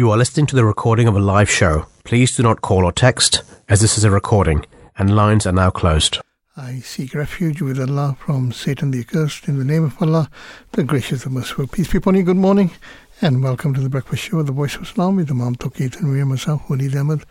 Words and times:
You 0.00 0.10
are 0.12 0.16
listening 0.16 0.46
to 0.46 0.56
the 0.56 0.64
recording 0.64 1.08
of 1.08 1.14
a 1.14 1.20
live 1.20 1.50
show. 1.50 1.84
Please 2.04 2.34
do 2.34 2.42
not 2.42 2.62
call 2.62 2.86
or 2.86 2.90
text, 2.90 3.42
as 3.68 3.82
this 3.82 3.98
is 3.98 4.04
a 4.04 4.10
recording, 4.10 4.64
and 4.96 5.14
lines 5.14 5.46
are 5.46 5.52
now 5.52 5.68
closed. 5.68 6.18
I 6.56 6.78
seek 6.78 7.14
refuge 7.14 7.60
with 7.60 7.78
Allah 7.78 8.16
from 8.18 8.50
Satan 8.50 8.92
the 8.92 9.00
accursed 9.00 9.46
in 9.46 9.58
the 9.58 9.64
name 9.66 9.84
of 9.84 10.00
Allah, 10.00 10.30
the 10.72 10.84
gracious 10.84 11.26
and 11.26 11.34
merciful. 11.34 11.66
Peace 11.66 11.92
be 11.92 11.98
upon 11.98 12.14
you. 12.14 12.22
Good 12.22 12.38
morning 12.38 12.70
and 13.20 13.42
welcome 13.42 13.74
to 13.74 13.80
the 13.82 13.90
breakfast 13.90 14.22
show 14.22 14.38
of 14.38 14.46
the 14.46 14.52
Voice 14.52 14.74
of 14.76 14.84
Islam 14.84 15.16
with 15.16 15.30
Imam 15.30 15.54
Touqeer 15.54 15.94
and 15.96 16.08
Miriam 16.08 16.30
myself, 16.30 16.62
Waleed. 16.68 17.22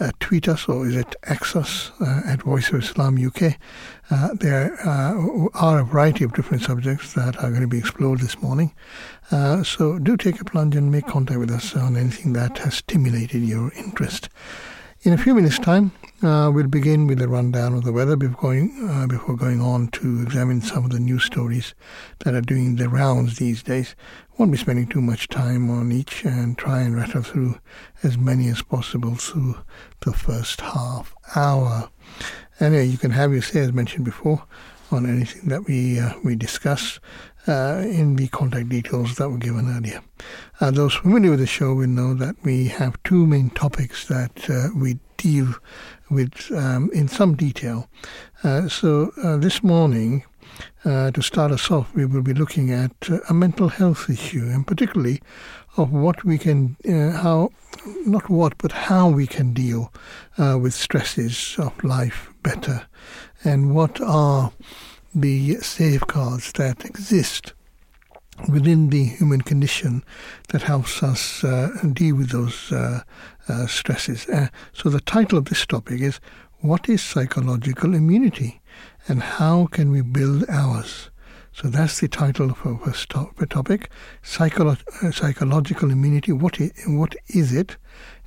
uh, 0.00 0.08
uh, 0.08 0.10
tweet 0.20 0.48
us 0.48 0.68
or 0.68 0.86
is 0.86 0.96
it 0.96 1.16
us 1.28 1.92
uh, 2.00 2.22
at 2.26 2.42
Voice 2.42 2.70
of 2.70 2.82
Islam 2.82 3.18
UK. 3.24 3.58
Uh, 4.10 4.28
there 4.34 4.78
uh, 4.86 5.48
are 5.54 5.80
a 5.80 5.84
variety 5.84 6.24
of 6.24 6.32
different 6.32 6.62
subjects 6.62 7.12
that 7.14 7.36
are 7.36 7.50
going 7.50 7.62
to 7.62 7.68
be 7.68 7.78
explored 7.78 8.20
this 8.20 8.40
morning. 8.42 8.74
so 9.64 9.98
do 9.98 10.16
take 10.16 10.40
a 10.40 10.44
plunge 10.44 10.76
and 10.76 10.90
make 10.90 11.06
contact 11.06 11.38
with 11.38 11.50
us 11.50 11.76
on 11.76 11.96
anything 11.96 12.32
that 12.32 12.58
has 12.58 12.74
stimulated 12.74 13.42
your 13.42 13.72
interest. 13.74 14.28
In 15.02 15.12
a 15.12 15.18
few 15.18 15.32
minutes' 15.32 15.60
time, 15.60 15.92
uh, 16.24 16.50
we'll 16.52 16.66
begin 16.66 17.06
with 17.06 17.22
a 17.22 17.28
rundown 17.28 17.72
of 17.74 17.84
the 17.84 17.92
weather 17.92 18.16
before 18.16 18.50
going, 18.50 18.88
uh, 18.90 19.06
before 19.06 19.36
going 19.36 19.60
on 19.60 19.86
to 19.88 20.22
examine 20.22 20.60
some 20.60 20.84
of 20.84 20.90
the 20.90 20.98
news 20.98 21.24
stories 21.24 21.72
that 22.24 22.34
are 22.34 22.40
doing 22.40 22.74
the 22.74 22.88
rounds 22.88 23.38
these 23.38 23.62
days. 23.62 23.94
Won't 24.38 24.52
be 24.52 24.56
spending 24.56 24.86
too 24.86 25.00
much 25.00 25.26
time 25.26 25.68
on 25.68 25.90
each 25.90 26.24
and 26.24 26.56
try 26.56 26.82
and 26.82 26.94
rattle 26.94 27.22
through 27.22 27.58
as 28.04 28.16
many 28.16 28.46
as 28.46 28.62
possible 28.62 29.16
through 29.16 29.56
the 30.02 30.12
first 30.12 30.60
half 30.60 31.12
hour. 31.34 31.90
Anyway, 32.60 32.86
you 32.86 32.98
can 32.98 33.10
have 33.10 33.32
your 33.32 33.42
say, 33.42 33.58
as 33.58 33.72
mentioned 33.72 34.04
before, 34.04 34.44
on 34.92 35.06
anything 35.06 35.48
that 35.48 35.66
we 35.66 35.98
uh, 35.98 36.12
we 36.22 36.36
discuss 36.36 37.00
uh, 37.48 37.82
in 37.84 38.14
the 38.14 38.28
contact 38.28 38.68
details 38.68 39.16
that 39.16 39.28
were 39.28 39.38
given 39.38 39.68
earlier. 39.76 40.02
Uh, 40.60 40.70
those 40.70 40.94
familiar 40.94 41.30
with 41.30 41.40
the 41.40 41.46
show 41.46 41.74
will 41.74 41.88
know 41.88 42.14
that 42.14 42.36
we 42.44 42.68
have 42.68 43.02
two 43.02 43.26
main 43.26 43.50
topics 43.50 44.06
that 44.06 44.48
uh, 44.48 44.68
we 44.76 45.00
deal 45.16 45.52
with 46.10 46.52
um, 46.52 46.90
in 46.94 47.08
some 47.08 47.34
detail. 47.34 47.90
Uh, 48.44 48.68
so 48.68 49.10
uh, 49.24 49.36
this 49.36 49.64
morning, 49.64 50.24
uh, 50.84 51.10
to 51.10 51.22
start 51.22 51.52
us 51.52 51.70
off, 51.70 51.94
we 51.94 52.04
will 52.04 52.22
be 52.22 52.34
looking 52.34 52.70
at 52.70 52.92
a 53.28 53.34
mental 53.34 53.68
health 53.68 54.08
issue, 54.08 54.44
and 54.44 54.66
particularly 54.66 55.20
of 55.76 55.92
what 55.92 56.24
we 56.24 56.38
can, 56.38 56.76
how, 56.86 57.50
not 58.04 58.28
what, 58.28 58.58
but 58.58 58.72
how 58.72 59.08
we 59.08 59.26
can 59.26 59.52
deal 59.52 59.92
with 60.36 60.74
stresses 60.74 61.56
of 61.58 61.84
life 61.84 62.32
better, 62.42 62.86
and 63.44 63.74
what 63.74 64.00
are 64.00 64.50
the 65.14 65.54
safeguards 65.56 66.52
that 66.52 66.84
exist 66.84 67.52
within 68.48 68.90
the 68.90 69.04
human 69.04 69.40
condition 69.40 70.04
that 70.48 70.62
helps 70.62 71.02
us 71.02 71.42
uh, 71.42 71.70
deal 71.92 72.16
with 72.16 72.30
those 72.30 72.70
uh, 72.70 73.02
uh, 73.48 73.66
stresses. 73.66 74.28
Uh, 74.28 74.48
so, 74.72 74.88
the 74.88 75.00
title 75.00 75.38
of 75.38 75.46
this 75.46 75.66
topic 75.66 76.00
is 76.00 76.20
What 76.60 76.88
is 76.88 77.02
Psychological 77.02 77.94
Immunity 77.94 78.60
and 79.08 79.22
How 79.22 79.66
Can 79.66 79.90
We 79.90 80.02
Build 80.02 80.44
Ours? 80.50 81.10
So, 81.50 81.68
that's 81.68 81.98
the 81.98 82.08
title 82.08 82.50
of 82.50 82.64
our 82.64 82.78
first 82.78 83.08
topic 83.08 83.90
Psycholo- 84.22 85.02
uh, 85.02 85.10
Psychological 85.10 85.90
Immunity. 85.90 86.30
What 86.30 86.60
is, 86.60 86.72
what 86.86 87.16
is 87.28 87.52
it 87.52 87.78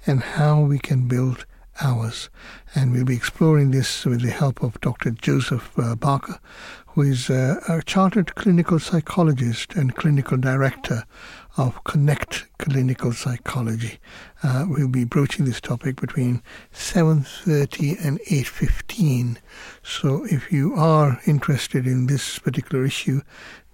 and 0.08 0.22
how 0.22 0.62
we 0.62 0.80
can 0.80 1.08
build 1.08 1.46
ours? 1.81 2.30
And 2.74 2.91
we'll 2.91 3.06
be 3.06 3.16
exploring 3.16 3.72
this 3.72 4.06
with 4.06 4.22
the 4.22 4.31
help 4.31 4.64
of 4.64 4.81
Dr. 4.81 5.12
Joseph 5.12 5.72
uh, 5.78 5.96
Barker, 5.96 6.40
who 6.88 7.03
is 7.03 7.30
a, 7.30 7.62
a 7.70 7.81
chartered 7.84 8.34
clinical 8.36 8.80
psychologist 8.80 9.75
and 9.75 9.96
clinical 9.96 10.38
director 10.38 11.06
of 11.58 11.84
Connect 11.84 12.48
Clinical 12.58 13.12
Psychology. 13.12 14.00
Uh, 14.42 14.66
we'll 14.68 14.88
be 14.88 15.04
broaching 15.04 15.46
this 15.46 15.60
topic 15.60 16.00
between 16.00 16.42
7.30 16.74 18.06
and 18.06 18.20
8.15. 18.22 19.38
So 19.84 20.26
if 20.26 20.52
you 20.52 20.74
are 20.76 21.20
interested 21.28 21.86
in 21.86 22.08
this 22.08 22.40
particular 22.40 22.86
issue, 22.86 23.22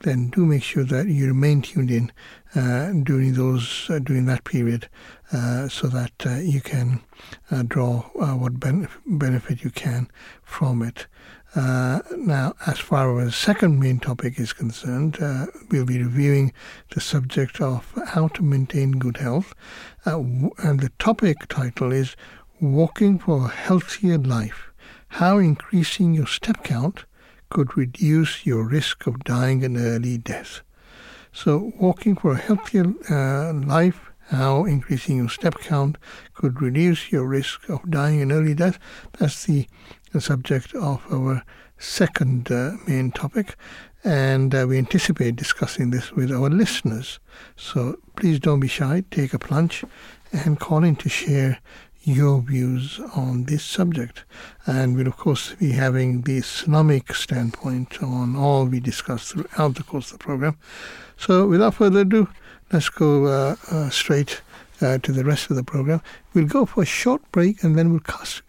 then 0.02 0.30
do 0.30 0.46
make 0.46 0.64
sure 0.64 0.84
that 0.84 1.08
you 1.08 1.28
remain 1.28 1.62
tuned 1.62 1.92
in 1.92 2.12
uh, 2.56 2.92
during 3.04 3.34
those 3.34 3.88
uh, 3.90 4.00
during 4.00 4.26
that 4.26 4.44
period, 4.44 4.88
uh, 5.32 5.68
so 5.68 5.88
that 5.88 6.14
uh, 6.26 6.36
you 6.36 6.62
can 6.62 7.02
uh, 7.52 7.64
draw 7.64 8.09
uh, 8.20 8.36
what 8.36 8.59
ben- 8.59 8.88
benefit 9.06 9.64
you 9.64 9.72
can 9.72 10.08
from 10.44 10.82
it. 10.82 11.08
Uh, 11.57 12.01
now, 12.16 12.53
as 12.68 12.78
far 12.78 13.19
as 13.19 13.35
second 13.35 13.79
main 13.79 14.00
topic 14.00 14.40
is 14.40 14.53
concerned, 14.53 15.18
uh, 15.19 15.47
we'll 15.72 15.88
be 15.88 15.97
reviewing 15.97 16.53
the 16.91 17.01
subject 17.01 17.59
of 17.59 17.91
how 18.09 18.28
to 18.28 18.44
maintain 18.44 18.91
good 18.91 19.18
health, 19.18 19.56
uh, 20.06 20.19
and 20.59 20.81
the 20.81 20.91
topic 21.00 21.47
title 21.47 21.91
is 21.91 22.16
"Walking 22.62 23.17
for 23.17 23.46
a 23.46 23.50
Healthier 23.50 24.19
Life: 24.19 24.72
How 25.07 25.40
Increasing 25.40 26.13
Your 26.13 26.28
Step 26.28 26.63
Count 26.63 27.06
Could 27.50 27.75
Reduce 27.75 28.46
Your 28.46 28.63
Risk 28.67 29.07
of 29.07 29.23
Dying 29.23 29.63
an 29.63 29.78
Early 29.78 30.19
Death." 30.19 30.62
So, 31.34 31.72
walking 31.79 32.16
for 32.16 32.34
a 32.34 32.38
healthier 32.38 32.94
uh, 33.09 33.51
life 33.53 34.12
how 34.29 34.66
increasing 34.66 35.17
your 35.17 35.29
step 35.29 35.56
count 35.62 35.97
could 36.34 36.62
reduce 36.62 37.12
your 37.12 37.25
risk 37.25 37.69
of 37.69 37.90
dying 37.90 38.22
an 38.22 38.31
early 38.31 38.53
death. 38.53 38.78
That's 39.17 39.46
the, 39.46 39.67
the 40.12 40.22
subject 40.22 40.73
of 40.75 41.01
our 41.12 41.44
second 41.78 42.51
uh, 42.51 42.72
main 42.88 43.12
topic, 43.12 43.56
and 44.03 44.56
uh, 44.56 44.66
we 44.68 44.78
anticipate 44.78 45.35
discussing 45.35 45.91
this 45.91 46.12
with 46.12 46.31
our 46.31 46.50
listeners. 46.50 47.19
So 47.56 47.97
please 48.16 48.40
don't 48.40 48.59
be 48.59 48.67
shy, 48.67 49.03
take 49.12 49.34
a 49.34 49.40
plunge, 49.40 49.84
and 50.31 50.59
call 50.59 50.84
in 50.84 50.96
to 50.97 51.09
share 51.09 51.59
your 52.07 52.41
views 52.41 53.01
on 53.16 53.44
this 53.44 53.63
subject. 53.63 54.23
And 54.66 54.96
we'll, 54.96 55.07
of 55.07 55.17
course, 55.17 55.53
be 55.56 55.72
having 55.73 56.22
the 56.22 56.38
Islamic 56.38 57.13
standpoint 57.13 58.01
on 58.01 58.35
all 58.35 58.66
we 58.66 58.79
discuss 58.79 59.31
throughout 59.31 59.75
the 59.75 59.84
course 59.84 60.12
of 60.12 60.19
the 60.19 60.23
program. 60.23 60.57
So, 61.17 61.47
without 61.47 61.75
further 61.75 62.01
ado, 62.01 62.29
let's 62.72 62.90
go 62.90 63.25
uh, 63.25 63.56
uh, 63.69 63.90
straight 63.90 64.41
uh, 64.82 64.98
to 65.00 65.12
the 65.12 65.24
rest 65.24 65.50
of 65.50 65.56
the 65.56 65.64
program. 65.64 66.02
We'll 66.34 66.48
go 66.48 66.66
for 66.66 66.84
a 66.84 66.86
short 66.86 67.22
break 67.32 67.64
and 67.64 67.78
then 67.78 67.92
we'll 67.92 68.00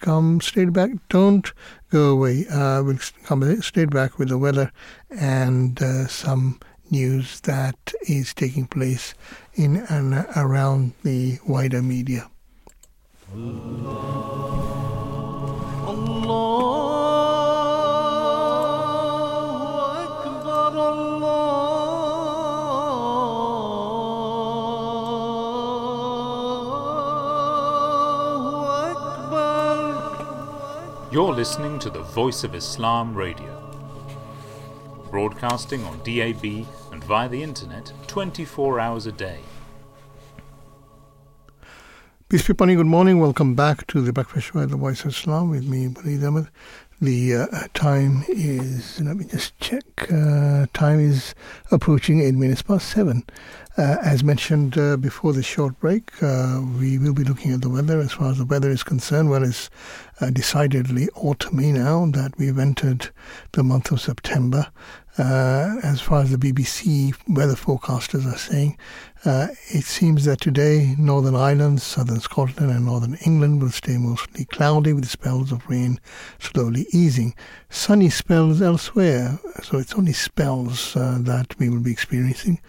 come 0.00 0.41
straight 0.41 0.72
back. 0.72 0.91
Don't 1.09 1.53
go 1.91 2.11
away. 2.11 2.47
Uh, 2.49 2.83
we'll 2.83 2.99
come 3.25 3.61
straight 3.62 3.91
back 3.91 4.19
with 4.19 4.28
the 4.28 4.39
weather 4.39 4.72
and 5.11 5.81
uh, 5.83 6.06
some 6.06 6.61
news 6.91 7.41
that 7.41 7.93
is 8.09 8.33
taking 8.34 8.66
place 8.66 9.15
in 9.55 9.77
and 9.89 10.27
around 10.37 10.93
the 11.03 11.39
wider 11.47 11.83
media. 11.83 12.31
Allah. 13.34 14.78
You're 31.10 31.33
listening 31.33 31.78
to 31.78 31.89
the 31.89 32.03
Voice 32.03 32.45
of 32.45 32.55
Islam 32.55 33.15
Radio, 33.15 33.72
broadcasting 35.10 35.83
on 35.84 35.97
DAB 36.01 36.66
and 36.93 37.03
via 37.03 37.27
the 37.31 37.43
internet 37.43 37.91
24 38.09 38.78
hours 38.78 39.07
a 39.07 39.13
day. 39.13 39.39
Peace 42.28 42.47
be 42.47 42.53
upon 42.53 42.69
you. 42.69 42.77
Good 42.77 42.84
morning. 42.84 43.21
Welcome 43.21 43.55
back 43.55 43.87
to 43.87 44.03
the 44.03 44.13
Breakfast 44.13 44.49
Show 44.49 44.60
at 44.60 44.69
the 44.69 44.77
Voice 44.77 45.03
of 45.07 45.13
Islam 45.13 45.49
with 45.49 45.66
me, 45.66 45.89
Waleed 45.89 46.28
Ahmad. 46.28 46.51
The 47.00 47.36
uh, 47.36 47.47
time 47.74 48.24
is, 48.27 49.00
let 49.00 49.16
me 49.16 49.24
just 49.24 49.56
check, 49.60 49.84
uh, 50.12 50.66
time 50.74 50.98
is 50.98 51.33
approaching 51.71 52.22
8 52.22 52.34
minutes 52.34 52.62
past 52.62 52.89
7. 52.89 53.22
Uh, 53.77 53.98
as 54.03 54.24
mentioned 54.24 54.77
uh, 54.77 54.97
before 54.97 55.33
the 55.33 55.45
short 55.45 55.78
break, 55.78 56.10
uh, 56.21 56.60
we 56.77 56.98
will 56.98 57.15
be 57.15 57.22
looking 57.22 57.53
at 57.53 57.62
the 57.62 57.71
weather. 57.71 58.00
As 58.00 58.10
far 58.10 58.33
as 58.33 58.39
the 58.39 58.45
weather 58.45 58.68
is 58.68 58.83
concerned, 58.83 59.30
well, 59.30 59.45
it's 59.45 59.71
uh, 60.21 60.30
decidedly 60.30 61.06
autumny 61.15 61.72
now 61.72 62.04
that 62.06 62.36
we've 62.36 62.59
entered 62.59 63.10
the 63.53 63.62
month 63.62 63.92
of 63.92 64.00
September. 64.00 64.66
As 65.16 66.00
far 66.00 66.22
as 66.22 66.33
the 66.33 66.36
BBC 66.36 67.15
weather 67.28 67.54
forecasters 67.54 68.27
are 68.27 68.39
saying, 68.39 68.77
uh, 69.24 69.48
it 69.68 69.84
seems 69.84 70.24
that 70.24 70.41
today 70.41 70.94
Northern 70.98 71.34
Ireland, 71.34 71.82
Southern 71.82 72.20
Scotland, 72.20 72.70
and 72.70 72.86
Northern 72.86 73.15
England 73.26 73.60
will 73.60 73.70
stay 73.70 73.97
mostly 73.97 74.44
cloudy 74.44 74.92
with 74.92 75.09
spells 75.09 75.50
of 75.50 75.68
rain 75.68 75.98
slowly 76.38 76.86
easing. 76.92 77.34
Sunny 77.68 78.10
spells 78.10 78.62
elsewhere, 78.62 79.38
so 79.62 79.78
it's 79.78 79.94
only 79.94 80.12
spells 80.12 80.94
uh, 80.94 81.18
that 81.22 81.59
we 81.59 81.68
will 81.68 81.80
be 81.80 81.91
experiencing. 81.91 82.60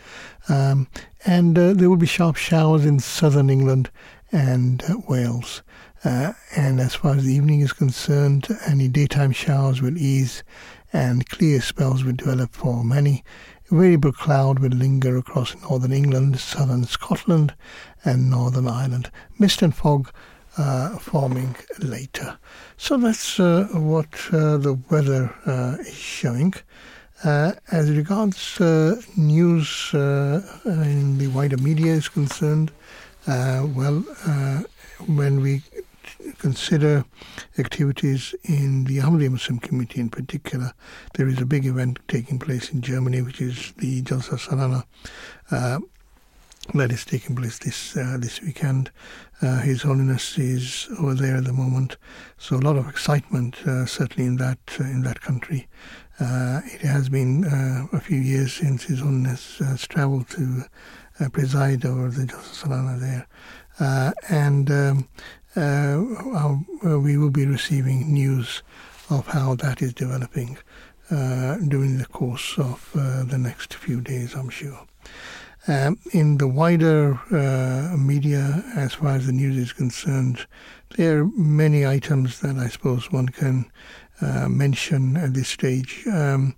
Um, 0.48 0.88
and 1.25 1.57
uh, 1.57 1.74
there 1.74 1.90
will 1.90 1.98
be 1.98 2.07
sharp 2.07 2.36
showers 2.36 2.86
in 2.86 3.00
southern 3.00 3.50
England 3.50 3.92
and 4.31 4.84
uh, 4.84 4.95
Wales. 5.07 5.62
Uh, 6.04 6.34
and 6.56 6.80
as 6.80 6.95
far 6.95 7.16
as 7.16 7.25
the 7.25 7.34
evening 7.34 7.60
is 7.60 7.74
concerned, 7.74 8.48
any 8.66 8.88
daytime 8.88 9.34
showers 9.34 9.81
will 9.81 9.98
ease 9.98 10.44
and 10.92 11.28
clear 11.30 11.62
spells 11.62 12.04
will 12.04 12.13
develop 12.13 12.54
for 12.54 12.84
many. 12.84 13.24
Variable 13.71 14.12
cloud 14.12 14.60
will 14.60 14.69
linger 14.69 15.18
across 15.18 15.56
northern 15.62 15.92
England, 15.94 16.39
southern 16.39 16.86
Scotland, 16.86 17.54
and 18.04 18.30
northern 18.30 18.68
Ireland. 18.68 19.12
Mist 19.38 19.62
and 19.62 19.75
fog 19.75 20.12
uh, 20.57 20.98
forming 20.98 21.56
later. 21.80 22.38
So 22.77 22.98
that's 22.98 23.39
uh, 23.39 23.68
what 23.74 24.07
uh, 24.33 24.57
the 24.57 24.80
weather 24.89 25.33
uh, 25.45 25.77
is 25.80 25.94
showing. 25.94 26.54
Uh, 27.24 27.51
as 27.71 27.92
regards 27.92 28.60
uh, 28.60 28.95
news 29.16 29.92
in 29.94 31.18
the 31.18 31.27
wider 31.33 31.57
media 31.57 31.94
is 31.94 32.10
concerned, 32.10 32.71
well, 33.27 34.04
when 35.06 35.42
we 35.42 35.62
consider 36.38 37.06
activities 37.57 38.36
in 38.44 38.86
the 38.86 38.98
Ahmadiyya 38.98 39.31
Muslim 39.31 39.60
community 39.60 40.00
in 40.00 40.10
particular, 40.10 40.74
there 41.16 41.27
is 41.27 41.39
a 41.39 41.45
big 41.45 41.66
event 41.66 42.00
taking 42.07 42.39
place 42.39 42.71
in 42.71 42.81
Germany, 42.81 43.21
which 43.21 43.42
is 43.42 43.74
the 43.77 44.01
Jalsa 44.01 44.38
Salana. 44.38 44.83
Uh, 45.51 45.80
that 46.75 46.92
is 46.92 47.04
taking 47.04 47.36
place 47.36 47.57
this 47.60 47.98
uh, 47.98 48.18
this 48.19 48.42
weekend. 48.42 48.92
Uh, 49.42 49.60
His 49.60 49.81
Holiness 49.81 50.38
is 50.38 50.88
over 51.00 51.16
there 51.16 51.38
at 51.38 51.45
the 51.45 51.54
moment, 51.54 51.98
so 52.38 52.57
a 52.57 52.60
lot 52.60 52.75
of 52.75 52.88
excitement 52.88 53.56
uh, 53.66 53.86
certainly 53.86 54.27
in 54.27 54.36
that 54.38 54.60
uh, 54.80 54.83
in 54.83 55.01
that 55.04 55.21
country. 55.21 55.68
Uh, 56.19 56.62
it 56.66 56.81
has 56.81 57.07
been 57.10 57.45
uh, 57.45 57.88
a 57.94 58.00
few 58.00 58.19
years 58.19 58.54
since 58.54 58.83
His 58.83 59.00
Holiness 59.00 59.60
has 59.60 59.88
travelled 59.88 60.30
to 60.30 60.66
preside 61.31 61.86
over 61.86 62.10
the 62.10 62.25
Jalsa 62.25 62.68
Salana 62.68 63.00
there, 63.00 63.27
and 64.30 64.69
um, 64.69 64.77
uh, 64.77 65.01
uh, 65.01 65.04
we 65.56 67.18
will 67.18 67.31
be 67.31 67.46
receiving 67.46 68.13
news 68.13 68.63
of 69.10 69.28
how 69.28 69.56
that 69.56 69.81
is 69.81 69.94
developing 69.94 70.57
uh, 71.10 71.57
during 71.68 71.98
the 71.98 72.06
course 72.06 72.57
of 72.57 72.90
the 72.94 73.38
next 73.38 73.74
few 73.74 74.01
days, 74.01 74.36
I'm 74.36 74.50
sure. 74.50 74.86
Um, 75.68 76.00
in 76.13 76.38
the 76.38 76.48
wider 76.48 77.19
uh, 77.31 77.96
media, 77.98 78.63
as 78.75 78.94
far 78.96 79.16
as 79.16 79.25
the 79.28 79.34
news 79.34 79.57
is 79.57 79.74
concerned, 79.74 80.48
there 80.96 81.19
are 81.19 81.25
many 81.36 81.86
items 81.86 82.40
that 82.40 82.56
I 82.56 82.69
suppose 82.69 83.12
one 83.12 83.30
can 83.30 83.69
uh, 84.22 84.48
mention 84.50 85.18
at 85.18 85.34
this 85.34 85.50
stage. 85.50 86.06
Um, 86.07 86.56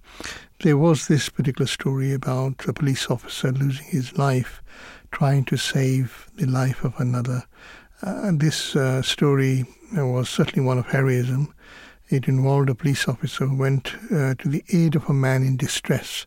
there 0.59 0.77
was 0.77 1.07
this 1.07 1.29
particular 1.29 1.67
story 1.67 2.13
about 2.13 2.67
a 2.67 2.73
police 2.73 3.09
officer 3.09 3.51
losing 3.51 3.85
his 3.87 4.17
life 4.17 4.61
trying 5.11 5.45
to 5.45 5.57
save 5.57 6.29
the 6.35 6.45
life 6.45 6.83
of 6.83 6.93
another 6.99 7.43
uh, 8.01 8.31
this 8.33 8.75
uh, 8.75 9.01
story 9.01 9.65
was 9.93 10.29
certainly 10.29 10.65
one 10.65 10.77
of 10.77 10.87
heroism. 10.87 11.53
It 12.09 12.27
involved 12.27 12.69
a 12.69 12.75
police 12.75 13.07
officer 13.07 13.45
who 13.45 13.55
went 13.55 13.93
uh, 14.11 14.35
to 14.35 14.49
the 14.49 14.63
aid 14.73 14.95
of 14.95 15.09
a 15.09 15.13
man 15.13 15.43
in 15.43 15.55
distress. 15.55 16.25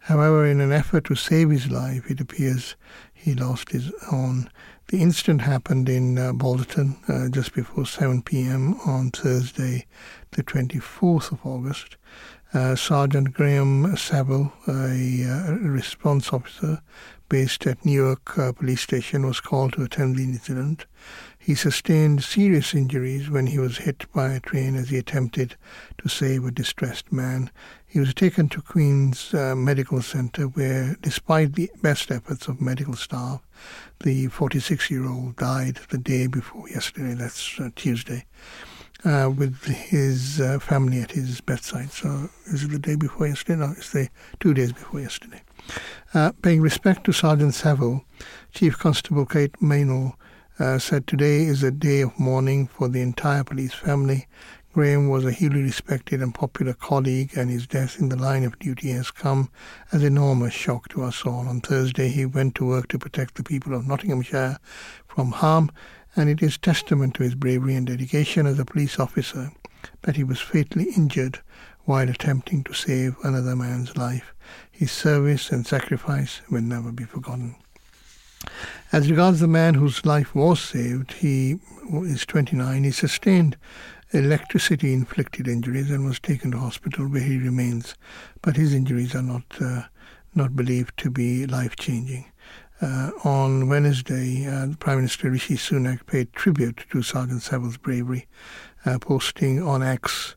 However, 0.00 0.44
in 0.44 0.60
an 0.60 0.72
effort 0.72 1.04
to 1.04 1.14
save 1.14 1.50
his 1.50 1.70
life, 1.70 2.10
it 2.10 2.20
appears 2.20 2.76
he 3.12 3.34
lost 3.34 3.70
his 3.70 3.90
own. 4.12 4.50
The 4.88 5.00
incident 5.00 5.40
happened 5.40 5.88
in 5.88 6.18
uh, 6.18 6.32
Balderton 6.34 6.96
uh, 7.08 7.30
just 7.30 7.54
before 7.54 7.86
7 7.86 8.22
p.m. 8.22 8.74
on 8.84 9.10
Thursday, 9.10 9.86
the 10.32 10.42
24th 10.42 11.32
of 11.32 11.46
August. 11.46 11.96
Uh, 12.52 12.76
Sergeant 12.76 13.32
Graham 13.32 13.96
Saville, 13.96 14.52
a 14.68 15.56
response 15.62 16.32
officer, 16.32 16.82
based 17.28 17.66
at 17.66 17.84
Newark 17.84 18.38
uh, 18.38 18.52
Police 18.52 18.82
Station, 18.82 19.26
was 19.26 19.40
called 19.40 19.74
to 19.74 19.82
attend 19.82 20.16
the 20.16 20.24
incident. 20.24 20.86
He 21.38 21.54
sustained 21.54 22.24
serious 22.24 22.74
injuries 22.74 23.28
when 23.28 23.48
he 23.48 23.58
was 23.58 23.78
hit 23.78 24.10
by 24.14 24.32
a 24.32 24.40
train 24.40 24.76
as 24.76 24.88
he 24.88 24.96
attempted 24.96 25.56
to 25.98 26.08
save 26.08 26.44
a 26.44 26.50
distressed 26.50 27.12
man. 27.12 27.50
He 27.86 28.00
was 28.00 28.14
taken 28.14 28.48
to 28.48 28.62
Queen's 28.62 29.34
uh, 29.34 29.54
Medical 29.54 30.00
Center, 30.00 30.44
where, 30.44 30.96
despite 31.02 31.54
the 31.54 31.70
best 31.82 32.10
efforts 32.10 32.48
of 32.48 32.60
medical 32.60 32.94
staff, 32.94 33.42
the 34.00 34.28
46 34.28 34.90
year 34.90 35.06
old 35.06 35.36
died 35.36 35.80
the 35.90 35.98
day 35.98 36.26
before 36.26 36.68
yesterday, 36.70 37.14
that's 37.14 37.60
uh, 37.60 37.68
Tuesday. 37.76 38.24
Uh, 39.04 39.28
with 39.28 39.64
his 39.64 40.40
uh, 40.40 40.58
family 40.58 40.98
at 40.98 41.10
his 41.10 41.42
bedside. 41.42 41.90
So, 41.90 42.30
is 42.46 42.64
it 42.64 42.70
the 42.70 42.78
day 42.78 42.96
before 42.96 43.26
yesterday? 43.26 43.58
No, 43.58 43.74
it's 43.76 43.92
the 43.92 44.08
two 44.40 44.54
days 44.54 44.72
before 44.72 44.98
yesterday. 44.98 45.42
Uh, 46.14 46.30
paying 46.42 46.60
respect 46.60 47.02
to 47.02 47.12
Sergeant 47.12 47.54
Saville, 47.54 48.04
Chief 48.52 48.78
Constable 48.78 49.26
Kate 49.26 49.54
Meynell 49.60 50.14
uh, 50.60 50.78
said 50.78 51.08
today 51.08 51.42
is 51.42 51.64
a 51.64 51.72
day 51.72 52.02
of 52.02 52.16
mourning 52.20 52.68
for 52.68 52.86
the 52.86 53.00
entire 53.00 53.42
police 53.42 53.74
family. 53.74 54.28
Graham 54.72 55.08
was 55.08 55.24
a 55.24 55.32
hugely 55.32 55.62
respected 55.62 56.22
and 56.22 56.32
popular 56.32 56.72
colleague, 56.72 57.36
and 57.36 57.50
his 57.50 57.66
death 57.66 57.98
in 57.98 58.10
the 58.10 58.16
line 58.16 58.44
of 58.44 58.56
duty 58.60 58.90
has 58.90 59.10
come 59.10 59.50
as 59.90 60.04
enormous 60.04 60.54
shock 60.54 60.86
to 60.90 61.02
us 61.02 61.26
all. 61.26 61.48
On 61.48 61.60
Thursday, 61.60 62.06
he 62.06 62.24
went 62.24 62.54
to 62.54 62.66
work 62.66 62.86
to 62.88 62.98
protect 62.98 63.34
the 63.34 63.42
people 63.42 63.74
of 63.74 63.84
Nottinghamshire 63.84 64.58
from 65.08 65.32
harm, 65.32 65.68
and 66.14 66.30
it 66.30 66.40
is 66.40 66.56
testament 66.56 67.14
to 67.14 67.24
his 67.24 67.34
bravery 67.34 67.74
and 67.74 67.88
dedication 67.88 68.46
as 68.46 68.60
a 68.60 68.64
police 68.64 69.00
officer 69.00 69.50
that 70.02 70.14
he 70.14 70.22
was 70.22 70.40
fatally 70.40 70.92
injured 70.96 71.40
while 71.84 72.08
attempting 72.08 72.64
to 72.64 72.72
save 72.72 73.16
another 73.22 73.54
man's 73.54 73.96
life. 73.96 74.34
His 74.70 74.90
service 74.90 75.50
and 75.50 75.66
sacrifice 75.66 76.40
will 76.50 76.62
never 76.62 76.92
be 76.92 77.04
forgotten. 77.04 77.56
As 78.92 79.10
regards 79.10 79.40
the 79.40 79.48
man 79.48 79.74
whose 79.74 80.04
life 80.04 80.34
was 80.34 80.60
saved, 80.60 81.12
he 81.14 81.58
is 81.90 82.26
29. 82.26 82.84
He 82.84 82.90
sustained 82.90 83.56
electricity 84.12 84.92
inflicted 84.92 85.48
injuries 85.48 85.90
and 85.90 86.04
was 86.04 86.20
taken 86.20 86.52
to 86.52 86.58
hospital 86.58 87.06
where 87.06 87.22
he 87.22 87.38
remains, 87.38 87.94
but 88.42 88.56
his 88.56 88.72
injuries 88.72 89.14
are 89.14 89.22
not 89.22 89.44
uh, 89.60 89.82
not 90.34 90.56
believed 90.56 90.96
to 90.98 91.10
be 91.10 91.46
life 91.46 91.76
changing. 91.76 92.26
Uh, 92.80 93.10
on 93.24 93.68
Wednesday, 93.68 94.46
uh, 94.46 94.68
Prime 94.78 94.96
Minister 94.98 95.30
Rishi 95.30 95.54
Sunak 95.54 96.06
paid 96.06 96.32
tribute 96.32 96.84
to 96.90 97.02
Sergeant 97.02 97.42
Saville's 97.42 97.76
bravery, 97.76 98.26
uh, 98.84 98.98
posting 98.98 99.62
on 99.62 99.82
X 99.82 100.34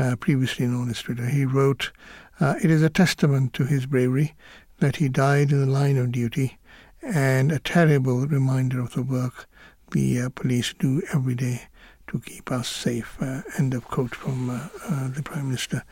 uh, 0.00 0.16
previously 0.16 0.66
known 0.66 0.90
as 0.90 1.02
Twitter. 1.02 1.26
He 1.26 1.44
wrote, 1.44 1.92
uh, 2.40 2.54
It 2.62 2.70
is 2.70 2.82
a 2.82 2.90
testament 2.90 3.52
to 3.54 3.64
his 3.64 3.86
bravery 3.86 4.34
that 4.78 4.96
he 4.96 5.08
died 5.08 5.52
in 5.52 5.60
the 5.60 5.66
line 5.66 5.98
of 5.98 6.10
duty 6.10 6.58
and 7.02 7.52
a 7.52 7.58
terrible 7.58 8.26
reminder 8.26 8.80
of 8.80 8.94
the 8.94 9.02
work 9.02 9.46
the 9.92 10.20
uh, 10.20 10.28
police 10.30 10.72
do 10.78 11.02
every 11.12 11.34
day 11.34 11.62
to 12.06 12.20
keep 12.20 12.50
us 12.50 12.68
safe. 12.68 13.16
Uh, 13.20 13.42
end 13.58 13.74
of 13.74 13.84
quote 13.84 14.14
from 14.14 14.50
uh, 14.50 14.68
uh, 14.88 15.08
the 15.08 15.22
Prime 15.22 15.46
Minister. 15.46 15.84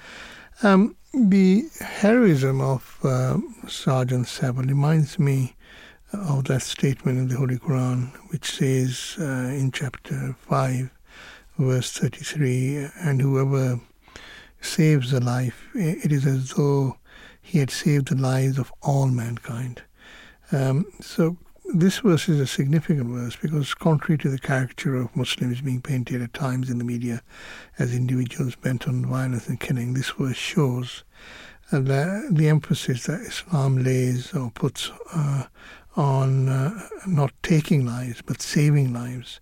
Um, 0.62 0.96
the 1.12 1.64
heroism 1.80 2.60
of 2.60 2.98
Sergeant 3.68 4.26
Saville 4.26 4.64
reminds 4.64 5.18
me 5.18 5.54
of 6.12 6.44
that 6.44 6.62
statement 6.62 7.18
in 7.18 7.28
the 7.28 7.36
Holy 7.36 7.58
Quran, 7.58 8.12
which 8.30 8.50
says 8.50 9.16
in 9.18 9.70
chapter 9.72 10.34
5, 10.40 10.90
verse 11.58 11.92
33, 11.92 12.88
and 13.00 13.20
whoever 13.20 13.80
saves 14.60 15.12
a 15.12 15.20
life, 15.20 15.68
it 15.74 16.12
is 16.12 16.26
as 16.26 16.50
though 16.50 16.96
he 17.40 17.58
had 17.58 17.70
saved 17.70 18.08
the 18.08 18.16
lives 18.16 18.58
of 18.58 18.72
all 18.82 19.06
mankind. 19.08 19.82
Um, 20.52 20.86
so 21.00 21.36
this 21.74 21.98
verse 21.98 22.28
is 22.28 22.40
a 22.40 22.46
significant 22.46 23.08
verse 23.08 23.36
because, 23.36 23.74
contrary 23.74 24.18
to 24.18 24.30
the 24.30 24.38
caricature 24.38 24.96
of 24.96 25.14
Muslims 25.14 25.60
being 25.60 25.82
painted 25.82 26.22
at 26.22 26.32
times 26.32 26.70
in 26.70 26.78
the 26.78 26.84
media 26.84 27.22
as 27.78 27.94
individuals 27.94 28.56
bent 28.56 28.88
on 28.88 29.04
violence 29.04 29.48
and 29.48 29.60
killing, 29.60 29.94
this 29.94 30.10
verse 30.10 30.36
shows 30.36 31.04
the, 31.70 32.28
the 32.30 32.48
emphasis 32.48 33.04
that 33.04 33.20
Islam 33.20 33.82
lays 33.82 34.32
or 34.32 34.50
puts 34.50 34.90
uh, 35.14 35.44
on 35.96 36.48
uh, 36.48 36.88
not 37.06 37.32
taking 37.42 37.84
lives 37.84 38.22
but 38.22 38.40
saving 38.40 38.92
lives. 38.92 39.40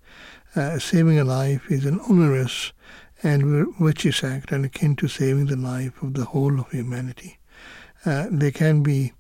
Uh, 0.57 0.79
saving 0.79 1.19
a 1.19 1.25
life 1.25 1.71
is 1.71 1.85
an 1.85 2.01
onerous 2.09 2.73
and 3.27 3.75
virtuous 3.81 4.23
act 4.23 4.53
and 4.53 4.65
akin 4.65 4.95
to 4.95 5.09
saving 5.09 5.47
the 5.47 5.57
life 5.57 6.01
of 6.01 6.15
the 6.15 6.27
whole 6.27 6.61
of 6.61 6.71
humanity. 6.71 7.39
Uh, 8.05 8.27
there 8.31 8.53
can 8.53 8.85
be 8.85 9.13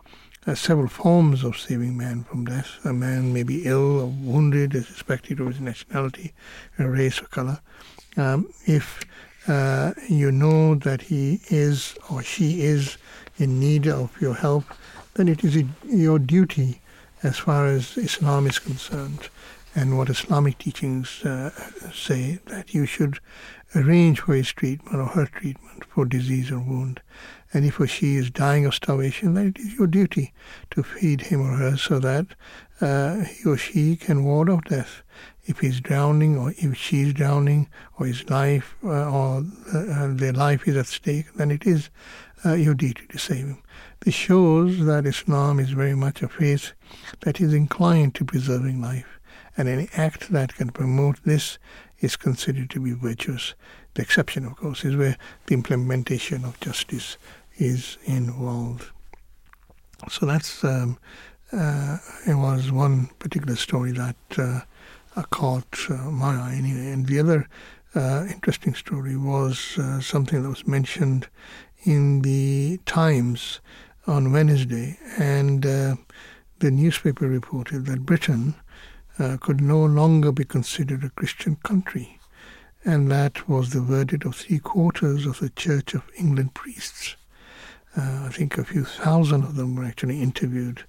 uh, 0.46 0.54
several 0.54 0.86
forms 0.86 1.42
of 1.42 1.58
saving 1.58 1.96
man 1.96 2.22
from 2.22 2.44
death. 2.44 2.78
A 2.84 2.92
man 2.92 3.32
may 3.32 3.42
be 3.42 3.66
ill 3.66 4.02
or 4.02 4.06
wounded, 4.06 4.76
irrespective 4.76 5.40
of 5.40 5.48
his 5.48 5.60
nationality, 5.60 6.32
race, 6.78 7.20
or 7.20 7.26
color. 7.26 7.58
Um, 8.16 8.48
if 8.64 9.00
uh, 9.48 9.92
you 10.08 10.30
know 10.30 10.76
that 10.76 11.02
he 11.02 11.40
is 11.48 11.96
or 12.08 12.22
she 12.22 12.62
is 12.62 12.98
in 13.38 13.58
need 13.58 13.88
of 13.88 14.20
your 14.20 14.34
help, 14.34 14.64
then 15.14 15.26
it 15.26 15.42
is 15.42 15.64
your 15.84 16.20
duty 16.20 16.80
as 17.24 17.38
far 17.38 17.66
as 17.66 17.98
Islam 17.98 18.46
is 18.46 18.60
concerned 18.60 19.30
and 19.76 19.98
what 19.98 20.08
Islamic 20.08 20.56
teachings 20.56 21.22
uh, 21.22 21.50
say 21.92 22.38
that 22.46 22.72
you 22.72 22.86
should 22.86 23.20
arrange 23.76 24.20
for 24.20 24.34
his 24.34 24.52
treatment 24.52 24.96
or 24.96 25.06
her 25.06 25.26
treatment 25.26 25.84
for 25.84 26.04
disease 26.04 26.50
or 26.50 26.58
wound. 26.58 27.00
And 27.52 27.64
if 27.64 27.78
or 27.78 27.86
she 27.86 28.16
is 28.16 28.30
dying 28.30 28.66
of 28.66 28.74
starvation, 28.74 29.34
then 29.34 29.48
it 29.48 29.58
is 29.58 29.74
your 29.74 29.86
duty 29.86 30.32
to 30.72 30.82
feed 30.82 31.20
him 31.20 31.40
or 31.40 31.56
her 31.56 31.76
so 31.76 31.98
that 32.00 32.26
uh, 32.80 33.24
he 33.24 33.48
or 33.48 33.56
she 33.56 33.96
can 33.96 34.24
ward 34.24 34.50
off 34.50 34.64
death. 34.64 35.02
If 35.44 35.60
he's 35.60 35.80
drowning 35.80 36.36
or 36.36 36.52
if 36.56 36.76
she's 36.76 37.12
drowning 37.12 37.68
or 37.98 38.06
his 38.06 38.28
life 38.28 38.74
uh, 38.84 39.10
or 39.10 39.44
uh, 39.72 40.08
their 40.10 40.32
life 40.32 40.66
is 40.66 40.76
at 40.76 40.86
stake, 40.86 41.32
then 41.34 41.50
it 41.50 41.66
is 41.66 41.88
uh, 42.44 42.54
your 42.54 42.74
duty 42.74 43.06
to 43.08 43.18
save 43.18 43.46
him. 43.46 43.62
This 44.00 44.14
shows 44.14 44.84
that 44.84 45.06
Islam 45.06 45.58
is 45.58 45.70
very 45.70 45.94
much 45.94 46.22
a 46.22 46.28
faith 46.28 46.72
that 47.20 47.40
is 47.40 47.54
inclined 47.54 48.14
to 48.16 48.24
preserving 48.24 48.80
life, 48.80 49.20
and 49.56 49.68
any 49.68 49.88
act 49.96 50.30
that 50.32 50.54
can 50.54 50.70
promote 50.70 51.22
this 51.24 51.58
is 52.00 52.16
considered 52.16 52.70
to 52.70 52.80
be 52.80 52.92
virtuous. 52.92 53.54
The 53.94 54.02
exception, 54.02 54.44
of 54.44 54.56
course, 54.56 54.84
is 54.84 54.96
where 54.96 55.16
the 55.46 55.54
implementation 55.54 56.44
of 56.44 56.60
justice 56.60 57.16
is 57.56 57.98
involved. 58.04 58.90
So 60.10 60.26
that's 60.26 60.62
um, 60.62 60.98
uh, 61.52 61.98
it 62.26 62.34
was 62.34 62.70
one 62.70 63.06
particular 63.18 63.56
story 63.56 63.92
that 63.92 64.16
uh, 64.36 64.60
caught 65.30 65.86
uh, 65.88 66.10
my 66.10 66.34
eye 66.34 66.54
anyway, 66.58 66.92
and 66.92 67.06
the 67.06 67.18
other 67.18 67.48
uh, 67.94 68.26
interesting 68.30 68.74
story 68.74 69.16
was 69.16 69.78
uh, 69.78 70.00
something 70.00 70.42
that 70.42 70.48
was 70.48 70.66
mentioned 70.66 71.28
in 71.84 72.20
the 72.22 72.78
Times 72.84 73.60
on 74.06 74.32
Wednesday, 74.32 74.98
and 75.18 75.64
uh, 75.64 75.96
the 76.58 76.70
newspaper 76.70 77.26
reported 77.26 77.86
that 77.86 78.04
Britain 78.04 78.54
uh, 79.18 79.36
could 79.40 79.60
no 79.60 79.84
longer 79.84 80.32
be 80.32 80.44
considered 80.44 81.04
a 81.04 81.10
Christian 81.10 81.56
country, 81.56 82.18
and 82.84 83.10
that 83.10 83.48
was 83.48 83.70
the 83.70 83.80
verdict 83.80 84.24
of 84.24 84.36
three 84.36 84.58
quarters 84.58 85.26
of 85.26 85.38
the 85.40 85.50
Church 85.50 85.94
of 85.94 86.08
England 86.16 86.54
priests. 86.54 87.16
Uh, 87.96 88.26
I 88.26 88.28
think 88.28 88.58
a 88.58 88.64
few 88.64 88.84
thousand 88.84 89.42
of 89.44 89.56
them 89.56 89.74
were 89.74 89.84
actually 89.84 90.20
interviewed, 90.20 90.84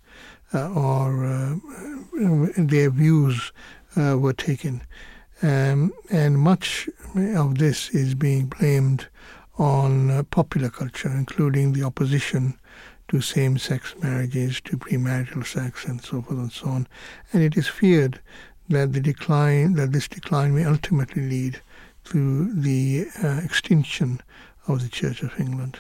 uh, 0.54 0.70
or 0.72 1.26
uh, 1.26 1.56
their 2.58 2.90
views 2.90 3.52
uh, 3.96 4.18
were 4.18 4.34
taken. 4.34 4.82
Um, 5.42 5.94
and 6.10 6.40
much 6.40 6.90
of 7.16 7.60
this 7.60 7.90
is 7.92 8.16
being 8.16 8.48
blamed 8.48 9.08
on 9.58 10.10
uh, 10.10 10.24
popular 10.24 10.70
culture, 10.70 11.10
including 11.10 11.74
the 11.74 11.84
opposition 11.84 12.60
to 13.08 13.22
same-sex 13.22 13.96
marriages, 14.02 14.60
to 14.62 14.78
premarital 14.78 15.46
sex, 15.46 15.86
and 15.86 16.02
so 16.02 16.22
forth 16.22 16.40
and 16.40 16.52
so 16.52 16.68
on. 16.68 16.88
And 17.32 17.42
it 17.42 17.56
is 17.58 17.68
feared 17.68 18.20
that 18.70 18.94
the 18.94 19.00
decline, 19.00 19.74
that 19.74 19.94
this 19.94 20.08
decline 20.08 20.56
may 20.56 20.66
ultimately 20.66 21.22
lead 21.22 21.62
to 22.06 22.54
the 22.54 23.08
uh, 23.24 23.42
extinction 23.44 24.22
of 24.68 24.82
the 24.82 24.90
Church 24.90 25.24
of 25.24 25.40
England. 25.40 25.80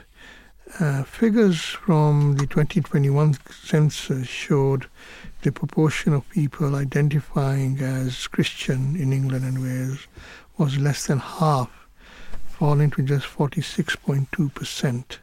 Uh, 0.80 1.04
figures 1.04 1.62
from 1.62 2.36
the 2.36 2.46
2021 2.46 3.38
census 3.50 4.28
showed 4.28 4.88
the 5.42 5.52
proportion 5.52 6.14
of 6.14 6.30
people 6.30 6.76
identifying 6.76 7.80
as 7.80 8.28
Christian 8.28 8.96
in 8.96 9.14
England 9.14 9.46
and 9.46 9.62
Wales 9.62 10.08
was 10.58 10.78
less 10.78 11.08
than 11.08 11.20
half, 11.20 11.88
falling 12.50 12.90
to 12.92 13.02
just 13.02 13.26
46.2%. 13.26 15.18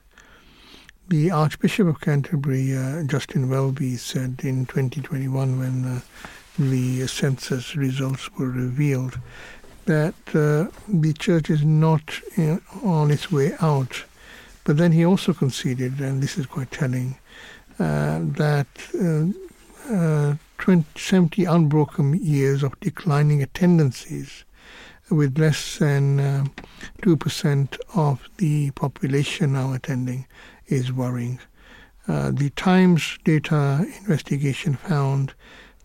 The 1.06 1.30
Archbishop 1.30 1.87
of 1.87 2.00
Canterbury, 2.00 2.75
uh, 2.75 3.02
Justin 3.02 3.50
Welby, 3.50 3.99
said 3.99 4.40
in 4.42 4.64
2021 4.64 5.58
when 5.58 5.84
uh, 5.84 6.00
the 6.58 7.06
census 7.06 7.76
results 7.76 8.30
were 8.38 8.49
revealed 8.49 9.20
that 9.84 10.14
uh, 10.28 10.73
the 10.88 11.12
church 11.12 11.50
is 11.50 11.62
not 11.62 12.20
uh, 12.38 12.56
on 12.82 13.11
its 13.11 13.30
way 13.30 13.52
out. 13.61 14.04
But 14.64 14.78
then 14.78 14.92
he 14.92 15.04
also 15.04 15.34
conceded, 15.34 16.00
and 16.00 16.23
this 16.23 16.38
is 16.38 16.46
quite 16.46 16.70
telling, 16.70 17.18
uh, 17.78 18.20
that 18.23 18.66
uh, 19.90 20.37
20, 20.56 20.87
70 20.99 21.44
unbroken 21.44 22.14
years 22.14 22.62
of 22.62 22.80
declining 22.80 23.42
attendances 23.42 24.44
with 25.11 25.38
less 25.38 25.76
than 25.76 26.50
2% 27.02 27.78
of 27.94 28.26
the 28.38 28.70
population 28.70 29.52
now 29.52 29.75
attending 29.75 30.26
is 30.68 30.92
worrying. 30.92 31.38
Uh, 32.06 32.30
the 32.30 32.50
Times 32.50 33.18
data 33.25 33.87
investigation 34.00 34.75
found 34.75 35.33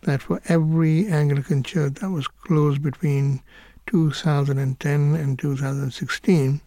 that 0.02 0.22
for 0.22 0.42
every 0.48 1.08
Anglican 1.08 1.64
church 1.64 1.96
that 1.96 2.10
was 2.10 2.28
closed 2.28 2.82
between 2.82 3.42
2010 3.88 5.16
and 5.16 5.40
2016, 5.40 6.62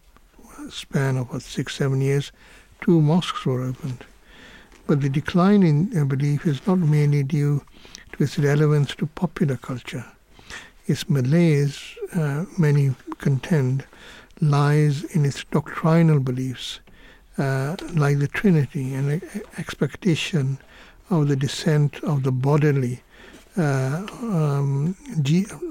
a 0.59 0.71
span 0.71 1.17
of 1.17 1.31
what, 1.31 1.41
six, 1.41 1.75
seven 1.75 2.01
years, 2.01 2.31
two 2.81 3.01
mosques 3.01 3.45
were 3.45 3.61
opened. 3.61 4.03
But 4.87 5.01
the 5.01 5.09
decline 5.09 5.63
in 5.63 6.07
belief 6.07 6.45
is 6.45 6.65
not 6.67 6.79
mainly 6.79 7.23
due 7.23 7.63
to 8.13 8.23
its 8.23 8.37
relevance 8.37 8.95
to 8.95 9.05
popular 9.05 9.55
culture. 9.55 10.05
Its 10.85 11.09
malaise, 11.09 11.95
uh, 12.13 12.45
many 12.57 12.93
contend, 13.19 13.85
lies 14.41 15.03
in 15.03 15.25
its 15.25 15.43
doctrinal 15.45 16.19
beliefs 16.19 16.79
uh, 17.37 17.75
like 17.93 18.19
the 18.19 18.27
Trinity 18.27 18.93
and 18.93 19.21
expectation 19.57 20.59
of 21.09 21.27
the 21.27 21.35
descent 21.35 22.03
of 22.03 22.23
the 22.23 22.31
bodily, 22.31 23.01
uh, 23.57 24.05
um, 24.21 24.95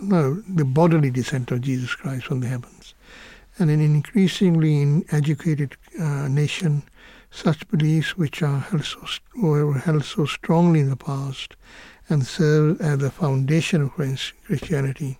no, 0.02 0.42
the 0.48 0.64
bodily 0.64 1.10
descent 1.10 1.50
of 1.50 1.60
Jesus 1.60 1.94
Christ 1.94 2.26
from 2.26 2.40
the 2.40 2.48
heavens. 2.48 2.94
And 3.58 3.70
in 3.70 3.80
an 3.80 3.94
increasingly 3.94 5.04
educated 5.10 5.76
uh, 6.00 6.28
nation, 6.28 6.82
such 7.30 7.66
beliefs, 7.68 8.16
which 8.16 8.42
are 8.42 8.60
held 8.60 8.84
so, 8.84 9.00
were 9.34 9.78
held 9.78 10.04
so 10.04 10.26
strongly 10.26 10.80
in 10.80 10.90
the 10.90 10.96
past 10.96 11.56
and 12.08 12.26
served 12.26 12.80
as 12.80 12.98
the 12.98 13.10
foundation 13.10 13.82
of 13.82 13.92
Christianity, 13.92 15.18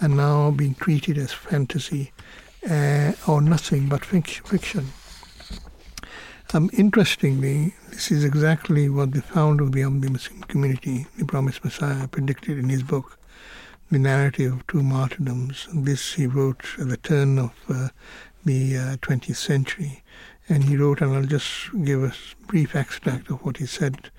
are 0.00 0.08
now 0.08 0.50
being 0.50 0.74
treated 0.74 1.18
as 1.18 1.32
fantasy 1.32 2.12
uh, 2.68 3.12
or 3.26 3.40
nothing 3.40 3.88
but 3.88 4.04
fiction. 4.04 4.92
Um, 6.54 6.70
interestingly, 6.72 7.74
this 7.90 8.10
is 8.10 8.24
exactly 8.24 8.88
what 8.88 9.12
the 9.12 9.20
founder 9.20 9.64
of 9.64 9.72
the 9.72 9.82
Ahmadi 9.82 10.08
Muslim 10.08 10.40
community, 10.44 11.06
the 11.18 11.26
Promised 11.26 11.62
Messiah, 11.62 12.08
predicted 12.08 12.58
in 12.58 12.70
his 12.70 12.82
book, 12.82 13.18
The 13.90 13.98
Narrative 13.98 14.54
of 14.54 14.66
Two 14.66 14.82
Martyrdoms. 14.82 15.68
This 15.74 16.14
he 16.14 16.26
wrote 16.26 16.64
at 16.80 16.88
the 16.88 16.96
turn 16.96 17.38
of 17.38 17.52
uh, 17.68 17.88
the 18.46 18.78
uh, 18.78 18.96
20th 18.96 19.36
century. 19.36 20.02
And 20.48 20.64
he 20.64 20.78
wrote, 20.78 21.02
and 21.02 21.14
I'll 21.14 21.24
just 21.24 21.68
give 21.84 22.02
a 22.02 22.14
brief 22.46 22.74
extract 22.74 23.28
of 23.28 23.44
what 23.44 23.58
he 23.58 23.66
said 23.66 24.10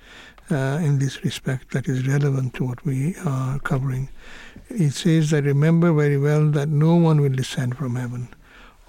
uh, 0.52 0.78
in 0.80 1.00
this 1.00 1.24
respect 1.24 1.72
that 1.72 1.88
is 1.88 2.06
relevant 2.06 2.54
to 2.54 2.64
what 2.64 2.84
we 2.86 3.16
are 3.26 3.58
covering. 3.58 4.08
He 4.68 4.90
says 4.90 5.30
that 5.30 5.42
remember 5.42 5.92
very 5.92 6.16
well 6.16 6.48
that 6.50 6.68
no 6.68 6.94
one 6.94 7.20
will 7.20 7.30
descend 7.30 7.76
from 7.76 7.96
heaven 7.96 8.28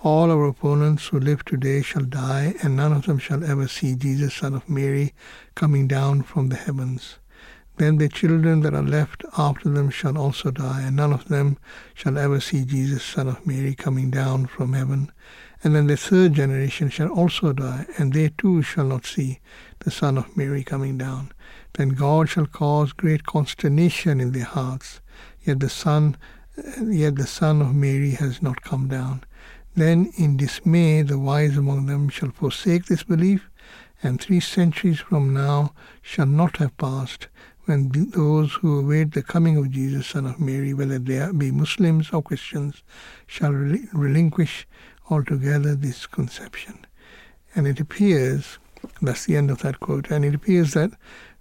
all 0.04 0.32
our 0.32 0.46
opponents 0.46 1.08
who 1.08 1.20
live 1.20 1.46
today 1.46 1.84
shall 1.84 2.04
die, 2.04 2.56
and 2.64 2.76
none 2.76 2.92
of 2.92 3.06
them 3.06 3.20
shall 3.20 3.44
ever 3.44 3.68
see 3.68 3.96
Jesus, 3.96 4.34
Son 4.34 4.56
of 4.56 4.68
Mary, 4.68 5.14
coming 5.54 5.88
down 5.88 6.24
from 6.24 6.50
the 6.50 6.56
heavens. 6.56 7.20
Then 7.78 7.98
the 7.98 8.10
children 8.10 8.62
that 8.62 8.74
are 8.74 8.82
left 8.82 9.24
after 9.38 9.70
them 9.70 9.92
shall 9.92 10.18
also 10.18 10.50
die, 10.50 10.82
and 10.82 10.96
none 10.96 11.14
of 11.14 11.28
them 11.28 11.58
shall 11.94 12.18
ever 12.18 12.40
see 12.40 12.66
Jesus, 12.66 13.04
Son 13.04 13.28
of 13.28 13.46
Mary, 13.46 13.76
coming 13.76 14.10
down 14.10 14.48
from 14.48 14.74
heaven. 14.74 15.12
And 15.64 15.76
then 15.76 15.86
the 15.86 15.98
third 15.98 16.34
generation 16.34 16.90
shall 16.90 17.10
also 17.10 17.54
die, 17.54 17.86
and 18.00 18.12
they 18.12 18.30
too 18.30 18.64
shall 18.64 18.86
not 18.86 19.06
see 19.06 19.40
the 19.80 19.92
Son 19.92 20.18
of 20.18 20.36
Mary 20.36 20.64
coming 20.64 20.98
down. 20.98 21.32
Then 21.74 21.90
God 21.90 22.28
shall 22.28 22.48
cause 22.48 22.92
great 22.92 23.26
consternation 23.26 24.20
in 24.20 24.32
their 24.32 24.46
hearts. 24.46 25.00
Yet 25.44 25.60
the 25.60 25.70
Son, 25.70 26.18
yet 26.84 27.18
the 27.18 27.28
Son 27.28 27.62
of 27.62 27.76
Mary 27.76 28.12
has 28.12 28.42
not 28.42 28.64
come 28.64 28.88
down. 28.88 29.24
Then 29.76 30.12
in 30.18 30.38
dismay 30.38 31.02
the 31.02 31.18
wise 31.18 31.58
among 31.58 31.86
them 31.86 32.10
shall 32.10 32.32
forsake 32.32 32.86
this 32.86 33.04
belief, 33.04 33.50
and 34.04 34.20
three 34.20 34.40
centuries 34.40 35.00
from 35.00 35.34
now 35.34 35.74
shall 36.02 36.26
not 36.26 36.58
have 36.58 36.76
passed 36.78 37.28
when 37.66 37.90
those 37.90 38.54
who 38.56 38.80
await 38.80 39.14
the 39.14 39.24
coming 39.24 39.56
of 39.56 39.72
Jesus, 39.72 40.08
Son 40.08 40.26
of 40.26 40.40
Mary, 40.40 40.74
whether 40.74 41.00
they 41.00 41.26
be 41.32 41.52
Muslims 41.52 42.10
or 42.12 42.22
Christians, 42.22 42.84
shall 43.28 43.52
relinquish 43.52 44.68
altogether 45.10 45.76
this 45.76 46.08
conception. 46.08 46.86
And 47.56 47.68
it 47.68 47.80
appears, 47.80 48.58
that's 49.02 49.26
the 49.26 49.38
end 49.38 49.52
of 49.52 49.60
that 49.60 49.80
quote, 49.80 50.10
and 50.10 50.26
it 50.26 50.34
appears 50.34 50.74
that 50.74 50.92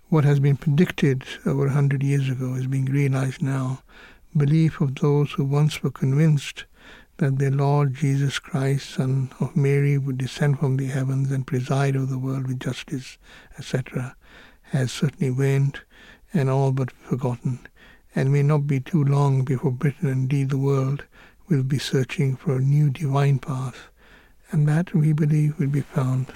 what 0.09 0.25
has 0.25 0.41
been 0.41 0.57
predicted 0.57 1.25
over 1.47 1.67
a 1.67 1.73
hundred 1.73 2.03
years 2.03 2.29
ago 2.29 2.55
is 2.55 2.67
being 2.67 2.87
realized 2.87 3.43
now. 3.43 3.83
Belief 4.37 4.81
of 4.81 4.97
those 4.97 5.33
who 5.33 5.45
once 5.45 5.83
were 5.83 5.91
convinced 5.91 6.65
that 7.21 7.39
the 7.39 7.50
Lord 7.50 7.93
Jesus 7.93 8.39
Christ, 8.39 8.89
Son 8.95 9.31
of 9.41 9.55
Mary, 9.55 9.99
would 9.99 10.17
descend 10.17 10.59
from 10.59 10.79
the 10.79 10.87
heavens 10.87 11.31
and 11.31 11.47
preside 11.47 11.95
over 11.95 12.07
the 12.07 12.19
world 12.19 12.47
with 12.47 12.61
justice, 12.61 13.19
etc., 13.59 14.17
has 14.62 14.91
certainly 14.91 15.31
waned 15.31 15.81
and 16.33 16.49
all 16.49 16.73
but 16.73 16.91
forgotten, 16.91 17.61
and 18.15 18.33
may 18.33 18.43
not 18.43 18.67
be 18.67 18.81
too 18.81 19.05
long 19.05 19.45
before 19.45 19.71
Britain, 19.71 20.09
and 20.09 20.23
indeed 20.23 20.49
the 20.49 20.57
world, 20.57 21.05
will 21.47 21.62
be 21.62 21.79
searching 21.79 22.37
for 22.37 22.57
a 22.57 22.62
new 22.62 22.89
divine 22.89 23.39
path, 23.39 23.91
and 24.50 24.67
that 24.67 24.95
we 24.95 25.12
believe 25.12 25.59
will 25.59 25.69
be 25.69 25.83
found 25.83 26.33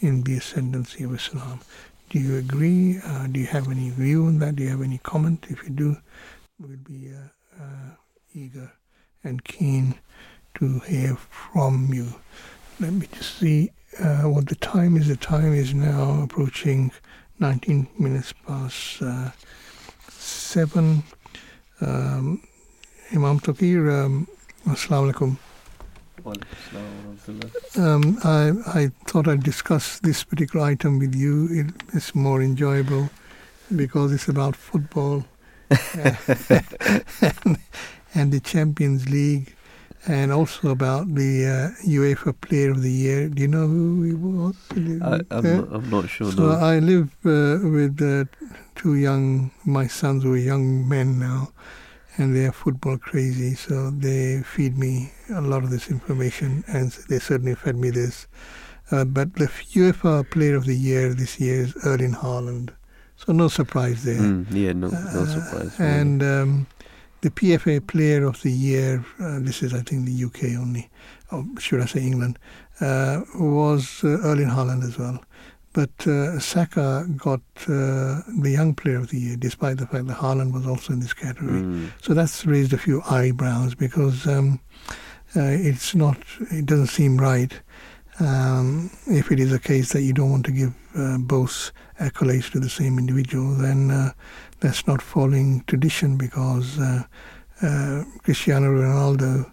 in 0.00 0.22
the 0.22 0.38
ascendancy 0.38 1.04
of 1.04 1.14
Islam. 1.14 1.60
Do 2.08 2.18
you 2.18 2.38
agree? 2.38 2.98
Uh, 3.04 3.26
do 3.26 3.40
you 3.40 3.46
have 3.46 3.70
any 3.70 3.90
view 3.90 4.24
on 4.24 4.38
that? 4.38 4.56
Do 4.56 4.62
you 4.62 4.70
have 4.70 4.80
any 4.80 4.98
comment? 5.02 5.44
If 5.50 5.64
you 5.64 5.70
do, 5.70 5.96
we'll 6.58 6.78
be 6.78 7.12
uh, 7.12 7.62
uh, 7.62 7.90
eager 8.32 8.72
and 9.22 9.44
keen 9.44 9.96
to 10.54 10.78
hear 10.80 11.16
from 11.16 11.92
you. 11.92 12.14
Let 12.80 12.92
me 12.92 13.06
just 13.12 13.38
see 13.38 13.70
uh, 14.00 14.22
what 14.22 14.48
the 14.48 14.54
time 14.56 14.96
is. 14.96 15.08
The 15.08 15.16
time 15.16 15.54
is 15.54 15.74
now 15.74 16.22
approaching 16.22 16.92
19 17.38 17.88
minutes 17.98 18.32
past 18.46 19.02
uh, 19.02 19.30
7. 20.08 21.02
Um, 21.80 22.42
Imam 23.12 23.38
Touqeer, 23.40 24.04
um, 24.04 24.28
Assalamu 24.66 25.12
alaikum. 25.12 25.36
Um, 27.76 28.18
I, 28.24 28.80
I 28.80 28.90
thought 29.04 29.28
I'd 29.28 29.42
discuss 29.42 29.98
this 29.98 30.24
particular 30.24 30.64
item 30.64 30.98
with 30.98 31.14
you. 31.14 31.48
It, 31.50 31.74
it's 31.92 32.14
more 32.14 32.40
enjoyable 32.40 33.10
because 33.74 34.12
it's 34.12 34.28
about 34.28 34.56
football 34.56 35.24
and, 35.70 37.58
and 38.14 38.32
the 38.32 38.40
Champions 38.40 39.08
League 39.08 39.54
and 40.06 40.32
also 40.32 40.68
about 40.70 41.14
the 41.14 41.46
uh, 41.46 41.82
UEFA 41.88 42.38
Player 42.40 42.70
of 42.72 42.82
the 42.82 42.90
Year. 42.92 43.28
Do 43.28 43.42
you 43.42 43.48
know 43.48 43.66
who 43.66 44.02
he 44.02 44.14
was? 44.14 44.54
I, 45.02 45.20
I'm, 45.30 45.44
not, 45.56 45.68
I'm 45.72 45.90
not 45.90 46.08
sure. 46.08 46.30
So 46.32 46.48
no. 46.48 46.52
I 46.52 46.78
live 46.78 47.08
uh, 47.24 47.58
with 47.68 48.00
uh, 48.02 48.24
two 48.74 48.96
young, 48.96 49.50
my 49.64 49.86
sons 49.86 50.22
who 50.24 50.34
are 50.34 50.36
young 50.36 50.88
men 50.88 51.18
now, 51.18 51.52
and 52.18 52.34
they 52.36 52.44
are 52.46 52.52
football 52.52 52.98
crazy. 52.98 53.54
So 53.54 53.90
they 53.90 54.42
feed 54.42 54.76
me 54.78 55.12
a 55.34 55.40
lot 55.40 55.64
of 55.64 55.70
this 55.70 55.88
information, 55.90 56.64
and 56.68 56.90
they 57.08 57.18
certainly 57.18 57.54
fed 57.54 57.76
me 57.76 57.90
this. 57.90 58.26
Uh, 58.90 59.04
but 59.04 59.32
the 59.34 59.46
UEFA 59.46 60.28
Player 60.30 60.56
of 60.56 60.66
the 60.66 60.76
Year 60.76 61.14
this 61.14 61.40
year 61.40 61.62
is 61.62 61.74
Erling 61.86 62.12
Haaland. 62.12 62.70
So 63.16 63.32
no 63.32 63.48
surprise 63.48 64.02
there. 64.04 64.20
Mm, 64.20 64.46
yeah, 64.50 64.72
no, 64.74 64.88
no 64.88 64.96
Uh, 64.98 65.26
surprise. 65.26 65.78
really. 65.78 65.90
And 66.00 66.22
um, 66.22 66.66
the 67.24 67.30
PFA 67.30 67.86
Player 67.86 68.24
of 68.26 68.42
the 68.42 68.50
Year, 68.52 69.02
uh, 69.18 69.38
this 69.40 69.62
is 69.62 69.72
I 69.72 69.80
think 69.80 70.04
the 70.04 70.24
UK 70.24 70.60
only, 70.60 70.90
or 71.32 71.42
should 71.58 71.80
I 71.80 71.86
say 71.86 72.00
England, 72.02 72.38
uh, 72.82 73.22
was 73.36 74.04
uh, 74.04 74.18
Erling 74.22 74.50
Haaland 74.50 74.84
as 74.84 74.98
well. 74.98 75.24
But 75.72 76.06
uh, 76.06 76.38
Saka 76.38 77.06
got 77.16 77.40
uh, 77.62 78.20
the 78.40 78.50
Young 78.52 78.74
Player 78.74 78.98
of 78.98 79.08
the 79.08 79.18
Year, 79.18 79.36
despite 79.36 79.78
the 79.78 79.86
fact 79.86 80.06
that 80.06 80.18
Haaland 80.18 80.52
was 80.52 80.66
also 80.66 80.92
in 80.92 81.00
this 81.00 81.14
category. 81.14 81.62
Mm, 81.62 81.90
So 82.02 82.12
that's 82.12 82.44
raised 82.44 82.74
a 82.74 82.78
few 82.78 83.02
eyebrows 83.08 83.74
because 83.74 84.26
um, 84.26 84.60
uh, 85.34 85.40
it's 85.70 85.94
not, 85.94 86.18
it 86.50 86.66
doesn't 86.66 86.88
seem 86.88 87.16
right 87.16 87.58
um, 88.20 88.90
if 89.06 89.32
it 89.32 89.40
is 89.40 89.52
a 89.52 89.58
case 89.58 89.92
that 89.92 90.02
you 90.02 90.12
don't 90.12 90.30
want 90.30 90.46
to 90.46 90.52
give 90.52 90.74
uh, 90.94 91.18
both 91.18 91.72
accolades 92.00 92.50
to 92.52 92.60
the 92.60 92.68
same 92.68 92.98
individual, 92.98 93.54
then 93.54 93.90
uh, 93.90 94.12
that's 94.64 94.86
not 94.86 95.02
following 95.02 95.62
tradition 95.66 96.16
because 96.16 96.78
uh, 96.78 97.02
uh, 97.62 98.02
Cristiano 98.24 98.68
Ronaldo 98.72 99.44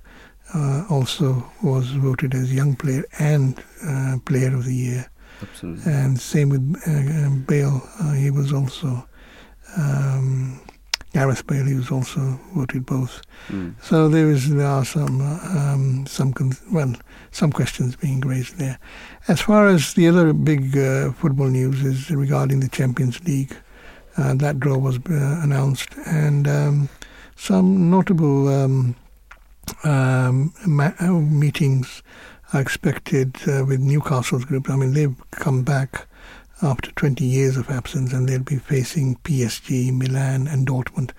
uh, 0.55 0.85
also 0.89 1.27
was 1.61 1.91
voted 1.91 2.33
as 2.33 2.53
young 2.53 2.75
player 2.77 3.03
and 3.19 3.61
uh, 3.85 4.17
player 4.25 4.55
of 4.55 4.63
the 4.65 4.73
year. 4.73 5.05
absolutely. 5.41 5.91
And 5.91 6.17
same 6.19 6.47
with 6.49 6.63
uh, 6.87 7.29
Bale, 7.45 7.81
uh, 7.99 8.13
he 8.13 8.31
was 8.31 8.53
also, 8.53 9.05
um, 9.77 10.61
Gareth 11.13 11.45
Bale, 11.45 11.65
he 11.65 11.75
was 11.75 11.91
also 11.91 12.39
voted 12.55 12.85
both. 12.85 13.21
Mm, 13.49 13.75
So 13.81 14.07
there 14.07 14.29
is 14.29 14.49
there 14.49 14.67
are 14.67 14.85
some 14.85 15.19
um, 15.57 16.05
some 16.07 16.31
con- 16.33 16.57
well 16.71 16.93
some 17.31 17.51
questions 17.51 17.95
being 17.97 18.21
raised 18.21 18.57
there. 18.57 18.77
As 19.27 19.41
far 19.41 19.67
as 19.67 19.93
the 19.93 20.07
other 20.07 20.31
big 20.33 20.77
uh, 20.77 21.11
football 21.13 21.47
news 21.49 21.83
is 21.83 22.09
regarding 22.11 22.61
the 22.61 22.69
Champions 22.69 23.19
League, 23.25 23.53
uh, 24.17 24.33
that 24.35 24.59
draw 24.59 24.77
was 24.77 24.97
uh, 24.97 25.39
announced, 25.43 25.89
and 26.05 26.47
um, 26.47 26.89
some 27.35 27.89
notable 27.89 28.47
um, 28.49 28.95
um, 29.83 30.53
ma- 30.65 30.93
uh, 30.99 31.11
meetings 31.11 32.03
are 32.53 32.61
expected 32.61 33.35
uh, 33.47 33.65
with 33.65 33.79
Newcastle's 33.79 34.45
group. 34.45 34.69
I 34.69 34.75
mean, 34.75 34.93
they've 34.93 35.15
come 35.31 35.63
back 35.63 36.07
after 36.61 36.91
20 36.91 37.25
years 37.25 37.57
of 37.57 37.69
absence, 37.69 38.13
and 38.13 38.27
they'll 38.27 38.39
be 38.39 38.57
facing 38.59 39.15
PSG, 39.17 39.91
Milan, 39.91 40.47
and 40.47 40.67
Dortmund. 40.67 41.11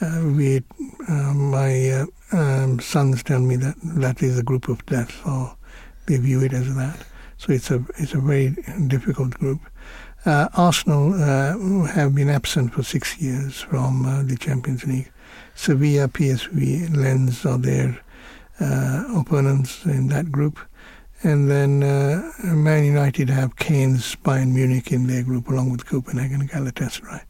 Uh, 0.00 0.22
we, 0.36 0.62
uh, 1.08 1.34
my 1.34 1.90
uh, 1.90 2.06
um, 2.32 2.80
sons 2.80 3.22
tell 3.22 3.40
me 3.40 3.56
that 3.56 3.74
that 3.82 4.22
is 4.22 4.38
a 4.38 4.42
group 4.42 4.68
of 4.68 4.84
death, 4.86 5.12
so 5.24 5.56
they 6.06 6.16
view 6.16 6.40
it 6.42 6.52
as 6.52 6.74
that. 6.76 7.04
So 7.36 7.52
it's 7.52 7.70
a 7.70 7.84
it's 7.96 8.14
a 8.14 8.20
very 8.20 8.56
difficult 8.86 9.30
group. 9.34 9.60
Uh, 10.28 10.46
Arsenal 10.58 11.14
uh, 11.14 11.86
have 11.86 12.14
been 12.14 12.28
absent 12.28 12.74
for 12.74 12.82
six 12.82 13.18
years 13.18 13.62
from 13.62 14.04
uh, 14.04 14.22
the 14.22 14.36
Champions 14.36 14.84
League. 14.84 15.10
Sevilla, 15.54 16.06
PSV, 16.06 16.94
Lens 16.94 17.46
are 17.46 17.56
their 17.56 17.98
uh, 18.60 19.04
opponents 19.16 19.86
in 19.86 20.08
that 20.08 20.30
group. 20.30 20.58
And 21.22 21.50
then 21.50 21.82
uh, 21.82 22.30
Man 22.44 22.84
United 22.84 23.30
have 23.30 23.56
Keynes, 23.56 24.16
Bayern 24.16 24.52
Munich 24.52 24.92
in 24.92 25.06
their 25.06 25.22
group, 25.22 25.48
along 25.48 25.72
with 25.72 25.86
Copenhagen 25.86 26.42
and 26.42 26.50
Galatasaray. 26.50 27.22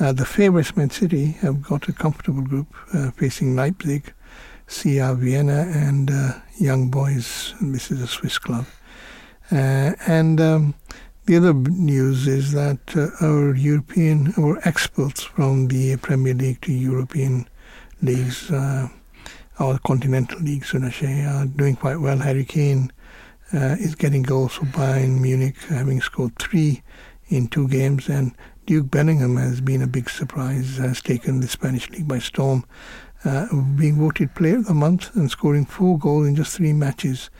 Uh, 0.00 0.10
the 0.10 0.26
favourites, 0.26 0.76
Man 0.76 0.90
City, 0.90 1.26
have 1.40 1.62
got 1.62 1.88
a 1.88 1.92
comfortable 1.92 2.42
group 2.42 2.74
facing 3.14 3.54
Leipzig, 3.54 4.12
CR 4.66 5.12
Vienna, 5.12 5.70
and 5.72 6.10
Young 6.58 6.90
Boys. 6.90 7.54
This 7.60 7.92
is 7.92 8.02
a 8.02 8.08
Swiss 8.08 8.38
club. 8.38 8.66
And 9.50 10.40
um, 10.40 10.74
the 11.26 11.36
other 11.36 11.54
news 11.54 12.26
is 12.26 12.52
that 12.52 12.78
uh, 12.96 13.08
our 13.24 13.54
European, 13.54 14.34
our 14.36 14.58
exports 14.68 15.22
from 15.22 15.68
the 15.68 15.96
Premier 15.96 16.34
League 16.34 16.60
to 16.62 16.72
European 16.72 17.48
leagues, 18.02 18.50
uh, 18.50 18.88
or 19.58 19.78
continental 19.86 20.38
leagues, 20.40 20.74
I 20.74 20.90
say, 20.90 21.24
are 21.24 21.46
doing 21.46 21.76
quite 21.76 21.96
well. 21.96 22.18
Harry 22.18 22.44
Kane 22.44 22.92
uh, 23.54 23.76
is 23.78 23.94
getting 23.94 24.22
goals 24.22 24.54
for 24.54 24.66
Bayern 24.66 25.20
Munich, 25.20 25.56
having 25.68 26.00
scored 26.02 26.36
three 26.38 26.82
in 27.28 27.48
two 27.48 27.68
games, 27.68 28.08
and 28.08 28.34
Jude 28.66 28.90
Bellingham 28.90 29.36
has 29.36 29.62
been 29.62 29.80
a 29.80 29.86
big 29.86 30.10
surprise, 30.10 30.76
has 30.76 31.00
taken 31.00 31.40
the 31.40 31.48
Spanish 31.48 31.88
league 31.90 32.08
by 32.08 32.18
storm, 32.18 32.64
uh, 33.24 33.46
being 33.76 33.98
voted 33.98 34.34
Player 34.34 34.56
of 34.56 34.66
the 34.66 34.74
Month 34.74 35.14
and 35.16 35.30
scoring 35.30 35.64
four 35.64 35.98
goals 35.98 36.26
in 36.26 36.36
just 36.36 36.56
three 36.56 36.74
matches 36.74 37.30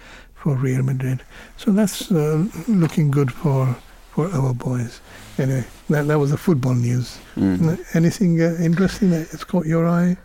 for 0.45 0.55
Real 0.57 0.83
Madrid. 0.83 1.23
So 1.57 1.73
that's 1.73 2.13
uh, 2.13 2.45
looking 2.69 3.11
good 3.11 3.33
for 3.33 3.75
for 4.11 4.29
our 4.31 4.53
boys. 4.53 5.01
Anyway, 5.39 5.65
that, 5.89 6.07
that 6.07 6.19
was 6.19 6.31
the 6.31 6.37
football 6.37 6.75
news. 6.75 7.19
mm. 7.35 7.97
Anything 7.97 8.41
uh, 8.41 8.57
interesting 8.61 9.11
that 9.11 9.29
has 9.31 9.43
caught 9.43 9.67
your 9.67 9.89
eye? 9.89 10.17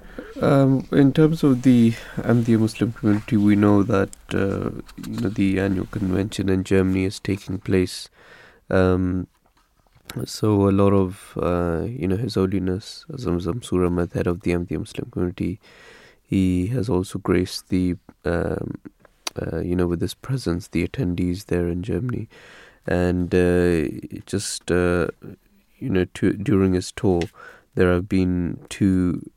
Um, 0.41 0.85
in 0.91 1.13
terms 1.13 1.41
of 1.43 1.63
the 1.63 1.93
Ahmadiyya 2.17 2.59
Muslim 2.59 2.91
community, 2.91 3.37
we 3.37 3.55
know 3.55 3.81
that 3.81 4.11
uh, 4.33 4.69
you 5.07 5.21
know, 5.21 5.29
the 5.29 5.59
annual 5.59 5.87
convention 5.87 6.49
in 6.49 6.63
Germany 6.65 7.05
is 7.05 7.19
taking 7.19 7.57
place. 7.57 8.09
Um, 8.69 9.27
so 10.25 10.67
a 10.69 10.75
lot 10.83 10.93
of 10.93 11.33
uh, 11.41 11.85
you 11.87 12.07
know 12.09 12.17
His 12.17 12.35
Holiness 12.35 13.05
Azam 13.09 13.61
Suram, 13.61 13.97
head 14.13 14.27
of 14.27 14.41
the 14.41 14.51
Ahmadiyya 14.51 14.79
Muslim 14.79 15.09
community, 15.11 15.59
he 16.21 16.67
has 16.67 16.89
also 16.89 17.19
graced 17.19 17.69
the 17.69 17.95
um, 18.25 18.79
uh, 19.41 19.59
you 19.59 19.75
know 19.75 19.87
with 19.87 20.01
his 20.01 20.13
presence 20.13 20.67
the 20.67 20.87
attendees 20.87 21.45
there 21.45 21.67
in 21.67 21.83
Germany, 21.83 22.27
and 22.85 23.33
uh, 23.33 23.87
just 24.25 24.71
uh, 24.71 25.07
you 25.77 25.89
know 25.89 26.05
to, 26.13 26.33
during 26.33 26.73
his 26.73 26.91
tour, 26.91 27.21
there 27.75 27.91
have 27.93 28.07
been 28.07 28.59
two 28.69 29.29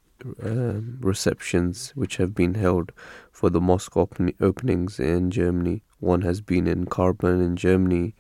um, 0.43 0.99
receptions 1.01 1.93
which 1.95 2.17
have 2.17 2.35
been 2.35 2.55
held 2.55 2.93
for 3.31 3.51
the 3.51 3.61
mosque 3.61 3.97
open- 3.97 4.35
openings 4.41 5.01
in 5.01 5.31
Germany. 5.31 5.83
One 6.01 6.23
has 6.23 6.41
been 6.41 6.67
in 6.67 6.87
Carbon 6.87 7.41
in 7.41 7.57
Germany, 7.57 8.15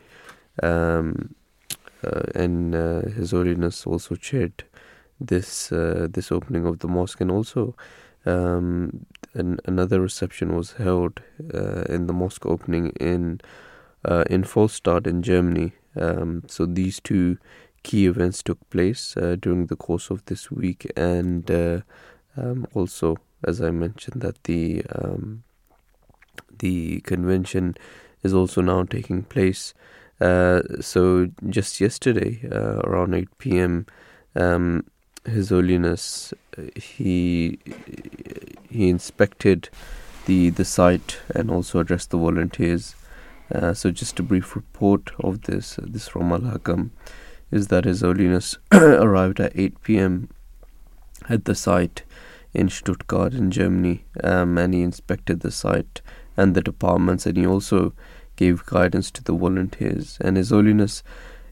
um, 0.63 1.35
uh, 2.05 2.23
and 2.35 2.75
uh, 2.75 3.03
His 3.03 3.31
Holiness 3.33 3.87
also 3.87 4.15
chaired 4.15 4.65
this 5.21 5.71
uh, 5.73 6.09
this 6.11 6.33
opening 6.33 6.67
of 6.67 6.81
the 6.81 6.89
mosque, 6.89 7.21
and 7.21 7.31
also 7.31 7.75
um, 8.25 9.07
an, 9.35 9.59
another 9.65 10.01
reception 10.01 10.55
was 10.55 10.73
held 10.73 11.21
uh, 11.53 11.83
in 11.83 12.07
the 12.07 12.13
mosque 12.13 12.47
opening 12.47 12.91
in 13.01 13.41
uh, 14.05 14.25
in 14.29 14.43
Volstadt 14.43 15.07
in 15.07 15.23
Germany. 15.23 15.73
Um, 15.95 16.43
so 16.47 16.67
these 16.67 17.01
two 17.01 17.39
key 17.83 18.07
events 18.07 18.43
took 18.43 18.69
place 18.71 19.17
uh, 19.17 19.37
during 19.41 19.67
the 19.67 19.77
course 19.77 20.11
of 20.11 20.25
this 20.27 20.51
week, 20.51 20.91
and 20.97 21.51
uh, 21.51 21.81
um, 22.37 22.67
also, 22.75 23.17
as 23.45 23.61
I 23.61 23.71
mentioned, 23.71 24.23
that 24.23 24.43
the 24.45 24.85
um, 24.95 25.45
the 26.59 27.01
convention 27.01 27.77
is 28.23 28.33
also 28.33 28.61
now 28.61 28.85
taking 28.85 29.23
place. 29.23 29.75
Uh, 30.21 30.63
so 30.81 31.29
just 31.49 31.81
yesterday, 31.81 32.41
uh, 32.51 32.79
around 32.85 33.13
8 33.13 33.39
p.m., 33.39 33.87
um, 34.37 34.85
His 35.25 35.51
Holiness 35.51 36.35
he 36.75 37.59
he 38.69 38.89
inspected 38.89 39.69
the 40.27 40.51
the 40.51 40.65
site 40.65 41.19
and 41.35 41.51
also 41.51 41.79
addressed 41.81 42.11
the 42.11 42.19
volunteers. 42.19 42.95
Uh, 43.55 43.75
so 43.75 43.91
just 43.91 44.19
a 44.19 44.23
brief 44.23 44.57
report 44.57 45.13
of 45.19 45.43
this. 45.43 45.79
Uh, 45.79 45.85
this 45.87 46.09
from 46.09 46.33
Al 46.33 46.41
Hakam 46.41 46.91
is 47.51 47.69
that 47.69 47.85
His 47.85 48.01
Holiness 48.01 48.57
arrived 48.73 49.41
at 49.41 49.53
8 49.55 49.83
p.m. 49.83 50.31
at 51.29 51.45
the 51.45 51.55
site 51.55 52.03
in 52.55 52.69
Stuttgart 52.69 53.35
in 53.35 53.51
Germany, 53.51 54.05
um, 54.25 54.57
and 54.57 54.73
he 54.73 54.83
inspected 54.83 55.41
the 55.41 55.51
site 55.51 56.01
and 56.37 56.55
the 56.55 56.63
departments, 56.63 57.27
and 57.27 57.37
he 57.37 57.47
also 57.47 57.93
gave 58.37 58.65
guidance 58.67 59.11
to 59.11 59.23
the 59.23 59.35
volunteers. 59.35 60.19
And 60.21 60.37
His 60.37 60.51
Holiness, 60.51 61.03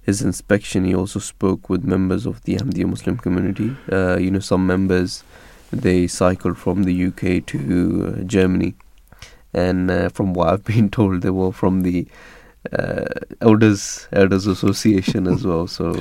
his 0.02 0.22
inspection, 0.22 0.84
he 0.84 0.94
also 0.94 1.18
spoke 1.18 1.68
with 1.68 1.84
members 1.84 2.26
of 2.26 2.42
the 2.44 2.56
Ahmadiyya 2.56 2.88
Muslim 2.88 3.16
community. 3.18 3.76
Uh, 3.90 4.16
you 4.16 4.30
know, 4.30 4.40
some 4.40 4.66
members 4.66 5.24
they 5.72 6.06
cycled 6.06 6.58
from 6.58 6.84
the 6.84 7.06
UK 7.06 7.46
to 7.46 8.16
uh, 8.18 8.22
Germany, 8.22 8.74
and 9.54 9.90
uh, 9.90 10.08
from 10.08 10.32
what 10.34 10.48
I've 10.48 10.64
been 10.74 10.90
told, 10.90 11.22
they 11.22 11.30
were 11.30 11.52
from 11.52 11.82
the 11.82 12.06
uh, 12.72 13.04
Elders 13.40 14.08
Elders 14.12 14.46
Association 14.46 15.26
as 15.26 15.46
well. 15.46 15.66
So 15.66 15.94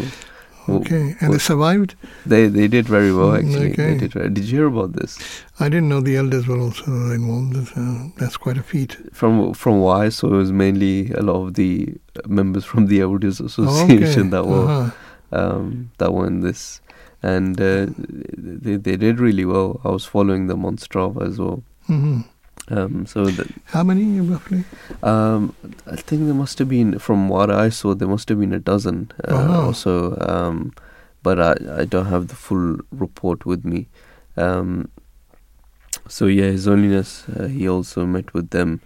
Okay, 0.67 1.15
and 1.19 1.33
they 1.33 1.39
survived? 1.39 1.95
they 2.25 2.47
they 2.47 2.67
did 2.67 2.87
very 2.87 3.11
well 3.13 3.33
actually. 3.35 3.71
They 3.73 3.83
okay. 3.91 3.97
did. 3.97 4.13
Very, 4.13 4.29
did 4.29 4.45
you 4.45 4.57
hear 4.57 4.67
about 4.67 4.93
this? 4.93 5.17
I 5.59 5.69
didn't 5.69 5.89
know 5.89 6.01
the 6.01 6.17
elders 6.17 6.47
were 6.47 6.59
also 6.59 6.85
involved. 7.11 7.71
Uh, 7.75 8.09
that's 8.17 8.37
quite 8.37 8.57
a 8.57 8.63
feat. 8.63 8.97
From 9.13 9.53
from 9.53 9.79
what 9.79 10.01
I 10.05 10.09
saw, 10.09 10.27
it 10.27 10.37
was 10.37 10.51
mainly 10.51 11.11
a 11.11 11.21
lot 11.21 11.41
of 11.47 11.53
the 11.55 11.95
members 12.27 12.65
from 12.65 12.87
the 12.87 12.99
Elders 13.01 13.41
Oh, 13.41 13.45
Association 13.45 14.21
okay. 14.27 14.29
that 14.29 14.45
were 14.45 14.65
Uh-huh. 14.69 14.91
um, 15.31 15.91
that 15.97 16.13
were 16.13 16.27
in 16.27 16.41
this, 16.41 16.81
and 17.23 17.59
uh, 17.59 17.87
they 18.37 18.75
they 18.77 18.95
did 18.97 19.19
really 19.19 19.45
well. 19.45 19.79
I 19.83 19.89
was 19.89 20.05
following 20.05 20.47
them 20.47 20.65
on 20.65 20.77
Strava 20.77 21.25
as 21.27 21.39
well. 21.39 21.63
hmm 21.87 22.21
Um, 22.71 23.05
so 23.07 23.25
that, 23.25 23.47
How 23.65 23.83
many 23.83 24.19
roughly? 24.21 24.63
um, 25.01 25.53
I 25.87 25.95
think 25.95 26.25
there 26.25 26.35
must 26.35 26.59
have 26.59 26.69
been, 26.69 26.99
from 26.99 27.27
what 27.29 27.49
I 27.49 27.69
saw, 27.69 27.95
there 27.95 28.07
must 28.07 28.29
have 28.29 28.39
been 28.39 28.53
a 28.53 28.59
dozen 28.59 29.11
uh, 29.27 29.33
Wow. 29.33 29.67
or 29.69 29.73
so. 29.73 30.15
Um, 30.21 30.71
but 31.23 31.39
I 31.39 31.81
I 31.81 31.85
don't 31.85 32.05
have 32.05 32.27
the 32.27 32.35
full 32.35 32.77
report 32.91 33.45
with 33.45 33.65
me. 33.65 33.87
Um, 34.37 34.89
so 36.07 36.25
yeah, 36.27 36.51
His 36.51 36.65
Holiness 36.65 37.25
uh, 37.29 37.47
he 37.47 37.67
also 37.67 38.05
met 38.05 38.33
with 38.33 38.49
them, 38.51 38.79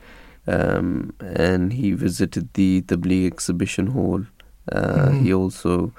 um, 0.48 1.13
and 1.19 1.74
he 1.74 1.91
visited 1.91 2.50
the 2.54 2.82
Tabligh 2.82 3.28
exhibition 3.28 3.88
hall. 3.88 4.26
Uh, 4.72 5.10
Mhm. 5.10 5.22
He 5.24 5.34
also 5.34 5.91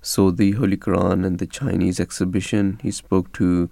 saw 0.00 0.30
the 0.30 0.52
Holy 0.52 0.76
Quran 0.76 1.24
and 1.26 1.38
the 1.38 1.46
Chinese 1.46 2.00
exhibition. 2.00 2.78
He 2.82 2.90
spoke 2.90 3.32
to 3.34 3.68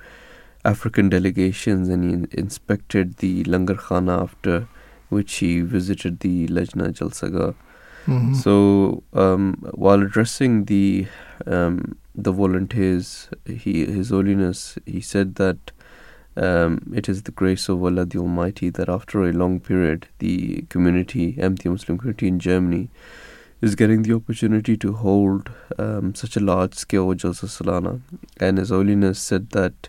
African 0.64 1.08
delegations 1.08 1.88
and 1.88 2.04
he 2.30 2.38
inspected 2.38 3.16
the 3.18 3.44
Langar 3.44 3.76
Khana 3.76 4.22
after 4.22 4.68
which 5.08 5.34
he 5.36 5.60
visited 5.60 6.20
the 6.20 6.46
Lajna 6.48 6.92
Jalsaga. 6.92 7.54
Mhm. 8.06 8.36
So 8.36 9.02
um, 9.12 9.56
while 9.72 10.02
addressing 10.02 10.64
the 10.66 11.06
um, 11.46 11.96
the 12.14 12.32
volunteers, 12.32 13.28
he 13.46 13.84
His 13.86 14.10
Holiness 14.10 14.78
he 14.86 15.00
said 15.00 15.34
that 15.36 15.72
um, 16.36 16.92
it 16.94 17.08
is 17.08 17.22
the 17.22 17.32
grace 17.32 17.68
of 17.68 17.82
Allah 17.82 18.04
the 18.06 18.18
Almighty 18.18 18.70
that 18.70 18.88
after 18.88 19.24
a 19.24 19.32
long 19.32 19.60
period, 19.60 20.06
the 20.18 20.62
community, 20.68 21.34
Ahmadiyya 21.34 21.72
Muslim 21.72 21.98
community 21.98 22.28
in 22.28 22.38
Germany, 22.38 22.88
is 23.60 23.74
getting 23.74 24.02
the 24.02 24.14
opportunity 24.14 24.76
to 24.76 24.92
hold 24.94 25.50
um, 25.78 26.14
such 26.14 26.36
a 26.36 26.40
large 26.40 26.74
scale 26.74 27.08
Jalsa 27.14 27.46
Salana. 27.56 28.00
And 28.38 28.58
His 28.58 28.70
Holiness 28.70 29.18
said 29.18 29.50
that 29.50 29.88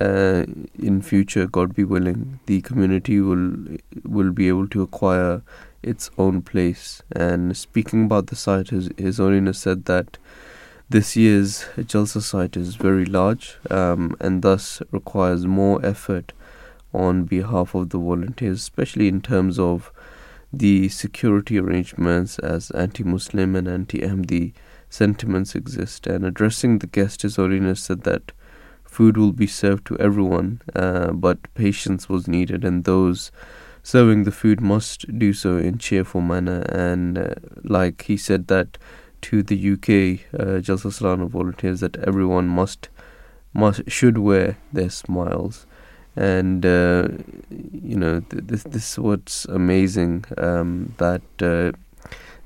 uh, 0.00 0.44
in 0.78 1.02
future, 1.02 1.46
God 1.46 1.74
be 1.74 1.84
willing, 1.84 2.40
the 2.46 2.60
community 2.60 3.20
will 3.20 3.78
will 4.04 4.32
be 4.32 4.48
able 4.48 4.68
to 4.68 4.82
acquire 4.82 5.42
its 5.82 6.10
own 6.18 6.42
place. 6.42 7.02
And 7.12 7.56
speaking 7.56 8.04
about 8.06 8.26
the 8.26 8.36
site, 8.36 8.70
His, 8.70 8.90
His 8.96 9.18
Holiness 9.18 9.58
said 9.58 9.84
that 9.86 10.18
this 10.88 11.16
year's 11.16 11.64
Jalsa 11.76 12.22
site 12.22 12.56
is 12.56 12.76
very 12.76 13.04
large 13.04 13.56
um, 13.70 14.16
and 14.20 14.42
thus 14.42 14.82
requires 14.90 15.46
more 15.46 15.84
effort 15.84 16.32
on 16.92 17.24
behalf 17.24 17.74
of 17.74 17.90
the 17.90 17.98
volunteers, 17.98 18.58
especially 18.60 19.08
in 19.08 19.20
terms 19.20 19.58
of 19.58 19.92
the 20.52 20.88
security 20.88 21.58
arrangements 21.58 22.38
as 22.38 22.70
anti-Muslim 22.70 23.56
and 23.56 23.68
anti-Ahmadi 23.68 24.52
sentiments 24.88 25.54
exist. 25.54 26.06
And 26.06 26.24
addressing 26.24 26.78
the 26.78 26.86
guest, 26.86 27.22
His 27.22 27.36
Holiness 27.36 27.82
said 27.82 28.02
that 28.02 28.32
food 28.96 29.18
will 29.18 29.32
be 29.32 29.46
served 29.46 29.86
to 29.86 29.98
everyone, 29.98 30.62
uh, 30.74 31.12
but 31.12 31.36
patience 31.52 32.08
was 32.08 32.26
needed, 32.26 32.64
and 32.64 32.84
those 32.84 33.30
serving 33.82 34.24
the 34.24 34.32
food 34.32 34.58
must 34.60 35.18
do 35.18 35.34
so 35.34 35.58
in 35.58 35.76
cheerful 35.76 36.22
manner. 36.22 36.60
And 36.86 37.18
uh, 37.18 37.34
like 37.62 38.02
he 38.02 38.16
said 38.16 38.46
that 38.48 38.78
to 39.26 39.42
the 39.42 39.58
UK 39.72 40.24
uh, 40.32 40.60
Salana 40.64 41.28
volunteers, 41.28 41.80
that 41.80 41.96
everyone 41.98 42.48
must 42.48 42.88
must 43.52 43.82
should 43.86 44.16
wear 44.16 44.56
their 44.72 44.90
smiles. 44.90 45.66
And 46.16 46.64
uh, 46.64 47.08
you 47.50 47.96
know 48.02 48.20
th- 48.20 48.44
this 48.46 48.62
this 48.62 48.92
is 48.92 48.98
what's 48.98 49.44
amazing 49.44 50.24
um, 50.38 50.94
that 50.96 51.28
uh, 51.42 51.72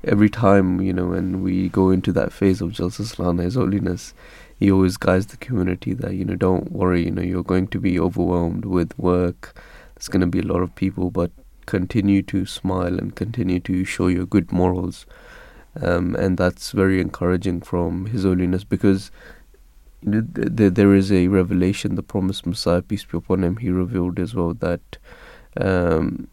every 0.03 0.29
time 0.29 0.81
you 0.81 0.91
know 0.91 1.07
when 1.07 1.41
we 1.41 1.69
go 1.69 1.91
into 1.91 2.11
that 2.11 2.33
phase 2.33 2.59
of 2.59 2.71
Jalsa 2.71 3.03
Salana, 3.07 3.43
His 3.43 3.55
Holiness, 3.55 4.13
he 4.61 4.71
always 4.71 4.95
guides 4.95 5.25
the 5.25 5.37
community 5.37 5.91
that 5.91 6.13
you 6.13 6.23
know 6.23 6.35
don't 6.35 6.71
worry 6.71 7.05
you 7.05 7.11
know 7.11 7.23
you're 7.23 7.43
going 7.43 7.67
to 7.67 7.79
be 7.79 7.99
overwhelmed 7.99 8.63
with 8.63 8.97
work. 8.97 9.59
There's 9.95 10.07
going 10.07 10.21
to 10.21 10.27
be 10.27 10.39
a 10.39 10.43
lot 10.53 10.61
of 10.61 10.75
people 10.75 11.09
but 11.09 11.31
continue 11.65 12.21
to 12.23 12.45
smile 12.45 12.99
and 12.99 13.15
continue 13.15 13.59
to 13.61 13.83
show 13.83 14.07
your 14.07 14.27
good 14.27 14.51
morals. 14.51 15.07
Um, 15.81 16.15
and 16.15 16.37
that's 16.37 16.71
very 16.71 17.01
encouraging 17.01 17.61
from 17.61 18.05
his 18.05 18.23
holiness 18.23 18.63
because 18.63 19.09
you 20.03 20.11
know, 20.11 20.27
th- 20.35 20.55
th- 20.55 20.73
there 20.75 20.93
is 20.93 21.11
a 21.11 21.27
revelation 21.27 21.95
the 21.95 22.03
promised 22.03 22.45
messiah 22.45 22.81
peace 22.81 23.05
be 23.05 23.17
upon 23.17 23.43
him 23.43 23.57
he 23.57 23.69
revealed 23.69 24.19
as 24.19 24.35
well 24.35 24.53
that 24.55 24.97
um, 25.57 26.27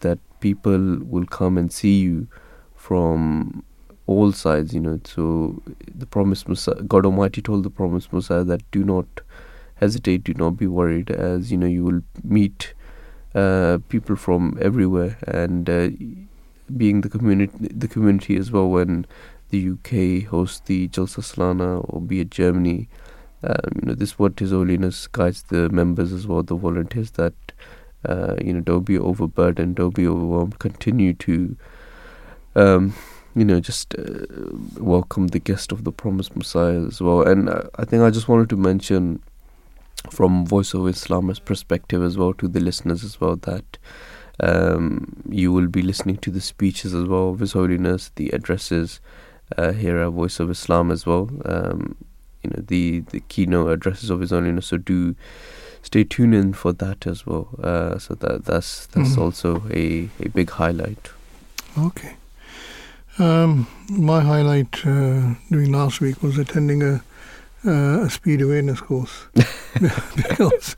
that 0.00 0.20
people 0.40 0.98
will 1.02 1.26
come 1.26 1.58
and 1.58 1.72
see 1.72 1.98
you 2.00 2.28
from 2.74 3.62
all 4.10 4.32
sides, 4.32 4.74
you 4.74 4.80
know. 4.80 5.00
So 5.04 5.62
the 5.94 6.06
promised 6.06 6.48
Messiah, 6.48 6.82
God 6.82 7.06
Almighty 7.06 7.42
told 7.42 7.64
the 7.64 7.70
promised 7.70 8.12
Messiah 8.12 8.44
that 8.44 8.68
do 8.70 8.84
not 8.84 9.06
hesitate, 9.76 10.24
do 10.24 10.34
not 10.34 10.56
be 10.56 10.66
worried, 10.66 11.10
as 11.10 11.50
you 11.50 11.56
know, 11.56 11.66
you 11.66 11.84
will 11.84 12.02
meet 12.22 12.74
uh, 13.34 13.78
people 13.88 14.16
from 14.16 14.58
everywhere, 14.60 15.16
and 15.26 15.70
uh, 15.70 15.88
being 16.76 17.00
the 17.00 17.08
community, 17.08 17.52
the 17.58 17.88
community 17.88 18.36
as 18.36 18.50
well. 18.50 18.68
When 18.68 19.06
the 19.50 19.70
UK 19.70 20.28
hosts 20.28 20.60
the 20.66 20.88
Jalsa 20.88 21.22
Salana, 21.22 21.84
or 21.88 22.00
be 22.00 22.20
it 22.20 22.30
Germany, 22.30 22.88
um, 23.42 23.72
you 23.76 23.88
know, 23.88 23.94
this 23.94 24.10
is 24.10 24.18
what 24.18 24.38
His 24.38 24.50
Holiness 24.50 25.06
guides 25.06 25.44
the 25.44 25.68
members 25.70 26.12
as 26.12 26.26
well, 26.26 26.42
the 26.42 26.54
volunteers, 26.54 27.12
that 27.12 27.34
uh, 28.04 28.36
you 28.42 28.52
know, 28.52 28.60
don't 28.60 28.84
be 28.84 28.98
overburdened, 28.98 29.76
don't 29.76 29.94
be 29.94 30.06
overwhelmed. 30.06 30.58
Continue 30.58 31.14
to, 31.14 31.56
um, 32.54 32.94
you 33.40 33.46
know, 33.48 33.58
just 33.70 33.94
uh, 33.98 34.26
welcome 34.78 35.28
the 35.28 35.38
guest 35.50 35.72
of 35.72 35.84
the 35.84 35.92
promised 36.02 36.36
Messiah 36.36 36.82
as 36.86 37.00
well. 37.00 37.22
And 37.30 37.48
uh, 37.48 37.62
I 37.82 37.84
think 37.86 38.02
I 38.02 38.10
just 38.10 38.28
wanted 38.28 38.48
to 38.50 38.56
mention 38.56 39.22
from 40.10 40.44
Voice 40.46 40.74
of 40.74 40.86
Islam's 40.88 41.38
perspective 41.38 42.02
as 42.08 42.14
well 42.18 42.32
to 42.34 42.48
the 42.48 42.60
listeners 42.60 43.02
as 43.04 43.20
well 43.20 43.36
that 43.50 43.78
um, 44.40 45.22
you 45.28 45.52
will 45.52 45.68
be 45.68 45.82
listening 45.82 46.18
to 46.18 46.30
the 46.30 46.40
speeches 46.40 46.94
as 46.94 47.04
well 47.06 47.30
of 47.30 47.40
His 47.40 47.52
Holiness, 47.52 48.10
the 48.16 48.28
addresses 48.30 49.00
uh, 49.56 49.72
here 49.72 49.98
at 49.98 50.10
Voice 50.10 50.38
of 50.40 50.50
Islam 50.50 50.90
as 50.90 51.06
well. 51.06 51.30
Um, 51.44 51.96
you 52.42 52.50
know 52.50 52.62
the 52.74 53.00
the 53.10 53.20
keynote 53.28 53.70
addresses 53.70 54.08
of 54.10 54.20
His 54.20 54.30
Holiness. 54.30 54.66
So 54.68 54.76
do 54.78 55.14
stay 55.82 56.04
tuned 56.04 56.34
in 56.34 56.52
for 56.54 56.72
that 56.74 57.06
as 57.06 57.26
well. 57.26 57.48
Uh, 57.62 57.98
so 57.98 58.14
that 58.14 58.44
that's 58.46 58.86
that's 58.86 59.16
Mhm. 59.16 59.22
also 59.24 59.62
a, 59.70 60.08
a 60.26 60.28
big 60.30 60.50
highlight. 60.50 61.10
Okay. 61.78 62.14
Um, 63.18 63.66
my 63.90 64.20
highlight 64.20 64.86
uh, 64.86 65.34
during 65.50 65.72
last 65.72 66.00
week 66.00 66.22
was 66.22 66.38
attending 66.38 66.82
a, 66.82 67.02
uh, 67.66 68.04
a 68.04 68.10
speed 68.10 68.40
awareness 68.40 68.80
course 68.80 69.26
because 70.16 70.76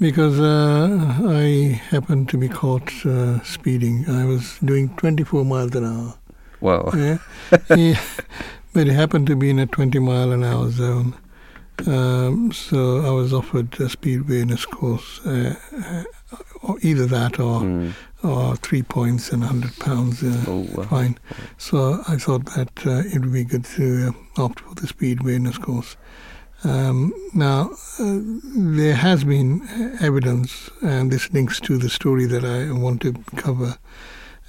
because 0.00 0.40
uh, 0.40 1.18
I 1.28 1.80
happened 1.90 2.28
to 2.30 2.38
be 2.38 2.48
caught 2.48 2.90
uh, 3.04 3.42
speeding. 3.42 4.06
I 4.08 4.24
was 4.24 4.58
doing 4.64 4.88
24 4.96 5.44
miles 5.44 5.74
an 5.74 5.84
hour. 5.84 6.14
Wow. 6.60 6.90
Yeah. 6.96 7.18
yeah. 7.76 8.00
But 8.72 8.88
it 8.88 8.92
happened 8.94 9.26
to 9.26 9.36
be 9.36 9.50
in 9.50 9.58
a 9.58 9.66
20 9.66 9.98
mile 9.98 10.32
an 10.32 10.42
hour 10.42 10.70
zone. 10.70 11.14
Um, 11.86 12.50
so 12.52 13.04
I 13.06 13.10
was 13.10 13.32
offered 13.32 13.78
a 13.80 13.88
speed 13.88 14.20
awareness 14.20 14.64
course, 14.64 15.20
uh, 15.26 15.54
uh, 15.76 16.04
or 16.62 16.76
either 16.82 17.06
that 17.06 17.38
or 17.38 17.60
Mm. 17.60 17.92
Or 18.22 18.56
three 18.56 18.82
points 18.82 19.30
and 19.32 19.42
hundred 19.44 19.76
pounds 19.78 20.22
uh, 20.22 20.44
Oh, 20.46 20.66
wow. 20.74 20.84
fine. 20.84 21.18
So 21.58 22.02
I 22.08 22.16
thought 22.16 22.44
that 22.56 22.86
uh, 22.86 23.02
it 23.06 23.20
would 23.20 23.32
be 23.32 23.44
good 23.44 23.64
to 23.76 24.14
uh, 24.36 24.42
opt 24.42 24.60
for 24.60 24.74
the 24.74 24.86
speed 24.86 25.20
awareness 25.22 25.58
course. 25.58 25.96
Um, 26.62 27.14
now, 27.32 27.70
uh, 27.98 28.18
there 28.54 28.94
has 28.94 29.24
been 29.24 29.66
evidence, 30.02 30.68
and 30.82 31.10
this 31.10 31.32
links 31.32 31.58
to 31.60 31.78
the 31.78 31.88
story 31.88 32.26
that 32.26 32.44
I 32.44 32.70
want 32.72 33.00
to 33.02 33.14
cover, 33.36 33.78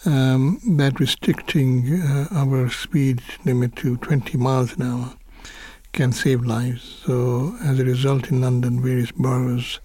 um, 0.05 0.59
that 0.77 0.99
restricting 0.99 2.01
uh, 2.01 2.27
our 2.31 2.69
speed 2.69 3.21
limit 3.45 3.77
to 3.77 3.95
20 3.97 4.37
miles 4.37 4.75
an 4.75 4.81
hour 4.81 5.13
can 5.93 6.11
save 6.11 6.43
lives. 6.45 7.01
So, 7.05 7.55
as 7.63 7.79
a 7.79 7.85
result, 7.85 8.29
in 8.29 8.41
London, 8.41 8.81
various 8.81 9.11
boroughs 9.11 9.79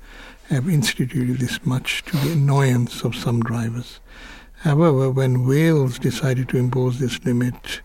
have 0.49 0.69
instituted 0.69 1.39
this 1.39 1.65
much 1.67 2.05
to 2.05 2.17
the 2.19 2.33
annoyance 2.33 3.03
of 3.03 3.15
some 3.15 3.41
drivers. 3.41 4.01
However, 4.61 5.11
when 5.11 5.47
Wales 5.47 5.99
decided 5.99 6.49
to 6.49 6.57
impose 6.57 6.99
this 6.99 7.25
limit 7.25 7.83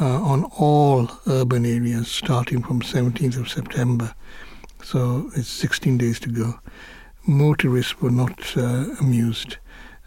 uh, 0.00 0.22
on 0.22 0.44
all 0.58 1.10
urban 1.26 1.64
areas 1.66 2.08
starting 2.08 2.62
from 2.62 2.80
17th 2.80 3.38
of 3.38 3.48
September, 3.48 4.14
so 4.82 5.30
it's 5.34 5.48
16 5.48 5.98
days 5.98 6.20
to 6.20 6.28
go, 6.28 6.60
motorists 7.26 8.00
were 8.00 8.10
not 8.10 8.56
uh, 8.56 8.86
amused. 9.00 9.56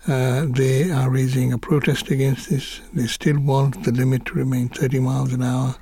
Uh, 0.08 0.46
they 0.48 0.90
are 0.92 1.10
raising 1.10 1.52
a 1.52 1.58
protest 1.58 2.10
against 2.10 2.50
this. 2.50 2.80
They 2.94 3.08
still 3.08 3.40
want 3.40 3.84
the 3.84 3.92
limit 3.92 4.26
to 4.28 4.36
remain 4.36 4.70
30 4.70 5.00
miles 5.00 5.34
an 5.34 5.44
hour. 5.44 5.76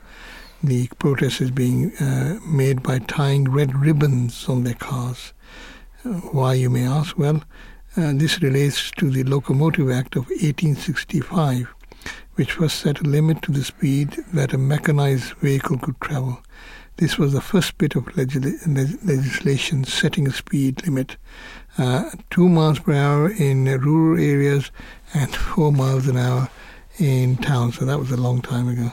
The 0.63 0.87
protest 0.97 1.41
is 1.41 1.51
being 1.51 1.95
uh, 1.97 2.39
made 2.47 2.81
by 2.81 2.99
tying 2.99 3.51
red 3.51 3.75
ribbons 3.75 4.49
on 4.49 4.63
their 4.63 4.73
cars. 4.73 5.33
Why, 6.05 6.53
you 6.53 6.69
may 6.69 6.85
ask? 6.85 7.17
Well, 7.17 7.43
uh, 7.97 8.11
this 8.13 8.39
relates 8.39 8.91
to 8.91 9.09
the 9.09 9.23
Locomotive 9.23 9.89
Act 9.89 10.15
of 10.15 10.27
1865, 10.27 11.73
which 12.35 12.51
first 12.51 12.79
set 12.79 12.99
a 12.99 13.03
limit 13.03 13.41
to 13.41 13.51
the 13.51 13.63
speed 13.63 14.23
that 14.31 14.53
a 14.53 14.59
mechanized 14.59 15.33
vehicle 15.37 15.79
could 15.79 15.99
travel. 15.99 16.43
This 16.97 17.17
was 17.17 17.33
the 17.33 17.41
first 17.41 17.79
bit 17.79 17.95
of 17.95 18.15
legis- 18.15 18.67
legislation 19.03 19.83
setting 19.83 20.27
a 20.27 20.31
speed 20.31 20.85
limit 20.85 21.17
uh, 21.79 22.11
two 22.29 22.49
miles 22.49 22.77
per 22.77 22.93
hour 22.93 23.31
in 23.31 23.65
rural 23.65 24.23
areas 24.23 24.69
and 25.15 25.35
four 25.35 25.71
miles 25.71 26.07
an 26.07 26.17
hour 26.17 26.51
in 26.99 27.35
towns. 27.37 27.79
So 27.79 27.85
that 27.85 27.97
was 27.97 28.11
a 28.11 28.17
long 28.17 28.43
time 28.43 28.67
ago. 28.67 28.91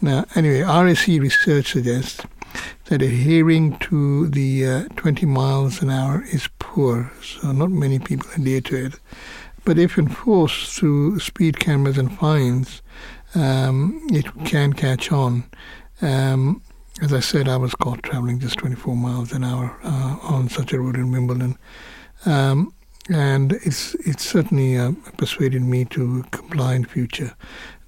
Now, 0.00 0.26
anyway, 0.36 0.60
RSC 0.60 1.20
research 1.20 1.72
suggests 1.72 2.24
that 2.86 3.02
adhering 3.02 3.78
to 3.78 4.28
the 4.28 4.66
uh, 4.66 4.82
20 4.96 5.26
miles 5.26 5.82
an 5.82 5.90
hour 5.90 6.24
is 6.32 6.48
poor, 6.58 7.12
so 7.22 7.52
not 7.52 7.70
many 7.70 7.98
people 7.98 8.28
adhere 8.34 8.60
to 8.62 8.86
it. 8.86 9.00
But 9.64 9.78
if 9.78 9.96
enforced 9.96 10.72
through 10.78 11.20
speed 11.20 11.60
cameras 11.60 11.98
and 11.98 12.16
fines, 12.18 12.82
um, 13.34 14.06
it 14.10 14.26
can 14.44 14.72
catch 14.72 15.12
on. 15.12 15.44
Um, 16.00 16.62
as 17.00 17.12
I 17.12 17.20
said, 17.20 17.48
I 17.48 17.56
was 17.56 17.74
caught 17.74 18.02
traveling 18.02 18.38
just 18.38 18.58
24 18.58 18.96
miles 18.96 19.32
an 19.32 19.44
hour 19.44 19.78
uh, 19.82 20.16
on 20.22 20.48
such 20.48 20.72
a 20.72 20.80
road 20.80 20.96
in 20.96 21.10
Wimbledon. 21.10 21.56
Um, 22.26 22.74
and 23.08 23.52
it's 23.64 23.94
it's 24.06 24.24
certainly 24.24 24.76
uh, 24.76 24.92
persuaded 25.16 25.62
me 25.62 25.84
to 25.86 26.24
comply 26.30 26.74
in 26.74 26.84
future. 26.84 27.34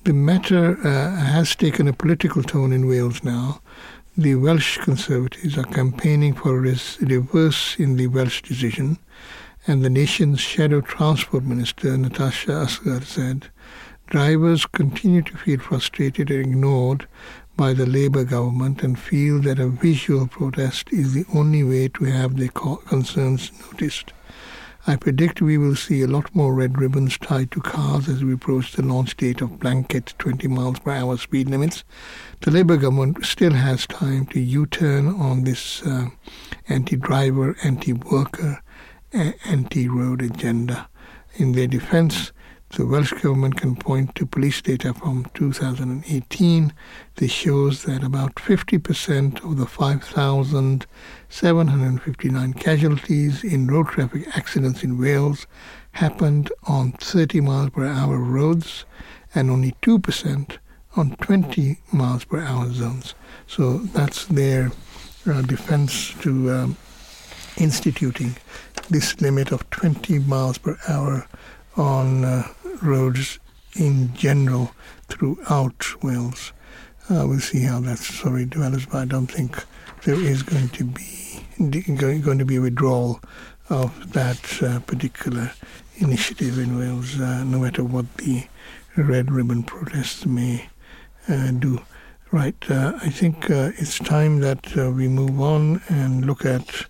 The 0.04 0.12
matter 0.12 0.76
uh, 0.86 1.16
has 1.16 1.54
taken 1.54 1.88
a 1.88 1.92
political 1.92 2.42
tone 2.42 2.72
in 2.72 2.88
Wales 2.88 3.22
now. 3.22 3.60
The 4.16 4.36
Welsh 4.36 4.78
Conservatives 4.78 5.58
are 5.58 5.64
campaigning 5.64 6.34
for 6.34 6.56
a 6.56 6.76
reverse 7.00 7.76
in 7.80 7.96
the 7.96 8.06
Welsh 8.06 8.42
decision, 8.42 8.96
and 9.66 9.82
the 9.82 9.90
nation's 9.90 10.38
shadow 10.38 10.80
transport 10.80 11.42
minister, 11.42 11.98
Natasha 11.98 12.52
Asghar, 12.52 13.02
said, 13.02 13.48
drivers 14.06 14.66
continue 14.66 15.22
to 15.22 15.36
feel 15.36 15.58
frustrated 15.58 16.30
and 16.30 16.46
ignored 16.46 17.08
by 17.56 17.72
the 17.72 17.86
Labour 17.86 18.22
government 18.22 18.84
and 18.84 19.00
feel 19.00 19.40
that 19.40 19.58
a 19.58 19.66
visual 19.66 20.28
protest 20.28 20.92
is 20.92 21.12
the 21.12 21.26
only 21.34 21.64
way 21.64 21.88
to 21.88 22.04
have 22.04 22.36
their 22.36 22.50
concerns 22.50 23.50
noticed. 23.62 24.12
I 24.86 24.96
predict 24.96 25.40
we 25.40 25.56
will 25.56 25.76
see 25.76 26.02
a 26.02 26.06
lot 26.06 26.34
more 26.34 26.52
red 26.52 26.78
ribbons 26.78 27.16
tied 27.16 27.50
to 27.52 27.60
cars 27.62 28.06
as 28.06 28.22
we 28.22 28.34
approach 28.34 28.72
the 28.72 28.82
launch 28.82 29.16
date 29.16 29.40
of 29.40 29.58
blanket 29.58 30.12
20 30.18 30.46
miles 30.48 30.78
per 30.78 30.90
hour 30.90 31.16
speed 31.16 31.48
limits. 31.48 31.84
The 32.44 32.50
Labour 32.50 32.76
government 32.76 33.24
still 33.24 33.54
has 33.54 33.86
time 33.86 34.26
to 34.26 34.38
U 34.38 34.66
turn 34.66 35.08
on 35.08 35.44
this 35.44 35.82
uh, 35.82 36.08
anti 36.68 36.94
driver, 36.94 37.56
anti 37.64 37.94
worker, 37.94 38.60
anti 39.14 39.88
road 39.88 40.20
agenda. 40.20 40.90
In 41.36 41.52
their 41.52 41.66
defense, 41.66 42.32
the 42.68 42.84
Welsh 42.84 43.14
government 43.14 43.56
can 43.56 43.76
point 43.76 44.14
to 44.16 44.26
police 44.26 44.60
data 44.60 44.92
from 44.92 45.24
2018 45.32 46.74
that 47.14 47.28
shows 47.28 47.84
that 47.84 48.04
about 48.04 48.34
50% 48.34 49.42
of 49.42 49.56
the 49.56 49.64
5,759 49.64 52.52
casualties 52.52 53.42
in 53.42 53.68
road 53.68 53.88
traffic 53.88 54.28
accidents 54.36 54.84
in 54.84 54.98
Wales 54.98 55.46
happened 55.92 56.52
on 56.64 56.92
30 56.92 57.40
miles 57.40 57.70
per 57.70 57.86
hour 57.86 58.18
roads 58.18 58.84
and 59.34 59.50
only 59.50 59.72
2% 59.80 60.58
on 60.96 61.16
20 61.16 61.78
miles 61.92 62.24
per 62.24 62.40
hour 62.40 62.72
zones. 62.72 63.14
So 63.46 63.78
that's 63.78 64.26
their 64.26 64.70
uh, 65.26 65.42
defense 65.42 66.14
to 66.20 66.50
um, 66.50 66.76
instituting 67.56 68.36
this 68.90 69.20
limit 69.20 69.52
of 69.52 69.68
20 69.70 70.18
miles 70.20 70.58
per 70.58 70.78
hour 70.88 71.26
on 71.76 72.24
uh, 72.24 72.46
roads 72.82 73.38
in 73.76 74.14
general 74.14 74.72
throughout 75.08 76.02
Wales. 76.02 76.52
Uh, 77.10 77.26
we'll 77.26 77.40
see 77.40 77.62
how 77.62 77.80
that 77.80 77.98
story 77.98 78.44
develops, 78.44 78.86
but 78.86 78.96
I 78.96 79.04
don't 79.04 79.26
think 79.26 79.62
there 80.04 80.20
is 80.20 80.42
going 80.42 80.68
to 80.70 80.84
be 80.84 81.44
going 81.58 82.38
to 82.38 82.44
be 82.44 82.56
a 82.56 82.60
withdrawal 82.60 83.20
of 83.70 84.12
that 84.12 84.62
uh, 84.62 84.80
particular 84.80 85.52
initiative 85.98 86.58
in 86.58 86.78
Wales, 86.78 87.20
uh, 87.20 87.44
no 87.44 87.60
matter 87.60 87.84
what 87.84 88.12
the 88.16 88.46
red 88.96 89.30
ribbon 89.30 89.62
protests 89.62 90.26
may 90.26 90.68
do. 91.26 91.80
Right, 92.30 92.68
uh, 92.68 92.98
I 93.00 93.10
think 93.10 93.48
uh, 93.48 93.70
it's 93.76 93.98
time 94.00 94.40
that 94.40 94.74
we 94.74 95.06
move 95.06 95.40
on 95.40 95.80
and 95.88 96.26
look 96.26 96.44
at 96.44 96.86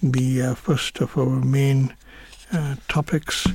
the 0.00 0.54
first 0.54 1.00
of 1.00 1.18
our 1.18 1.40
main 1.40 1.94
topics. 2.88 3.46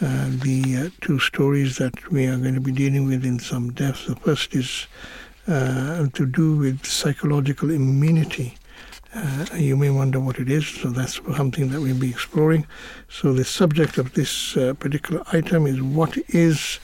Uh, 0.00 0.30
the 0.30 0.86
uh, 0.86 0.90
two 1.00 1.18
stories 1.18 1.76
that 1.76 2.10
we 2.12 2.26
are 2.26 2.38
going 2.38 2.54
to 2.54 2.60
be 2.60 2.70
dealing 2.70 3.08
with 3.08 3.24
in 3.24 3.38
some 3.38 3.72
depth. 3.72 4.06
The 4.06 4.14
first 4.14 4.54
is 4.54 4.86
uh, 5.48 6.06
to 6.12 6.24
do 6.24 6.56
with 6.56 6.86
psychological 6.86 7.70
immunity. 7.70 8.54
you 9.56 9.76
may 9.76 9.90
wonder 9.90 10.20
what 10.20 10.38
it 10.38 10.48
is, 10.48 10.68
so 10.68 10.90
that's 10.90 11.20
something 11.36 11.70
that 11.70 11.80
we'll 11.80 11.98
be 11.98 12.10
exploring. 12.10 12.64
So, 13.08 13.32
the 13.32 13.44
subject 13.44 13.98
of 13.98 14.14
this 14.14 14.54
particular 14.54 15.24
item 15.32 15.66
is 15.66 15.82
what 15.82 16.16
is 16.28 16.78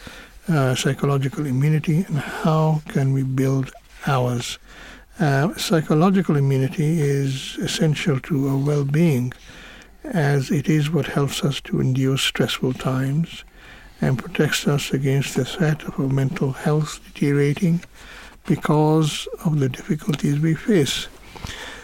psychological 0.47 1.47
immunity 1.47 2.05
and 2.09 2.19
how 2.19 2.83
can 2.89 3.13
we 3.13 3.23
build 3.23 3.73
ours? 4.07 4.59
psychological 5.57 6.37
immunity 6.37 7.01
is 7.01 7.57
essential 7.59 8.19
to 8.19 8.49
our 8.49 8.57
well 8.57 8.85
being 8.85 9.33
as 10.05 10.51
it 10.51 10.69
is 10.69 10.91
what 10.91 11.07
helps 11.07 11.45
us 11.45 11.61
to 11.61 11.81
endure 11.81 12.19
stressful 12.19 12.75
times 12.75 13.45
and 14.01 14.19
protects 14.19 14.67
us 14.69 14.93
against 14.93 15.35
the 15.35 15.45
threat 15.45 15.83
of 15.85 15.99
our 15.99 16.09
mental 16.09 16.53
health 16.53 17.01
deteriorating 17.07 17.83
because 18.47 19.27
of 19.45 19.61
the 19.61 19.69
difficulties 19.69 20.39
we 20.39 20.55
face. 20.55 21.09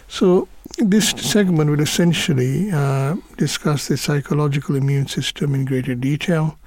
So, 0.09 0.49
this 0.77 1.11
segment 1.11 1.71
will 1.71 1.81
essentially 1.81 2.71
uh, 2.71 3.17
discuss 3.37 3.89
the 3.89 3.97
psychological 3.97 4.77
immune 4.77 5.07
system 5.07 5.55
in 5.55 5.65
greater 5.65 5.95
detail 5.95 6.59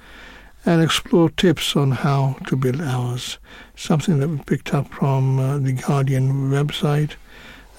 and 0.66 0.82
explore 0.82 1.28
tips 1.30 1.76
on 1.76 1.90
how 1.90 2.36
to 2.46 2.56
build 2.56 2.80
ours, 2.80 3.38
something 3.76 4.18
that 4.20 4.28
we 4.28 4.38
picked 4.38 4.72
up 4.72 4.88
from 4.88 5.38
uh, 5.38 5.58
the 5.58 5.72
Guardian 5.72 6.50
website. 6.50 7.16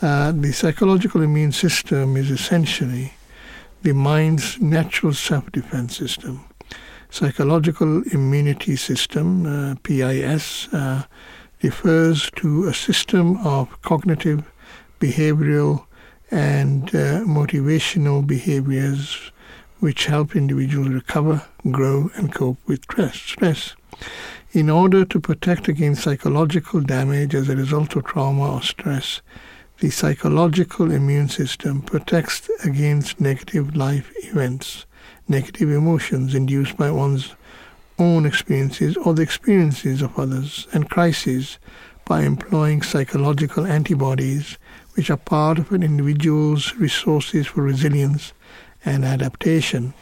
Uh, 0.01 0.31
the 0.31 0.51
psychological 0.51 1.21
immune 1.21 1.51
system 1.51 2.15
is 2.15 2.29
essentially 2.29 3.13
the 3.81 3.93
mind's 3.93 4.59
natural 4.61 5.13
self 5.13 5.51
defense 5.51 5.97
system. 5.97 6.43
Psychological 7.09 8.03
immunity 8.11 8.75
system, 8.75 9.45
uh, 9.45 9.75
PIS, 9.83 10.67
uh, 10.73 11.03
refers 11.61 12.29
to 12.35 12.67
a 12.67 12.73
system 12.73 13.37
of 13.37 13.81
cognitive, 13.81 14.43
behavioral, 14.99 15.85
and 16.31 16.89
uh, 16.89 17.21
motivational 17.21 18.25
behaviors 18.25 19.31
which 19.79 20.05
help 20.05 20.35
individuals 20.35 20.89
recover, 20.89 21.43
grow, 21.71 22.09
and 22.15 22.33
cope 22.33 22.57
with 22.65 22.83
stress. 23.13 23.75
In 24.51 24.69
order 24.69 25.05
to 25.05 25.19
protect 25.19 25.67
against 25.67 26.03
psychological 26.03 26.81
damage 26.81 27.35
as 27.35 27.49
a 27.49 27.55
result 27.55 27.95
of 27.95 28.05
trauma 28.05 28.53
or 28.53 28.61
stress, 28.61 29.21
The 29.81 29.89
psychological 29.89 30.89
immune 30.89 31.27
system 31.27 31.81
protects 31.81 32.49
against 32.63 33.19
negative 33.19 33.75
life 33.75 34.09
events, 34.23 34.85
negative 35.27 35.69
emotions 35.69 36.33
induced 36.33 36.77
by 36.77 36.91
one's 36.91 37.35
own 37.99 38.25
experiences 38.25 38.95
or 38.95 39.13
the 39.13 39.21
experiences 39.21 40.01
of 40.01 40.17
others, 40.17 40.65
and 40.71 40.89
crises 40.89 41.59
by 42.05 42.21
employing 42.21 42.83
psychological 42.83 43.65
antibodies, 43.65 44.57
which 44.93 45.09
are 45.09 45.17
part 45.17 45.59
of 45.59 45.73
an 45.73 45.83
individual's 45.83 46.73
resources 46.75 47.47
for 47.47 47.61
resilience 47.61 48.31
and 48.85 49.03
adaptation. 49.03 49.93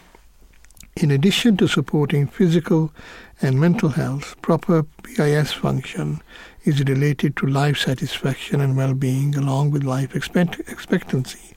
In 0.96 1.10
addition 1.10 1.58
to 1.58 1.67
supporting 1.67 2.28
physical 2.28 2.93
and 3.41 3.60
mental 3.60 3.89
health, 3.89 4.39
proper 4.43 4.84
PIS 4.84 5.52
function 5.52 6.22
is 6.65 6.84
related 6.84 7.36
to 7.38 7.48
life 7.48 7.78
satisfaction 7.78 8.62
and 8.62 8.78
well 8.78 8.93
being, 8.93 9.36
along 9.36 9.72
with 9.72 9.84
life 9.84 10.15
expect- 10.15 10.60
expectancy. 10.69 11.56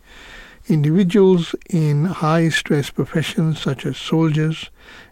Individuals 0.69 1.55
in 1.69 2.07
high 2.07 2.49
stress 2.49 2.91
professions, 2.91 3.61
such 3.61 3.85
as 3.85 3.97
soldiers 3.97 4.71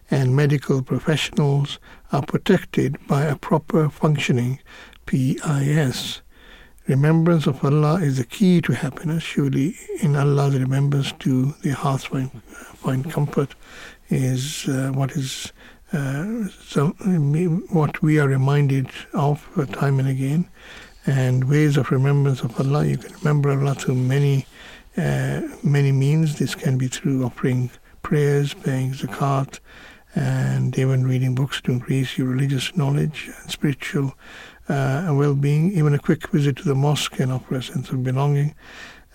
and 0.09 0.35
medical 0.35 0.81
professionals, 0.81 1.79
are 2.11 2.23
protected 2.23 2.97
by 3.07 3.23
a 3.23 3.35
proper 3.35 3.89
functioning 3.89 4.59
PIS. 5.05 6.21
Remembrance 6.87 7.47
of 7.47 7.65
Allah 7.65 7.95
is 7.95 8.17
the 8.17 8.25
key 8.25 8.61
to 8.61 8.73
happiness. 8.73 9.23
Surely, 9.23 9.75
in 10.01 10.15
Allah's 10.15 10.59
remembrance, 10.59 11.13
do 11.13 11.55
the 11.63 11.71
hearts 11.71 12.05
find, 12.05 12.31
find 12.43 13.09
comfort 13.09 13.55
is 14.09 14.67
uh, 14.67 14.91
what 14.93 15.11
is 15.13 15.51
uh, 15.93 16.47
so, 16.63 16.89
what 17.69 18.01
we 18.03 18.19
are 18.19 18.27
reminded 18.27 18.89
of 19.13 19.47
time 19.71 19.99
and 19.99 20.07
again, 20.07 20.47
and 21.07 21.45
ways 21.45 21.75
of 21.75 21.89
remembrance 21.89 22.41
of 22.41 22.59
Allah. 22.59 22.85
You 22.85 22.97
can 22.97 23.13
remember 23.15 23.49
Allah 23.49 23.73
through 23.73 23.95
many, 23.95 24.45
uh, 24.95 25.41
many 25.63 25.91
means. 25.91 26.37
This 26.37 26.53
can 26.53 26.77
be 26.77 26.87
through 26.87 27.23
offering 27.23 27.71
prayers, 28.03 28.53
paying 28.53 28.91
zakat, 28.91 29.59
and 30.13 30.77
even 30.77 31.07
reading 31.07 31.33
books 31.33 31.61
to 31.61 31.71
increase 31.71 32.17
your 32.17 32.27
religious 32.27 32.75
knowledge 32.77 33.29
and 33.41 33.51
spiritual 33.51 34.13
uh, 34.69 35.11
well-being. 35.11 35.71
Even 35.73 35.93
a 35.93 35.99
quick 35.99 36.27
visit 36.29 36.57
to 36.57 36.63
the 36.63 36.75
mosque 36.75 37.13
can 37.13 37.31
offer 37.31 37.55
a 37.55 37.63
sense 37.63 37.89
of 37.89 38.03
belonging. 38.03 38.55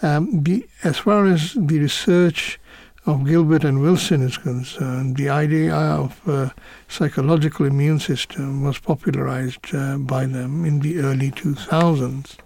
Um, 0.02 0.40
be, 0.40 0.66
as 0.82 0.98
far 0.98 1.26
as 1.26 1.54
the 1.54 1.78
research 1.78 2.58
of 3.06 3.26
Gilbert 3.26 3.64
and 3.64 3.80
Wilson 3.80 4.22
is 4.22 4.38
concerned, 4.38 5.16
the 5.16 5.28
idea 5.28 5.74
of 5.74 6.26
a 6.28 6.54
psychological 6.88 7.66
immune 7.66 7.98
system 7.98 8.62
was 8.62 8.78
popularized 8.78 9.74
uh, 9.74 9.96
by 9.98 10.26
them 10.26 10.64
in 10.64 10.80
the 10.80 10.98
early 11.00 11.30
2000s. 11.30 12.36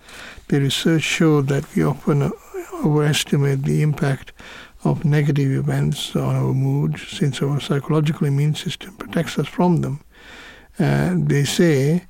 The 0.49 0.61
research 0.61 1.03
showed 1.03 1.49
that 1.49 1.75
we 1.75 1.85
often 1.85 2.31
overestimate 2.85 3.62
the 3.62 3.83
impact 3.83 4.33
of 4.85 5.05
negative 5.05 5.51
events 5.51 6.14
on 6.14 6.37
our 6.37 6.53
mood 6.53 6.99
since 6.99 7.43
our 7.43 7.59
psychological 7.61 8.27
immune 8.27 8.55
system 8.55 8.95
protects 8.97 9.38
us 9.38 9.49
from 9.49 9.81
them. 9.81 10.01
Uh, 10.79 11.14
they 11.17 11.45
say, 11.45 12.05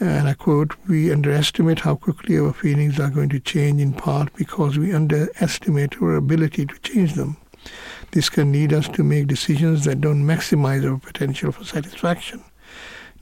and 0.00 0.28
I 0.28 0.32
quote, 0.32 0.74
we 0.88 1.12
underestimate 1.12 1.80
how 1.80 1.94
quickly 1.94 2.38
our 2.38 2.54
feelings 2.54 2.98
are 2.98 3.10
going 3.10 3.28
to 3.28 3.38
change 3.38 3.82
in 3.82 3.92
part 3.92 4.32
because 4.34 4.78
we 4.78 4.94
underestimate 4.94 6.00
our 6.00 6.16
ability 6.16 6.64
to 6.64 6.78
change 6.78 7.14
them. 7.14 7.36
This 8.12 8.30
can 8.30 8.50
lead 8.50 8.72
us 8.72 8.88
to 8.88 9.04
make 9.04 9.26
decisions 9.26 9.84
that 9.84 10.00
don't 10.00 10.24
maximize 10.24 10.90
our 10.90 10.98
potential 10.98 11.52
for 11.52 11.64
satisfaction. 11.64 12.42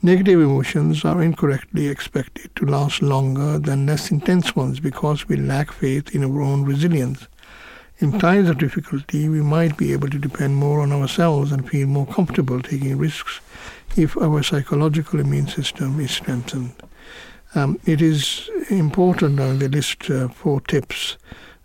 Negative 0.01 0.39
emotions 0.39 1.03
are 1.03 1.21
incorrectly 1.21 1.89
expected 1.89 2.55
to 2.55 2.65
last 2.65 3.01
longer 3.01 3.59
than 3.59 3.85
less 3.85 4.09
intense 4.09 4.55
ones 4.55 4.79
because 4.79 5.27
we 5.27 5.35
lack 5.35 5.73
faith 5.73 6.15
in 6.15 6.23
our 6.23 6.41
own 6.41 6.63
resilience. 6.63 7.27
In 7.97 8.17
times 8.17 8.47
of 8.47 8.57
difficulty, 8.57 9.27
we 9.27 9.41
might 9.41 9.75
be 9.75 9.91
able 9.91 10.07
to 10.07 10.17
depend 10.17 10.55
more 10.55 10.79
on 10.79 10.93
ourselves 10.93 11.51
and 11.51 11.69
feel 11.69 11.87
more 11.87 12.07
comfortable 12.07 12.61
taking 12.61 12.97
risks 12.97 13.41
if 13.99 14.17
our 14.17 14.41
psychological 14.41 15.19
immune 15.19 15.47
system 15.47 15.99
is 15.99 16.11
strengthened. 16.11 16.73
Um, 17.55 17.79
it 17.85 18.01
is 18.01 18.49
important 18.69 19.39
on 19.39 19.59
the 19.59 19.67
list 19.67 20.09
uh, 20.09 20.29
four 20.29 20.61
tips 20.61 21.17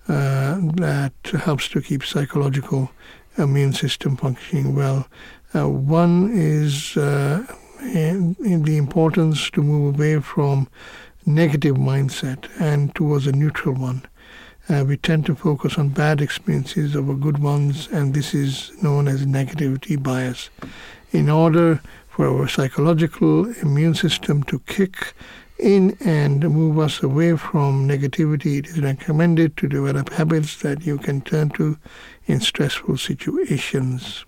uh, 0.09 0.59
that 0.77 1.13
helps 1.45 1.69
to 1.69 1.81
keep 1.81 2.05
psychological 2.05 2.91
immune 3.39 3.73
system 3.73 4.17
functioning 4.17 4.75
well. 4.75 5.07
Uh, 5.55 5.69
one 5.69 6.31
is 6.33 6.97
uh, 6.97 7.47
in, 7.81 8.37
in 8.45 8.63
the 8.63 8.77
importance 8.77 9.51
to 9.51 9.63
move 9.63 9.95
away 9.95 10.21
from 10.21 10.69
negative 11.27 11.77
mindset 11.77 12.49
and 12.61 12.95
towards 12.95 13.27
a 13.27 13.33
neutral 13.33 13.75
one. 13.75 14.03
Uh, 14.69 14.85
we 14.87 14.97
tend 14.97 15.27
to 15.27 15.35
focus 15.35 15.79
on 15.79 15.91
bad 15.91 16.21
experiences 16.21 16.97
over 16.97 17.15
good 17.15 17.39
ones, 17.39 17.87
and 17.93 18.15
this 18.15 18.33
is 18.35 18.73
known 18.83 19.07
as 19.07 19.27
negativity 19.27 20.03
bias. 20.03 20.49
In 21.13 21.29
order 21.29 21.81
for 22.15 22.29
our 22.29 22.47
psychological 22.47 23.51
immune 23.63 23.93
system 23.93 24.41
to 24.45 24.61
kick 24.61 25.15
in 25.59 25.97
and 25.99 26.49
move 26.49 26.79
us 26.79 27.03
away 27.03 27.37
from 27.37 27.89
negativity, 27.89 28.59
it 28.59 28.69
is 28.69 28.81
recommended 28.81 29.57
to 29.57 29.67
develop 29.67 30.11
habits 30.11 30.63
that 30.63 30.87
you 30.87 30.97
can 30.97 31.21
turn 31.23 31.51
to 31.51 31.77
in 32.27 32.39
stressful 32.39 32.97
situations. 32.97 34.25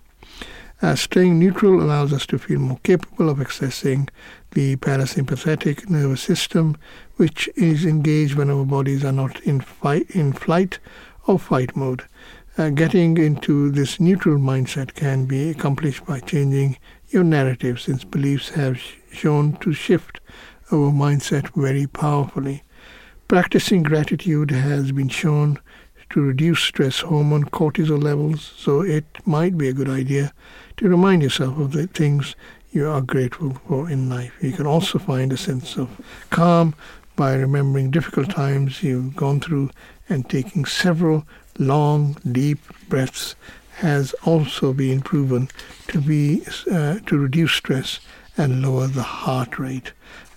Uh, 0.82 0.96
staying 0.96 1.38
neutral 1.38 1.80
allows 1.80 2.12
us 2.12 2.26
to 2.26 2.38
feel 2.38 2.58
more 2.58 2.80
capable 2.82 3.30
of 3.30 3.38
accessing 3.38 4.08
the 4.50 4.74
parasympathetic 4.76 5.88
nervous 5.88 6.22
system, 6.22 6.76
which 7.18 7.48
is 7.54 7.84
engaged 7.84 8.34
when 8.34 8.50
our 8.50 8.64
bodies 8.64 9.04
are 9.04 9.12
not 9.12 9.40
in, 9.42 9.60
fight, 9.60 10.10
in 10.10 10.32
flight 10.32 10.80
or 11.28 11.38
fight 11.38 11.76
mode. 11.76 12.02
Uh, 12.58 12.70
getting 12.70 13.16
into 13.16 13.70
this 13.70 14.00
neutral 14.00 14.38
mindset 14.38 14.94
can 14.94 15.24
be 15.26 15.50
accomplished 15.50 16.04
by 16.04 16.18
changing 16.18 16.76
your 17.16 17.24
narrative, 17.24 17.80
since 17.80 18.04
beliefs 18.04 18.50
have 18.50 18.78
sh- 18.78 18.96
shown 19.10 19.56
to 19.56 19.72
shift 19.72 20.20
our 20.70 20.92
mindset 20.92 21.48
very 21.56 21.86
powerfully. 21.86 22.62
Practicing 23.26 23.82
gratitude 23.82 24.50
has 24.50 24.92
been 24.92 25.08
shown 25.08 25.58
to 26.10 26.20
reduce 26.20 26.60
stress 26.60 27.00
hormone 27.00 27.46
cortisol 27.46 28.02
levels, 28.02 28.52
so 28.56 28.82
it 28.82 29.06
might 29.24 29.56
be 29.56 29.66
a 29.66 29.72
good 29.72 29.88
idea 29.88 30.30
to 30.76 30.90
remind 30.90 31.22
yourself 31.22 31.58
of 31.58 31.72
the 31.72 31.86
things 31.86 32.36
you 32.70 32.86
are 32.86 33.00
grateful 33.00 33.54
for 33.66 33.88
in 33.88 34.10
life. 34.10 34.34
You 34.42 34.52
can 34.52 34.66
also 34.66 34.98
find 34.98 35.32
a 35.32 35.38
sense 35.38 35.78
of 35.78 35.88
calm 36.28 36.74
by 37.16 37.34
remembering 37.34 37.90
difficult 37.90 38.28
times 38.28 38.82
you've 38.82 39.16
gone 39.16 39.40
through 39.40 39.70
and 40.10 40.28
taking 40.28 40.66
several 40.66 41.26
long, 41.58 42.18
deep 42.30 42.58
breaths 42.90 43.34
has 43.76 44.14
also 44.24 44.72
been 44.72 45.00
proven 45.00 45.48
to 45.88 46.00
be 46.00 46.42
uh, 46.70 46.98
to 47.06 47.18
reduce 47.18 47.52
stress 47.52 48.00
and 48.36 48.62
lower 48.62 48.86
the 48.86 49.02
heart 49.02 49.58
rate. 49.58 49.92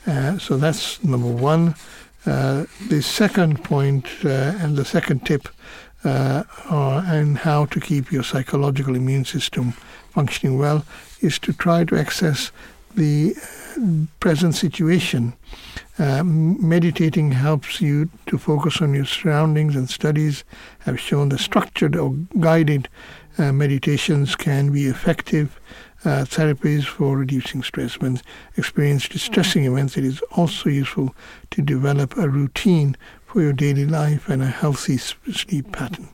Uh, 0.08 0.38
so 0.38 0.58
that's 0.58 1.04
number 1.04 1.28
one. 1.28 1.75
Uh, 2.25 2.65
the 2.89 3.02
second 3.02 3.63
point, 3.63 4.06
uh, 4.25 4.54
and 4.60 4.75
the 4.75 4.86
second 4.86 5.25
tip 5.25 5.47
uh, 6.04 6.43
and 7.08 7.38
how 7.38 7.65
to 7.65 7.80
keep 7.80 8.12
your 8.12 8.23
psychological 8.23 8.95
immune 8.95 9.25
system 9.25 9.71
functioning 10.12 10.58
well 10.58 10.86
is 11.21 11.39
to 11.39 11.54
try 11.54 11.84
to 11.84 11.97
access 11.97 12.52
the 12.95 13.36
present 14.19 14.56
situation. 14.56 15.34
Uh, 15.97 16.23
meditating 16.23 17.32
helps 17.32 17.82
you 17.82 18.10
to 18.25 18.38
focus 18.38 18.82
on 18.82 18.93
your 18.93 19.06
surroundings, 19.06 19.75
and 19.75 19.89
studies 19.89 20.43
have 20.80 20.99
shown 20.99 21.30
that 21.30 21.39
structured 21.39 21.95
or 21.95 22.15
guided 22.39 22.88
uh, 23.39 23.52
meditations 23.52 24.36
can 24.36 24.71
be 24.71 24.86
effective 24.86 25.60
uh, 26.06 26.23
therapies 26.23 26.86
for 26.86 27.17
reducing 27.17 27.63
stress. 27.63 27.99
When 27.99 28.21
experienced 28.58 29.12
distressing 29.12 29.65
events, 29.65 29.97
it 29.97 30.06
is 30.06 30.21
also 30.32 30.69
useful 30.69 31.15
to 31.52 31.62
develop 31.62 32.17
a 32.17 32.30
routine 32.30 32.95
for 33.25 33.41
your 33.41 33.54
daily 33.54 33.86
life 33.86 34.28
and 34.30 34.41
a 34.41 34.47
healthy 34.47 34.97
sleep 34.97 35.71
pattern. 35.71 36.10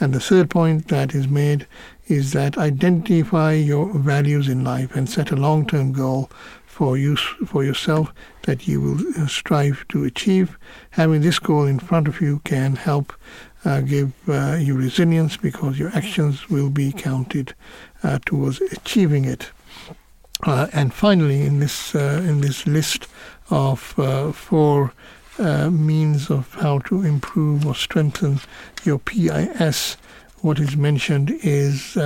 And 0.00 0.12
the 0.12 0.20
third 0.20 0.50
point 0.50 0.88
that 0.88 1.14
is 1.14 1.28
made 1.28 1.66
is 2.06 2.32
that 2.32 2.58
identify 2.58 3.52
your 3.52 3.92
values 3.98 4.48
in 4.48 4.62
life 4.62 4.94
and 4.94 5.08
set 5.08 5.30
a 5.30 5.36
long 5.36 5.66
term 5.66 5.92
goal 5.92 6.30
for 6.76 6.98
use 6.98 7.22
for 7.46 7.64
yourself 7.64 8.12
that 8.42 8.68
you 8.68 8.80
will 8.80 9.00
uh, 9.18 9.26
strive 9.26 9.86
to 9.88 10.04
achieve. 10.04 10.58
Having 10.90 11.22
this 11.22 11.38
goal 11.38 11.64
in 11.64 11.78
front 11.78 12.06
of 12.06 12.20
you 12.20 12.40
can 12.44 12.76
help 12.76 13.14
give 13.80 14.12
uh, 14.28 14.56
you 14.60 14.76
resilience 14.76 15.36
because 15.36 15.78
your 15.78 15.90
actions 15.90 16.48
will 16.48 16.70
be 16.70 16.92
counted 16.92 17.52
uh, 18.02 18.18
towards 18.24 18.60
achieving 18.60 19.24
it. 19.24 19.50
Uh, 20.44 20.68
and 20.72 20.94
finally, 20.94 21.42
in 21.42 21.58
this 21.58 21.94
uh, 21.94 22.22
in 22.24 22.40
this 22.42 22.66
list 22.66 23.08
of 23.50 23.80
four 24.34 24.92
means 25.70 26.30
of 26.30 26.54
how 26.54 26.78
to 26.78 27.02
improve 27.02 27.66
or 27.66 27.74
strengthen 27.74 28.40
your 28.84 28.98
PIS, 28.98 29.96
what 30.42 30.58
is 30.58 30.76
mentioned 30.76 31.30
is 31.42 31.96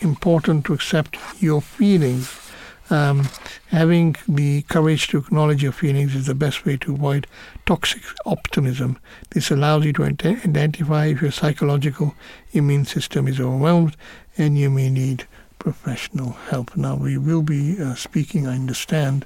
important 0.00 0.64
to 0.64 0.72
accept 0.72 1.18
your 1.40 1.60
feelings 1.60 2.43
um, 2.90 3.28
having 3.68 4.16
the 4.28 4.62
courage 4.62 5.08
to 5.08 5.18
acknowledge 5.18 5.62
your 5.62 5.72
feelings 5.72 6.14
is 6.14 6.26
the 6.26 6.34
best 6.34 6.64
way 6.64 6.76
to 6.78 6.94
avoid 6.94 7.26
toxic 7.66 8.02
optimism. 8.26 8.98
This 9.30 9.50
allows 9.50 9.84
you 9.84 9.92
to 9.94 10.04
identify 10.04 11.06
if 11.06 11.22
your 11.22 11.30
psychological 11.30 12.14
immune 12.52 12.84
system 12.84 13.26
is 13.26 13.40
overwhelmed 13.40 13.96
and 14.36 14.58
you 14.58 14.70
may 14.70 14.90
need 14.90 15.26
professional 15.58 16.32
help. 16.50 16.76
Now, 16.76 16.94
we 16.94 17.16
will 17.16 17.42
be 17.42 17.80
uh, 17.80 17.94
speaking, 17.94 18.46
I 18.46 18.54
understand, 18.54 19.24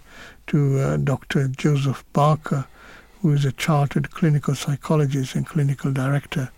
to 0.49 0.79
uh, 0.79 0.97
Dr. 0.97 1.49
Joseph 1.49 2.05
Barker, 2.13 2.67
who 3.21 3.33
is 3.33 3.45
a 3.45 3.53
chartered 3.53 4.13
clinical 4.13 4.55
psychologist 4.55 5.35
and 5.35 5.47
clinical 5.47 5.93
director 5.93 6.51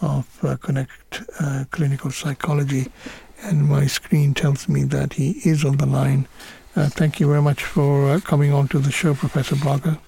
of 0.00 0.42
uh, 0.42 0.56
Connect 0.56 1.22
uh, 1.40 1.64
Clinical 1.70 2.10
Psychology. 2.10 2.86
And 3.42 3.68
my 3.68 3.86
screen 3.86 4.34
tells 4.34 4.68
me 4.68 4.84
that 4.84 5.14
he 5.14 5.40
is 5.44 5.64
on 5.64 5.76
the 5.76 5.86
line. 5.86 6.26
Uh, 6.74 6.88
thank 6.88 7.20
you 7.20 7.28
very 7.28 7.42
much 7.42 7.62
for 7.62 8.10
uh, 8.10 8.20
coming 8.20 8.52
on 8.52 8.68
to 8.68 8.78
the 8.78 8.90
show, 8.90 9.14
Professor 9.14 9.56
Barker. 9.56 9.98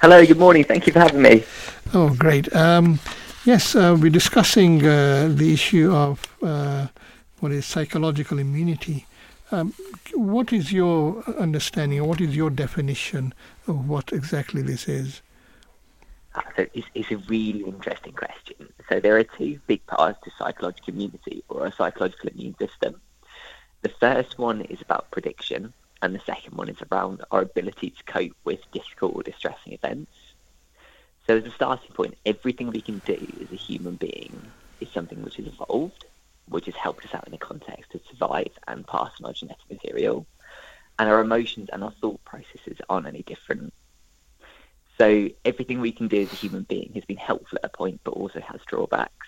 Hello, 0.00 0.24
good 0.26 0.38
morning. 0.38 0.64
Thank 0.64 0.86
you 0.86 0.92
for 0.92 0.98
having 0.98 1.22
me. 1.22 1.44
Oh, 1.94 2.14
great. 2.14 2.54
Um, 2.54 2.98
yes, 3.44 3.74
uh, 3.74 3.96
we're 3.98 4.10
discussing 4.10 4.78
the 4.78 5.50
issue 5.52 5.92
of 5.92 6.26
what 7.40 7.52
is 7.52 7.66
psychological 7.66 8.38
immunity. 8.38 9.06
Um, 9.50 9.74
what 10.14 10.52
is 10.52 10.72
your 10.72 11.22
understanding, 11.38 12.00
or 12.00 12.08
what 12.08 12.20
is 12.20 12.34
your 12.34 12.50
definition 12.50 13.34
of 13.66 13.88
what 13.88 14.12
exactly 14.12 14.62
this 14.62 14.88
is? 14.88 15.22
Uh, 16.34 16.40
so 16.56 16.66
it's, 16.72 16.86
it's, 16.94 17.10
a 17.10 17.16
really 17.18 17.60
interesting 17.60 18.12
question. 18.12 18.72
So 18.88 19.00
there 19.00 19.16
are 19.18 19.24
two 19.24 19.60
big 19.66 19.84
parts 19.86 20.18
to 20.24 20.30
psychological 20.38 20.94
immunity, 20.94 21.44
or 21.48 21.66
a 21.66 21.72
psychological 21.72 22.30
immune 22.30 22.56
system. 22.58 23.00
The 23.82 23.90
first 23.90 24.38
one 24.38 24.62
is 24.62 24.80
about 24.80 25.10
prediction, 25.10 25.74
and 26.00 26.14
the 26.14 26.20
second 26.20 26.56
one 26.56 26.68
is 26.68 26.78
around 26.90 27.22
our 27.30 27.42
ability 27.42 27.90
to 27.90 28.04
cope 28.04 28.36
with 28.44 28.60
difficult 28.72 29.14
or 29.14 29.22
distressing 29.22 29.74
events. 29.74 30.12
So 31.26 31.36
as 31.36 31.44
a 31.44 31.50
starting 31.50 31.92
point, 31.92 32.16
everything 32.24 32.70
we 32.70 32.80
can 32.80 33.00
do 33.04 33.26
as 33.42 33.52
a 33.52 33.56
human 33.56 33.96
being 33.96 34.40
is 34.80 34.88
something 34.90 35.22
which 35.22 35.36
has 35.36 35.46
evolved 35.46 36.06
which 36.48 36.66
has 36.66 36.74
helped 36.74 37.04
us 37.04 37.14
out 37.14 37.26
in 37.26 37.32
the 37.32 37.38
context 37.38 37.92
to 37.92 38.00
survive 38.10 38.50
and 38.68 38.86
pass 38.86 39.10
on 39.20 39.26
our 39.26 39.32
genetic 39.32 39.70
material. 39.70 40.26
And 40.98 41.08
our 41.08 41.20
emotions 41.20 41.70
and 41.72 41.82
our 41.82 41.92
thought 42.00 42.22
processes 42.24 42.78
aren't 42.88 43.06
any 43.06 43.22
different. 43.22 43.72
So 45.02 45.28
everything 45.44 45.80
we 45.80 45.90
can 45.90 46.06
do 46.06 46.22
as 46.22 46.32
a 46.32 46.36
human 46.36 46.62
being 46.62 46.92
has 46.94 47.04
been 47.04 47.16
helpful 47.16 47.58
at 47.60 47.68
a 47.68 47.76
point, 47.76 48.00
but 48.04 48.12
also 48.12 48.38
has 48.38 48.60
drawbacks. 48.68 49.26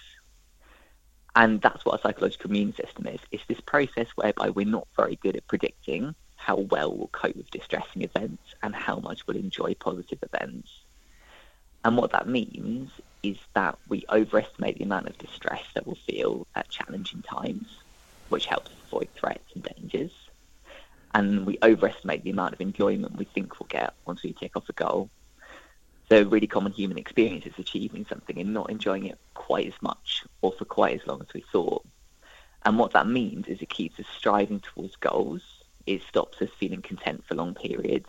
And 1.34 1.60
that's 1.60 1.84
what 1.84 1.94
our 1.94 1.98
psychological 1.98 2.48
immune 2.48 2.76
system 2.76 3.08
is. 3.08 3.18
It's 3.32 3.44
this 3.48 3.60
process 3.60 4.06
whereby 4.14 4.50
we're 4.50 4.66
not 4.66 4.86
very 4.96 5.16
good 5.16 5.34
at 5.34 5.48
predicting 5.48 6.14
how 6.36 6.58
well 6.58 6.96
we'll 6.96 7.08
cope 7.08 7.34
with 7.34 7.50
distressing 7.50 8.02
events 8.02 8.54
and 8.62 8.72
how 8.72 9.00
much 9.00 9.26
we'll 9.26 9.36
enjoy 9.36 9.74
positive 9.74 10.20
events. 10.22 10.70
And 11.84 11.96
what 11.96 12.12
that 12.12 12.28
means 12.28 12.92
is 13.24 13.38
that 13.54 13.76
we 13.88 14.04
overestimate 14.10 14.78
the 14.78 14.84
amount 14.84 15.08
of 15.08 15.18
distress 15.18 15.64
that 15.74 15.88
we'll 15.88 15.98
feel 16.06 16.46
at 16.54 16.68
challenging 16.68 17.22
times, 17.22 17.66
which 18.28 18.46
helps 18.46 18.70
avoid 18.86 19.08
threats 19.16 19.50
and 19.56 19.64
dangers. 19.64 20.12
And 21.12 21.44
we 21.44 21.58
overestimate 21.64 22.22
the 22.22 22.30
amount 22.30 22.54
of 22.54 22.60
enjoyment 22.60 23.16
we 23.16 23.24
think 23.24 23.58
we'll 23.58 23.66
get 23.66 23.94
once 24.06 24.22
we 24.22 24.34
tick 24.34 24.56
off 24.56 24.68
a 24.68 24.72
goal. 24.72 25.10
So, 26.14 26.20
a 26.20 26.24
really 26.24 26.46
common 26.46 26.70
human 26.70 26.96
experience 26.96 27.44
is 27.44 27.58
achieving 27.58 28.06
something 28.08 28.38
and 28.38 28.54
not 28.54 28.70
enjoying 28.70 29.06
it 29.06 29.18
quite 29.34 29.66
as 29.66 29.82
much 29.82 30.22
or 30.42 30.52
for 30.52 30.64
quite 30.64 31.00
as 31.00 31.04
long 31.08 31.20
as 31.20 31.34
we 31.34 31.44
thought. 31.50 31.84
And 32.64 32.78
what 32.78 32.92
that 32.92 33.08
means 33.08 33.48
is 33.48 33.60
it 33.60 33.68
keeps 33.68 33.98
us 33.98 34.06
striving 34.16 34.60
towards 34.60 34.94
goals. 34.94 35.42
It 35.86 36.02
stops 36.02 36.40
us 36.40 36.50
feeling 36.56 36.82
content 36.82 37.24
for 37.26 37.34
long 37.34 37.52
periods, 37.52 38.08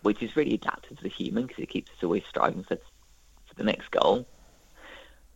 which 0.00 0.22
is 0.22 0.34
really 0.34 0.54
adaptive 0.54 0.96
to 0.96 1.02
the 1.02 1.10
human 1.10 1.44
because 1.44 1.62
it 1.62 1.68
keeps 1.68 1.90
us 1.90 2.02
always 2.02 2.24
striving 2.26 2.64
for, 2.64 2.76
for 2.76 3.54
the 3.54 3.64
next 3.64 3.90
goal. 3.90 4.26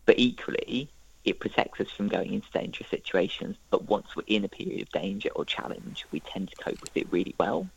But 0.07 0.19
equally, 0.19 0.91
it 1.27 1.39
protects 1.39 1.83
us 1.83 1.91
from 1.91 2.09
going 2.09 2.33
into 2.33 2.51
dangerous 2.51 2.89
situations. 2.89 3.57
But 3.69 3.91
once 3.91 4.17
we're 4.17 4.23
in 4.27 4.47
a 4.47 4.49
period 4.49 4.81
of 4.81 4.89
danger 4.89 5.29
or 5.37 5.45
challenge, 5.45 6.07
we 6.13 6.21
tend 6.21 6.51
to 6.51 6.57
cope 6.65 6.81
with 6.81 6.97
it 6.97 7.13
really 7.13 7.35
well. 7.39 7.69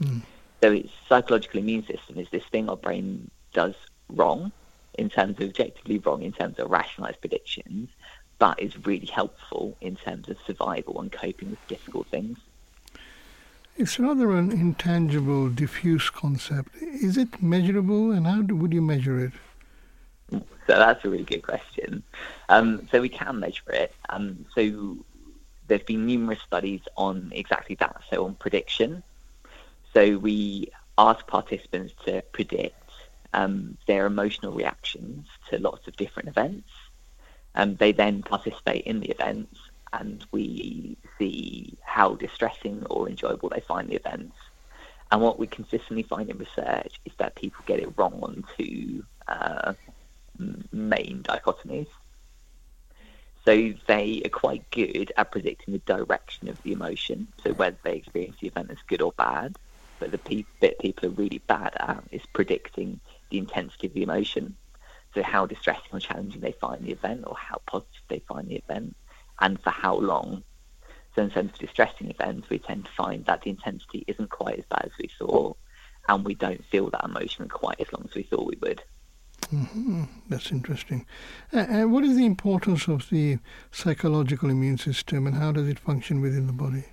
Mm. 0.00 0.22
So 0.62 0.72
its 0.72 0.88
psychological 1.10 1.60
immune 1.60 1.86
system 1.86 2.16
is 2.16 2.28
this 2.30 2.44
thing 2.50 2.70
our 2.70 2.76
brain 2.78 3.30
does 3.56 3.74
wrong 4.20 4.52
in 5.02 5.08
terms 5.08 5.34
of 5.40 5.48
objectively 5.48 5.98
wrong 5.98 6.22
in 6.22 6.32
terms 6.32 6.58
of 6.58 6.70
rationalized 6.70 7.20
predictions, 7.20 7.88
but 8.38 8.54
is 8.60 8.86
really 8.86 9.10
helpful 9.20 9.76
in 9.80 9.96
terms 9.96 10.28
of 10.28 10.36
survival 10.46 11.00
and 11.00 11.10
coping 11.10 11.50
with 11.50 11.68
difficult 11.68 12.06
things. 12.08 12.38
It's 13.78 13.98
rather 13.98 14.28
an 14.32 14.52
intangible, 14.52 15.48
diffuse 15.50 16.08
concept. 16.10 16.70
Is 16.80 17.16
it 17.16 17.42
measurable, 17.42 18.10
and 18.10 18.26
how 18.26 18.40
do, 18.42 18.56
would 18.56 18.72
you 18.72 18.82
measure 18.94 19.18
it? 19.26 19.32
So 20.30 20.74
that's 20.84 21.04
a 21.04 21.08
really 21.08 21.24
good 21.24 21.42
question. 21.42 22.02
Um, 22.48 22.88
so 22.90 23.00
we 23.00 23.08
can 23.08 23.38
measure 23.38 23.70
it. 23.84 23.94
Um, 24.08 24.46
so 24.54 24.96
there's 25.68 25.82
been 25.82 26.06
numerous 26.06 26.40
studies 26.40 26.80
on 26.96 27.30
exactly 27.34 27.76
that. 27.76 27.96
So 28.10 28.24
on 28.24 28.34
prediction. 28.34 29.02
So 29.94 30.18
we 30.18 30.72
ask 30.98 31.26
participants 31.26 31.92
to 32.06 32.22
predict 32.32 32.85
um, 33.36 33.76
their 33.86 34.06
emotional 34.06 34.52
reactions 34.52 35.26
to 35.50 35.58
lots 35.58 35.86
of 35.86 35.96
different 35.96 36.28
events. 36.28 36.68
Um, 37.54 37.76
they 37.76 37.92
then 37.92 38.22
participate 38.22 38.84
in 38.84 39.00
the 39.00 39.10
events, 39.10 39.58
and 39.92 40.24
we 40.32 40.96
see 41.18 41.78
how 41.84 42.16
distressing 42.16 42.84
or 42.90 43.08
enjoyable 43.08 43.50
they 43.50 43.60
find 43.60 43.88
the 43.88 43.94
events. 43.94 44.36
And 45.12 45.20
what 45.20 45.38
we 45.38 45.46
consistently 45.46 46.02
find 46.02 46.28
in 46.28 46.38
research 46.38 46.98
is 47.04 47.12
that 47.18 47.36
people 47.36 47.62
get 47.66 47.78
it 47.78 47.92
wrong 47.96 48.18
on 48.22 48.44
two 48.56 49.04
uh, 49.28 49.74
main 50.72 51.22
dichotomies. 51.22 51.86
So 53.44 53.72
they 53.86 54.22
are 54.24 54.30
quite 54.30 54.68
good 54.72 55.12
at 55.16 55.30
predicting 55.30 55.74
the 55.74 55.78
direction 55.80 56.48
of 56.48 56.60
the 56.62 56.72
emotion, 56.72 57.28
so 57.44 57.52
whether 57.52 57.76
they 57.84 57.94
experience 57.96 58.36
the 58.40 58.48
event 58.48 58.70
as 58.70 58.78
good 58.88 59.02
or 59.02 59.12
bad. 59.12 59.56
But 60.00 60.10
the 60.10 60.18
pe- 60.18 60.44
bit 60.60 60.78
people 60.80 61.08
are 61.08 61.12
really 61.12 61.40
bad 61.46 61.74
at 61.78 62.02
is 62.10 62.26
predicting 62.32 63.00
the 63.30 63.38
intensity 63.38 63.86
of 63.86 63.94
the 63.94 64.02
emotion. 64.02 64.56
So 65.14 65.22
how 65.22 65.46
distressing 65.46 65.90
or 65.92 66.00
challenging 66.00 66.40
they 66.40 66.52
find 66.52 66.84
the 66.84 66.92
event, 66.92 67.24
or 67.26 67.36
how 67.36 67.60
positive 67.66 68.02
they 68.08 68.18
find 68.28 68.48
the 68.48 68.56
event, 68.56 68.94
and 69.40 69.60
for 69.62 69.70
how 69.70 69.96
long. 69.96 70.42
So 71.14 71.22
in 71.22 71.30
terms 71.30 71.52
of 71.52 71.58
distressing 71.58 72.10
events, 72.10 72.50
we 72.50 72.58
tend 72.58 72.84
to 72.84 72.90
find 72.90 73.24
that 73.24 73.42
the 73.42 73.50
intensity 73.50 74.04
isn't 74.06 74.28
quite 74.28 74.58
as 74.58 74.64
bad 74.66 74.82
as 74.84 74.92
we 75.00 75.08
thought, 75.18 75.56
and 76.08 76.24
we 76.24 76.34
don't 76.34 76.64
feel 76.66 76.90
that 76.90 77.04
emotion 77.04 77.48
quite 77.48 77.80
as 77.80 77.90
long 77.92 78.06
as 78.08 78.14
we 78.14 78.24
thought 78.24 78.46
we 78.46 78.58
would. 78.60 78.82
Mm-hmm. 79.52 80.04
That's 80.28 80.50
interesting. 80.50 81.06
Uh, 81.52 81.84
what 81.84 82.04
is 82.04 82.16
the 82.16 82.26
importance 82.26 82.88
of 82.88 83.08
the 83.10 83.38
psychological 83.70 84.50
immune 84.50 84.78
system 84.78 85.26
and 85.26 85.36
how 85.36 85.52
does 85.52 85.68
it 85.68 85.78
function 85.78 86.20
within 86.20 86.46
the 86.46 86.52
body? 86.52 86.84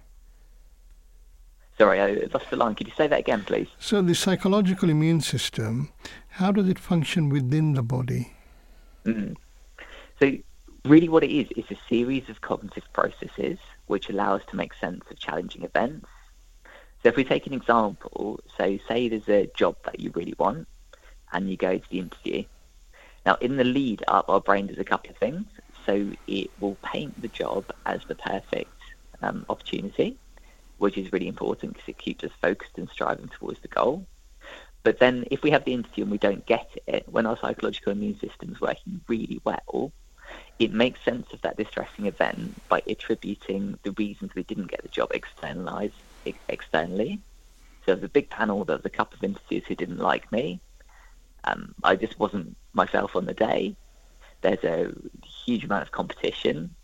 Sorry, 1.77 1.99
I 1.99 2.27
lost 2.33 2.49
the 2.49 2.55
line. 2.55 2.75
Could 2.75 2.87
you 2.87 2.93
say 2.95 3.07
that 3.07 3.19
again, 3.19 3.43
please? 3.43 3.67
So, 3.79 4.01
the 4.01 4.13
psychological 4.13 4.89
immune 4.89 5.21
system, 5.21 5.91
how 6.29 6.51
does 6.51 6.69
it 6.69 6.77
function 6.77 7.29
within 7.29 7.73
the 7.73 7.81
body? 7.81 8.33
Mm. 9.05 9.35
So, 10.19 10.37
really, 10.85 11.09
what 11.09 11.23
it 11.23 11.31
is 11.31 11.47
is 11.57 11.65
a 11.71 11.79
series 11.89 12.29
of 12.29 12.41
cognitive 12.41 12.83
processes 12.93 13.57
which 13.87 14.09
allow 14.09 14.35
us 14.35 14.43
to 14.49 14.55
make 14.55 14.73
sense 14.75 15.03
of 15.09 15.17
challenging 15.17 15.63
events. 15.63 16.07
So, 17.01 17.09
if 17.09 17.15
we 17.15 17.23
take 17.23 17.47
an 17.47 17.53
example, 17.53 18.39
so 18.57 18.77
say 18.87 19.09
there's 19.09 19.27
a 19.27 19.49
job 19.55 19.75
that 19.85 19.99
you 19.99 20.11
really 20.13 20.35
want, 20.37 20.67
and 21.33 21.49
you 21.49 21.57
go 21.57 21.77
to 21.77 21.89
the 21.89 21.99
interview. 21.99 22.43
Now, 23.25 23.35
in 23.41 23.57
the 23.57 23.63
lead 23.63 24.03
up, 24.07 24.29
our 24.29 24.41
brain 24.41 24.67
does 24.67 24.77
a 24.77 24.83
couple 24.83 25.09
of 25.09 25.17
things. 25.17 25.45
So 25.85 26.11
it 26.27 26.49
will 26.59 26.77
paint 26.83 27.21
the 27.21 27.27
job 27.27 27.65
as 27.85 28.01
the 28.07 28.15
perfect 28.15 28.71
um, 29.21 29.45
opportunity, 29.49 30.17
which 30.83 30.97
is 30.97 31.13
really 31.13 31.27
important 31.27 31.73
because 31.73 31.87
it 31.87 31.97
keeps 31.97 32.23
us 32.23 32.31
focused 32.41 32.77
and 32.77 32.89
striving 32.89 33.29
towards 33.29 33.59
the 33.61 33.67
goal. 33.69 34.05
But 34.83 34.99
then, 34.99 35.25
if 35.31 35.41
we 35.41 35.51
have 35.51 35.63
the 35.63 35.73
interview 35.73 36.03
and 36.03 36.11
we 36.11 36.17
don't 36.17 36.45
get 36.45 36.69
it, 36.87 37.05
when 37.07 37.25
our 37.25 37.37
psychological 37.37 37.93
immune 37.93 38.19
system 38.19 38.51
is 38.51 38.59
working 38.59 38.99
really 39.07 39.39
well, 39.45 39.93
it 40.59 40.73
makes 40.73 41.03
sense 41.03 41.27
of 41.31 41.41
that 41.41 41.55
distressing 41.55 42.05
event 42.05 42.61
by 42.67 42.81
attributing 42.85 43.79
the 43.83 43.91
reasons 43.91 44.35
we 44.35 44.43
didn't 44.43 44.71
get 44.71 44.81
the 44.83 44.89
job 44.89 45.11
externalized 45.13 45.95
externally. 46.49 47.21
So 47.85 47.93
there's 47.93 48.03
a 48.03 48.09
big 48.09 48.29
panel, 48.29 48.65
there's 48.65 48.85
a 48.85 48.89
couple 48.89 49.15
of 49.17 49.23
interviews 49.23 49.63
who 49.67 49.75
didn't 49.75 49.99
like 49.99 50.29
me, 50.33 50.59
um, 51.45 51.75
I 51.83 51.95
just 51.95 52.19
wasn't 52.19 52.55
myself 52.73 53.15
on 53.15 53.25
the 53.25 53.33
day. 53.33 53.75
There's 54.41 54.63
a 54.63 54.93
huge 55.45 55.65
amount 55.65 55.83
of 55.83 55.91
competition. 55.91 56.75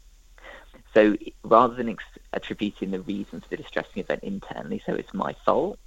So 0.93 1.17
rather 1.43 1.75
than 1.75 1.89
ex- 1.89 2.03
attributing 2.33 2.91
the 2.91 3.01
reasons 3.01 3.43
for 3.43 3.49
the 3.49 3.57
distressing 3.57 4.01
event 4.03 4.23
internally, 4.23 4.81
so 4.85 4.93
it's 4.95 5.13
my 5.13 5.35
fault, 5.45 5.79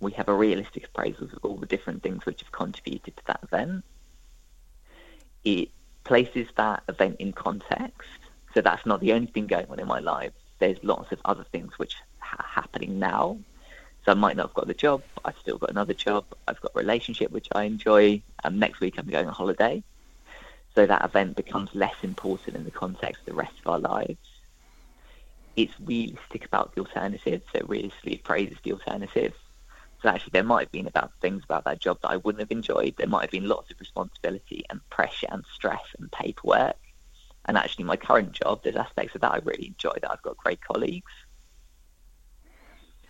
we 0.00 0.12
have 0.12 0.28
a 0.28 0.34
realistic 0.34 0.86
appraisal 0.86 1.28
of 1.32 1.44
all 1.44 1.56
the 1.58 1.66
different 1.66 2.02
things 2.02 2.26
which 2.26 2.40
have 2.42 2.52
contributed 2.52 3.16
to 3.16 3.22
that 3.28 3.40
event. 3.44 3.84
It 5.44 5.70
places 6.04 6.48
that 6.56 6.84
event 6.88 7.16
in 7.20 7.32
context. 7.32 8.10
So 8.54 8.62
that's 8.62 8.86
not 8.86 9.00
the 9.00 9.12
only 9.14 9.28
thing 9.28 9.46
going 9.46 9.66
on 9.70 9.80
in 9.80 9.88
my 9.88 10.00
life. 10.00 10.32
There's 10.60 10.78
lots 10.84 11.12
of 11.12 11.20
other 11.24 11.44
things 11.52 11.78
which 11.78 11.96
are 12.22 12.44
happening 12.46 12.98
now 13.00 13.38
So 14.04 14.12
I 14.12 14.14
might 14.14 14.36
not 14.36 14.48
have 14.48 14.54
got 14.54 14.68
the 14.68 14.74
job, 14.74 15.04
but 15.14 15.22
I've 15.26 15.38
still 15.38 15.58
got 15.58 15.70
another 15.70 15.94
job. 15.94 16.26
I've 16.48 16.60
got 16.60 16.72
a 16.74 16.78
relationship 16.78 17.30
which 17.32 17.48
I 17.54 17.64
enjoy. 17.64 18.22
Um, 18.44 18.58
next 18.58 18.80
week 18.80 18.96
I'm 18.98 19.08
going 19.08 19.28
on 19.28 19.34
holiday. 19.34 19.84
So 20.74 20.86
that 20.86 21.04
event 21.04 21.36
becomes 21.36 21.70
less 21.74 21.96
important 22.02 22.56
in 22.56 22.64
the 22.64 22.70
context 22.72 23.22
of 23.22 23.26
the 23.26 23.34
rest 23.34 23.54
of 23.60 23.68
our 23.72 23.78
lives. 23.80 24.37
It's 25.58 25.74
realistic 25.80 26.44
about 26.44 26.74
the 26.74 26.80
alternative, 26.82 27.42
so 27.52 27.60
realistically 27.66 28.18
praises 28.18 28.58
the 28.62 28.72
alternative. 28.72 29.34
So 30.00 30.08
actually 30.08 30.30
there 30.32 30.44
might 30.44 30.60
have 30.60 30.72
been 30.72 30.86
about 30.86 31.10
things 31.20 31.42
about 31.44 31.64
that 31.64 31.80
job 31.80 31.98
that 32.02 32.10
I 32.10 32.16
wouldn't 32.18 32.40
have 32.40 32.52
enjoyed. 32.52 32.94
There 32.96 33.08
might 33.08 33.22
have 33.22 33.30
been 33.30 33.48
lots 33.48 33.70
of 33.70 33.80
responsibility 33.80 34.64
and 34.70 34.80
pressure 34.90 35.26
and 35.30 35.44
stress 35.52 35.82
and 35.98 36.10
paperwork. 36.12 36.76
And 37.46 37.58
actually 37.58 37.84
my 37.86 37.96
current 37.96 38.32
job, 38.32 38.60
there's 38.62 38.76
aspects 38.76 39.14
of 39.14 39.22
that 39.22 39.32
I 39.32 39.38
really 39.38 39.66
enjoy 39.66 39.94
that 40.00 40.12
I've 40.12 40.22
got 40.22 40.36
great 40.36 40.60
colleagues 40.60 41.12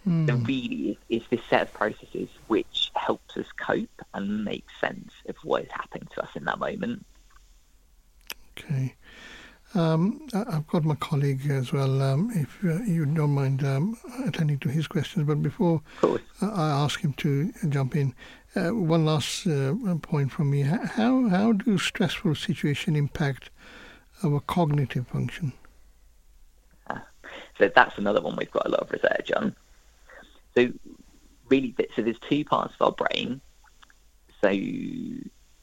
Mm. 0.09 0.47
Really 0.47 0.91
is, 0.91 1.23
is 1.23 1.29
this 1.31 1.41
set 1.49 1.63
of 1.63 1.73
processes 1.75 2.29
which 2.47 2.91
helps 2.95 3.37
us 3.37 3.47
cope 3.57 4.03
and 4.15 4.45
make 4.45 4.65
sense 4.81 5.13
of 5.29 5.37
what 5.43 5.65
is 5.65 5.71
happening 5.71 6.09
to 6.15 6.23
us 6.23 6.31
in 6.35 6.45
that 6.45 6.59
moment. 6.59 7.05
Okay. 8.59 8.95
Um, 9.75 10.27
I've 10.33 10.67
got 10.67 10.85
my 10.85 10.95
colleague 10.95 11.49
as 11.51 11.73
well. 11.73 12.01
Um, 12.01 12.31
if 12.35 12.65
uh, 12.65 12.83
you 12.85 13.05
don't 13.05 13.35
mind 13.35 13.63
um, 13.65 13.99
attending 14.25 14.59
to 14.61 14.69
his 14.69 14.87
questions, 14.87 15.27
but 15.27 15.43
before. 15.43 15.83
I 16.41 16.71
ask 16.71 17.01
him 17.01 17.13
to 17.15 17.53
jump 17.69 17.95
in, 17.95 18.15
uh, 18.57 18.71
one 18.71 19.05
last 19.05 19.47
uh, 19.47 19.75
point 20.01 20.33
from 20.33 20.51
me: 20.51 20.63
how 20.63 21.29
how 21.29 21.53
do 21.53 21.77
stressful 21.77 22.35
situations 22.35 22.97
impact 22.97 23.51
our 24.25 24.41
cognitive 24.41 25.07
function? 25.09 25.53
So 27.59 27.69
that's 27.75 27.99
another 27.99 28.21
one 28.21 28.37
we've 28.37 28.51
got 28.51 28.67
a 28.67 28.71
lot 28.71 28.81
of 28.81 28.91
research 28.91 29.33
on. 29.33 29.55
So 30.55 30.73
really, 31.49 31.75
so 31.95 32.03
there's 32.03 32.19
two 32.21 32.45
parts 32.45 32.75
of 32.79 32.87
our 32.87 32.93
brain. 32.93 33.41
So 34.41 34.49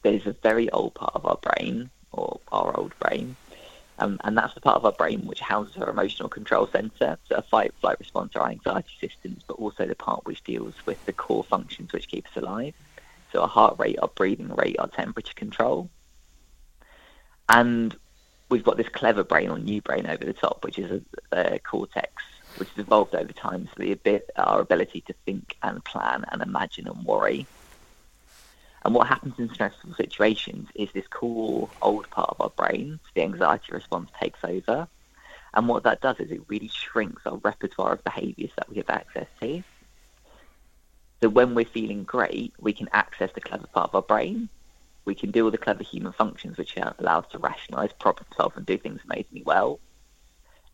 there's 0.02 0.26
a 0.26 0.36
very 0.42 0.70
old 0.70 0.94
part 0.94 1.14
of 1.14 1.24
our 1.24 1.38
brain, 1.38 1.90
or 2.12 2.38
our 2.52 2.76
old 2.78 2.96
brain, 2.98 3.34
um, 3.98 4.18
and 4.24 4.36
that's 4.36 4.54
the 4.54 4.60
part 4.60 4.76
of 4.76 4.84
our 4.84 4.92
brain 4.92 5.26
which 5.26 5.40
houses 5.40 5.76
our 5.78 5.88
emotional 5.88 6.28
control 6.28 6.66
center, 6.66 7.18
so 7.28 7.36
our 7.36 7.42
fight, 7.42 7.72
flight 7.80 7.98
response, 7.98 8.36
our 8.36 8.48
anxiety 8.50 8.90
systems, 9.00 9.42
but 9.46 9.54
also 9.54 9.86
the 9.86 9.94
part 9.94 10.26
which 10.26 10.44
deals 10.44 10.74
with 10.84 11.02
the 11.06 11.12
core 11.12 11.44
functions 11.44 11.92
which 11.92 12.08
keep 12.08 12.26
us 12.26 12.36
alive. 12.36 12.74
So 13.32 13.40
our 13.42 13.48
heart 13.48 13.76
rate, 13.78 13.98
our 14.00 14.08
breathing 14.08 14.54
rate, 14.54 14.76
our 14.78 14.88
temperature 14.88 15.34
control. 15.34 15.90
And 17.48 17.96
we've 18.50 18.64
got 18.64 18.76
this 18.76 18.88
clever 18.88 19.24
brain 19.24 19.50
or 19.50 19.58
new 19.58 19.80
brain 19.80 20.06
over 20.06 20.24
the 20.24 20.32
top, 20.32 20.62
which 20.62 20.78
is 20.78 21.02
a, 21.32 21.54
a 21.54 21.58
cortex, 21.58 22.10
which 22.58 22.68
has 22.70 22.84
evolved 22.84 23.14
over 23.14 23.32
time. 23.32 23.68
So 23.76 23.82
the 23.82 24.22
our 24.36 24.60
ability 24.60 25.02
to 25.02 25.14
think 25.24 25.56
and 25.62 25.82
plan 25.84 26.24
and 26.30 26.42
imagine 26.42 26.86
and 26.86 27.04
worry. 27.04 27.46
And 28.86 28.94
what 28.94 29.08
happens 29.08 29.34
in 29.40 29.52
stressful 29.52 29.94
situations 29.94 30.68
is 30.76 30.92
this 30.92 31.08
core 31.08 31.68
old 31.82 32.08
part 32.10 32.30
of 32.30 32.40
our 32.40 32.50
brain, 32.50 33.00
the 33.16 33.22
anxiety 33.22 33.72
response 33.72 34.12
takes 34.22 34.38
over. 34.44 34.86
And 35.54 35.66
what 35.66 35.82
that 35.82 36.00
does 36.00 36.20
is 36.20 36.30
it 36.30 36.42
really 36.46 36.68
shrinks 36.68 37.26
our 37.26 37.38
repertoire 37.38 37.94
of 37.94 38.04
behaviours 38.04 38.52
that 38.56 38.68
we 38.70 38.76
have 38.76 38.88
access 38.88 39.26
to. 39.40 39.64
So 41.20 41.28
when 41.28 41.56
we're 41.56 41.64
feeling 41.64 42.04
great, 42.04 42.54
we 42.60 42.72
can 42.72 42.88
access 42.92 43.32
the 43.32 43.40
clever 43.40 43.66
part 43.66 43.88
of 43.90 43.96
our 43.96 44.02
brain. 44.02 44.48
We 45.04 45.16
can 45.16 45.32
do 45.32 45.46
all 45.46 45.50
the 45.50 45.58
clever 45.58 45.82
human 45.82 46.12
functions 46.12 46.56
which 46.56 46.76
allow 46.76 47.18
us 47.18 47.26
to 47.32 47.38
rationalise, 47.38 47.92
problem 47.94 48.28
solve, 48.36 48.56
and 48.56 48.64
do 48.64 48.78
things 48.78 49.00
amazingly 49.04 49.42
well. 49.42 49.80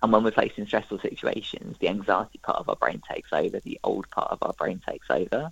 And 0.03 0.13
when 0.13 0.23
we're 0.23 0.33
faced 0.33 0.59
in 0.59 0.67
stressful 0.67 0.99
situations, 0.99 1.79
the 1.81 1.89
anxiety 1.89 2.41
part 2.43 2.59
of 2.59 2.69
our 2.69 2.77
brain 2.77 3.01
takes 3.11 3.33
over, 3.33 3.59
the 3.61 3.81
old 3.83 4.11
part 4.11 4.33
of 4.33 4.39
our 4.43 4.53
brain 4.53 4.83
takes 4.87 5.09
over. 5.09 5.51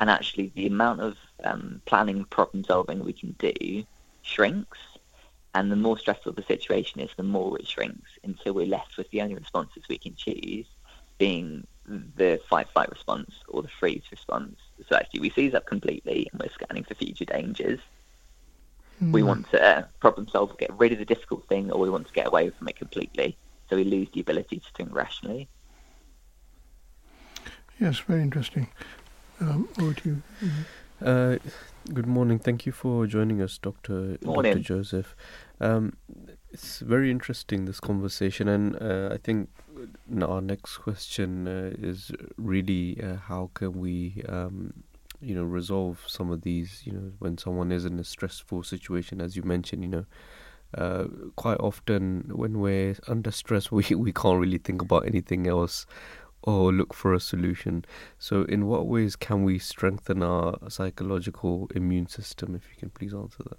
And 0.00 0.08
actually, 0.08 0.50
the 0.54 0.66
amount 0.66 1.02
of 1.02 1.18
um, 1.44 1.80
planning, 1.86 2.24
problem 2.26 2.64
solving 2.64 3.04
we 3.04 3.12
can 3.12 3.34
do 3.38 3.84
shrinks. 4.22 4.78
And 5.54 5.70
the 5.70 5.76
more 5.76 5.98
stressful 5.98 6.32
the 6.32 6.44
situation 6.44 7.00
is, 7.00 7.10
the 7.16 7.24
more 7.24 7.58
it 7.58 7.66
shrinks 7.66 8.08
until 8.22 8.54
we're 8.54 8.66
left 8.66 8.96
with 8.96 9.10
the 9.10 9.20
only 9.20 9.34
responses 9.34 9.82
we 9.88 9.98
can 9.98 10.14
choose 10.14 10.66
being 11.18 11.66
the 12.16 12.40
fight 12.48 12.68
flight 12.72 12.88
response 12.88 13.30
or 13.48 13.62
the 13.62 13.68
freeze 13.68 14.04
response. 14.10 14.56
So 14.88 14.96
actually, 14.96 15.20
we 15.20 15.30
seize 15.30 15.54
up 15.54 15.66
completely 15.66 16.28
and 16.30 16.40
we're 16.40 16.50
scanning 16.50 16.84
for 16.84 16.94
future 16.94 17.24
dangers. 17.24 17.80
We 19.12 19.22
want 19.22 19.50
to 19.50 19.62
uh, 19.62 19.84
problem 19.98 20.28
solve, 20.28 20.56
get 20.58 20.72
rid 20.78 20.92
of 20.92 20.98
the 20.98 21.04
difficult 21.06 21.48
thing, 21.48 21.70
or 21.70 21.80
we 21.80 21.88
want 21.88 22.06
to 22.06 22.12
get 22.12 22.26
away 22.26 22.50
from 22.50 22.68
it 22.68 22.76
completely. 22.76 23.36
So 23.68 23.76
we 23.76 23.84
lose 23.84 24.08
the 24.12 24.20
ability 24.20 24.58
to 24.58 24.66
think 24.76 24.94
rationally. 24.94 25.48
Yes, 27.78 27.98
very 28.00 28.20
interesting. 28.20 28.68
Um, 29.40 29.68
over 29.80 29.94
to 29.94 30.08
you. 30.08 30.22
Uh, 31.04 31.36
good 31.94 32.06
morning. 32.06 32.38
Thank 32.38 32.66
you 32.66 32.72
for 32.72 33.06
joining 33.06 33.40
us, 33.40 33.56
Doctor 33.56 34.18
Doctor 34.18 34.58
Joseph. 34.58 35.16
Um, 35.60 35.94
it's 36.50 36.80
very 36.80 37.10
interesting 37.10 37.64
this 37.64 37.80
conversation, 37.80 38.48
and 38.48 38.76
uh, 38.80 39.08
I 39.12 39.16
think 39.16 39.48
our 40.20 40.42
next 40.42 40.78
question 40.78 41.48
uh, 41.48 41.70
is 41.78 42.12
really 42.36 43.00
uh, 43.02 43.16
how 43.16 43.50
can 43.54 43.80
we, 43.80 44.22
um, 44.28 44.74
you 45.22 45.34
know, 45.34 45.44
resolve 45.44 46.04
some 46.06 46.30
of 46.30 46.42
these. 46.42 46.82
You 46.84 46.92
know, 46.92 47.12
when 47.18 47.38
someone 47.38 47.72
is 47.72 47.86
in 47.86 47.98
a 47.98 48.04
stressful 48.04 48.62
situation, 48.64 49.20
as 49.20 49.36
you 49.36 49.42
mentioned, 49.42 49.82
you 49.82 49.88
know. 49.88 50.04
Uh, 50.72 51.06
quite 51.34 51.58
often, 51.58 52.30
when 52.32 52.60
we're 52.60 52.94
under 53.08 53.32
stress, 53.32 53.72
we, 53.72 53.82
we 53.94 54.12
can't 54.12 54.38
really 54.38 54.58
think 54.58 54.80
about 54.82 55.04
anything 55.04 55.48
else 55.48 55.84
or 56.42 56.72
look 56.72 56.94
for 56.94 57.12
a 57.14 57.20
solution. 57.20 57.84
So, 58.18 58.42
in 58.42 58.66
what 58.66 58.86
ways 58.86 59.16
can 59.16 59.44
we 59.44 59.58
strengthen 59.58 60.22
our 60.22 60.58
psychological 60.68 61.68
immune 61.74 62.08
system? 62.08 62.54
If 62.54 62.64
you 62.70 62.76
can 62.78 62.90
please 62.90 63.14
answer 63.14 63.42
that. 63.44 63.58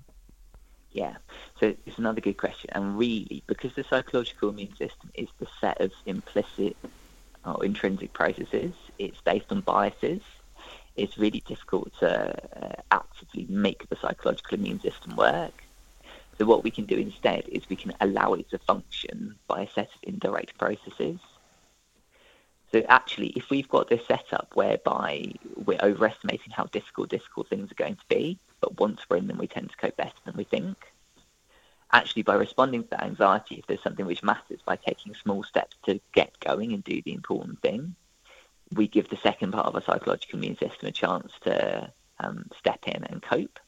Yeah, 0.92 1.16
so 1.60 1.74
it's 1.86 1.98
another 1.98 2.20
good 2.20 2.38
question. 2.38 2.70
And 2.74 2.98
really, 2.98 3.44
because 3.48 3.74
the 3.76 3.84
psychological 3.84 4.50
immune 4.50 4.76
system 4.76 5.10
is 5.14 5.30
the 5.40 5.48
set 5.62 5.80
of 5.80 5.92
implicit 6.06 6.76
or 7.46 7.64
intrinsic 7.64 8.12
processes, 8.14 8.74
it's 9.00 9.22
based 9.22 9.52
on 9.52 9.62
biases. 9.62 10.22
It's 10.98 11.18
really 11.18 11.42
difficult 11.48 11.94
to 12.00 12.36
uh, 12.62 12.82
actively 12.92 13.46
make 13.48 13.88
the 13.88 13.96
psychological 13.96 14.58
immune 14.58 14.82
system 14.82 15.16
work. 15.16 15.54
So 16.38 16.46
what 16.46 16.64
we 16.64 16.72
can 16.72 16.86
do 16.86 16.98
instead 16.98 17.48
is 17.48 17.70
we 17.70 17.78
can 17.78 17.94
allow 18.02 18.34
it 18.34 18.50
to 18.50 18.58
function 18.60 19.36
by 19.48 19.62
a 19.62 19.70
set 19.70 19.88
of 19.88 20.00
indirect 20.04 20.58
processes. 20.58 21.20
So 22.72 22.84
actually, 22.88 23.28
if 23.30 23.50
we've 23.50 23.68
got 23.68 23.90
this 23.90 24.06
setup 24.08 24.52
whereby 24.54 25.26
we're 25.56 25.82
overestimating 25.84 26.52
how 26.52 26.66
difficult 26.66 27.10
difficult 27.10 27.50
things 27.50 27.72
are 27.72 27.76
going 27.76 27.96
to 27.96 28.06
be, 28.08 28.40
but 28.62 28.80
once 28.80 29.02
we're 29.10 29.18
in 29.18 29.28
them, 29.28 29.38
we 29.38 29.48
tend 29.48 29.70
to 29.70 29.78
cope 29.78 29.98
better 29.98 30.12
than 30.26 30.38
we 30.38 30.46
think. 30.46 30.78
Actually, 31.92 32.22
by 32.22 32.36
responding 32.36 32.84
to 32.84 32.90
that 32.92 33.04
anxiety, 33.04 33.56
if 33.56 33.68
there's 33.68 33.84
something 33.84 34.06
which 34.06 34.24
matters, 34.24 34.62
by 34.66 34.78
taking 34.78 35.14
small 35.14 35.44
steps 35.44 35.76
to 35.84 36.00
get 36.14 36.40
going 36.40 36.72
and 36.72 36.84
do 36.86 37.02
the 37.02 37.14
important 37.14 37.62
thing, 37.62 37.96
we 38.74 38.88
give 38.88 39.10
the 39.10 39.18
second 39.18 39.52
part 39.52 39.66
of 39.66 39.76
our 39.76 39.82
psychological 39.82 40.40
immune 40.40 40.58
system 40.58 40.88
a 40.88 40.92
chance 40.92 41.34
to 41.42 41.92
um, 42.22 42.46
step 42.58 42.80
in 42.88 43.04
and 43.04 43.22
cope. 43.22 43.60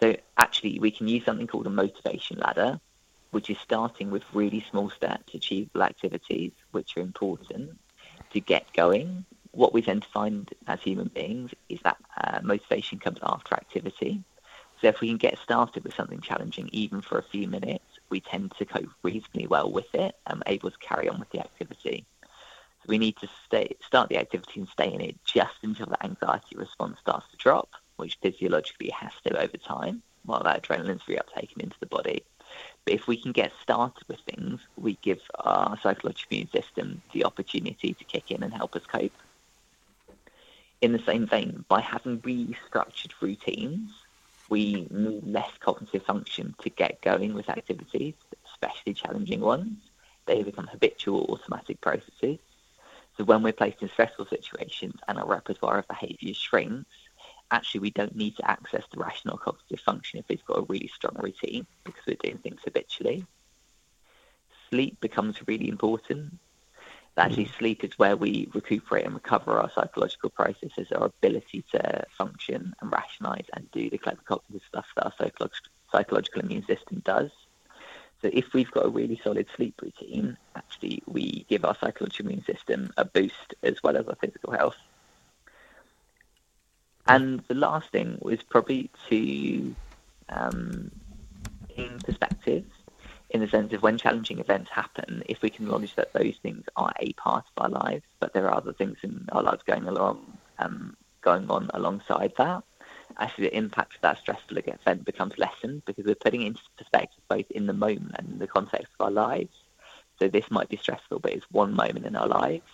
So 0.00 0.16
actually, 0.38 0.78
we 0.78 0.90
can 0.90 1.08
use 1.08 1.24
something 1.24 1.46
called 1.46 1.66
a 1.66 1.70
motivation 1.70 2.38
ladder, 2.38 2.80
which 3.30 3.50
is 3.50 3.58
starting 3.58 4.10
with 4.10 4.22
really 4.32 4.64
small 4.70 4.88
steps, 4.88 5.34
achievable 5.34 5.82
activities, 5.82 6.52
which 6.76 6.94
are 6.96 7.00
important 7.00 7.78
to 8.32 8.40
get 8.40 8.70
going. 8.74 9.24
What 9.52 9.72
we 9.72 9.80
tend 9.80 10.02
to 10.02 10.08
find 10.10 10.52
as 10.66 10.80
human 10.82 11.08
beings 11.08 11.50
is 11.70 11.80
that 11.84 11.96
uh, 12.22 12.40
motivation 12.42 12.98
comes 12.98 13.18
after 13.22 13.54
activity. 13.54 14.22
So 14.78 14.88
if 14.88 15.00
we 15.00 15.08
can 15.08 15.16
get 15.16 15.38
started 15.38 15.84
with 15.84 15.94
something 15.94 16.20
challenging, 16.20 16.68
even 16.72 17.00
for 17.00 17.18
a 17.18 17.22
few 17.22 17.48
minutes, 17.48 17.88
we 18.10 18.20
tend 18.20 18.52
to 18.58 18.66
cope 18.66 18.90
reasonably 19.02 19.46
well 19.46 19.72
with 19.72 19.92
it 19.94 20.14
and 20.26 20.42
able 20.46 20.70
to 20.70 20.78
carry 20.78 21.08
on 21.08 21.18
with 21.18 21.30
the 21.30 21.40
activity. 21.40 22.04
So 22.82 22.84
we 22.88 22.98
need 22.98 23.16
to 23.22 23.28
stay, 23.46 23.74
start 23.80 24.10
the 24.10 24.18
activity 24.18 24.60
and 24.60 24.68
stay 24.68 24.92
in 24.92 25.00
it 25.00 25.16
just 25.24 25.56
until 25.62 25.86
the 25.86 26.04
anxiety 26.04 26.56
response 26.56 26.98
starts 27.00 27.26
to 27.30 27.38
drop, 27.38 27.70
which 27.96 28.18
physiologically 28.20 28.90
has 28.90 29.12
to 29.24 29.42
over 29.42 29.56
time 29.56 30.02
while 30.26 30.42
that 30.42 30.62
adrenaline's 30.62 31.04
reuptaken 31.04 31.62
into 31.62 31.80
the 31.80 31.86
body. 31.86 32.22
If 32.86 33.08
we 33.08 33.16
can 33.16 33.32
get 33.32 33.52
started 33.60 34.04
with 34.06 34.20
things, 34.20 34.60
we 34.76 34.96
give 35.02 35.20
our 35.40 35.76
psychological 35.82 36.36
immune 36.36 36.50
system 36.50 37.02
the 37.12 37.24
opportunity 37.24 37.94
to 37.94 38.04
kick 38.04 38.30
in 38.30 38.44
and 38.44 38.54
help 38.54 38.76
us 38.76 38.86
cope. 38.86 39.12
In 40.80 40.92
the 40.92 41.00
same 41.00 41.26
vein, 41.26 41.64
by 41.68 41.80
having 41.80 42.20
restructured 42.20 43.12
routines, 43.20 43.90
we 44.48 44.86
need 44.90 45.26
less 45.26 45.50
cognitive 45.58 46.04
function 46.04 46.54
to 46.60 46.70
get 46.70 47.00
going 47.02 47.34
with 47.34 47.48
activities, 47.48 48.14
especially 48.52 48.94
challenging 48.94 49.40
ones. 49.40 49.78
They 50.26 50.44
become 50.44 50.68
habitual 50.68 51.26
automatic 51.28 51.80
processes. 51.80 52.38
So 53.16 53.24
when 53.24 53.42
we're 53.42 53.52
placed 53.52 53.82
in 53.82 53.88
stressful 53.88 54.26
situations 54.26 55.00
and 55.08 55.18
our 55.18 55.26
repertoire 55.26 55.78
of 55.78 55.88
behaviour 55.88 56.34
shrinks, 56.34 56.86
actually 57.50 57.80
we 57.80 57.90
don't 57.90 58.16
need 58.16 58.36
to 58.36 58.50
access 58.50 58.82
the 58.92 58.98
rational 58.98 59.38
cognitive 59.38 59.80
function 59.80 60.18
if 60.18 60.28
we've 60.28 60.44
got 60.46 60.58
a 60.58 60.62
really 60.62 60.88
strong 60.88 61.16
routine 61.18 61.66
because 61.84 62.02
we're 62.06 62.16
doing 62.22 62.38
things 62.38 62.60
habitually. 62.64 63.24
Sleep 64.70 65.00
becomes 65.00 65.36
really 65.46 65.68
important. 65.68 66.38
Actually, 67.18 67.44
mm-hmm. 67.44 67.58
sleep 67.58 67.84
is 67.84 67.98
where 67.98 68.16
we 68.16 68.48
recuperate 68.52 69.06
and 69.06 69.14
recover 69.14 69.58
our 69.58 69.70
psychological 69.74 70.28
processes, 70.28 70.92
our 70.92 71.06
ability 71.06 71.64
to 71.72 72.04
function 72.10 72.74
and 72.80 72.92
rationalize 72.92 73.46
and 73.54 73.70
do 73.70 73.88
the 73.88 73.96
clever 73.96 74.20
cognitive 74.26 74.66
stuff 74.68 74.86
that 74.96 75.06
our 75.06 75.12
psychological, 75.16 75.70
psychological 75.90 76.42
immune 76.42 76.66
system 76.66 77.00
does. 77.06 77.30
So 78.20 78.30
if 78.32 78.52
we've 78.52 78.70
got 78.70 78.84
a 78.84 78.90
really 78.90 79.18
solid 79.22 79.46
sleep 79.56 79.80
routine, 79.82 80.36
actually 80.56 81.02
we 81.06 81.46
give 81.48 81.64
our 81.64 81.76
psychological 81.80 82.26
immune 82.26 82.44
system 82.44 82.92
a 82.98 83.04
boost 83.04 83.54
as 83.62 83.82
well 83.82 83.96
as 83.96 84.06
our 84.08 84.16
physical 84.16 84.52
health. 84.52 84.76
And 87.08 87.40
the 87.48 87.54
last 87.54 87.90
thing 87.90 88.18
was 88.20 88.42
probably 88.42 88.90
to, 89.08 89.76
um, 90.28 90.90
in 91.76 91.98
perspective, 92.00 92.64
in 93.30 93.40
the 93.40 93.48
sense 93.48 93.72
of 93.72 93.82
when 93.82 93.98
challenging 93.98 94.38
events 94.38 94.70
happen, 94.70 95.22
if 95.26 95.42
we 95.42 95.50
can 95.50 95.66
acknowledge 95.66 95.94
that 95.96 96.12
those 96.12 96.36
things 96.42 96.64
are 96.76 96.92
a 97.00 97.12
part 97.14 97.44
of 97.56 97.62
our 97.62 97.84
lives, 97.84 98.04
but 98.20 98.32
there 98.32 98.46
are 98.48 98.56
other 98.56 98.72
things 98.72 98.98
in 99.02 99.26
our 99.32 99.42
lives 99.42 99.62
going 99.64 99.86
along, 99.86 100.38
um, 100.58 100.96
going 101.22 101.48
on 101.50 101.70
alongside 101.74 102.32
that, 102.38 102.62
actually 103.18 103.44
the 103.44 103.56
impact 103.56 103.94
of 103.94 104.00
that 104.02 104.18
stressful 104.18 104.58
event 104.58 105.04
becomes 105.04 105.38
lessened 105.38 105.82
because 105.84 106.04
we're 106.04 106.14
putting 106.14 106.42
it 106.42 106.46
into 106.46 106.60
perspective 106.76 107.22
both 107.28 107.50
in 107.50 107.66
the 107.66 107.72
moment 107.72 108.12
and 108.16 108.28
in 108.28 108.38
the 108.38 108.46
context 108.46 108.92
of 108.98 109.06
our 109.06 109.10
lives. 109.10 109.54
So 110.18 110.28
this 110.28 110.50
might 110.50 110.68
be 110.68 110.76
stressful, 110.76 111.18
but 111.20 111.32
it's 111.32 111.46
one 111.50 111.74
moment 111.74 112.06
in 112.06 112.16
our 112.16 112.28
lives 112.28 112.70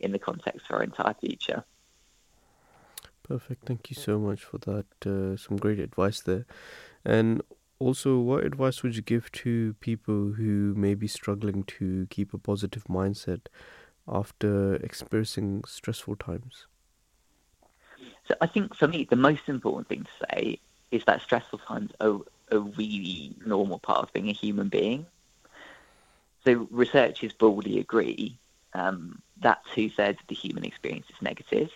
in 0.00 0.12
the 0.12 0.18
context 0.18 0.66
of 0.68 0.76
our 0.76 0.82
entire 0.82 1.14
future. 1.14 1.64
Perfect. 3.26 3.66
Thank 3.66 3.90
you 3.90 3.96
so 3.96 4.20
much 4.20 4.44
for 4.44 4.58
that. 4.58 4.86
Uh, 5.04 5.36
some 5.36 5.56
great 5.56 5.80
advice 5.80 6.20
there. 6.20 6.46
And 7.04 7.42
also, 7.80 8.18
what 8.18 8.44
advice 8.44 8.84
would 8.84 8.94
you 8.94 9.02
give 9.02 9.32
to 9.32 9.74
people 9.80 10.32
who 10.32 10.74
may 10.76 10.94
be 10.94 11.08
struggling 11.08 11.64
to 11.64 12.06
keep 12.08 12.32
a 12.32 12.38
positive 12.38 12.84
mindset 12.84 13.46
after 14.06 14.76
experiencing 14.76 15.64
stressful 15.66 16.16
times? 16.16 16.66
So, 18.28 18.36
I 18.40 18.46
think 18.46 18.76
for 18.76 18.86
me, 18.86 19.08
the 19.10 19.16
most 19.16 19.48
important 19.48 19.88
thing 19.88 20.04
to 20.04 20.26
say 20.30 20.60
is 20.92 21.02
that 21.06 21.20
stressful 21.20 21.58
times 21.66 21.90
are 22.00 22.20
a 22.52 22.60
really 22.60 23.34
normal 23.44 23.80
part 23.80 24.04
of 24.04 24.12
being 24.12 24.28
a 24.28 24.32
human 24.32 24.68
being. 24.68 25.04
So, 26.44 26.68
researchers 26.70 27.32
broadly 27.32 27.80
agree 27.80 28.38
um, 28.72 29.20
that 29.40 29.62
two 29.74 29.90
thirds 29.90 30.20
of 30.20 30.26
the 30.28 30.36
human 30.36 30.64
experience 30.64 31.06
is 31.10 31.20
negative 31.20 31.72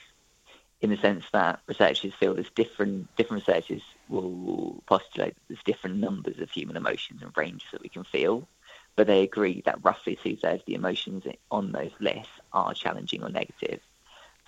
in 0.83 0.91
the 0.91 0.97
sense 0.97 1.25
that 1.33 1.61
researchers 1.67 2.15
feel 2.15 2.35
there's 2.35 2.51
different 2.51 3.15
different 3.17 3.47
researchers 3.47 3.83
will 4.09 4.83
postulate 4.87 5.35
that 5.35 5.43
there's 5.49 5.65
different 5.65 5.99
numbers 5.99 6.39
of 6.41 6.51
human 6.51 6.77
emotions 6.77 7.23
and 7.23 7.37
ranges 7.37 7.69
that 7.73 7.83
we 7.83 7.89
can 7.89 8.05
feel, 8.05 8.49
but 8.97 9.07
they 9.07 9.23
agree 9.23 9.63
that 9.67 9.85
roughly 9.85 10.17
two 10.17 10.37
thirds 10.37 10.63
of 10.63 10.67
the 10.67 10.75
emotions 10.75 11.25
on 11.51 11.73
those 11.73 11.93
lists 12.01 12.33
are 12.53 12.75
challenging 12.75 13.23
or 13.23 13.31
negative. 13.31 13.81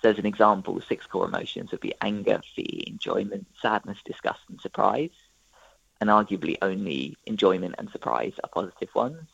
So, 0.01 0.09
as 0.09 0.19
an 0.19 0.25
example, 0.25 0.81
six 0.81 1.05
core 1.07 1.27
emotions 1.27 1.71
would 1.71 1.81
be 1.81 1.93
anger, 2.01 2.41
fear, 2.55 2.83
enjoyment, 2.87 3.47
sadness, 3.61 3.99
disgust, 4.05 4.41
and 4.49 4.59
surprise. 4.61 5.11
And 6.01 6.09
arguably, 6.09 6.57
only 6.61 7.17
enjoyment 7.25 7.75
and 7.79 7.89
surprise 7.89 8.33
are 8.43 8.49
positive 8.49 8.93
ones. 8.95 9.29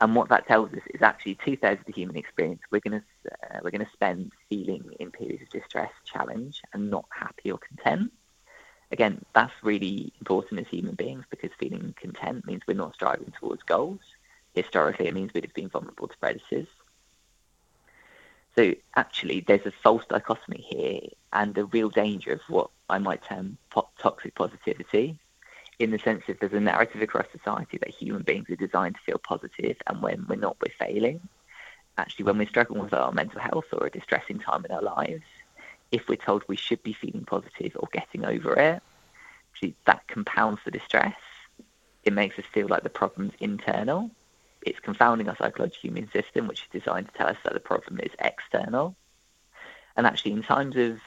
And 0.00 0.14
what 0.14 0.28
that 0.28 0.46
tells 0.46 0.72
us 0.74 0.82
is 0.92 1.00
actually 1.00 1.36
two 1.36 1.56
thirds 1.56 1.80
of 1.80 1.86
the 1.86 1.92
human 1.92 2.16
experience 2.16 2.60
we're 2.70 2.80
going 2.80 3.00
to 3.00 3.32
uh, 3.32 3.60
we're 3.62 3.70
going 3.70 3.84
to 3.84 3.92
spend 3.92 4.32
feeling 4.48 4.84
in 5.00 5.10
periods 5.10 5.42
of 5.42 5.48
distress, 5.48 5.90
challenge, 6.04 6.62
and 6.72 6.90
not 6.90 7.06
happy 7.10 7.50
or 7.50 7.58
content. 7.58 8.12
Again, 8.92 9.24
that's 9.34 9.52
really 9.62 10.12
important 10.20 10.60
as 10.60 10.68
human 10.68 10.94
beings 10.94 11.24
because 11.30 11.50
feeling 11.58 11.94
content 12.00 12.46
means 12.46 12.62
we're 12.66 12.74
not 12.74 12.94
striving 12.94 13.32
towards 13.40 13.62
goals. 13.62 14.00
Historically, 14.54 15.08
it 15.08 15.14
means 15.14 15.32
we'd 15.34 15.44
have 15.44 15.54
been 15.54 15.68
vulnerable 15.68 16.08
to 16.08 16.16
predators. 16.18 16.68
So 18.54 18.74
actually, 18.94 19.40
there's 19.40 19.66
a 19.66 19.72
false 19.82 20.04
dichotomy 20.08 20.64
here 20.68 21.00
and 21.32 21.56
a 21.58 21.64
real 21.66 21.90
danger 21.90 22.32
of 22.32 22.40
what 22.48 22.70
I 22.88 22.98
might 22.98 23.24
term 23.24 23.58
toxic 23.98 24.34
positivity, 24.34 25.18
in 25.78 25.90
the 25.90 25.98
sense 25.98 26.22
that 26.26 26.40
there's 26.40 26.52
a 26.52 26.60
narrative 26.60 27.02
across 27.02 27.26
society 27.30 27.78
that 27.78 27.90
human 27.90 28.22
beings 28.22 28.48
are 28.50 28.56
designed 28.56 28.94
to 28.94 29.00
feel 29.02 29.18
positive, 29.18 29.76
and 29.86 30.02
when 30.02 30.26
we're 30.28 30.36
not, 30.36 30.56
we're 30.60 30.86
failing. 30.86 31.20
Actually, 31.98 32.24
when 32.24 32.38
we're 32.38 32.48
struggling 32.48 32.82
with 32.82 32.94
our 32.94 33.12
mental 33.12 33.40
health 33.40 33.66
or 33.72 33.86
a 33.86 33.90
distressing 33.90 34.38
time 34.38 34.64
in 34.64 34.70
our 34.70 34.82
lives, 34.82 35.24
if 35.92 36.08
we're 36.08 36.16
told 36.16 36.44
we 36.46 36.56
should 36.56 36.82
be 36.82 36.92
feeling 36.92 37.24
positive 37.24 37.72
or 37.76 37.88
getting 37.92 38.24
over 38.24 38.54
it, 38.54 38.82
actually 39.52 39.74
that 39.86 40.06
compounds 40.08 40.60
the 40.64 40.70
distress. 40.70 41.14
It 42.04 42.12
makes 42.12 42.38
us 42.38 42.44
feel 42.52 42.68
like 42.68 42.82
the 42.82 42.90
problem's 42.90 43.32
internal. 43.40 44.10
It's 44.62 44.80
confounding 44.80 45.28
our 45.28 45.36
psychological 45.36 45.90
immune 45.90 46.10
system, 46.12 46.48
which 46.48 46.62
is 46.62 46.80
designed 46.80 47.08
to 47.08 47.14
tell 47.14 47.28
us 47.28 47.36
that 47.44 47.54
the 47.54 47.60
problem 47.60 48.00
is 48.00 48.10
external. 48.18 48.94
And 49.96 50.06
actually, 50.06 50.32
in 50.32 50.42
times 50.42 50.76
of, 50.76 51.00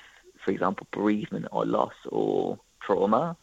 for 0.43 0.51
example, 0.51 0.87
bereavement 0.91 1.47
or 1.51 1.65
loss 1.65 1.93
or 2.07 2.59
trauma, 2.79 3.37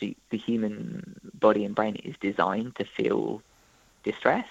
the 0.00 0.38
human 0.38 1.20
body 1.34 1.64
and 1.64 1.74
brain 1.74 1.96
is 1.96 2.16
designed 2.20 2.76
to 2.76 2.84
feel 2.84 3.42
distress. 4.02 4.48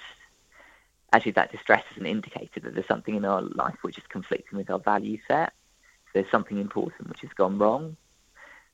Actually, 1.14 1.34
that 1.34 1.52
distress 1.52 1.84
is 1.92 1.98
an 1.98 2.06
indicator 2.06 2.60
that 2.62 2.74
there's 2.74 2.88
something 2.88 3.16
in 3.16 3.26
our 3.26 3.42
life 3.42 3.76
which 3.82 3.98
is 3.98 4.04
conflicting 4.08 4.58
with 4.58 4.70
our 4.70 4.80
value 4.80 5.18
set. 5.28 5.54
There's 6.14 6.30
something 6.32 6.58
important 6.58 7.10
which 7.10 7.22
has 7.22 7.32
gone 7.32 7.58
wrong. 7.58 7.98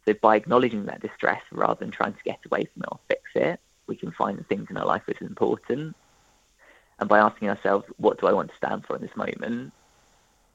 So 0.06 0.14
by 0.14 0.36
acknowledging 0.36 0.86
that 0.86 1.02
distress 1.02 1.42
rather 1.52 1.80
than 1.80 1.92
trying 1.92 2.14
to 2.14 2.24
get 2.24 2.40
away 2.46 2.66
from 2.74 2.84
it 2.84 2.90
or 2.92 3.00
fix 3.08 3.24
it, 3.36 3.60
we 3.88 3.96
can 3.96 4.12
find 4.12 4.38
the 4.38 4.44
things 4.44 4.68
in 4.70 4.78
our 4.78 4.86
life 4.86 5.02
which 5.06 5.22
are 5.22 5.26
important. 5.26 5.96
And 7.00 7.10
by 7.10 7.20
asking 7.20 7.50
ourselves, 7.50 7.86
what 7.98 8.20
do 8.20 8.28
I 8.28 8.34
want 8.34 8.50
to 8.50 8.58
stand 8.58 8.86
for 8.86 8.96
in 8.96 9.02
this 9.02 9.16
moment? 9.16 9.74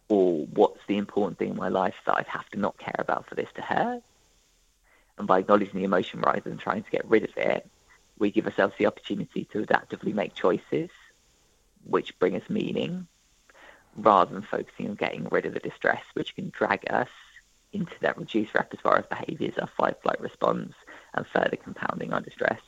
Or 0.09 0.47
what's 0.47 0.81
the 0.87 0.99
important 0.99 1.39
thing 1.39 1.51
in 1.51 1.57
my 1.57 1.69
life 1.69 1.95
that 2.07 2.17
I'd 2.17 2.27
have 2.27 2.49
to 2.51 2.59
not 2.59 2.79
care 2.79 2.95
about 2.99 3.29
for 3.29 3.35
this 3.35 3.49
to 3.55 3.63
hurt? 3.63 4.03
And 5.23 5.29
by 5.29 5.39
acknowledging 5.39 5.79
the 5.79 5.85
emotion 5.85 6.21
rather 6.21 6.41
than 6.41 6.59
trying 6.59 6.83
to 6.83 6.91
get 6.91 7.09
rid 7.09 7.23
of 7.23 7.37
it, 7.37 7.71
we 8.19 8.33
give 8.33 8.45
ourselves 8.45 8.75
the 8.77 8.87
opportunity 8.87 9.45
to 9.53 9.65
adaptively 9.65 10.13
make 10.13 10.35
choices 10.35 10.91
which 11.85 12.19
bring 12.19 12.35
us 12.35 12.43
meaning 12.49 13.07
rather 13.97 14.35
than 14.35 14.43
focusing 14.43 14.89
on 14.89 14.97
getting 14.97 15.29
rid 15.31 15.47
of 15.47 15.55
the 15.55 15.61
distress, 15.61 16.03
which 16.15 16.35
can 16.35 16.51
drag 16.51 16.83
us 16.91 17.07
into 17.73 17.93
that 18.01 18.19
reduced 18.19 18.53
repertoire 18.53 18.97
of 18.97 19.09
behaviours, 19.11 19.57
our 19.59 19.69
fight 19.69 19.95
flight 20.03 20.21
response, 20.21 20.73
and 21.15 21.25
further 21.29 21.57
compounding 21.57 22.13
our 22.13 22.21
distress. 22.21 22.59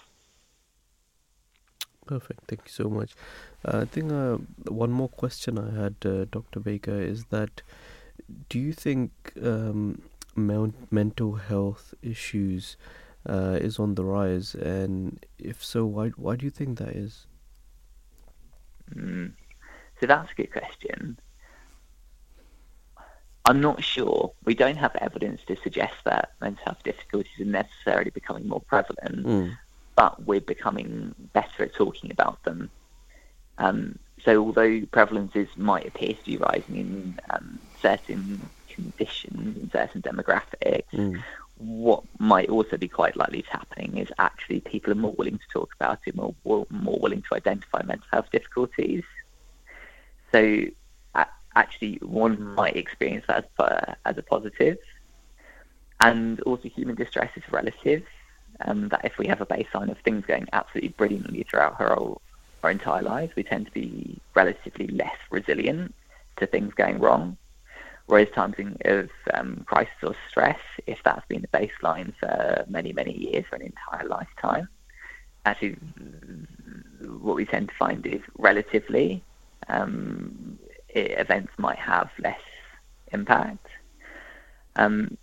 Perfect. 2.07 2.39
Thank 2.47 2.61
you 2.67 2.73
so 2.73 2.89
much. 2.89 3.17
Uh, 3.65 3.79
I 3.79 3.85
think 3.87 4.13
uh, 4.13 4.37
one 4.69 4.93
more 4.93 5.09
question 5.09 5.59
I 5.59 5.75
had, 5.75 5.97
uh, 6.05 6.27
Dr. 6.31 6.61
Baker, 6.61 7.01
is 7.01 7.25
that 7.31 7.63
do 8.49 8.61
you 8.61 8.73
think 8.73 9.11
um, 9.43 10.03
mental 10.37 11.35
health 11.35 11.95
issues 12.03 12.77
uh, 13.29 13.59
is 13.61 13.79
on 13.79 13.95
the 13.95 14.05
rise, 14.05 14.55
and 14.55 15.25
if 15.39 15.65
so, 15.65 15.87
why 15.87 16.09
why 16.11 16.37
do 16.37 16.45
you 16.45 16.51
think 16.51 16.79
that 16.79 16.91
is? 16.91 17.27
Mm. 18.95 19.33
So 20.01 20.07
that's 20.07 20.31
a 20.31 20.35
good 20.35 20.53
question. 20.53 21.19
I'm 23.47 23.61
not 23.61 23.85
sure. 23.85 24.33
We 24.45 24.55
don't 24.55 24.77
have 24.77 24.97
evidence 24.97 25.43
to 25.49 25.57
suggest 25.57 25.95
that 26.05 26.33
mental 26.41 26.65
health 26.65 26.83
difficulties 26.83 27.41
are 27.41 27.45
necessarily 27.45 28.11
becoming 28.11 28.49
more 28.49 28.61
prevalent, 28.61 29.27
mm. 29.27 29.57
but 29.97 30.25
we're 30.25 30.41
becoming 30.41 31.15
better 31.33 31.65
at 31.65 31.75
talking 31.75 32.11
about 32.11 32.43
them. 32.45 32.71
Um, 33.59 33.99
so 34.25 34.43
although 34.43 34.81
prevalences 34.81 35.49
might 35.57 35.87
appear 35.87 36.15
to 36.15 36.25
be 36.25 36.37
rising 36.39 36.77
in 36.77 37.21
um, 37.31 37.59
certain 37.83 38.49
conditions 38.75 39.57
in 39.57 39.71
certain 39.71 40.03
demographics, 40.03 40.85
mm. 40.93 41.23
what 41.59 42.03
might 42.19 42.49
also 42.49 42.77
be 42.77 42.89
quite 42.89 43.17
likely 43.17 43.43
to 43.43 43.51
happening 43.51 43.99
is 43.99 44.09
actually 44.19 44.61
people 44.61 44.93
are 44.93 44.97
more 44.97 45.15
willing 45.19 45.39
to 45.39 45.49
talk 45.53 45.75
about 45.75 46.01
it, 46.07 46.15
more 46.15 46.35
more 46.45 46.99
willing 46.99 47.23
to 47.23 47.35
identify 47.35 47.83
mental 47.83 48.07
health 48.11 48.31
difficulties. 48.31 49.05
So 50.33 50.65
actually, 51.57 51.99
one 52.03 52.43
might 52.57 52.77
experience 52.77 53.25
that 53.29 53.49
as, 53.61 53.95
as 54.05 54.19
a 54.19 54.23
positive. 54.23 54.79
positive, 54.79 54.79
and 56.01 56.41
also 56.43 56.69
human 56.69 56.95
distress 56.95 57.31
is 57.37 57.43
relative. 57.51 58.05
Um, 58.61 58.89
that 58.91 59.05
if 59.05 59.19
we 59.19 59.27
have 59.27 59.41
a 59.41 59.47
baseline 59.47 59.91
of 59.91 59.99
things 59.99 60.25
going 60.27 60.47
absolutely 60.53 60.91
brilliantly 60.91 61.43
throughout 61.43 61.81
our, 61.81 61.97
whole, 61.97 62.23
our 62.63 62.71
entire 62.71 63.03
lives, 63.03 63.35
we 63.35 63.43
tend 63.43 63.67
to 63.67 63.73
be 63.73 64.17
relatively 64.35 64.87
less 64.87 65.17
resilient 65.31 65.93
to 66.37 66.47
things 66.47 66.73
going 66.75 67.01
wrong. 67.01 67.37
Whereas 68.07 68.29
times 68.35 68.57
of 68.85 69.09
um, 69.33 69.65
crisis 69.67 69.95
or 70.03 70.15
stress, 70.29 70.59
if 70.87 70.99
that's 71.05 71.27
been 71.27 71.43
the 71.43 71.49
baseline 71.49 72.13
for 72.21 72.65
many, 72.69 72.93
many 72.93 73.17
years, 73.17 73.47
for 73.49 73.57
an 73.57 73.63
entire 73.63 74.07
lifetime, 74.07 74.69
actually 75.47 75.77
what 77.01 77.37
we 77.37 77.45
tend 77.47 77.69
to 77.69 77.75
find 77.77 78.07
is 78.07 78.21
relatively 78.39 79.23
um, 79.69 80.59
events 80.91 81.53
might 81.59 81.79
have 81.79 82.11
less 82.23 82.41
impact. 83.13 83.67
Um, 84.77 85.17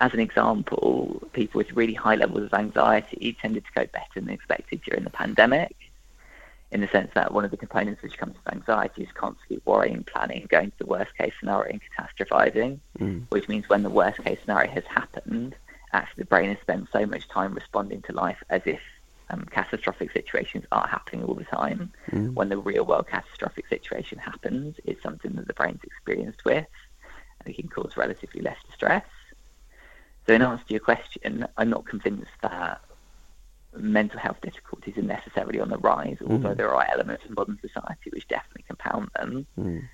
as 0.00 0.12
an 0.12 0.20
example, 0.20 1.22
people 1.32 1.58
with 1.58 1.72
really 1.72 1.94
high 1.94 2.14
levels 2.14 2.44
of 2.44 2.54
anxiety 2.54 3.36
tended 3.40 3.64
to 3.64 3.72
cope 3.72 3.92
better 3.92 4.20
than 4.20 4.28
expected 4.28 4.80
during 4.82 5.04
the 5.04 5.10
pandemic. 5.10 5.74
In 6.72 6.80
the 6.80 6.88
sense 6.88 7.10
that 7.14 7.32
one 7.32 7.44
of 7.44 7.50
the 7.50 7.56
components 7.56 8.02
which 8.02 8.18
comes 8.18 8.34
with 8.34 8.54
anxiety 8.54 9.02
is 9.04 9.12
constantly 9.12 9.60
worrying, 9.64 10.02
planning, 10.04 10.46
going 10.48 10.70
to 10.70 10.78
the 10.78 10.86
worst 10.86 11.16
case 11.16 11.32
scenario 11.38 11.72
and 11.72 11.80
catastrophizing, 11.96 12.80
Mm. 12.98 13.26
which 13.28 13.48
means 13.48 13.68
when 13.68 13.82
the 13.82 13.90
worst 13.90 14.18
case 14.24 14.38
scenario 14.40 14.70
has 14.70 14.84
happened, 14.84 15.54
actually 15.92 16.22
the 16.22 16.26
brain 16.26 16.48
has 16.50 16.58
spent 16.60 16.88
so 16.92 17.06
much 17.06 17.28
time 17.28 17.54
responding 17.54 18.02
to 18.02 18.12
life 18.12 18.42
as 18.50 18.62
if 18.66 18.80
um, 19.30 19.44
catastrophic 19.50 20.12
situations 20.12 20.64
are 20.72 20.86
happening 20.86 21.24
all 21.24 21.34
the 21.34 21.44
time. 21.44 21.92
Mm. 22.10 22.34
When 22.34 22.48
the 22.48 22.58
real 22.58 22.84
world 22.84 23.06
catastrophic 23.08 23.66
situation 23.68 24.18
happens, 24.18 24.76
it's 24.84 25.02
something 25.02 25.32
that 25.34 25.46
the 25.46 25.54
brain's 25.54 25.82
experienced 25.84 26.44
with 26.44 26.66
and 27.40 27.48
it 27.48 27.56
can 27.56 27.68
cause 27.68 27.96
relatively 27.96 28.40
less 28.40 28.58
distress. 28.68 29.04
So, 30.26 30.34
in 30.34 30.42
answer 30.42 30.64
to 30.64 30.74
your 30.74 30.80
question, 30.80 31.46
I'm 31.56 31.70
not 31.70 31.86
convinced 31.86 32.32
that 32.42 32.80
mental 33.78 34.18
health 34.18 34.40
difficulties 34.42 34.96
are 34.96 35.02
necessarily 35.02 35.60
on 35.60 35.68
the 35.68 35.78
rise, 35.78 36.18
although 36.20 36.50
Mhm. 36.50 36.56
there 36.56 36.74
are 36.74 36.86
elements 36.92 37.24
of 37.24 37.36
modern 37.36 37.58
society 37.60 38.10
which 38.10 38.26
definitely 38.28 38.64
compound 38.68 39.08
them. 39.16 39.46
Mm. 39.58 39.88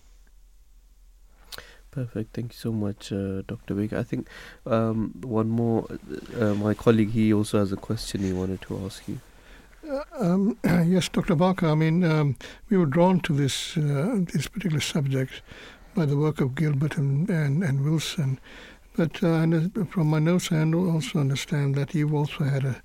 Perfect. 1.91 2.33
Thank 2.35 2.53
you 2.53 2.57
so 2.59 2.73
much, 2.73 3.13
uh, 3.13 3.43
Dr. 3.47 3.75
Baker. 3.75 3.99
I 3.99 4.03
think 4.03 4.27
um, 4.67 5.13
one 5.23 5.51
more. 5.51 5.87
Uh, 6.41 6.55
my 6.55 6.73
colleague, 6.73 7.11
he 7.11 7.35
also 7.35 7.59
has 7.59 7.71
a 7.71 7.77
question 7.77 8.23
he 8.23 8.33
wanted 8.33 8.63
to 8.63 8.79
ask 8.87 9.07
you. 9.07 9.21
Um, 10.19 10.57
yes, 10.65 11.09
Dr. 11.11 11.35
Barker. 11.35 11.67
I 11.69 11.75
mean, 11.75 12.03
um, 12.03 12.37
we 12.71 12.79
were 12.79 12.87
drawn 12.87 13.21
to 13.21 13.35
this 13.35 13.77
uh, 13.77 14.21
this 14.33 14.49
particular 14.49 14.81
subject 14.81 15.43
by 15.95 16.07
the 16.07 16.17
work 16.17 16.41
of 16.41 16.55
Gilbert 16.55 16.97
and 16.97 17.29
and, 17.29 17.63
and 17.63 17.85
Wilson. 17.85 18.39
But 18.97 19.23
uh, 19.23 19.29
uh, 19.47 19.85
from 19.91 20.09
my 20.09 20.19
notes, 20.19 20.51
I 20.53 20.63
also 20.73 21.19
understand 21.19 21.75
that 21.75 21.95
you've 21.95 22.15
also 22.15 22.45
had 22.45 22.65
a, 22.65 22.83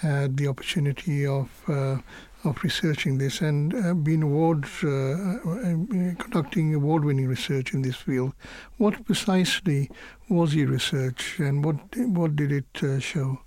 had 0.00 0.36
the 0.36 0.48
opportunity 0.48 1.26
of 1.26 1.48
uh, 1.68 1.98
of 2.44 2.62
researching 2.62 3.18
this 3.18 3.40
and 3.40 3.74
uh, 3.74 3.94
been 3.94 4.22
awards 4.22 4.68
uh, 4.84 4.88
uh, 4.88 6.14
conducting 6.22 6.72
award-winning 6.74 7.26
research 7.26 7.74
in 7.74 7.82
this 7.82 7.96
field. 7.96 8.32
What 8.76 9.04
precisely 9.04 9.90
was 10.28 10.54
your 10.54 10.68
research, 10.68 11.40
and 11.40 11.64
what 11.64 11.76
what 11.96 12.36
did 12.36 12.52
it 12.52 12.82
uh, 12.82 13.00
show? 13.00 13.40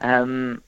Um, 0.00 0.62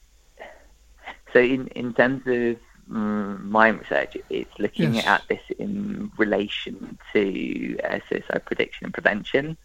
so, 1.32 1.40
in, 1.40 1.66
in 1.68 1.94
terms 1.94 2.22
of 2.26 2.56
um, 2.90 3.50
my 3.50 3.68
research, 3.68 4.16
it's 4.28 4.58
looking 4.58 4.94
Yes. 4.94 5.06
at 5.06 5.22
this 5.28 5.40
in 5.58 6.10
relation 6.18 6.98
to 7.12 7.78
uh, 7.84 7.98
suicide 8.08 8.42
prediction 8.44 8.86
and 8.86 8.94
prevention. 8.94 9.56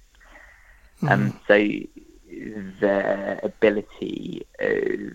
Um, 1.07 1.39
so, 1.47 1.55
the 2.79 3.39
ability 3.43 4.45
of 4.59 5.13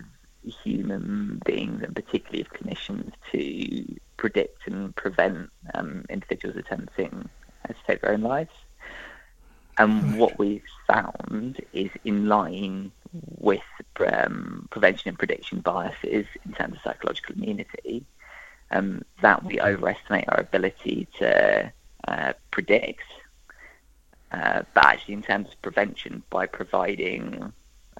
human 0.63 1.41
beings, 1.45 1.81
and 1.83 1.95
particularly 1.95 2.41
of 2.41 2.51
clinicians, 2.51 3.11
to 3.31 3.95
predict 4.17 4.67
and 4.67 4.95
prevent 4.95 5.49
um, 5.73 6.03
individuals 6.09 6.57
attempting 6.57 7.29
to 7.67 7.75
take 7.87 8.01
their 8.01 8.13
own 8.13 8.21
lives. 8.21 8.51
And 9.77 10.03
Right. 10.03 10.17
what 10.19 10.39
we've 10.39 10.61
found 10.87 11.59
is 11.71 11.89
in 12.03 12.27
line 12.27 12.91
with 13.39 13.61
um, 14.05 14.67
prevention 14.71 15.09
and 15.09 15.17
prediction 15.17 15.59
biases 15.61 16.25
in 16.45 16.53
terms 16.53 16.75
of 16.75 16.81
psychological 16.83 17.35
immunity, 17.35 18.05
um, 18.71 19.01
that 19.21 19.43
we 19.43 19.59
overestimate 19.59 20.25
our 20.29 20.39
ability 20.39 21.07
to 21.19 21.71
uh, 22.07 22.33
predict, 22.51 23.03
uh, 24.33 24.63
but 24.73 24.85
actually 24.85 25.13
in 25.13 25.21
terms 25.21 25.49
of 25.49 25.61
prevention 25.61 26.23
by 26.29 26.45
providing 26.45 27.53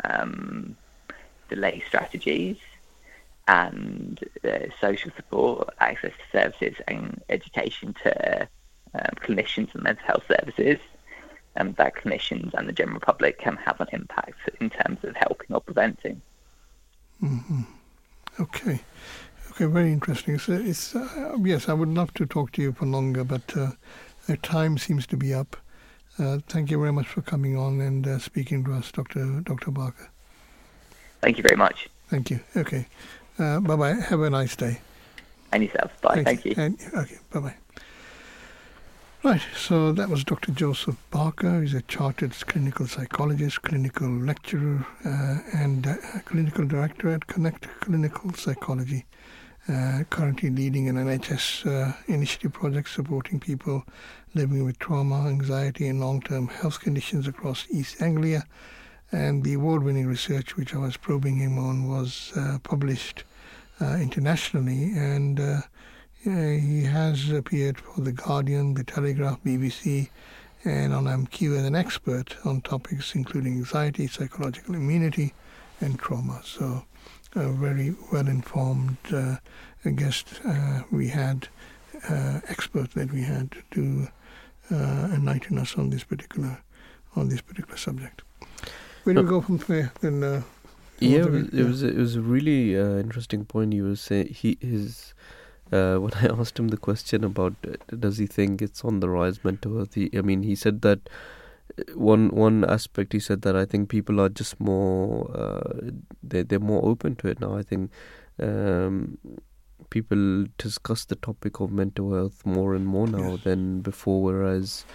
um, 0.04 0.76
delay 1.50 1.84
strategies 1.88 2.58
and 3.48 4.20
uh, 4.44 4.60
social 4.80 5.12
support, 5.16 5.70
access 5.80 6.12
to 6.12 6.38
services 6.38 6.76
and 6.88 7.22
education 7.30 7.94
to 8.04 8.48
um, 8.96 9.16
clinicians 9.22 9.74
and 9.74 9.84
mental 9.84 10.06
health 10.06 10.24
services, 10.28 10.80
um, 11.58 11.74
that 11.74 11.96
clinicians 11.96 12.54
and 12.54 12.68
the 12.68 12.74
general 12.74 13.00
public 13.00 13.38
can 13.40 13.56
have 13.58 13.80
an 13.80 13.88
impact 13.92 14.40
in 14.60 14.70
terms 14.70 15.00
of 15.04 15.16
helping 15.16 15.54
or 15.54 15.62
preventing. 15.62 16.22
Okay. 18.40 18.80
Okay, 19.52 19.66
very 19.66 19.92
interesting. 19.92 20.40
So 20.40 20.54
it's 20.54 20.96
uh, 20.96 21.38
yes, 21.40 21.70
I 21.70 21.74
would 21.74 21.90
love 21.90 22.12
to 22.16 22.26
talk 22.26 22.54
to 22.54 22.62
you 22.62 22.72
for 22.72 22.88
longer, 22.88 23.24
but 23.24 23.56
uh, 23.56 23.72
the 24.26 24.38
time 24.38 24.80
seems 24.80 25.06
to 25.08 25.18
be 25.18 25.32
up. 25.32 25.58
Uh, 26.20 26.38
thank 26.48 26.70
you 26.70 26.80
very 26.80 26.94
much 26.94 27.08
for 27.08 27.22
coming 27.22 27.58
on 27.58 27.82
and 27.82 28.06
uh, 28.08 28.20
speaking 28.20 28.64
to 28.64 28.74
us, 28.74 28.92
Dr. 28.92 29.42
Dr. 29.42 29.72
Barker. 29.72 30.10
Thank 31.22 31.38
you 31.38 31.44
very 31.44 31.56
much. 31.56 31.90
Thank 32.10 32.30
you. 32.30 32.40
Okay. 32.56 32.88
Uh, 33.40 33.60
bye 33.60 33.76
bye. 33.76 33.94
Have 33.94 34.22
a 34.22 34.30
nice 34.30 34.56
day. 34.56 34.82
And 35.52 35.64
yourself. 35.64 36.00
Bye. 36.02 36.24
Thank 36.24 36.46
you. 36.46 36.54
And, 36.56 36.78
okay. 36.94 37.18
Bye 37.32 37.40
bye. 37.40 37.56
Right. 39.24 39.42
So 39.56 39.92
that 39.94 40.10
was 40.10 40.24
Dr. 40.24 40.52
Joseph 40.52 40.98
Barker. 41.10 41.62
He's 41.62 41.74
a 41.74 41.82
chartered 41.84 42.34
clinical 42.46 42.86
psychologist, 42.88 43.62
clinical 43.64 44.10
lecturer, 44.10 44.86
uh, 45.06 45.38
and 45.54 45.88
uh, 45.88 45.96
clinical 46.26 46.66
director 46.66 47.10
at 47.10 47.26
Connect 47.28 47.68
Clinical 47.80 48.34
Psychology. 48.34 49.06
Uh, 49.70 50.04
currently 50.10 50.50
leading 50.50 50.90
an 50.90 50.98
NHS 50.98 51.66
uh, 51.66 51.94
initiative 52.08 52.52
project 52.52 52.90
supporting 52.90 53.40
people 53.40 53.86
living 54.36 54.64
with 54.64 54.80
trauma, 54.80 55.28
anxiety, 55.28 55.88
and 55.88 56.00
long-term 56.00 56.48
health 56.48 56.80
conditions 56.80 57.28
across 57.28 57.66
East 57.70 58.02
Anglia. 58.02 58.46
And 59.12 59.44
the 59.44 59.54
award-winning 59.54 60.08
research 60.08 60.56
which 60.58 60.74
I 60.74 60.80
was 60.80 60.98
probing 60.98 61.38
him 61.38 61.60
on 61.60 61.88
was 61.88 62.32
uh, 62.36 62.58
published 62.64 63.24
uh, 63.80 63.98
internationally, 64.02 64.92
and 64.96 65.40
uh, 65.40 65.62
he 66.24 66.84
has 66.84 67.30
appeared 67.30 67.78
for 67.78 68.02
The 68.02 68.12
Guardian, 68.12 68.74
The 68.74 68.84
Telegraph, 68.84 69.44
BBC, 69.44 70.10
and 70.66 70.94
on 70.94 71.06
MQ 71.06 71.58
as 71.58 71.66
an 71.66 71.76
expert 71.76 72.38
on 72.46 72.62
topics 72.62 73.16
including 73.16 73.54
anxiety, 73.54 74.08
psychological 74.08 74.76
immunity, 74.76 75.34
and 75.82 76.00
trauma. 76.00 76.42
So, 76.44 76.86
a 77.36 77.52
very 77.52 77.96
well 78.12 78.28
informed 78.28 78.98
uh, 79.12 79.38
guest 79.96 80.40
uh, 80.46 80.84
we 80.92 81.10
had, 81.10 81.48
uh, 82.10 82.40
expert 82.48 82.92
that 82.94 83.12
we 83.12 83.24
had 83.24 83.56
to 83.72 84.08
uh, 84.08 84.12
enlighten 84.72 85.58
us 85.58 85.78
on 85.78 85.90
this 85.90 86.04
particular 86.04 86.58
on 87.16 87.30
this 87.30 87.42
particular 87.42 87.78
subject. 87.78 88.24
Where 89.04 89.14
do 89.16 89.22
we 89.22 89.28
Uh, 89.28 89.30
go 89.30 89.42
from 89.42 89.58
there? 89.58 89.92
Then, 90.02 90.24
uh, 90.24 90.42
Yeah, 91.00 91.26
it 91.26 91.32
was, 91.32 91.50
it 91.54 91.64
was 91.64 91.84
it 91.84 91.98
was 91.98 92.16
a 92.16 92.22
really 92.22 92.78
uh, 92.80 92.98
interesting 92.98 93.46
point. 93.46 93.74
He 93.74 93.82
was 93.82 94.00
saying 94.02 94.28
he 94.28 94.58
his 94.62 95.14
uh, 95.72 95.98
when 96.04 96.14
I 96.14 96.28
asked 96.28 96.58
him 96.60 96.70
the 96.70 96.78
question 96.78 97.24
about 97.24 97.54
uh, 97.68 97.76
does 98.00 98.18
he 98.18 98.28
think 98.28 98.62
it's 98.62 98.84
on 98.86 99.00
the 99.00 99.10
rise 99.10 99.44
mental 99.44 99.76
health. 99.78 99.94
He, 99.96 100.10
I 100.18 100.22
mean, 100.22 100.44
he 100.44 100.56
said 100.56 100.82
that 100.82 101.10
uh, 101.78 101.84
one 101.96 102.30
one 102.30 102.64
aspect. 102.64 103.14
He 103.14 103.20
said 103.20 103.42
that 103.42 103.56
I 103.56 103.66
think 103.66 103.90
people 103.90 104.20
are 104.22 104.30
just 104.30 104.60
more 104.60 105.30
uh, 105.36 105.92
they 106.24 106.44
they're 106.44 106.60
more 106.60 106.84
open 106.86 107.16
to 107.18 107.28
it 107.28 107.40
now. 107.42 107.58
I 107.58 107.64
think 107.64 107.92
um, 108.40 109.18
people 109.96 110.46
discuss 110.58 111.06
the 111.06 111.16
topic 111.28 111.60
of 111.60 111.72
mental 111.72 112.14
health 112.14 112.46
more 112.46 112.76
and 112.78 112.86
more 112.96 113.08
now 113.08 113.32
Yes. 113.34 113.44
than 113.44 113.82
before, 113.82 114.22
whereas. 114.30 114.86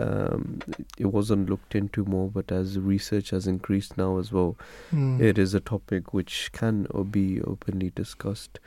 Um, 0.00 0.60
it 0.96 1.06
wasn't 1.06 1.50
looked 1.50 1.74
into 1.74 2.04
more, 2.04 2.28
but 2.30 2.52
as 2.52 2.78
research 2.78 3.30
has 3.30 3.48
increased 3.48 3.96
now 3.98 4.18
as 4.18 4.30
well, 4.30 4.56
hmm. 4.90 5.20
it 5.20 5.38
is 5.44 5.54
a 5.54 5.60
topic 5.70 6.14
which 6.14 6.52
can 6.52 6.86
or 6.90 7.04
be 7.04 7.40
openly 7.42 7.90
discussed. 7.96 8.60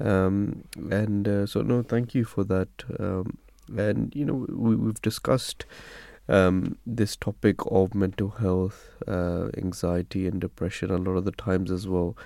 Um, 0.00 0.64
and 0.90 1.28
uh, 1.28 1.46
so, 1.46 1.62
no, 1.62 1.82
thank 1.82 2.16
you 2.16 2.24
for 2.24 2.42
that. 2.54 2.82
Um, 2.98 3.38
and, 3.76 4.12
you 4.16 4.24
know, 4.24 4.44
we, 4.64 4.74
we've 4.74 5.00
discussed 5.02 5.66
um, 6.28 6.76
this 6.84 7.14
topic 7.14 7.56
of 7.70 7.94
mental 7.94 8.30
health, 8.30 8.90
uh, 9.06 9.50
anxiety, 9.56 10.26
and 10.26 10.40
depression 10.40 10.90
a 10.90 10.96
lot 10.96 11.16
of 11.16 11.24
the 11.24 11.36
times 11.46 11.70
as 11.70 11.86
well. 11.86 12.16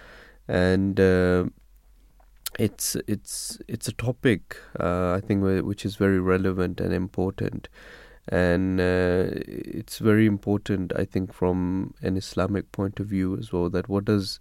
And 0.48 0.98
uh, 0.98 1.44
it's 2.58 2.96
it's 3.06 3.58
it's 3.68 3.88
a 3.88 3.92
topic 3.92 4.56
uh, 4.80 5.12
I 5.12 5.20
think 5.20 5.42
which 5.64 5.84
is 5.84 5.96
very 5.96 6.20
relevant 6.20 6.80
and 6.80 6.92
important, 6.92 7.68
and 8.28 8.80
uh, 8.80 9.26
it's 9.28 9.98
very 9.98 10.26
important 10.26 10.92
I 10.96 11.04
think 11.04 11.32
from 11.32 11.94
an 12.02 12.16
Islamic 12.16 12.72
point 12.72 13.00
of 13.00 13.06
view 13.06 13.36
as 13.36 13.52
well. 13.52 13.68
That 13.68 13.88
what 13.88 14.06
does 14.06 14.40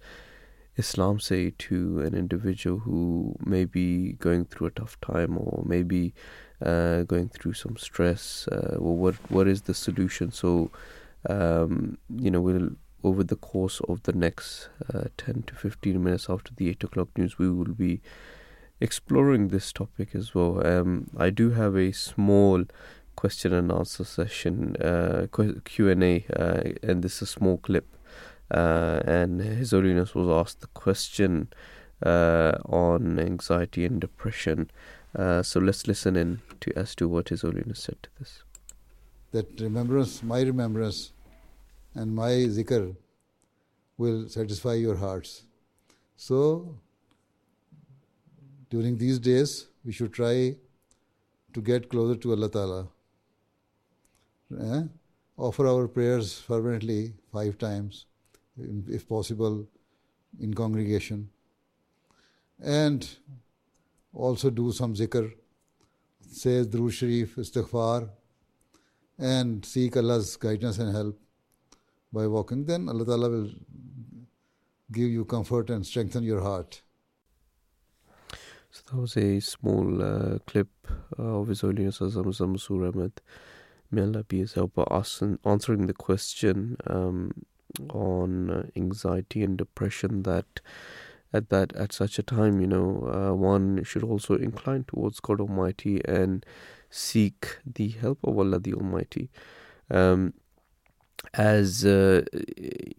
Islam 0.78 1.20
say 1.20 1.52
to 1.58 2.00
an 2.02 2.14
individual 2.14 2.80
who 2.80 3.36
may 3.46 3.66
be 3.66 4.14
going 4.14 4.46
through 4.46 4.68
a 4.68 4.72
tough 4.72 5.00
time 5.02 5.38
or 5.38 5.64
maybe 5.66 6.14
uh, 6.62 7.04
going 7.04 7.30
through 7.30 7.54
some 7.54 7.78
stress? 7.78 8.48
Uh, 8.48 8.78
well, 8.80 8.96
what 8.96 9.16
what 9.30 9.48
is 9.48 9.64
the 9.64 9.74
solution? 9.74 10.32
So, 10.32 10.72
um, 11.30 11.98
you 12.10 12.32
know, 12.32 12.42
we'll 12.42 12.72
over 13.06 13.24
the 13.24 13.36
course 13.36 13.80
of 13.88 14.04
the 14.04 14.14
next 14.14 14.70
uh, 14.92 15.04
10 15.18 15.44
to 15.48 15.56
15 15.56 16.04
minutes 16.04 16.28
after 16.28 16.52
the 16.56 16.70
8 16.70 16.84
o'clock 16.86 17.10
news, 17.16 17.38
we 17.38 17.50
will 17.50 17.74
be 17.74 18.02
exploring 18.82 19.50
this 19.50 19.72
topic 19.72 20.16
as 20.16 20.34
well. 20.34 20.66
Um, 20.66 21.12
I 21.16 21.30
do 21.30 21.52
have 21.52 21.76
a 21.76 21.92
small 21.92 22.64
question 23.16 23.54
and 23.54 23.72
answer 23.72 24.04
session, 24.04 24.76
uh, 24.78 25.28
Q&A, 25.64 26.26
uh, 26.36 26.74
and 26.82 27.04
this 27.04 27.18
is 27.18 27.22
a 27.22 27.26
small 27.28 27.58
clip. 27.58 27.88
Uh, 28.52 29.02
and 29.06 29.40
His 29.40 29.72
Holiness 29.72 30.16
was 30.16 30.28
asked 30.28 30.62
the 30.62 30.68
question 30.68 31.50
uh, 32.04 32.54
on 32.66 33.20
anxiety 33.20 33.86
and 33.86 34.02
depression. 34.02 34.70
Uh, 35.16 35.42
so 35.44 35.60
let's 35.60 35.88
listen 35.88 36.16
in 36.16 36.42
to 36.60 36.76
as 36.76 36.96
to 36.96 37.08
what 37.08 37.30
His 37.30 37.42
Holiness 37.42 37.80
said 37.80 37.98
to 38.04 38.10
this. 38.20 38.44
That 39.32 39.60
remembrance, 39.60 40.24
my 40.24 40.42
remembrance, 40.42 41.12
and 41.96 42.14
my 42.14 42.32
zikr 42.58 42.96
will 43.98 44.28
satisfy 44.30 44.74
your 44.74 44.96
hearts. 44.96 45.44
So, 46.18 46.78
during 48.70 48.98
these 48.98 49.20
days, 49.20 49.68
we 49.86 49.94
should 49.94 50.14
try 50.14 50.56
to 51.54 51.62
get 51.62 51.90
closer 51.90 52.20
to 52.20 52.32
Allah 52.34 52.50
Ta'ala. 52.50 52.88
Eh? 54.60 54.84
Offer 55.38 55.68
our 55.68 55.88
prayers 55.88 56.40
fervently 56.40 57.14
five 57.32 57.58
times, 57.58 58.06
if 58.88 59.08
possible, 59.08 59.66
in 60.40 60.54
congregation. 60.54 61.30
And 62.62 63.08
also 64.14 64.50
do 64.50 64.72
some 64.72 64.94
zikr, 64.94 65.34
say 66.30 66.64
Durood 66.64 66.94
Sharif, 66.94 67.36
istighfar, 67.36 68.10
and 69.18 69.64
seek 69.66 69.98
Allah's 69.98 70.36
guidance 70.36 70.80
and 70.80 70.94
help 70.94 71.20
by 72.12 72.28
walking. 72.28 72.66
Then 72.66 72.90
Allah 72.90 73.06
Ta'ala 73.06 73.30
will 73.30 73.50
give 74.92 75.10
you 75.10 75.26
comfort 75.26 75.70
and 75.70 75.86
strengthen 75.86 76.24
your 76.24 76.42
heart. 76.42 76.82
So 78.72 78.82
that 78.92 78.98
was 78.98 79.18
a 79.18 79.40
small 79.40 80.02
uh, 80.02 80.40
clip 80.46 80.70
of 81.18 81.48
His 81.48 81.62
Holiness 81.62 82.02
Mirza 82.02 82.44
Masroor 82.44 82.94
Ahmad. 82.94 83.22
May 83.92 84.02
Allah 84.02 84.24
be 84.24 84.40
his 84.40 84.54
helper, 84.54 84.84
answering 84.92 85.86
the 85.86 85.94
question 85.94 86.76
um, 86.88 87.32
on 87.90 88.72
anxiety 88.76 89.44
and 89.44 89.58
depression 89.58 90.24
that 90.24 90.60
at 91.32 91.50
that 91.50 91.76
at 91.76 91.94
such 91.94 92.18
a 92.18 92.24
time, 92.24 92.60
you 92.60 92.68
know, 92.68 93.08
uh, 93.14 93.34
one 93.34 93.84
should 93.84 94.04
also 94.04 94.36
incline 94.36 94.86
towards 94.86 95.20
God 95.20 95.40
Almighty 95.40 96.02
and 96.06 96.46
seek 96.90 97.60
the 97.66 97.90
help 97.90 98.20
of 98.24 98.38
Allah 98.38 98.60
the 98.60 98.74
Almighty. 98.74 99.30
Um, 99.92 100.34
as 101.34 101.86
uh, 101.86 102.24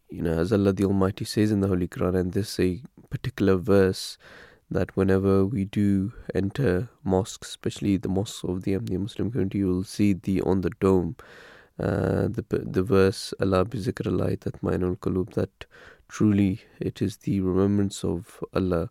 you 0.08 0.22
know, 0.22 0.38
as 0.38 0.52
Allah 0.52 0.72
the 0.72 0.84
Almighty 0.84 1.24
says 1.24 1.50
in 1.50 1.60
the 1.60 1.68
Holy 1.68 1.88
Quran, 1.88 2.18
and 2.18 2.32
this 2.32 2.58
a 2.60 2.82
particular 3.10 3.56
verse 3.56 4.18
that 4.70 4.96
whenever 4.96 5.46
we 5.46 5.64
do 5.64 6.12
enter 6.34 6.88
mosques, 7.04 7.48
especially 7.48 7.96
the 7.96 8.08
mosques 8.08 8.42
of 8.44 8.62
the 8.62 8.78
Muslim 8.78 9.30
community, 9.30 9.58
you 9.58 9.68
will 9.68 9.84
see 9.84 10.12
the 10.12 10.42
on 10.42 10.62
the 10.62 10.70
dome 10.80 11.16
uh, 11.78 12.28
the 12.28 12.44
the 12.50 12.82
verse 12.82 13.34
Allah 13.40 13.64
bi 13.64 13.78
zikr 13.78 14.40
that 14.40 14.60
mainul 14.62 14.96
qulub 14.98 15.34
that 15.34 15.66
truly 16.08 16.62
it 16.80 17.02
is 17.02 17.18
the 17.18 17.40
remembrance 17.40 18.02
of 18.02 18.42
Allah 18.54 18.88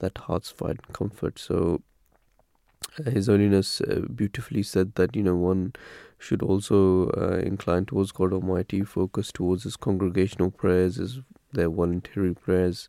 that 0.00 0.18
hearts 0.18 0.50
find 0.50 0.80
comfort. 0.92 1.38
So 1.38 1.80
uh, 2.98 3.10
His 3.10 3.28
Holiness 3.28 3.80
uh, 3.80 4.02
beautifully 4.14 4.62
said 4.62 4.96
that 4.96 5.16
you 5.16 5.22
know 5.22 5.36
one 5.36 5.72
should 6.18 6.42
also 6.42 7.10
uh, 7.10 7.38
incline 7.38 7.86
towards 7.86 8.12
God 8.12 8.32
Almighty, 8.32 8.82
focus 8.82 9.30
towards 9.32 9.64
His 9.64 9.76
congregational 9.76 10.50
prayers, 10.50 10.96
His 10.96 11.20
their 11.52 11.70
voluntary 11.70 12.34
prayers, 12.34 12.88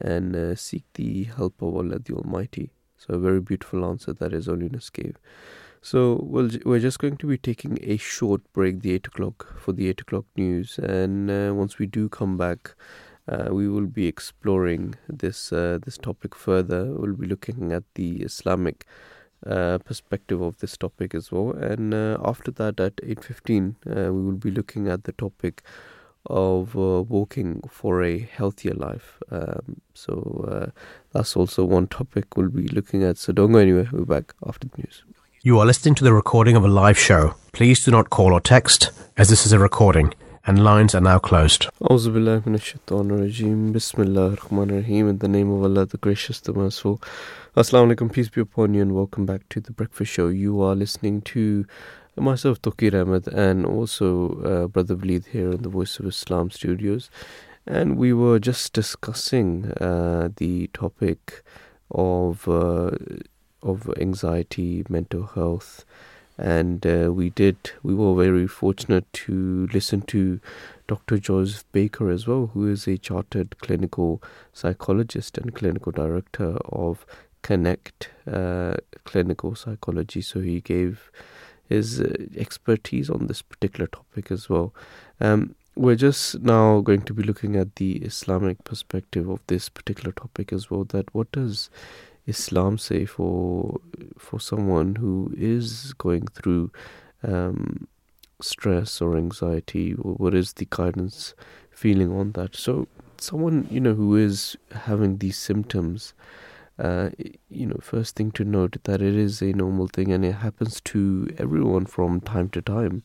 and 0.00 0.36
uh, 0.36 0.54
seek 0.54 0.84
the 0.94 1.24
help 1.24 1.62
of 1.62 1.74
Allah 1.76 1.98
the 1.98 2.14
Almighty. 2.14 2.70
So 2.98 3.14
a 3.14 3.18
very 3.18 3.40
beautiful 3.40 3.84
answer 3.84 4.12
that 4.14 4.32
His 4.32 4.46
Holiness 4.46 4.90
gave. 4.90 5.16
So 5.82 6.20
we'll, 6.22 6.50
we're 6.64 6.80
just 6.80 6.98
going 6.98 7.16
to 7.18 7.28
be 7.28 7.38
taking 7.38 7.78
a 7.82 7.96
short 7.96 8.40
break, 8.52 8.80
the 8.80 8.92
eight 8.92 9.06
o'clock 9.06 9.56
for 9.58 9.72
the 9.72 9.88
eight 9.88 10.00
o'clock 10.00 10.24
news, 10.36 10.78
and 10.78 11.30
uh, 11.30 11.54
once 11.54 11.78
we 11.78 11.86
do 11.86 12.08
come 12.08 12.36
back. 12.36 12.74
Uh, 13.28 13.48
we 13.50 13.68
will 13.68 13.86
be 13.86 14.06
exploring 14.06 14.94
this 15.08 15.52
uh, 15.52 15.80
this 15.84 15.98
topic 15.98 16.32
further. 16.32 16.84
We'll 16.84 17.16
be 17.16 17.26
looking 17.26 17.72
at 17.72 17.82
the 17.94 18.22
Islamic 18.22 18.86
uh, 19.44 19.78
perspective 19.78 20.40
of 20.40 20.58
this 20.58 20.76
topic 20.76 21.14
as 21.14 21.32
well. 21.32 21.50
And 21.50 21.92
uh, 21.92 22.18
after 22.24 22.50
that, 22.52 22.80
at 22.80 22.96
8.15, 22.96 23.74
uh, 23.86 24.12
we 24.12 24.22
will 24.22 24.32
be 24.32 24.50
looking 24.50 24.88
at 24.88 25.04
the 25.04 25.12
topic 25.12 25.62
of 26.28 26.76
uh, 26.76 27.02
walking 27.02 27.62
for 27.68 28.02
a 28.02 28.18
healthier 28.18 28.74
life. 28.74 29.18
Um, 29.30 29.80
so 29.94 30.46
uh, 30.50 30.70
that's 31.12 31.36
also 31.36 31.64
one 31.64 31.86
topic 31.86 32.36
we'll 32.36 32.50
be 32.50 32.68
looking 32.68 33.02
at. 33.04 33.18
So 33.18 33.32
don't 33.32 33.52
go 33.52 33.58
anywhere. 33.58 33.88
We're 33.92 34.04
back 34.04 34.34
after 34.46 34.68
the 34.68 34.78
news. 34.78 35.04
You 35.42 35.60
are 35.60 35.66
listening 35.66 35.94
to 35.96 36.04
the 36.04 36.12
recording 36.12 36.56
of 36.56 36.64
a 36.64 36.68
live 36.68 36.98
show. 36.98 37.34
Please 37.52 37.84
do 37.84 37.92
not 37.92 38.10
call 38.10 38.32
or 38.32 38.40
text, 38.40 38.90
as 39.16 39.28
this 39.28 39.46
is 39.46 39.52
a 39.52 39.58
recording 39.58 40.12
and 40.46 40.62
lines 40.62 40.94
are 40.94 41.00
now 41.00 41.18
closed. 41.18 41.66
Bismillah 41.80 42.42
In 42.46 42.52
the 45.18 45.28
name 45.28 45.50
of 45.50 45.62
Allah, 45.64 45.86
the 45.86 45.98
gracious, 45.98 46.38
the 46.40 46.52
merciful. 46.52 47.02
Assalamu 47.56 47.94
alaikum, 47.94 48.12
peace 48.12 48.28
be 48.28 48.40
upon 48.40 48.72
you, 48.74 48.82
and 48.82 48.94
welcome 48.94 49.26
back 49.26 49.48
to 49.48 49.60
the 49.60 49.72
Breakfast 49.72 50.12
Show. 50.12 50.28
You 50.28 50.62
are 50.62 50.76
listening 50.76 51.22
to 51.22 51.66
myself, 52.16 52.62
Touqeer 52.62 52.94
Ahmed, 53.02 53.26
and 53.26 53.66
also 53.66 54.40
uh, 54.42 54.68
Brother 54.68 54.94
Waleed 54.94 55.26
here 55.26 55.50
in 55.50 55.62
the 55.62 55.68
Voice 55.68 55.98
of 55.98 56.06
Islam 56.06 56.52
studios. 56.52 57.10
And 57.66 57.96
we 57.96 58.12
were 58.12 58.38
just 58.38 58.72
discussing 58.72 59.72
uh, 59.80 60.28
the 60.36 60.68
topic 60.68 61.42
of 61.90 62.46
uh, 62.46 62.92
of 63.64 63.90
anxiety, 63.98 64.84
mental 64.88 65.26
health, 65.26 65.84
and 66.38 66.86
uh, 66.86 67.12
we 67.12 67.30
did 67.30 67.56
we 67.82 67.94
were 67.94 68.14
very 68.14 68.46
fortunate 68.46 69.10
to 69.12 69.68
listen 69.72 70.02
to 70.02 70.40
Dr. 70.86 71.18
Joseph 71.18 71.64
Baker 71.72 72.10
as 72.10 72.26
well, 72.26 72.50
who 72.52 72.68
is 72.68 72.86
a 72.86 72.98
chartered 72.98 73.58
clinical 73.58 74.22
psychologist 74.52 75.38
and 75.38 75.54
clinical 75.54 75.92
director 75.92 76.58
of 76.66 77.04
Connect 77.42 78.10
uh, 78.30 78.74
Clinical 79.04 79.54
Psychology. 79.54 80.20
So 80.20 80.40
he 80.40 80.60
gave 80.60 81.10
his 81.68 82.00
uh, 82.00 82.12
expertise 82.36 83.10
on 83.10 83.26
this 83.26 83.42
particular 83.42 83.86
topic 83.86 84.30
as 84.30 84.48
well. 84.48 84.72
Um, 85.20 85.54
we're 85.74 85.96
just 85.96 86.40
now 86.40 86.80
going 86.80 87.02
to 87.02 87.12
be 87.12 87.22
looking 87.22 87.54
at 87.56 87.76
the 87.76 87.96
Islamic 87.96 88.64
perspective 88.64 89.28
of 89.28 89.40
this 89.46 89.68
particular 89.68 90.12
topic 90.12 90.52
as 90.52 90.70
well. 90.70 90.84
That 90.84 91.14
what 91.14 91.30
does 91.32 91.70
Islam 92.26 92.78
say 92.78 93.04
for 93.04 93.80
for 94.18 94.40
someone 94.40 94.96
who 94.96 95.32
is 95.36 95.92
going 95.94 96.26
through 96.28 96.70
um, 97.22 97.86
stress 98.40 99.00
or 99.00 99.16
anxiety? 99.16 99.92
What 99.92 100.34
is 100.34 100.54
the 100.54 100.66
guidance 100.70 101.34
feeling 101.70 102.12
on 102.12 102.32
that? 102.32 102.56
So, 102.56 102.88
someone 103.18 103.66
you 103.70 103.80
know 103.80 103.94
who 103.94 104.16
is 104.16 104.56
having 104.72 105.18
these 105.18 105.38
symptoms, 105.38 106.14
uh, 106.78 107.10
you 107.48 107.66
know, 107.66 107.78
first 107.80 108.16
thing 108.16 108.30
to 108.32 108.44
note 108.44 108.76
that 108.84 109.00
it 109.02 109.14
is 109.14 109.40
a 109.42 109.52
normal 109.52 109.88
thing 109.88 110.12
and 110.12 110.24
it 110.24 110.32
happens 110.32 110.80
to 110.82 111.28
everyone 111.38 111.86
from 111.86 112.20
time 112.20 112.48
to 112.50 112.60
time. 112.62 113.02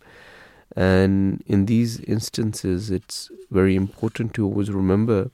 And 0.76 1.44
in 1.48 1.66
these 1.66 2.00
instances, 2.02 2.92
it's 2.92 3.30
very 3.50 3.76
important 3.76 4.34
to 4.36 4.46
always 4.46 4.72
remember 4.72 5.32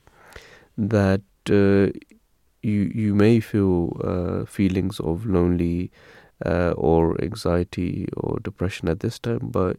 that 0.78 1.22
uh, 1.50 1.98
you 2.62 2.92
you 2.94 3.16
may 3.16 3.40
feel 3.40 4.00
uh, 4.04 4.46
feelings 4.46 5.00
of 5.00 5.26
lonely 5.26 5.92
uh, 6.46 6.72
or 6.72 7.20
anxiety 7.22 8.08
or 8.16 8.40
depression 8.40 8.88
at 8.88 9.00
this 9.00 9.20
time, 9.20 9.50
but 9.52 9.78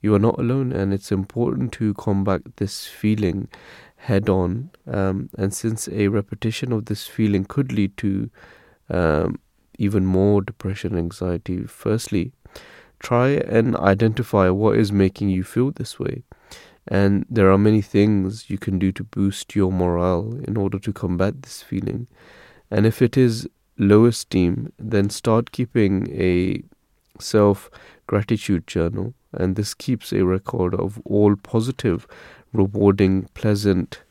you 0.00 0.14
are 0.14 0.18
not 0.18 0.38
alone, 0.38 0.72
and 0.72 0.94
it's 0.94 1.12
important 1.12 1.72
to 1.72 1.94
combat 1.94 2.42
this 2.56 2.86
feeling 2.86 3.48
head 3.96 4.28
on. 4.28 4.70
Um, 4.86 5.28
and 5.36 5.52
since 5.52 5.88
a 5.88 6.08
repetition 6.08 6.72
of 6.72 6.86
this 6.86 7.06
feeling 7.06 7.44
could 7.44 7.72
lead 7.72 7.96
to 7.98 8.30
um, 8.88 9.38
even 9.78 10.06
more 10.06 10.42
depression, 10.42 10.92
and 10.92 10.98
anxiety, 10.98 11.64
firstly, 11.64 12.32
try 12.98 13.28
and 13.28 13.76
identify 13.76 14.48
what 14.48 14.76
is 14.78 14.92
making 14.92 15.30
you 15.30 15.44
feel 15.44 15.70
this 15.70 15.98
way. 15.98 16.22
And 16.88 17.24
there 17.28 17.50
are 17.50 17.58
many 17.58 17.82
things 17.82 18.50
you 18.50 18.58
can 18.58 18.78
do 18.78 18.90
to 18.92 19.04
boost 19.04 19.54
your 19.54 19.70
morale 19.70 20.38
in 20.46 20.56
order 20.56 20.78
to 20.78 20.92
combat 20.92 21.42
this 21.42 21.62
feeling. 21.62 22.06
And 22.70 22.86
if 22.86 23.02
it 23.02 23.16
is 23.16 23.48
low 23.78 24.06
esteem, 24.06 24.72
then 24.78 25.10
start 25.10 25.52
keeping 25.52 26.08
a 26.10 26.62
self 27.20 27.70
gratitude 28.06 28.66
journal. 28.66 29.14
And 29.32 29.56
this 29.56 29.74
keeps 29.74 30.12
a 30.12 30.24
record 30.24 30.74
of 30.74 31.00
all 31.04 31.36
positive, 31.36 32.06
rewarding, 32.52 33.28
pleasant 33.34 34.02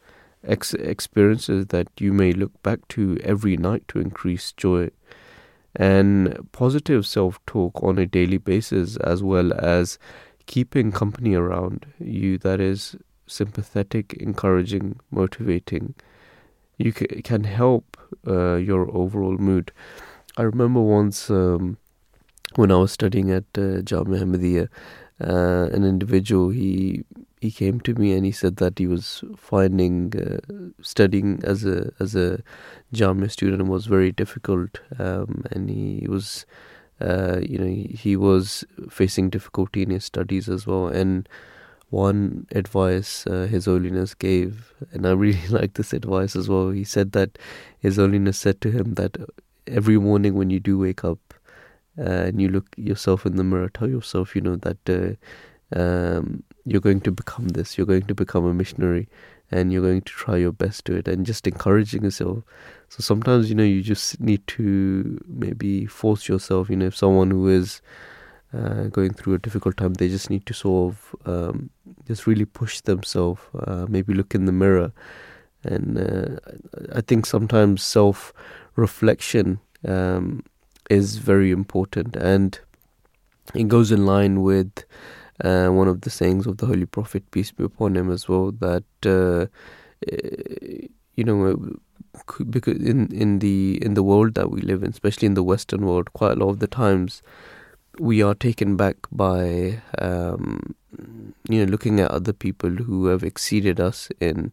ex- 0.44 0.74
experiences 0.74 1.68
that 1.68 1.88
you 2.00 2.14
may 2.14 2.32
look 2.32 2.62
back 2.64 2.88
to 2.90 3.18
every 3.24 3.58
night 3.58 3.88
to 3.90 4.00
increase 4.00 4.52
joy. 4.54 4.90
And 5.76 6.50
positive 6.52 7.06
self 7.06 7.40
talk 7.46 7.84
on 7.84 7.98
a 7.98 8.06
daily 8.06 8.38
basis, 8.38 8.98
as 8.98 9.22
well 9.22 9.54
as 9.54 10.00
keeping 10.54 10.92
company 10.92 11.36
around 11.36 11.86
you 12.00 12.38
that 12.40 12.60
is 12.60 12.96
sympathetic, 13.28 14.14
encouraging, 14.14 15.00
motivating, 15.12 15.94
you 16.78 16.92
ca- 16.92 17.22
can 17.24 17.44
help 17.44 17.98
uh, 18.28 18.56
your 18.56 18.90
overall 19.02 19.38
mood. 19.38 19.72
I 20.38 20.44
remember 20.44 20.82
once 20.82 21.30
um, 21.30 21.78
when 22.56 22.72
I 22.72 22.78
was 22.78 22.92
studying 22.92 23.30
at 23.32 23.44
uh, 23.56 23.86
Jamia 23.92 24.24
Ahmadiyya, 24.24 24.68
uh, 25.22 25.70
an 25.76 25.84
individual 25.84 26.50
he 26.50 27.04
he 27.42 27.52
came 27.52 27.80
to 27.82 27.94
me 27.94 28.14
and 28.14 28.26
he 28.26 28.32
said 28.32 28.56
that 28.58 28.80
he 28.80 28.88
was 28.88 29.24
finding 29.38 29.96
uh, 30.26 30.40
studying 30.82 31.40
as 31.44 31.66
a 31.66 31.92
as 32.00 32.16
a 32.16 32.42
Jamia 32.94 33.30
student 33.30 33.68
was 33.68 33.86
very 33.86 34.12
difficult, 34.12 34.82
um, 34.98 35.44
and 35.52 35.70
he 35.70 36.08
was, 36.10 36.46
uh, 37.02 37.40
you 37.42 37.58
know, 37.58 37.88
he, 37.90 38.16
was 38.16 38.66
facing 38.90 39.30
difficulty 39.30 39.84
in 39.84 39.90
his 39.90 40.06
studies 40.06 40.50
as 40.50 40.68
well. 40.68 40.88
And 40.88 41.28
one 41.90 42.46
advice 42.52 43.26
uh, 43.26 43.48
His 43.50 43.66
Holiness 43.66 44.14
gave, 44.14 44.74
and 44.92 45.08
I 45.08 45.12
really 45.12 45.48
like 45.50 45.74
this 45.74 45.94
advice 45.94 46.36
as 46.36 46.48
well. 46.48 46.70
He 46.70 46.84
said 46.84 47.14
that 47.14 47.38
His 47.80 47.96
Holiness 47.96 48.38
said 48.38 48.62
to 48.62 48.72
him 48.72 48.94
that 48.96 49.18
every 49.68 49.98
morning 49.98 50.36
when 50.36 50.50
you 50.50 50.60
do 50.60 50.78
wake 50.78 51.04
up 51.04 51.34
uh, 51.98 52.04
and 52.04 52.42
you 52.42 52.50
look 52.50 52.68
yourself 52.78 53.26
in 53.26 53.36
the 53.36 53.44
mirror, 53.44 53.70
tell 53.70 53.90
yourself, 53.90 54.36
you 54.36 54.42
know, 54.42 54.56
that 54.58 54.90
uh, 54.90 55.80
um, 55.80 56.44
you're 56.66 56.82
going 56.82 57.02
to 57.02 57.12
become 57.12 57.50
this, 57.50 57.78
you're 57.78 57.88
going 57.88 58.06
to 58.06 58.16
become 58.16 58.46
a 58.46 58.54
missionary, 58.54 59.08
and 59.52 59.74
you're 59.74 59.82
going 59.82 60.02
to 60.02 60.14
try 60.14 60.38
your 60.38 60.52
best 60.52 60.86
to 60.86 60.96
it, 60.96 61.08
and 61.08 61.26
just 61.26 61.48
encouraging 61.48 62.04
yourself. 62.04 62.44
So 62.90 63.02
sometimes, 63.02 63.50
you 63.50 63.56
know, 63.56 63.64
you 63.64 63.82
just 63.82 64.20
need 64.20 64.46
to 64.48 65.24
maybe 65.28 65.86
force 65.86 66.28
yourself, 66.28 66.70
you 66.70 66.76
know, 66.76 66.88
if 66.88 66.96
someone 66.98 67.30
who 67.30 67.48
is 67.48 67.82
uh, 68.52 68.86
going 68.86 69.14
through 69.14 69.36
a 69.36 69.40
difficult 69.40 69.78
time, 69.78 69.94
they 69.94 70.10
just 70.10 70.30
need 70.30 70.46
to 70.48 70.54
sort 70.54 70.96
of 70.96 71.16
um, 71.26 71.70
just 72.08 72.26
really 72.26 72.46
push 72.46 72.82
themselves, 72.82 73.42
uh, 73.60 73.86
maybe 73.88 74.14
look 74.14 74.34
in 74.34 74.46
the 74.46 74.52
mirror. 74.52 74.92
And 75.64 76.00
uh, 76.00 76.40
I 76.96 77.02
think 77.02 77.26
sometimes 77.28 77.84
self 77.84 78.34
reflection 78.76 79.60
um, 79.88 80.44
is 80.90 81.18
very 81.18 81.52
important, 81.52 82.16
and 82.16 82.60
it 83.54 83.68
goes 83.68 83.92
in 83.92 84.06
line 84.06 84.42
with 84.42 84.86
uh, 85.44 85.68
one 85.68 85.88
of 85.88 86.02
the 86.02 86.10
sayings 86.10 86.48
of 86.48 86.58
the 86.58 86.66
Holy 86.66 86.86
Prophet, 86.86 87.30
peace 87.32 87.52
be 87.52 87.66
upon 87.66 87.98
him, 87.98 88.10
as 88.10 88.28
well, 88.28 88.52
that 88.54 88.84
uh, 89.06 89.48
you 91.16 91.24
know 91.24 91.76
because 92.50 92.78
in 92.78 93.08
in 93.12 93.40
the 93.40 93.84
in 93.84 93.94
the 93.94 94.04
world 94.04 94.34
that 94.36 94.52
we 94.52 94.62
live 94.62 94.84
in, 94.84 94.90
especially 94.90 95.26
in 95.26 95.34
the 95.34 95.44
Western 95.44 95.86
world, 95.86 96.14
quite 96.14 96.34
a 96.34 96.36
lot 96.36 96.50
of 96.50 96.60
the 96.60 96.68
times 96.68 97.22
we 98.00 98.22
are 98.22 98.36
taken 98.36 98.76
back 98.76 98.96
by 99.12 99.82
um, 99.98 100.76
you 101.50 101.66
know 101.66 101.72
looking 101.72 102.00
at 102.00 102.12
other 102.12 102.34
people 102.34 102.70
who 102.70 103.08
have 103.08 103.24
exceeded 103.24 103.80
us 103.80 104.10
in 104.20 104.52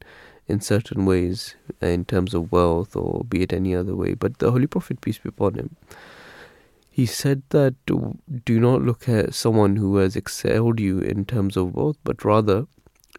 in 0.48 0.60
certain 0.60 1.04
ways 1.04 1.56
in 1.80 2.04
terms 2.04 2.32
of 2.32 2.52
wealth 2.52 2.94
or 2.94 3.24
be 3.24 3.42
it 3.42 3.52
any 3.52 3.74
other 3.74 3.96
way. 3.96 4.14
But 4.14 4.38
the 4.38 4.50
Holy 4.50 4.66
Prophet 4.66 5.00
peace 5.00 5.18
be 5.18 5.28
upon 5.28 5.54
him 5.54 5.76
he 6.96 7.04
said 7.04 7.42
that 7.50 7.74
do 7.84 8.58
not 8.58 8.80
look 8.80 9.06
at 9.06 9.34
someone 9.34 9.76
who 9.76 9.96
has 9.96 10.16
excelled 10.16 10.80
you 10.80 10.98
in 10.98 11.26
terms 11.26 11.54
of 11.54 11.74
wealth, 11.74 11.98
but 12.04 12.24
rather 12.24 12.66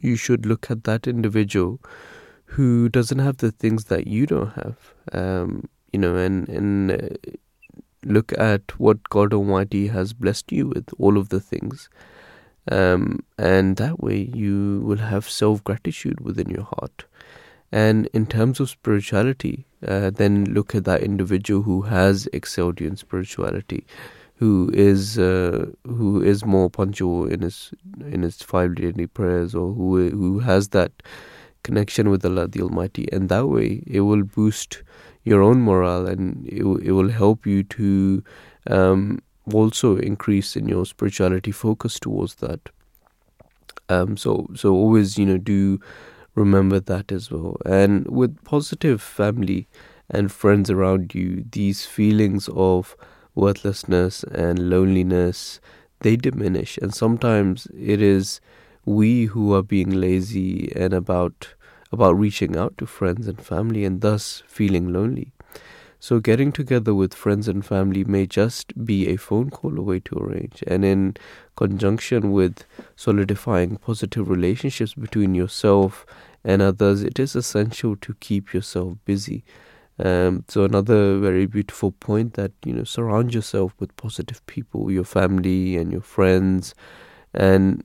you 0.01 0.15
should 0.15 0.47
look 0.47 0.71
at 0.71 0.83
that 0.85 1.05
individual 1.05 1.79
who 2.47 2.89
doesn't 2.89 3.19
have 3.19 3.37
the 3.37 3.51
things 3.51 3.85
that 3.85 4.07
you 4.07 4.25
don't 4.25 4.53
have. 4.53 4.93
Um, 5.11 5.69
you 5.93 5.99
know, 5.99 6.15
and 6.15 6.49
and 6.49 6.91
uh, 6.91 7.31
look 8.03 8.33
at 8.37 8.79
what 8.79 9.03
God 9.09 9.33
Almighty 9.33 9.87
has 9.87 10.13
blessed 10.13 10.51
you 10.51 10.67
with, 10.67 10.89
all 10.97 11.17
of 11.17 11.29
the 11.29 11.39
things. 11.39 11.89
Um, 12.69 13.23
and 13.37 13.77
that 13.77 13.99
way 13.99 14.29
you 14.33 14.81
will 14.83 14.97
have 14.97 15.29
self 15.29 15.63
gratitude 15.63 16.19
within 16.19 16.49
your 16.49 16.63
heart. 16.63 17.05
And 17.71 18.07
in 18.07 18.25
terms 18.25 18.59
of 18.59 18.69
spirituality, 18.69 19.65
uh, 19.85 20.09
then 20.09 20.45
look 20.45 20.73
at 20.73 20.85
that 20.85 21.03
individual 21.03 21.63
who 21.63 21.81
has 21.83 22.27
excelled 22.31 22.79
you 22.79 22.87
in 22.87 22.95
spirituality, 22.95 23.85
who 24.35 24.71
is 24.73 25.19
uh, 25.19 25.67
who 25.85 26.21
is 26.21 26.45
more 26.45 26.69
punctual 26.69 27.27
in 27.27 27.41
his 27.41 27.73
in 28.05 28.23
his 28.23 28.41
five 28.41 28.75
daily 28.75 29.07
prayers, 29.07 29.53
or 29.53 29.73
who 29.73 30.09
who 30.09 30.39
has 30.39 30.69
that 30.69 30.91
connection 31.67 32.09
with 32.09 32.25
Allah 32.25 32.47
the 32.47 32.61
Almighty, 32.61 33.07
and 33.11 33.29
that 33.29 33.47
way 33.47 33.83
it 33.85 34.01
will 34.01 34.23
boost 34.23 34.83
your 35.23 35.41
own 35.41 35.61
morale, 35.69 36.07
and 36.07 36.47
it 36.47 36.63
it 36.89 36.93
will 36.97 37.09
help 37.09 37.45
you 37.45 37.63
to 37.75 38.23
um, 38.77 39.19
also 39.53 39.97
increase 39.97 40.55
in 40.55 40.67
your 40.73 40.85
spirituality 40.85 41.51
focus 41.51 41.99
towards 41.99 42.35
that. 42.45 42.69
Um, 43.89 44.17
so 44.17 44.47
so 44.55 44.73
always 44.73 45.17
you 45.17 45.25
know 45.25 45.37
do 45.37 45.79
remember 46.35 46.79
that 46.79 47.11
as 47.11 47.29
well. 47.31 47.57
And 47.65 48.07
with 48.07 48.43
positive 48.43 49.01
family 49.01 49.67
and 50.09 50.31
friends 50.31 50.69
around 50.69 51.15
you, 51.15 51.43
these 51.51 51.85
feelings 51.85 52.49
of 52.53 52.95
worthlessness 53.35 54.23
and 54.23 54.69
loneliness 54.69 55.59
they 56.01 56.15
diminish 56.15 56.77
and 56.81 56.93
sometimes 56.93 57.67
it 57.75 58.01
is 58.01 58.39
we 58.85 59.25
who 59.25 59.53
are 59.53 59.61
being 59.61 59.91
lazy 59.91 60.71
and 60.75 60.93
about 60.93 61.53
about 61.91 62.17
reaching 62.17 62.55
out 62.55 62.77
to 62.77 62.85
friends 62.85 63.27
and 63.27 63.41
family 63.41 63.83
and 63.85 64.01
thus 64.01 64.43
feeling 64.47 64.91
lonely 64.91 65.31
so 65.99 66.19
getting 66.19 66.51
together 66.51 66.93
with 66.93 67.13
friends 67.13 67.47
and 67.47 67.65
family 67.65 68.03
may 68.03 68.27
just 68.27 68.85
be 68.85 69.07
a 69.07 69.15
phone 69.15 69.49
call 69.49 69.79
away 69.79 69.99
to 69.99 70.15
arrange 70.17 70.63
and 70.67 70.85
in 70.85 71.15
conjunction 71.55 72.31
with 72.31 72.65
solidifying 72.95 73.77
positive 73.77 74.29
relationships 74.29 74.93
between 74.93 75.33
yourself 75.33 76.05
and 76.47 76.61
others, 76.61 77.03
it 77.03 77.19
is 77.19 77.35
essential 77.35 77.97
to 77.97 78.13
keep 78.21 78.53
yourself 78.53 78.97
busy. 79.03 79.43
Um, 79.99 80.45
so 80.47 80.63
another 80.63 81.19
very 81.19 81.45
beautiful 81.45 81.91
point 81.91 82.35
that 82.35 82.53
you 82.63 82.71
know 82.71 82.85
surround 82.85 83.33
yourself 83.33 83.73
with 83.79 83.95
positive 83.97 84.45
people, 84.45 84.89
your 84.89 85.03
family 85.03 85.75
and 85.75 85.91
your 85.91 86.01
friends, 86.01 86.73
and 87.33 87.83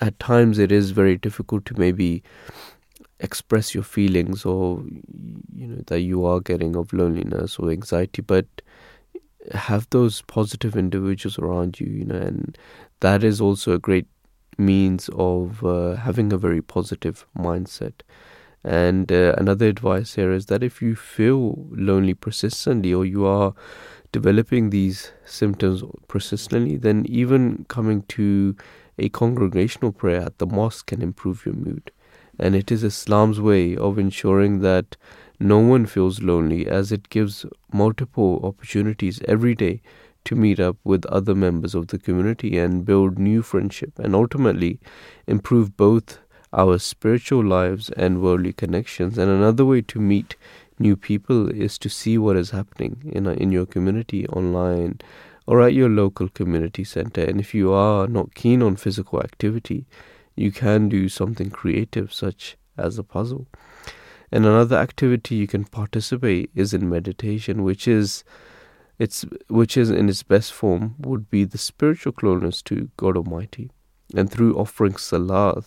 at 0.00 0.18
times 0.18 0.58
it 0.58 0.70
is 0.70 0.90
very 0.90 1.16
difficult 1.16 1.64
to 1.66 1.78
maybe 1.78 2.22
express 3.22 3.74
your 3.74 3.84
feelings 3.84 4.44
or 4.44 4.84
you 5.54 5.66
know 5.66 5.82
that 5.86 6.00
you 6.00 6.26
are 6.26 6.40
getting 6.40 6.76
of 6.76 6.92
loneliness 6.92 7.58
or 7.58 7.70
anxiety, 7.70 8.22
but 8.22 8.46
have 9.52 9.88
those 9.90 10.22
positive 10.22 10.76
individuals 10.76 11.38
around 11.38 11.80
you, 11.80 11.86
you 11.86 12.04
know, 12.04 12.16
and 12.16 12.56
that 13.00 13.24
is 13.24 13.40
also 13.40 13.72
a 13.72 13.78
great 13.78 14.06
means 14.58 15.08
of 15.14 15.64
uh, 15.64 15.94
having 15.96 16.32
a 16.32 16.36
very 16.36 16.62
positive 16.62 17.26
mindset. 17.36 17.92
And 18.64 19.10
uh, 19.10 19.34
another 19.38 19.66
advice 19.66 20.14
here 20.14 20.32
is 20.32 20.46
that 20.46 20.62
if 20.62 20.80
you 20.80 20.94
feel 20.94 21.66
lonely 21.70 22.14
persistently 22.14 22.94
or 22.94 23.04
you 23.04 23.26
are 23.26 23.54
developing 24.12 24.70
these 24.70 25.10
symptoms 25.24 25.82
persistently, 26.06 26.76
then 26.76 27.04
even 27.08 27.64
coming 27.68 28.02
to 28.02 28.54
a 28.98 29.08
congregational 29.08 29.90
prayer 29.90 30.20
at 30.20 30.38
the 30.38 30.46
mosque 30.46 30.86
can 30.86 31.02
improve 31.02 31.44
your 31.44 31.54
mood. 31.54 31.90
And 32.42 32.56
it 32.56 32.72
is 32.72 32.82
Islam's 32.82 33.40
way 33.40 33.76
of 33.76 34.00
ensuring 34.00 34.62
that 34.62 34.96
no 35.38 35.58
one 35.60 35.86
feels 35.86 36.20
lonely 36.20 36.66
as 36.66 36.90
it 36.90 37.08
gives 37.08 37.46
multiple 37.72 38.40
opportunities 38.42 39.20
every 39.28 39.54
day 39.54 39.80
to 40.24 40.34
meet 40.34 40.58
up 40.58 40.76
with 40.82 41.06
other 41.06 41.36
members 41.36 41.72
of 41.72 41.86
the 41.86 42.00
community 42.00 42.58
and 42.58 42.84
build 42.84 43.16
new 43.16 43.42
friendship 43.42 43.96
and 43.96 44.16
ultimately 44.16 44.80
improve 45.28 45.76
both 45.76 46.18
our 46.52 46.78
spiritual 46.78 47.44
lives 47.44 47.90
and 47.90 48.20
worldly 48.20 48.52
connections. 48.52 49.18
And 49.18 49.30
another 49.30 49.64
way 49.64 49.80
to 49.82 50.00
meet 50.00 50.34
new 50.80 50.96
people 50.96 51.48
is 51.48 51.78
to 51.78 51.88
see 51.88 52.18
what 52.18 52.36
is 52.36 52.50
happening 52.50 52.96
in 53.12 53.26
in 53.26 53.52
your 53.52 53.66
community 53.66 54.26
online 54.28 54.98
or 55.46 55.62
at 55.62 55.74
your 55.74 55.88
local 55.88 56.28
community 56.28 56.82
center. 56.82 57.22
And 57.22 57.38
if 57.38 57.54
you 57.54 57.72
are 57.72 58.08
not 58.08 58.34
keen 58.34 58.62
on 58.62 58.74
physical 58.76 59.20
activity, 59.20 59.86
you 60.36 60.52
can 60.52 60.88
do 60.88 61.08
something 61.08 61.50
creative 61.50 62.12
such 62.12 62.56
as 62.76 62.98
a 62.98 63.04
puzzle. 63.04 63.46
And 64.30 64.46
another 64.46 64.76
activity 64.76 65.34
you 65.34 65.46
can 65.46 65.64
participate 65.64 66.50
is 66.54 66.72
in 66.72 66.88
meditation, 66.88 67.62
which 67.62 67.86
is 67.86 68.24
its 68.98 69.24
which 69.48 69.76
is 69.76 69.90
in 69.90 70.08
its 70.08 70.22
best 70.22 70.52
form 70.52 70.94
would 70.98 71.28
be 71.28 71.44
the 71.44 71.58
spiritual 71.58 72.12
closeness 72.12 72.62
to 72.62 72.90
God 72.96 73.16
Almighty, 73.16 73.70
and 74.14 74.30
through 74.30 74.56
offering 74.56 74.96
salat 74.96 75.64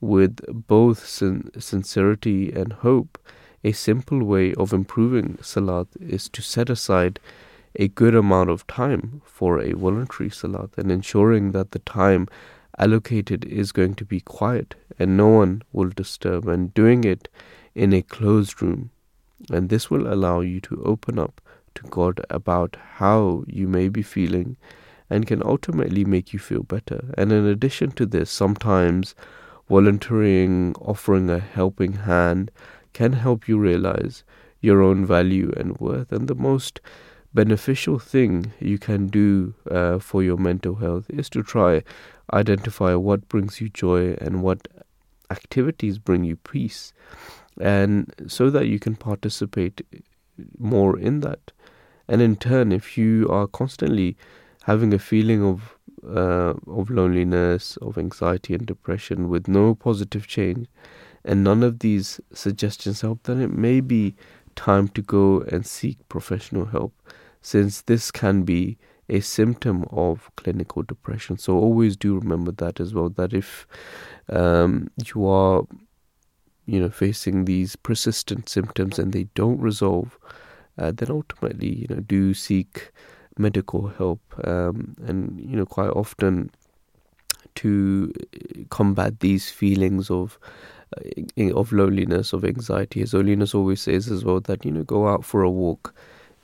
with 0.00 0.40
both 0.48 1.06
sin- 1.06 1.50
sincerity 1.58 2.52
and 2.52 2.72
hope, 2.72 3.18
a 3.62 3.72
simple 3.72 4.24
way 4.24 4.54
of 4.54 4.72
improving 4.72 5.38
salat 5.42 5.88
is 6.00 6.28
to 6.30 6.42
set 6.42 6.70
aside 6.70 7.20
a 7.76 7.88
good 7.88 8.14
amount 8.14 8.50
of 8.50 8.66
time 8.66 9.20
for 9.24 9.60
a 9.60 9.72
voluntary 9.72 10.30
salat 10.30 10.70
and 10.76 10.90
ensuring 10.90 11.52
that 11.52 11.72
the 11.72 11.78
time 11.80 12.26
allocated 12.80 13.44
is 13.44 13.72
going 13.72 13.94
to 13.94 14.04
be 14.04 14.20
quiet 14.20 14.74
and 14.98 15.16
no 15.16 15.28
one 15.28 15.62
will 15.72 15.90
disturb 15.90 16.48
and 16.48 16.74
doing 16.74 17.04
it 17.04 17.28
in 17.74 17.92
a 17.92 18.02
closed 18.02 18.60
room 18.60 18.90
and 19.50 19.68
this 19.68 19.90
will 19.90 20.12
allow 20.12 20.40
you 20.40 20.60
to 20.60 20.82
open 20.84 21.18
up 21.18 21.40
to 21.74 21.82
God 21.84 22.20
about 22.28 22.76
how 22.94 23.44
you 23.46 23.68
may 23.68 23.88
be 23.88 24.02
feeling 24.02 24.56
and 25.08 25.26
can 25.26 25.42
ultimately 25.42 26.04
make 26.04 26.32
you 26.32 26.38
feel 26.38 26.62
better. 26.62 27.12
And 27.16 27.32
in 27.32 27.46
addition 27.46 27.90
to 27.92 28.06
this, 28.06 28.30
sometimes 28.30 29.14
volunteering, 29.68 30.74
offering 30.80 31.30
a 31.30 31.38
helping 31.38 31.92
hand 31.92 32.50
can 32.92 33.14
help 33.14 33.48
you 33.48 33.58
realize 33.58 34.24
your 34.60 34.82
own 34.82 35.06
value 35.06 35.52
and 35.56 35.78
worth. 35.78 36.12
And 36.12 36.28
the 36.28 36.34
most 36.34 36.80
beneficial 37.32 37.98
thing 37.98 38.52
you 38.60 38.78
can 38.78 39.06
do 39.06 39.54
uh, 39.70 39.98
for 39.98 40.22
your 40.22 40.36
mental 40.36 40.76
health 40.76 41.06
is 41.08 41.30
to 41.30 41.42
try 41.42 41.82
identify 42.32 42.94
what 42.94 43.28
brings 43.28 43.60
you 43.60 43.68
joy 43.68 44.14
and 44.20 44.42
what 44.42 44.68
activities 45.30 45.98
bring 45.98 46.24
you 46.24 46.36
peace, 46.36 46.92
and 47.60 48.12
so 48.26 48.50
that 48.50 48.66
you 48.66 48.78
can 48.78 48.96
participate 48.96 49.86
more 50.58 50.98
in 50.98 51.20
that. 51.20 51.52
And 52.08 52.20
in 52.20 52.36
turn, 52.36 52.72
if 52.72 52.98
you 52.98 53.28
are 53.28 53.46
constantly 53.46 54.16
having 54.64 54.92
a 54.92 54.98
feeling 54.98 55.44
of 55.44 55.76
uh, 56.06 56.54
of 56.66 56.90
loneliness, 56.90 57.76
of 57.78 57.98
anxiety 57.98 58.54
and 58.54 58.66
depression 58.66 59.28
with 59.28 59.46
no 59.46 59.74
positive 59.74 60.26
change, 60.26 60.66
and 61.24 61.44
none 61.44 61.62
of 61.62 61.80
these 61.80 62.20
suggestions 62.32 63.02
help, 63.02 63.22
then 63.24 63.40
it 63.40 63.52
may 63.52 63.80
be 63.80 64.14
time 64.56 64.88
to 64.88 65.02
go 65.02 65.42
and 65.52 65.66
seek 65.66 65.96
professional 66.08 66.66
help, 66.66 66.92
since 67.42 67.82
this 67.82 68.10
can 68.10 68.42
be 68.42 68.78
a 69.10 69.20
symptom 69.20 69.84
of 69.90 70.30
clinical 70.36 70.82
depression. 70.82 71.36
So 71.36 71.58
always 71.58 71.96
do 71.96 72.18
remember 72.18 72.52
that 72.52 72.80
as 72.80 72.94
well. 72.94 73.10
That 73.10 73.34
if 73.34 73.66
um, 74.28 74.88
you 75.04 75.26
are, 75.26 75.64
you 76.66 76.80
know, 76.80 76.88
facing 76.90 77.44
these 77.44 77.76
persistent 77.76 78.48
symptoms 78.48 78.98
and 78.98 79.12
they 79.12 79.24
don't 79.34 79.60
resolve, 79.60 80.18
uh, 80.78 80.92
then 80.92 81.10
ultimately, 81.10 81.74
you 81.74 81.86
know, 81.90 82.00
do 82.00 82.32
seek 82.32 82.92
medical 83.36 83.88
help. 83.88 84.20
Um, 84.44 84.94
and 85.04 85.40
you 85.40 85.56
know, 85.56 85.66
quite 85.66 85.90
often 85.90 86.50
to 87.56 88.12
combat 88.70 89.20
these 89.20 89.50
feelings 89.50 90.08
of 90.10 90.38
uh, 90.96 91.50
of 91.52 91.72
loneliness, 91.72 92.32
of 92.32 92.44
anxiety. 92.44 93.02
As 93.02 93.12
Holiness 93.12 93.54
always 93.54 93.80
says 93.80 94.08
as 94.08 94.24
well 94.24 94.40
that 94.42 94.64
you 94.64 94.70
know, 94.70 94.84
go 94.84 95.08
out 95.08 95.24
for 95.24 95.42
a 95.42 95.50
walk 95.50 95.94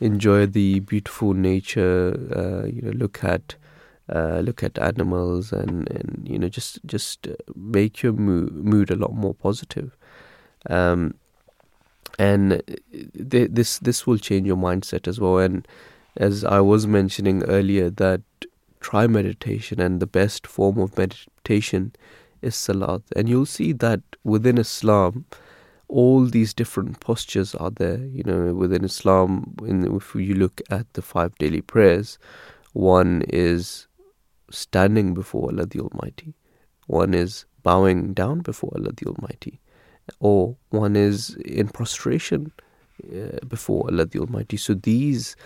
enjoy 0.01 0.47
the 0.47 0.81
beautiful 0.81 1.33
nature. 1.33 2.15
Uh, 2.35 2.67
you 2.67 2.83
know, 2.83 2.93
look 2.93 3.25
at 3.25 3.57
uh, 4.09 4.39
look 4.39 4.63
at 4.63 4.79
animals 4.79 5.53
and, 5.53 5.91
and 5.91 6.27
you 6.29 6.39
know 6.39 6.49
just 6.49 6.79
just 6.87 7.27
make 7.55 8.03
your 8.03 8.13
mood, 8.13 8.53
mood 8.53 8.91
a 8.91 8.97
lot 8.97 9.15
more 9.15 9.35
positive. 9.35 9.97
Um, 10.71 11.15
and 12.19 12.63
th- 13.31 13.51
this 13.51 13.79
this 13.79 14.07
will 14.07 14.19
change 14.19 14.47
your 14.47 14.57
mindset 14.57 15.09
as 15.09 15.21
well. 15.21 15.39
And 15.39 15.67
as 16.17 16.45
I 16.45 16.61
was 16.61 16.87
mentioning 16.87 17.43
earlier, 17.45 17.91
that 17.91 18.23
try 18.81 19.07
meditation, 19.07 19.81
and 19.81 20.01
the 20.01 20.07
best 20.07 20.47
form 20.47 20.79
of 20.79 20.97
meditation 20.97 21.93
is 22.43 22.55
salat. 22.55 23.03
And 23.15 23.29
you'll 23.29 23.47
see 23.47 23.73
that 23.73 24.01
within 24.25 24.59
Islam, 24.59 25.27
all 25.89 26.27
these 26.27 26.53
different 26.53 27.01
postures 27.01 27.55
are 27.55 27.71
there. 27.71 27.99
You 27.99 28.25
know, 28.25 28.55
within 28.55 28.85
Islam, 28.85 29.55
in, 29.65 29.97
if 29.97 30.15
you 30.15 30.35
look 30.35 30.61
at 30.71 30.93
the 30.95 31.03
five 31.03 31.37
daily 31.39 31.61
prayers, 31.61 32.19
one 32.73 33.23
is 33.29 33.87
standing 34.51 35.15
before 35.15 35.51
Allah 35.51 35.67
the 35.67 35.81
Almighty, 35.81 36.35
one 36.87 37.15
is 37.15 37.47
bowing 37.63 38.15
down 38.15 38.41
before 38.41 38.73
Allah 38.77 38.93
the 38.97 39.07
Almighty, 39.07 39.61
or 40.21 40.57
one 40.71 40.97
is 40.97 41.35
in 41.45 41.69
prostration 41.69 42.53
uh, 43.13 43.45
before 43.47 43.87
Allah 43.89 44.07
the 44.07 44.21
Almighty. 44.21 44.57
So 44.57 44.75
these 44.75 45.37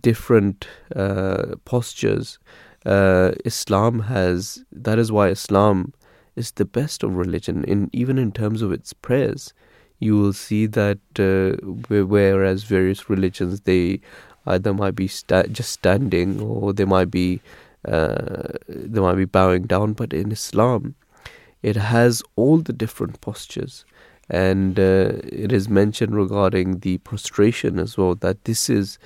different 0.00 0.68
uh, 0.94 1.56
postures, 1.64 2.38
uh, 2.84 3.32
Islam 3.44 4.00
has. 4.00 4.64
That 4.72 4.98
is 4.98 5.10
why 5.10 5.28
Islam 5.28 5.92
is 6.36 6.52
the 6.52 6.64
best 6.64 7.02
of 7.02 7.16
religion. 7.16 7.64
In 7.64 7.90
even 7.92 8.18
in 8.18 8.32
terms 8.32 8.62
of 8.62 8.72
its 8.72 8.92
prayers, 8.92 9.52
you 9.98 10.16
will 10.16 10.32
see 10.32 10.66
that 10.66 10.98
uh, 11.18 11.56
whereas 11.88 12.64
various 12.64 13.08
religions 13.10 13.62
they 13.62 14.00
either 14.46 14.72
might 14.72 14.94
be 14.94 15.06
sta- 15.06 15.46
just 15.52 15.70
standing 15.72 16.40
or 16.40 16.72
they 16.72 16.84
might 16.84 17.10
be 17.10 17.40
uh, 17.86 18.52
they 18.68 19.00
might 19.00 19.14
be 19.14 19.24
bowing 19.24 19.62
down, 19.62 19.94
but 19.94 20.12
in 20.12 20.32
Islam, 20.32 20.94
it 21.62 21.76
has 21.76 22.22
all 22.36 22.58
the 22.58 22.72
different 22.72 23.20
postures. 23.20 23.84
And 24.28 24.78
uh, 24.78 25.12
it 25.24 25.50
is 25.50 25.68
mentioned 25.68 26.14
regarding 26.14 26.80
the 26.80 26.98
prostration 26.98 27.78
as 27.78 27.98
well 27.98 28.14
that 28.16 28.44
this 28.44 28.70
is 28.70 28.98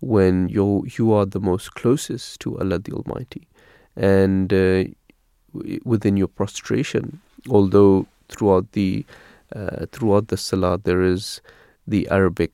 when 0.00 0.48
you 0.50 0.86
you 0.98 1.12
are 1.12 1.24
the 1.24 1.40
most 1.40 1.74
closest 1.74 2.40
to 2.40 2.58
Allah 2.58 2.78
the 2.78 2.92
Almighty, 2.92 3.48
and 3.96 4.52
uh, 4.52 4.84
within 5.84 6.16
your 6.16 6.28
prostration. 6.28 7.20
Although 7.48 8.06
throughout 8.28 8.72
the 8.72 9.04
uh, 9.54 9.86
throughout 9.92 10.28
the 10.28 10.36
salah 10.36 10.78
there 10.82 11.02
is 11.02 11.40
the 11.86 12.08
Arabic 12.10 12.52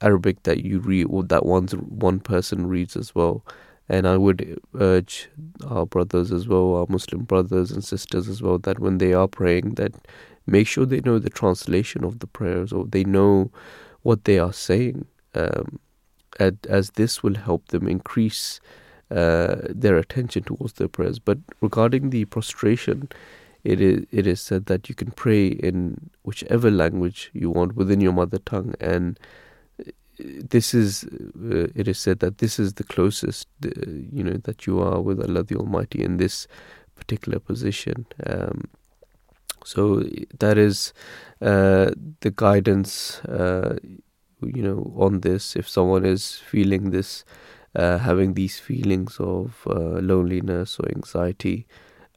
Arabic 0.00 0.42
that 0.42 0.64
you 0.64 0.78
read 0.78 1.06
or 1.08 1.22
that 1.24 1.46
one 1.46 1.66
one 1.68 2.20
person 2.20 2.66
reads 2.66 2.96
as 2.96 3.14
well. 3.14 3.42
And 3.88 4.06
I 4.08 4.16
would 4.16 4.58
urge 4.80 5.28
our 5.66 5.84
brothers 5.84 6.32
as 6.32 6.48
well, 6.48 6.74
our 6.74 6.86
Muslim 6.88 7.24
brothers 7.24 7.70
and 7.70 7.84
sisters 7.84 8.28
as 8.28 8.40
well, 8.40 8.58
that 8.58 8.78
when 8.78 8.96
they 8.96 9.12
are 9.12 9.28
praying, 9.28 9.74
that 9.74 9.92
make 10.46 10.66
sure 10.66 10.86
they 10.86 11.00
know 11.00 11.18
the 11.18 11.28
translation 11.28 12.02
of 12.02 12.20
the 12.20 12.26
prayers 12.26 12.72
or 12.72 12.86
they 12.86 13.04
know 13.04 13.50
what 14.02 14.24
they 14.24 14.38
are 14.38 14.54
saying, 14.54 15.04
um, 15.34 15.78
as 16.38 16.90
this 16.92 17.22
will 17.22 17.34
help 17.34 17.68
them 17.68 17.86
increase 17.86 18.58
uh, 19.10 19.56
their 19.68 19.96
attention 19.96 20.42
towards 20.44 20.74
their 20.74 20.88
prayers. 20.88 21.18
But 21.18 21.38
regarding 21.60 22.10
the 22.10 22.24
prostration, 22.26 23.08
it 23.62 23.80
is 23.80 24.06
it 24.10 24.26
is 24.26 24.40
said 24.40 24.66
that 24.66 24.88
you 24.88 24.94
can 24.94 25.10
pray 25.12 25.46
in 25.48 26.10
whichever 26.22 26.70
language 26.70 27.30
you 27.32 27.50
want 27.50 27.76
within 27.76 28.00
your 28.00 28.12
mother 28.12 28.38
tongue, 28.38 28.74
and 28.80 29.18
this 30.18 30.74
is 30.74 31.04
uh, 31.04 31.68
it 31.74 31.88
is 31.88 31.98
said 31.98 32.20
that 32.20 32.38
this 32.38 32.58
is 32.58 32.74
the 32.74 32.84
closest 32.84 33.48
uh, 33.64 33.70
you 33.88 34.22
know 34.22 34.36
that 34.44 34.66
you 34.66 34.80
are 34.80 35.00
with 35.00 35.20
Allah 35.20 35.42
the 35.42 35.56
Almighty 35.56 36.02
in 36.02 36.18
this 36.18 36.46
particular 36.94 37.38
position. 37.38 38.06
Um, 38.26 38.68
so 39.64 40.04
that 40.38 40.58
is 40.58 40.92
uh, 41.40 41.90
the 42.20 42.32
guidance, 42.34 43.20
uh, 43.20 43.78
you 44.42 44.62
know, 44.62 44.92
on 44.96 45.20
this. 45.20 45.56
If 45.56 45.68
someone 45.68 46.04
is 46.04 46.36
feeling 46.36 46.90
this 46.90 47.24
uh, 47.74 47.98
having 47.98 48.34
these 48.34 48.58
feelings 48.58 49.16
of 49.18 49.66
uh, 49.66 50.00
loneliness 50.00 50.78
or 50.78 50.88
anxiety. 50.88 51.66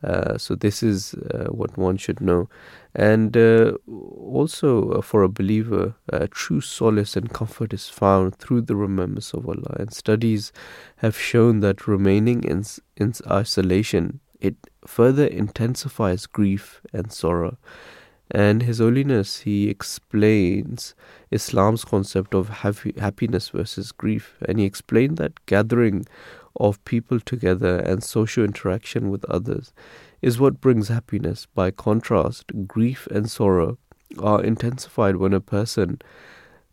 Uh, 0.04 0.38
so 0.38 0.54
this 0.54 0.84
is 0.84 1.16
uh, 1.16 1.48
what 1.50 1.76
one 1.76 1.98
should 1.98 2.22
know, 2.22 2.48
and 2.94 3.36
uh, 3.36 3.72
also 3.88 5.02
for 5.02 5.24
a 5.24 5.30
believer, 5.30 5.96
true 6.30 6.62
solace 6.62 7.16
and 7.16 7.34
comfort 7.34 7.74
is 7.74 7.90
found 7.90 8.36
through 8.36 8.62
the 8.62 8.76
remembrance 8.76 9.34
of 9.34 9.48
Allah. 9.48 9.76
And 9.80 9.92
studies 9.92 10.52
have 10.98 11.18
shown 11.18 11.62
that 11.62 11.88
remaining 11.88 12.44
in 12.44 12.64
in 12.96 13.14
isolation 13.26 14.20
it 14.40 14.56
further 14.86 15.26
intensifies 15.26 16.26
grief 16.26 16.82
and 16.94 17.12
sorrow. 17.12 17.58
And 18.30 18.64
His 18.64 18.80
Holiness, 18.80 19.42
he 19.42 19.70
explains 19.70 20.96
Islam's 21.32 21.86
concept 21.86 22.34
of 22.34 22.50
happy, 22.50 22.94
happiness 23.00 23.50
versus 23.50 23.92
grief. 23.92 24.36
And 24.48 24.60
he 24.60 24.66
explained 24.66 25.18
that 25.18 25.46
gathering 25.46 26.06
of 26.58 26.84
people 26.84 27.20
together 27.20 27.80
and 27.80 28.04
social 28.04 28.44
interaction 28.44 29.10
with 29.10 29.24
others 29.26 29.74
is 30.22 30.40
what 30.40 30.60
brings 30.60 30.90
happiness. 30.90 31.46
By 31.54 31.72
contrast, 31.72 32.68
grief 32.68 33.08
and 33.08 33.30
sorrow 33.30 33.78
are 34.20 34.44
intensified 34.44 35.18
when 35.18 35.34
a 35.34 35.42
person 35.42 36.00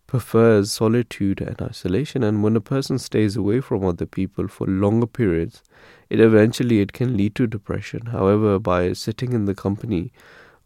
prefers 0.07 0.71
solitude 0.71 1.41
and 1.41 1.61
isolation 1.61 2.23
and 2.23 2.43
when 2.43 2.57
a 2.57 2.61
person 2.61 2.99
stays 2.99 3.37
away 3.37 3.61
from 3.61 3.85
other 3.85 4.07
people 4.07 4.47
for 4.47 4.67
longer 4.67 5.07
periods 5.07 5.63
it 6.09 6.21
eventually 6.21 6.81
it 6.81 6.93
can 6.93 7.17
lead 7.17 7.35
to 7.35 7.47
depression 7.47 8.07
however 8.13 8.59
by 8.59 8.93
sitting 8.93 9.33
in 9.33 9.47
the 9.47 9.55
company 9.55 10.13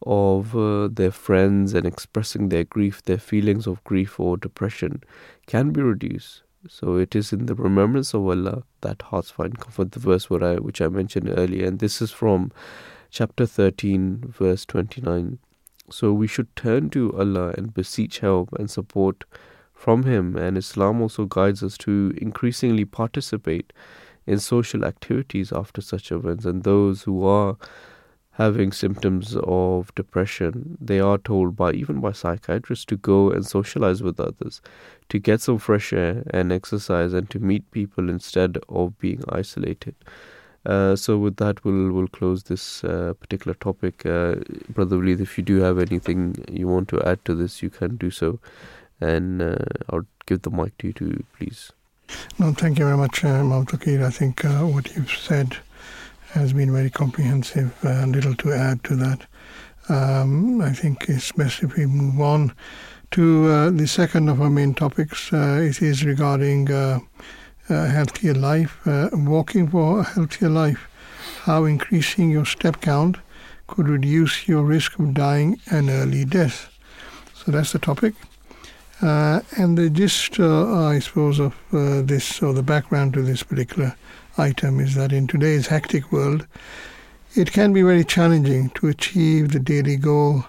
of 0.06 0.56
uh, 0.56 0.88
their 0.88 1.10
friends 1.10 1.74
and 1.74 1.86
expressing 1.86 2.48
their 2.48 2.64
grief, 2.64 3.02
their 3.02 3.18
feelings 3.18 3.66
of 3.66 3.82
grief 3.84 4.18
or 4.20 4.36
depression 4.36 5.02
can 5.46 5.70
be 5.70 5.82
reduced. 5.82 6.42
So 6.68 6.96
it 6.96 7.14
is 7.14 7.32
in 7.32 7.46
the 7.46 7.54
remembrance 7.54 8.14
of 8.14 8.26
Allah 8.26 8.64
that 8.80 9.02
hearts 9.02 9.30
find 9.30 9.58
comfort. 9.58 9.92
The 9.92 10.00
verse 10.00 10.28
I, 10.30 10.56
which 10.56 10.80
I 10.80 10.88
mentioned 10.88 11.32
earlier, 11.36 11.66
and 11.66 11.78
this 11.78 12.02
is 12.02 12.10
from 12.10 12.52
chapter 13.10 13.46
13, 13.46 14.24
verse 14.28 14.66
29. 14.66 15.38
So 15.90 16.12
we 16.12 16.26
should 16.26 16.54
turn 16.56 16.90
to 16.90 17.16
Allah 17.18 17.54
and 17.56 17.72
beseech 17.72 18.18
help 18.18 18.52
and 18.52 18.70
support 18.70 19.24
from 19.72 20.02
Him. 20.02 20.36
And 20.36 20.58
Islam 20.58 21.00
also 21.00 21.24
guides 21.24 21.62
us 21.62 21.78
to 21.78 22.12
increasingly 22.20 22.84
participate 22.84 23.72
in 24.26 24.38
social 24.38 24.84
activities 24.84 25.52
after 25.52 25.80
such 25.80 26.12
events. 26.12 26.44
And 26.44 26.64
those 26.64 27.04
who 27.04 27.24
are 27.24 27.56
having 28.39 28.70
symptoms 28.70 29.36
of 29.43 29.93
depression, 29.97 30.78
they 30.81 31.01
are 31.01 31.19
told 31.19 31.56
by 31.56 31.73
even 31.73 32.01
by 32.01 32.12
psychiatrists 32.12 32.85
to 32.85 32.97
go 32.97 33.31
and 33.31 33.44
socialize 33.44 34.01
with 34.01 34.20
others, 34.20 34.60
to 35.09 35.19
get 35.19 35.40
some 35.40 35.59
fresh 35.59 35.93
air 35.93 36.23
and 36.31 36.52
exercise, 36.52 37.12
and 37.12 37.28
to 37.28 37.40
meet 37.40 37.69
people 37.73 38.09
instead 38.09 38.56
of 38.69 38.97
being 39.01 39.24
isolated. 39.28 39.94
Uh, 40.65 40.94
so 40.94 41.19
with 41.19 41.36
that, 41.36 41.65
we'll 41.65 41.90
we'll 41.93 42.06
close 42.09 42.44
this 42.44 42.85
uh, 42.85 43.12
particular 43.20 43.55
topic, 43.55 44.06
uh, 44.06 44.36
brother 44.69 44.97
Waleed. 44.97 45.20
If 45.20 45.36
you 45.39 45.44
do 45.44 45.60
have 45.60 45.78
anything 45.78 46.44
you 46.51 46.69
want 46.69 46.89
to 46.90 47.02
add 47.02 47.24
to 47.24 47.35
this, 47.35 47.60
you 47.62 47.70
can 47.70 47.97
do 47.97 48.10
so, 48.10 48.39
and 49.01 49.43
uh, 49.43 49.56
I'll 49.90 50.06
give 50.27 50.43
the 50.43 50.51
mic 50.51 50.78
to 50.78 50.89
you, 50.89 51.24
please. 51.36 51.73
No, 52.39 52.52
thank 52.52 52.78
you 52.78 52.85
very 52.85 52.97
much, 52.97 53.24
uh, 53.24 53.44
I 54.09 54.10
think 54.10 54.44
uh, 54.44 54.60
what 54.60 54.94
you've 54.94 55.10
said 55.10 55.59
has 56.30 56.52
been 56.52 56.72
very 56.72 56.90
comprehensive. 56.90 57.74
Uh, 57.84 58.06
little 58.06 58.34
to 58.34 58.52
add 58.52 58.84
to 58.84 58.96
that. 58.96 59.26
um, 59.88 60.60
I 60.60 60.72
think 60.72 61.09
it's 61.09 61.32
best 61.32 61.62
if 61.62 61.76
we 61.76 61.86
move 61.86 62.20
on 62.20 62.52
to 63.12 63.46
uh, 63.46 63.70
the 63.70 63.86
second 63.86 64.28
of 64.28 64.40
our 64.40 64.50
main 64.50 64.74
topics. 64.74 65.32
Uh, 65.32 65.60
it 65.62 65.80
is 65.80 66.05
regarding 66.05 66.70
uh, 66.70 67.00
a 67.70 67.86
healthier 67.86 68.34
life, 68.34 68.86
uh, 68.86 69.09
walking 69.12 69.68
for 69.68 70.00
a 70.00 70.05
healthier 70.05 70.48
life, 70.48 70.88
how 71.42 71.64
increasing 71.64 72.30
your 72.30 72.44
step 72.44 72.80
count 72.80 73.16
could 73.66 73.88
reduce 73.88 74.48
your 74.48 74.62
risk 74.62 74.98
of 74.98 75.14
dying 75.14 75.60
an 75.70 75.90
early 75.90 76.24
death. 76.24 76.70
So 77.34 77.52
that's 77.52 77.72
the 77.72 77.78
topic. 77.78 78.14
Uh, 79.00 79.40
and 79.56 79.78
the 79.78 79.88
gist, 79.88 80.40
uh, 80.40 80.86
I 80.86 80.98
suppose, 80.98 81.38
of 81.38 81.55
this, 81.70 82.42
or 82.42 82.52
the 82.52 82.62
background 82.62 83.14
to 83.14 83.22
this 83.22 83.42
particular 83.42 83.94
item 84.39 84.81
is 84.81 84.94
that 84.94 85.12
in 85.12 85.27
today's 85.27 85.66
hectic 85.66 86.12
world, 86.12 86.47
it 87.35 87.52
can 87.52 87.73
be 87.73 87.82
very 87.82 88.05
challenging 88.05 88.70
to 88.70 88.89
achieve 88.89 89.52
the 89.52 89.60
daily 89.60 89.97
goal 89.97 90.44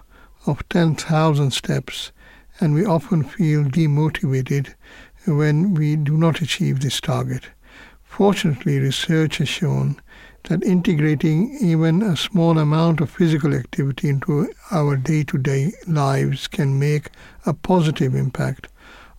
of 0.45 0.67
10,000 0.69 1.51
steps, 1.51 2.11
and 2.59 2.73
we 2.73 2.85
often 2.85 3.23
feel 3.23 3.63
demotivated 3.63 4.73
when 5.25 5.73
we 5.73 5.95
do 5.95 6.17
not 6.17 6.41
achieve 6.41 6.79
this 6.79 7.01
target. 7.01 7.49
Fortunately, 8.03 8.79
research 8.79 9.37
has 9.37 9.49
shown 9.49 10.01
that 10.43 10.63
integrating 10.63 11.57
even 11.61 12.01
a 12.01 12.15
small 12.15 12.57
amount 12.57 13.01
of 13.01 13.09
physical 13.09 13.53
activity 13.53 14.09
into 14.09 14.51
our 14.71 14.95
day 14.95 15.23
to 15.23 15.37
day 15.37 15.73
lives 15.87 16.47
can 16.47 16.79
make 16.79 17.09
a 17.45 17.53
positive 17.53 18.15
impact 18.15 18.67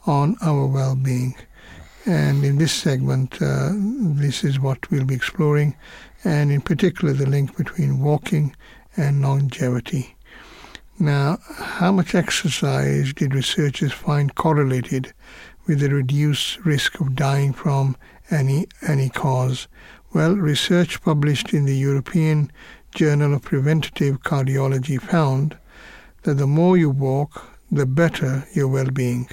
on 0.07 0.37
our 0.43 0.67
well 0.67 0.97
being. 0.97 1.35
And 2.07 2.45
in 2.45 2.57
this 2.59 2.73
segment, 2.73 3.41
uh, 3.43 3.71
this 3.75 4.43
is 4.43 4.59
what 4.59 4.91
we'll 4.91 5.05
be 5.05 5.15
exploring, 5.15 5.77
and 6.25 6.51
in 6.51 6.63
particular, 6.63 7.13
the 7.13 7.27
link 7.27 7.57
between 7.57 8.01
walking 8.01 8.57
and 8.97 9.21
longevity. 9.21 10.17
Now, 10.99 11.39
how 11.57 11.93
much 11.93 12.15
exercise 12.15 13.13
did 13.13 13.35
researchers 13.35 13.93
find 13.93 14.35
correlated 14.35 15.13
with 15.67 15.81
the 15.81 15.91
reduced 15.91 16.65
risk 16.65 17.01
of 17.01 17.15
dying 17.15 17.53
from 17.53 17.97
any, 18.31 18.67
any 18.87 19.09
cause? 19.09 19.69
Well, 20.13 20.35
research 20.35 21.03
published 21.03 21.55
in 21.55 21.65
the 21.65 21.77
European 21.77 22.51
Journal 22.95 23.35
of 23.35 23.43
Preventative 23.43 24.23
Cardiology 24.23 25.01
found 25.01 25.57
that 26.23 26.35
the 26.35 26.47
more 26.47 26.77
you 26.77 26.91
walk, 26.91 27.51
the 27.71 27.87
better 27.87 28.47
your 28.53 28.69
well 28.69 28.91
being 28.91 29.29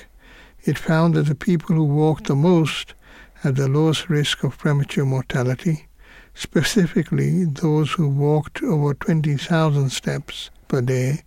it 0.68 0.78
found 0.78 1.14
that 1.14 1.28
the 1.28 1.36
people 1.36 1.76
who 1.76 1.86
walked 1.86 2.28
the 2.28 2.36
most 2.36 2.94
had 3.36 3.56
the 3.56 3.70
lowest 3.70 4.10
risk 4.10 4.44
of 4.44 4.58
premature 4.58 5.06
mortality, 5.06 5.88
specifically 6.34 7.46
those 7.46 7.94
who 7.94 8.10
walked 8.10 8.62
over 8.62 8.94
20,000 8.94 9.90
steps 9.90 10.50
per 10.68 10.82
day 10.82 11.24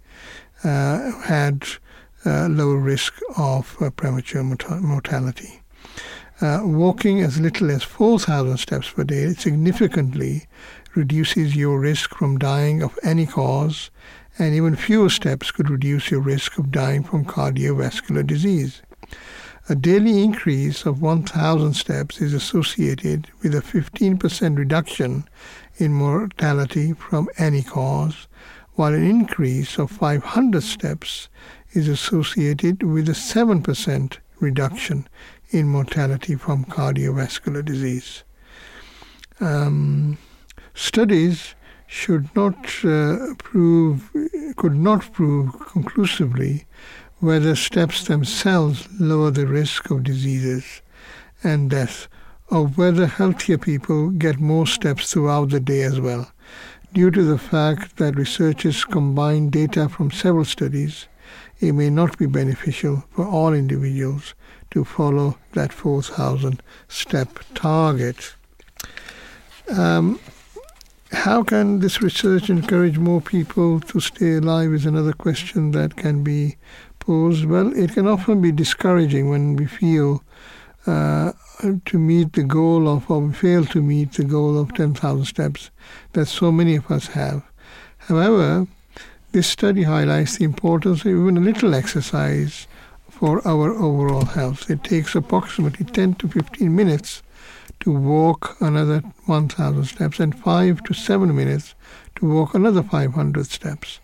uh, 0.62 1.12
had 1.22 1.66
uh, 2.26 2.48
lower 2.48 2.76
risk 2.76 3.18
of 3.38 3.76
uh, 3.80 3.88
premature 3.88 4.42
mortality. 4.42 5.62
Uh, 6.42 6.60
walking 6.62 7.22
as 7.22 7.40
little 7.40 7.70
as 7.70 7.82
4,000 7.82 8.58
steps 8.58 8.90
per 8.90 9.04
day 9.04 9.32
significantly 9.32 10.46
reduces 10.94 11.56
your 11.56 11.80
risk 11.80 12.14
from 12.14 12.38
dying 12.38 12.82
of 12.82 12.98
any 13.02 13.24
cause, 13.24 13.90
and 14.38 14.54
even 14.54 14.76
fewer 14.76 15.08
steps 15.08 15.50
could 15.50 15.70
reduce 15.70 16.10
your 16.10 16.20
risk 16.20 16.58
of 16.58 16.70
dying 16.70 17.02
from 17.02 17.24
cardiovascular 17.24 18.26
disease. 18.26 18.82
A 19.68 19.74
daily 19.74 20.24
increase 20.24 20.84
of 20.84 21.00
1,000 21.00 21.74
steps 21.74 22.20
is 22.20 22.34
associated 22.34 23.28
with 23.42 23.54
a 23.54 23.60
15% 23.60 24.58
reduction 24.58 25.24
in 25.76 25.92
mortality 25.92 26.92
from 26.92 27.28
any 27.38 27.62
cause, 27.62 28.26
while 28.74 28.94
an 28.94 29.06
increase 29.06 29.78
of 29.78 29.90
500 29.90 30.62
steps 30.62 31.28
is 31.72 31.86
associated 31.86 32.82
with 32.82 33.08
a 33.08 33.12
7% 33.12 34.18
reduction 34.40 35.06
in 35.50 35.68
mortality 35.68 36.34
from 36.34 36.64
cardiovascular 36.64 37.64
disease. 37.64 38.24
Um, 39.40 40.18
studies 40.74 41.54
should 41.86 42.28
not 42.36 42.56
uh, 42.84 43.34
prove, 43.38 44.10
could 44.56 44.74
not 44.76 45.12
prove 45.12 45.58
conclusively 45.60 46.66
whether 47.20 47.54
steps 47.54 48.04
themselves 48.04 48.88
lower 48.98 49.30
the 49.30 49.46
risk 49.46 49.90
of 49.90 50.02
diseases 50.02 50.80
and 51.44 51.70
death, 51.70 52.08
or 52.50 52.66
whether 52.66 53.06
healthier 53.06 53.58
people 53.58 54.10
get 54.10 54.40
more 54.40 54.66
steps 54.66 55.12
throughout 55.12 55.50
the 55.50 55.60
day 55.60 55.82
as 55.82 56.00
well. 56.00 56.32
Due 56.92 57.10
to 57.10 57.22
the 57.22 57.38
fact 57.38 57.96
that 57.98 58.16
researchers 58.16 58.84
combine 58.84 59.50
data 59.50 59.88
from 59.88 60.10
several 60.10 60.44
studies, 60.44 61.06
it 61.60 61.72
may 61.72 61.90
not 61.90 62.18
be 62.18 62.26
beneficial 62.26 63.04
for 63.10 63.26
all 63.26 63.52
individuals 63.52 64.34
to 64.70 64.84
follow 64.84 65.38
that 65.52 65.72
4,000 65.72 66.62
step 66.88 67.38
target. 67.54 68.34
Um, 69.68 70.18
how 71.12 71.42
can 71.42 71.80
this 71.80 72.00
research 72.00 72.50
encourage 72.50 72.98
more 72.98 73.20
people 73.20 73.80
to 73.80 74.00
stay 74.00 74.36
alive 74.36 74.72
is 74.72 74.86
another 74.86 75.12
question 75.12 75.72
that 75.72 75.96
can 75.96 76.22
be 76.22 76.56
well, 77.10 77.76
it 77.76 77.94
can 77.94 78.06
often 78.06 78.40
be 78.40 78.52
discouraging 78.52 79.30
when 79.30 79.56
we 79.56 79.66
feel 79.66 80.22
uh, 80.86 81.32
to 81.84 81.98
meet 81.98 82.34
the 82.34 82.44
goal 82.44 82.88
of, 82.88 83.10
or 83.10 83.18
we 83.18 83.32
fail 83.32 83.64
to 83.64 83.82
meet 83.82 84.12
the 84.12 84.22
goal 84.22 84.56
of 84.56 84.72
10,000 84.74 85.24
steps 85.24 85.70
that 86.12 86.26
so 86.26 86.52
many 86.52 86.76
of 86.76 86.88
us 86.88 87.08
have. 87.08 87.42
However, 87.98 88.68
this 89.32 89.48
study 89.48 89.82
highlights 89.82 90.38
the 90.38 90.44
importance 90.44 91.00
of 91.00 91.08
even 91.08 91.36
a 91.36 91.40
little 91.40 91.74
exercise 91.74 92.68
for 93.08 93.44
our 93.44 93.72
overall 93.72 94.26
health. 94.26 94.70
It 94.70 94.84
takes 94.84 95.16
approximately 95.16 95.86
10 95.86 96.14
to 96.14 96.28
15 96.28 96.74
minutes 96.74 97.24
to 97.80 97.90
walk 97.90 98.56
another 98.60 99.00
1,000 99.26 99.84
steps 99.84 100.20
and 100.20 100.38
5 100.38 100.84
to 100.84 100.94
7 100.94 101.34
minutes 101.34 101.74
to 102.16 102.32
walk 102.32 102.54
another 102.54 102.84
500 102.84 103.46
steps 103.46 103.98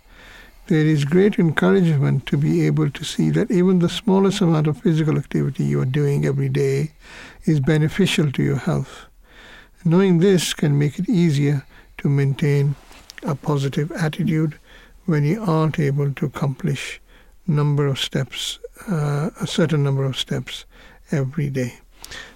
there 0.68 0.86
is 0.86 1.05
great 1.05 1.38
encouragement 1.38 2.26
to 2.26 2.36
be 2.36 2.66
able 2.66 2.90
to 2.90 3.05
see 3.05 3.30
that 3.30 3.51
even 3.51 3.78
the 3.78 3.88
smallest 3.88 4.40
amount 4.40 4.66
of 4.66 4.78
physical 4.78 5.16
activity 5.16 5.64
you 5.64 5.80
are 5.80 5.84
doing 5.84 6.26
every 6.26 6.48
day 6.48 6.93
is 7.44 7.60
beneficial 7.60 8.32
to 8.32 8.43
your 8.43 8.56
health. 8.56 9.06
Knowing 9.84 10.18
this 10.18 10.52
can 10.55 10.76
make 10.76 10.98
it 10.98 11.09
easier 11.09 11.64
to 11.98 12.09
maintain 12.09 12.74
a 13.22 13.34
positive 13.34 13.93
attitude 13.93 14.59
when 15.05 15.22
you 15.24 15.40
aren't 15.43 15.78
able 15.78 16.12
to 16.12 16.26
accomplish 16.26 17.01
number 17.47 17.86
of 17.86 18.01
steps, 18.01 18.59
uh, 18.88 19.30
a 19.40 19.47
certain 19.47 19.84
number 19.84 20.05
of 20.05 20.16
steps 20.16 20.64
every 21.12 21.48
day. 21.48 21.78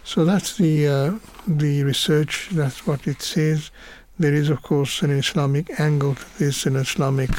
So 0.05 0.25
that's 0.25 0.57
the 0.57 0.87
uh, 0.87 1.19
the 1.47 1.83
research. 1.83 2.49
That's 2.53 2.87
what 2.87 3.07
it 3.07 3.23
says. 3.23 3.71
There 4.19 4.35
is, 4.35 4.51
of 4.51 4.63
course, 4.63 5.03
an 5.03 5.11
Islamic 5.11 5.81
angle 5.81 6.15
to 6.15 6.39
this, 6.39 6.67
an 6.67 6.77
Islamic 6.77 7.31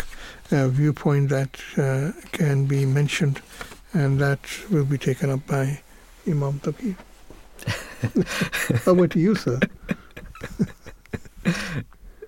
viewpoint 0.52 1.30
that 1.30 1.60
uh, 1.78 2.12
can 2.32 2.66
be 2.66 2.86
mentioned, 2.86 3.42
and 3.94 4.20
that 4.20 4.40
will 4.70 4.86
be 4.86 4.98
taken 4.98 5.30
up 5.30 5.46
by 5.48 5.82
Imam 6.28 6.60
Touqeer. 6.60 6.96
Over 8.88 9.08
to 9.08 9.20
you, 9.20 9.36
sir. 9.36 9.60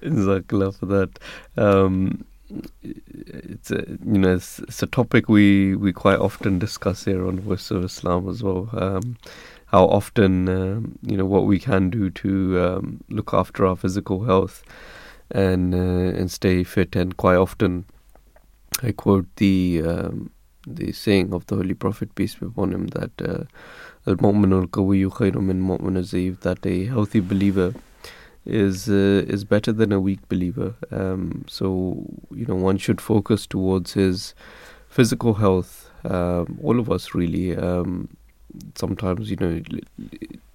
Jazakallah 0.02 0.78
for 0.78 0.86
that. 0.88 1.20
Um, 1.58 2.26
it's 2.82 3.72
a, 3.72 3.86
you 4.06 4.20
know 4.20 4.36
it's, 4.36 4.60
it's, 4.60 4.84
a 4.84 4.88
topic 4.88 5.28
we, 5.28 5.76
we 5.76 5.92
quite 5.92 6.20
often 6.20 6.60
discuss 6.60 7.06
here 7.06 7.26
on 7.26 7.40
Voice 7.40 7.72
of 7.72 7.84
Islam 7.84 8.30
as 8.30 8.44
well. 8.44 8.70
Um, 8.74 9.18
how 9.68 9.86
often 9.86 10.48
um, 10.50 11.00
you 11.02 11.18
know 11.18 11.26
what 11.26 11.46
we 11.46 11.60
can 11.60 11.90
do 11.90 12.10
to 12.12 12.62
um, 12.62 13.04
look 13.10 13.34
after 13.34 13.66
our 13.66 13.76
physical 13.76 14.26
health 14.26 14.64
and 15.32 15.74
uh, 15.74 16.18
and 16.20 16.30
stay 16.30 16.64
fit, 16.64 16.96
and 16.96 17.18
quite 17.18 17.38
often 17.38 17.86
I 18.82 18.92
quote 18.92 19.28
the 19.38 19.84
um, 19.86 20.32
the 20.68 20.92
saying 20.92 21.34
of 21.34 21.46
the 21.48 21.56
Holy 21.56 21.74
Prophet 21.74 22.16
peace 22.16 22.36
be 22.36 22.46
upon 22.46 22.72
him 22.74 22.88
that 22.88 23.12
uh, 23.22 23.44
al 24.08 24.16
that 26.42 26.60
a 26.66 26.86
healthy 26.86 27.20
believer 27.20 27.74
is 28.46 28.90
uh, 28.90 29.26
is 29.28 29.44
better 29.44 29.72
than 29.72 29.92
a 29.92 30.00
weak 30.00 30.28
believer. 30.30 30.76
Um, 30.92 31.46
so 31.48 32.06
you 32.32 32.46
know 32.46 32.56
one 32.56 32.78
should 32.78 33.02
focus 33.02 33.48
towards 33.48 33.94
his 33.94 34.34
physical 34.90 35.36
health. 35.36 35.90
Um, 36.06 36.60
all 36.62 36.80
of 36.80 36.90
us 36.90 37.14
really. 37.14 37.56
Um, 37.56 38.10
sometimes 38.76 39.30
you 39.30 39.38
know, 39.38 39.62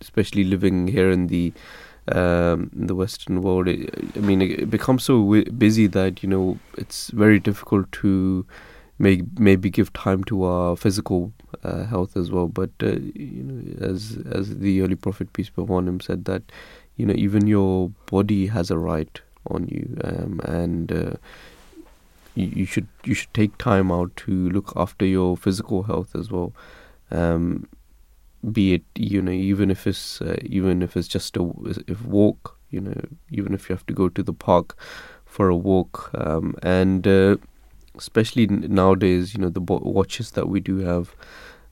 especially 0.00 0.44
living 0.44 0.88
here 0.88 1.10
in 1.10 1.26
the 1.28 1.52
um, 2.12 2.70
in 2.76 2.86
the 2.86 2.94
Western 2.94 3.42
world. 3.42 3.68
It, 3.68 3.92
I 4.16 4.20
mean, 4.20 4.42
it 4.42 4.70
becomes 4.70 5.04
so 5.04 5.20
w- 5.20 5.50
busy 5.50 5.86
that 5.88 6.22
you 6.22 6.28
know 6.28 6.58
it's 6.76 7.10
very 7.10 7.38
difficult 7.40 7.90
to 7.92 8.46
make 8.98 9.22
maybe 9.38 9.70
give 9.70 9.92
time 9.92 10.24
to 10.24 10.42
our 10.44 10.76
physical 10.76 11.32
uh, 11.62 11.84
health 11.84 12.16
as 12.16 12.30
well. 12.30 12.48
But 12.48 12.70
uh, 12.82 12.96
you 13.14 13.42
know, 13.44 13.86
as 13.86 14.18
as 14.30 14.58
the 14.58 14.82
early 14.82 14.96
Prophet 14.96 15.32
peace 15.32 15.50
be 15.50 15.62
upon 15.62 15.88
him 15.88 16.00
said 16.00 16.24
that 16.26 16.42
you 16.96 17.06
know 17.06 17.14
even 17.14 17.46
your 17.46 17.90
body 18.06 18.46
has 18.46 18.70
a 18.70 18.78
right 18.78 19.20
on 19.46 19.66
you, 19.68 19.96
um, 20.04 20.40
and 20.44 20.92
uh, 20.92 21.12
you, 22.34 22.46
you 22.46 22.64
should 22.66 22.88
you 23.04 23.14
should 23.14 23.32
take 23.34 23.56
time 23.58 23.90
out 23.90 24.14
to 24.16 24.50
look 24.50 24.72
after 24.76 25.04
your 25.04 25.36
physical 25.36 25.84
health 25.84 26.14
as 26.14 26.30
well. 26.30 26.52
Um, 27.10 27.66
be 28.52 28.74
it 28.74 28.84
you 28.94 29.20
know 29.20 29.32
even 29.32 29.70
if 29.70 29.86
it's 29.86 30.20
uh, 30.22 30.36
even 30.42 30.82
if 30.82 30.96
it's 30.96 31.08
just 31.08 31.36
a 31.36 31.50
if 31.86 32.04
walk 32.04 32.56
you 32.70 32.80
know 32.80 32.94
even 33.30 33.54
if 33.54 33.68
you 33.68 33.74
have 33.74 33.86
to 33.86 33.94
go 33.94 34.08
to 34.08 34.22
the 34.22 34.32
park 34.32 34.76
for 35.24 35.48
a 35.48 35.56
walk 35.56 36.10
um, 36.14 36.54
and 36.62 37.06
uh, 37.06 37.36
especially 37.96 38.46
nowadays 38.46 39.34
you 39.34 39.40
know 39.40 39.48
the 39.48 39.60
watches 39.60 40.32
that 40.32 40.48
we 40.48 40.60
do 40.60 40.78
have 40.78 41.14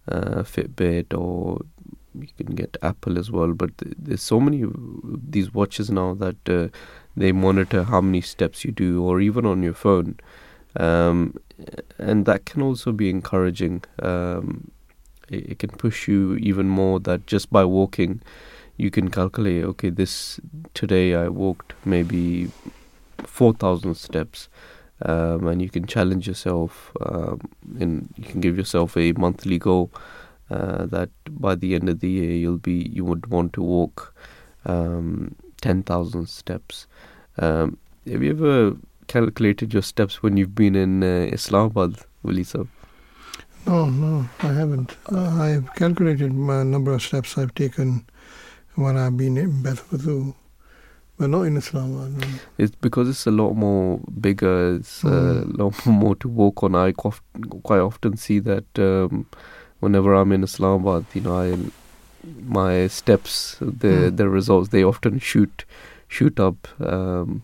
uh, 0.08 0.42
Fitbit 0.42 1.16
or 1.16 1.60
you 2.18 2.28
can 2.36 2.54
get 2.54 2.76
Apple 2.82 3.18
as 3.18 3.30
well 3.30 3.52
but 3.52 3.70
there's 3.78 4.22
so 4.22 4.40
many 4.40 4.64
these 5.28 5.54
watches 5.54 5.90
now 5.90 6.14
that 6.14 6.48
uh, 6.48 6.68
they 7.16 7.32
monitor 7.32 7.84
how 7.84 8.00
many 8.00 8.20
steps 8.20 8.64
you 8.64 8.72
do 8.72 9.02
or 9.02 9.20
even 9.20 9.46
on 9.46 9.62
your 9.62 9.74
phone. 9.74 10.18
Um, 10.78 11.34
and 11.98 12.26
that 12.26 12.44
can 12.44 12.60
also 12.60 12.92
be 12.92 13.08
encouraging 13.08 13.82
um, 14.02 14.70
it, 15.30 15.50
it, 15.50 15.58
can 15.58 15.70
push 15.70 16.08
you 16.08 16.36
even 16.36 16.68
more 16.68 17.00
that 17.00 17.26
just 17.26 17.50
by 17.50 17.64
walking 17.64 18.20
you 18.76 18.90
can 18.90 19.10
calculate 19.10 19.64
okay 19.64 19.90
this 19.90 20.40
today 20.74 21.14
i 21.14 21.28
walked 21.28 21.74
maybe 21.84 22.50
4000 23.24 23.94
steps 23.96 24.48
um, 25.02 25.46
and 25.46 25.60
you 25.60 25.68
can 25.68 25.86
challenge 25.86 26.26
yourself 26.26 26.92
um, 27.04 27.40
and 27.78 28.08
you 28.16 28.24
can 28.24 28.40
give 28.40 28.56
yourself 28.56 28.96
a 28.96 29.12
monthly 29.12 29.58
goal 29.58 29.90
uh, 30.50 30.86
that 30.86 31.10
by 31.28 31.54
the 31.54 31.74
end 31.74 31.88
of 31.88 32.00
the 32.00 32.08
year 32.08 32.32
you'll 32.32 32.56
be 32.58 32.90
you 32.92 33.04
would 33.04 33.26
want 33.26 33.52
to 33.52 33.62
walk 33.62 34.14
um, 34.64 35.34
10,000 35.60 36.28
steps 36.28 36.86
um, 37.38 37.78
have 38.06 38.22
you 38.22 38.30
ever 38.30 38.76
calculated 39.08 39.72
your 39.72 39.82
steps 39.82 40.22
when 40.22 40.36
you've 40.36 40.54
been 40.54 40.74
in 40.74 41.02
uh, 41.02 41.28
Islamabad, 41.32 41.96
Walisa? 42.24 42.68
No, 43.66 43.86
no, 43.86 44.28
I 44.40 44.52
haven't. 44.52 44.96
Uh, 45.10 45.42
I've 45.42 45.74
calculated 45.74 46.32
my 46.32 46.62
number 46.62 46.92
of 46.92 47.02
steps 47.02 47.36
I've 47.36 47.54
taken 47.54 48.06
when 48.76 48.96
I've 48.96 49.16
been 49.16 49.36
in 49.36 49.62
Beth 49.62 49.84
but 51.18 51.30
not 51.30 51.42
in 51.42 51.56
Islamabad. 51.56 52.24
It's 52.58 52.76
because 52.76 53.08
it's 53.08 53.26
a 53.26 53.30
lot 53.30 53.54
more 53.54 54.00
bigger. 54.20 54.76
It's 54.76 55.02
mm. 55.02 55.10
a 55.10 55.62
lot 55.62 55.86
more 55.86 56.14
to 56.16 56.28
walk 56.28 56.62
on. 56.62 56.74
I 56.74 56.92
quite 56.92 57.80
often 57.80 58.16
see 58.16 58.38
that 58.40 58.66
um, 58.78 59.26
whenever 59.80 60.14
I'm 60.14 60.32
in 60.32 60.44
Islamabad, 60.44 61.06
you 61.14 61.22
know, 61.22 61.40
I 61.40 61.56
my 62.44 62.86
steps, 62.88 63.56
the 63.60 64.10
mm. 64.10 64.16
the 64.16 64.28
results, 64.28 64.68
they 64.68 64.84
often 64.84 65.18
shoot 65.18 65.64
shoot 66.08 66.38
up. 66.38 66.68
Um, 66.80 67.42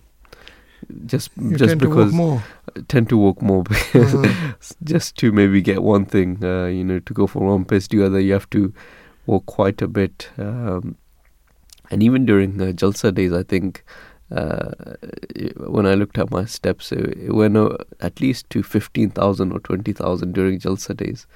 just 1.06 1.30
you 1.40 1.56
just 1.56 1.78
because 1.78 2.12
to 2.12 2.40
tend 2.88 3.08
to 3.08 3.16
walk 3.16 3.42
more 3.42 3.64
uh-huh. 3.70 4.54
just 4.84 5.16
to 5.16 5.32
maybe 5.32 5.60
get 5.60 5.82
one 5.82 6.04
thing 6.04 6.42
uh, 6.44 6.66
you 6.66 6.84
know 6.84 6.98
to 7.00 7.12
go 7.12 7.26
from 7.26 7.46
one 7.46 7.64
place 7.64 7.88
to 7.88 7.98
the 7.98 8.06
other 8.06 8.20
you 8.20 8.32
have 8.32 8.48
to 8.50 8.72
walk 9.26 9.46
quite 9.46 9.80
a 9.82 9.88
bit 9.88 10.28
um, 10.38 10.96
and 11.90 12.02
even 12.02 12.26
during 12.26 12.60
uh, 12.60 12.66
jalsa 12.66 13.14
days 13.14 13.32
i 13.32 13.42
think 13.42 13.84
uh, 14.34 14.70
when 15.56 15.86
I 15.86 15.94
looked 15.94 16.18
at 16.18 16.30
my 16.30 16.44
steps, 16.44 16.90
it, 16.92 17.18
it 17.18 17.34
went 17.34 17.56
uh, 17.56 17.76
at 18.00 18.20
least 18.20 18.48
to 18.50 18.62
fifteen 18.62 19.10
thousand 19.10 19.52
or 19.52 19.60
twenty 19.60 19.92
thousand 19.92 20.32
during 20.32 20.58
Jalsa 20.58 20.96
days. 20.96 21.26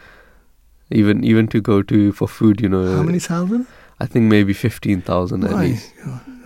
Even 0.90 1.23
even 1.24 1.47
to 1.48 1.60
go 1.60 1.82
to 1.82 2.12
for 2.12 2.27
food, 2.27 2.60
you 2.60 2.68
know. 2.68 2.97
How 2.97 3.02
many 3.02 3.18
thousand? 3.18 3.66
I 4.01 4.06
think 4.06 4.27
maybe 4.27 4.52
fifteen 4.52 5.02
thousand 5.02 5.44
at 5.44 5.55
least. 5.55 5.93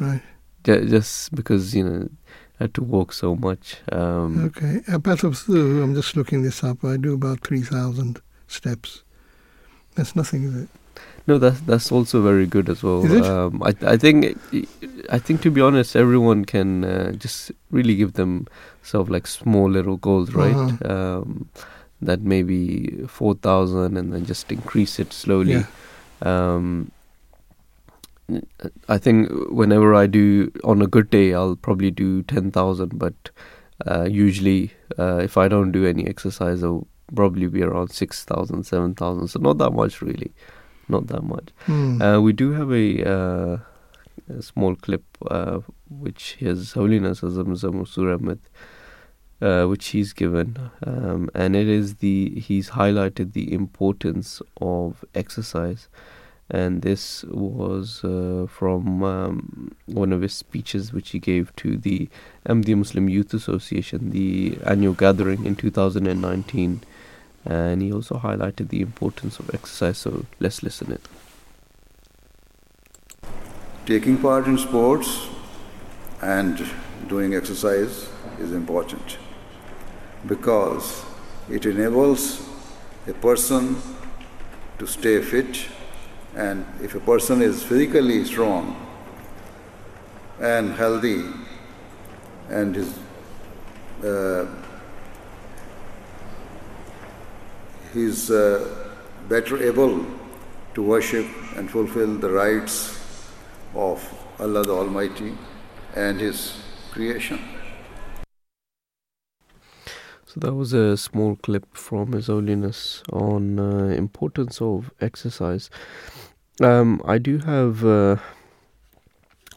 right. 0.01 0.23
Just 0.65 1.35
because 1.35 1.75
you 1.75 1.85
know 1.85 2.09
had 2.61 2.75
to 2.75 2.83
walk 2.83 3.13
so 3.13 3.35
much. 3.35 3.77
Um, 3.91 4.45
okay, 4.47 4.81
at 4.87 5.03
Beth 5.03 5.23
Wazoo, 5.23 5.83
I'm 5.83 5.95
just 5.95 6.15
looking 6.17 6.43
this 6.43 6.63
up. 6.63 6.85
I 6.85 6.97
do 6.97 7.15
about 7.15 7.41
three 7.41 7.63
thousand 7.63 8.21
steps. 8.47 9.03
That's 9.95 10.15
nothing, 10.15 10.45
is 10.45 10.55
it? 10.63 10.69
No, 11.27 11.39
that's 11.39 11.61
that's 11.61 11.91
also 11.91 12.23
very 12.23 12.47
good 12.47 12.69
as 12.69 12.83
well. 12.83 13.05
Is 13.05 13.13
it? 13.13 13.25
Um, 13.25 13.63
I 13.63 13.75
I 13.87 13.97
think 13.97 14.39
I 15.11 15.19
think 15.19 15.43
to 15.43 15.51
be 15.51 15.61
honest, 15.61 15.97
everyone 15.97 16.45
can 16.45 16.85
uh, 16.85 17.13
just 17.13 17.53
really 17.71 17.97
give 17.97 18.15
them, 18.15 18.47
themselves 18.83 19.11
like 19.11 19.27
small 19.27 19.71
little 19.71 19.97
goals, 19.97 20.33
right? 20.35 20.55
Uh-huh. 20.55 20.93
Um, 20.93 21.49
that 22.03 22.21
maybe 22.21 23.05
four 23.07 23.35
thousand, 23.35 23.97
and 23.97 24.13
then 24.13 24.25
just 24.27 24.51
increase 24.53 24.99
it 24.99 25.13
slowly. 25.13 25.53
Yeah. 25.53 25.67
Um, 26.23 26.91
I 28.89 28.99
think 28.99 29.31
whenever 29.51 29.95
I 29.95 30.07
do 30.07 30.53
on 30.65 30.83
a 30.83 30.87
good 30.87 31.11
day, 31.11 31.35
I'll 31.35 31.57
probably 31.57 31.91
do 31.91 32.23
ten 32.23 32.51
thousand. 32.51 32.99
But 32.99 33.31
uh, 33.87 34.05
usually, 34.05 34.73
uh, 34.99 35.19
if 35.19 35.37
I 35.37 35.49
don't 35.49 35.73
do 35.73 35.87
any 35.87 36.07
exercise, 36.07 36.63
I'll 36.63 36.87
probably 37.15 37.47
be 37.49 37.63
around 37.63 37.91
6,000, 37.91 38.65
7,000. 38.65 39.29
So 39.29 39.41
not 39.41 39.59
that 39.59 39.71
much, 39.71 40.01
really, 40.03 40.33
not 40.89 41.07
that 41.09 41.23
much. 41.23 41.49
Hmm. 41.67 42.01
Uh, 42.01 42.21
we 42.21 42.33
do 42.33 42.53
have 42.53 42.71
a, 42.71 43.09
uh, 43.09 43.59
a 44.29 44.43
small 44.43 44.77
clip 44.77 45.05
uh, 45.31 45.61
which 45.89 46.37
His 46.39 46.73
Holiness 46.73 47.21
Hazrat 47.21 47.47
Mirza 47.47 47.69
Masroor 47.69 48.19
Ahmad. 48.19 48.41
Uh, 49.43 49.65
which 49.65 49.87
he's 49.87 50.13
given, 50.13 50.71
um, 50.87 51.31
and 51.35 51.57
it 51.57 51.67
is 51.67 51.95
the 51.95 52.39
he's 52.39 52.69
highlighted 52.69 53.33
the 53.33 53.51
importance 53.55 54.43
of 54.61 55.03
exercise 55.15 55.89
and 56.51 56.83
this 56.83 57.23
was 57.25 58.03
uh, 58.03 58.47
from 58.49 59.05
um, 59.05 59.75
one 59.87 60.13
of 60.13 60.23
his 60.23 60.35
speeches 60.35 60.93
which 60.93 61.11
he 61.11 61.21
gave 61.21 61.55
to 61.57 61.77
the 61.77 62.09
MD 62.45 62.77
Muslim 62.77 63.09
Youth 63.09 63.33
Association, 63.33 64.11
the 64.11 64.59
annual 64.67 64.95
gathering 64.95 65.47
in 65.47 65.55
2019. 65.55 66.83
And 67.45 67.81
he 67.81 67.93
also 67.93 68.17
highlighted 68.17 68.69
the 68.69 68.81
importance 68.81 69.39
of 69.39 69.55
exercise, 69.55 69.99
so 69.99 70.27
let's 70.41 70.63
listen 70.63 70.93
it. 70.93 71.09
Taking 73.87 74.19
part 74.19 74.47
in 74.47 74.59
sports 74.59 75.29
and 76.21 76.63
doing 77.09 77.35
exercise 77.35 78.09
is 78.41 78.53
important 78.53 79.19
because 80.27 81.05
it 81.49 81.65
enables 81.65 82.47
a 83.07 83.15
person 83.15 83.81
to 84.79 84.87
stay 84.87 85.23
fit 85.23 85.67
and 86.37 86.65
if 86.83 86.95
a 86.95 87.01
person 87.01 87.43
is 87.43 87.63
physically 87.63 88.25
strong 88.25 88.77
and 90.41 90.73
healthy 90.73 91.25
and 92.49 92.77
is 92.77 92.99
uh, 94.05 94.47
he's 97.93 98.31
uh, 98.31 98.89
better 99.29 99.63
able 99.63 100.05
to 100.75 100.83
worship 100.83 101.27
and 101.57 101.71
fulfill 101.71 102.15
the 102.17 102.31
rights 102.31 102.97
of 103.75 104.03
Allah 104.39 104.63
the 104.63 104.73
Almighty 104.73 105.37
and 105.95 106.21
His 106.21 106.63
creation. 106.93 107.39
So 110.31 110.39
that 110.39 110.55
was 110.55 110.73
a 110.73 110.97
small 110.97 111.35
clip 111.35 111.67
from 111.77 112.13
His 112.13 112.29
Holiness 112.29 113.03
on 113.13 113.59
uh, 113.59 113.87
importance 113.87 114.63
of 114.63 114.93
exercise. 115.01 115.71
Um, 116.63 117.03
I 117.05 117.19
do 117.19 117.39
have 117.39 117.85
uh, 117.85 118.15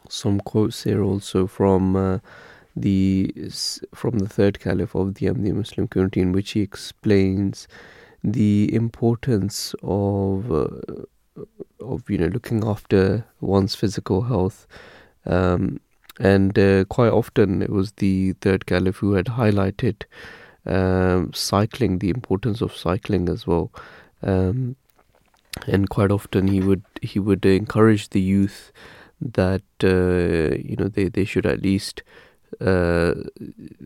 some 0.09 0.39
quotes 0.39 0.81
here 0.81 1.03
also 1.03 1.45
from 1.45 1.95
uh, 1.95 2.19
the 2.75 3.31
from 3.93 4.17
the 4.17 4.27
third 4.27 4.59
caliph 4.59 4.95
of 4.95 5.13
the 5.13 5.27
Ahmadiyya 5.27 5.53
Muslim 5.53 5.87
community, 5.87 6.21
in 6.21 6.31
which 6.31 6.53
he 6.53 6.61
explains 6.61 7.67
the 8.23 8.73
importance 8.73 9.75
of 9.83 10.51
uh, 10.51 10.69
of 11.81 12.09
you 12.09 12.17
know 12.17 12.31
looking 12.33 12.65
after 12.65 13.25
one's 13.41 13.75
physical 13.75 14.23
health. 14.23 14.65
Um, 15.27 15.81
and 16.19 16.57
uh, 16.57 16.85
quite 16.85 17.11
often 17.11 17.61
it 17.61 17.69
was 17.69 17.91
the 17.93 18.33
third 18.41 18.65
caliph 18.65 18.97
who 18.97 19.13
had 19.13 19.25
highlighted 19.27 20.05
um, 20.65 21.31
cycling, 21.34 21.99
the 21.99 22.10
importance 22.10 22.61
of 22.61 22.76
cycling 22.76 23.30
as 23.30 23.45
well. 23.45 23.72
Um, 24.22 24.76
and 25.68 25.90
quite 25.90 26.11
often 26.11 26.48
he 26.48 26.61
would 26.61 26.84
he 27.02 27.19
would 27.19 27.45
encourage 27.45 28.10
the 28.10 28.22
youth 28.22 28.72
that 29.22 29.64
uh, 29.84 30.56
you 30.57 30.76
know 30.77 30.88
they 30.88 31.10
they 31.10 31.26
should 31.26 31.45
at 31.45 31.61
least 31.61 32.03
uh, 32.60 33.14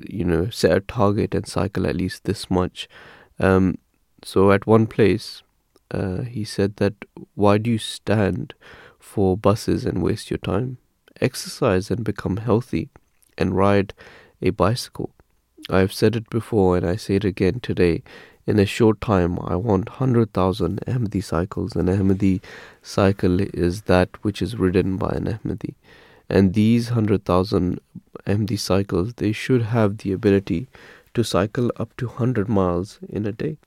you 0.07 0.23
know 0.23 0.49
set 0.49 0.71
a 0.71 0.79
target 0.81 1.35
and 1.35 1.47
cycle 1.47 1.87
at 1.87 1.95
least 1.95 2.23
this 2.23 2.49
much. 2.49 2.87
Um, 3.39 3.77
so 4.23 4.51
at 4.51 4.65
one 4.65 4.87
place, 4.87 5.43
uh, 5.91 6.21
he 6.21 6.43
said 6.43 6.77
that 6.77 6.93
why 7.35 7.57
do 7.57 7.69
you 7.71 7.77
stand 7.77 8.53
for 8.99 9.37
buses 9.37 9.85
and 9.85 10.01
waste 10.01 10.31
your 10.31 10.39
time? 10.39 10.77
Exercise 11.21 11.91
and 11.91 12.03
become 12.03 12.37
healthy, 12.37 12.89
and 13.37 13.55
ride 13.55 13.93
a 14.41 14.51
bicycle. 14.51 15.11
I 15.69 15.79
have 15.79 15.93
said 15.93 16.15
it 16.15 16.29
before 16.29 16.77
and 16.77 16.85
I 16.85 16.95
say 16.95 17.15
it 17.15 17.25
again 17.25 17.59
today. 17.59 18.03
In 18.45 18.59
a 18.59 18.65
short 18.65 19.01
time, 19.01 19.37
I 19.43 19.55
want 19.55 19.89
100,000 19.89 20.79
Ahmadi 20.87 21.21
cycles. 21.21 21.75
An 21.75 21.87
Ahmadi 21.87 22.41
cycle 22.81 23.41
is 23.41 23.81
that 23.83 24.23
which 24.23 24.41
is 24.41 24.55
ridden 24.55 24.95
by 24.95 25.09
an 25.09 25.25
Ahmadi. 25.25 25.73
And 26.29 26.53
these 26.53 26.91
100,000 26.91 27.81
Ahmadi 28.25 28.57
cycles, 28.57 29.15
they 29.15 29.33
should 29.33 29.63
have 29.63 29.97
the 29.97 30.13
ability 30.13 30.67
to 31.13 31.23
cycle 31.23 31.71
up 31.77 31.95
to 31.97 32.07
100 32.07 32.47
miles 32.47 32.99
in 33.09 33.25
a 33.25 33.33
day. 33.33 33.57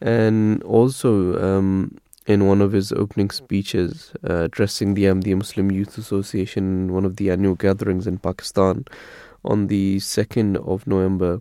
And 0.00 0.62
also, 0.62 1.38
um, 1.42 1.98
in 2.26 2.46
one 2.46 2.60
of 2.60 2.72
his 2.72 2.92
opening 2.92 3.30
speeches 3.30 4.12
uh, 4.28 4.44
addressing 4.44 4.94
the 4.94 5.04
Ahmadiyya 5.04 5.36
Muslim 5.36 5.70
Youth 5.70 5.98
Association 5.98 6.84
in 6.84 6.92
one 6.94 7.04
of 7.04 7.16
the 7.16 7.30
annual 7.30 7.56
gatherings 7.56 8.06
in 8.06 8.18
Pakistan 8.18 8.84
on 9.44 9.66
the 9.66 9.96
2nd 9.96 10.56
of 10.66 10.86
November 10.86 11.40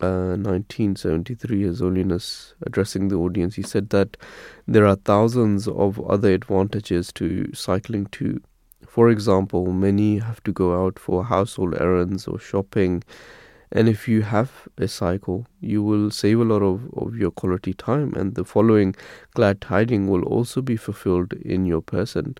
uh, 0.00 0.36
1973, 0.36 1.62
His 1.62 1.80
Holiness 1.80 2.54
addressing 2.66 3.08
the 3.08 3.16
audience, 3.16 3.54
he 3.54 3.62
said 3.62 3.90
that 3.90 4.16
there 4.66 4.86
are 4.86 4.96
thousands 4.96 5.66
of 5.68 6.00
other 6.00 6.32
advantages 6.32 7.12
to 7.14 7.50
cycling 7.54 8.06
too. 8.06 8.40
For 8.86 9.08
example, 9.08 9.72
many 9.72 10.18
have 10.18 10.42
to 10.44 10.52
go 10.52 10.84
out 10.84 10.98
for 10.98 11.24
household 11.24 11.74
errands 11.80 12.28
or 12.28 12.38
shopping 12.38 13.02
and 13.72 13.88
if 13.88 14.06
you 14.06 14.22
have 14.22 14.68
a 14.78 14.86
cycle, 14.86 15.46
you 15.60 15.82
will 15.82 16.10
save 16.10 16.40
a 16.40 16.44
lot 16.44 16.62
of, 16.62 16.88
of 16.96 17.16
your 17.16 17.30
quality 17.30 17.74
time. 17.74 18.14
And 18.14 18.34
the 18.34 18.44
following 18.44 18.94
glad 19.34 19.60
tiding 19.60 20.08
will 20.08 20.22
also 20.22 20.62
be 20.62 20.76
fulfilled 20.76 21.32
in 21.32 21.66
your 21.66 21.82
person 21.82 22.36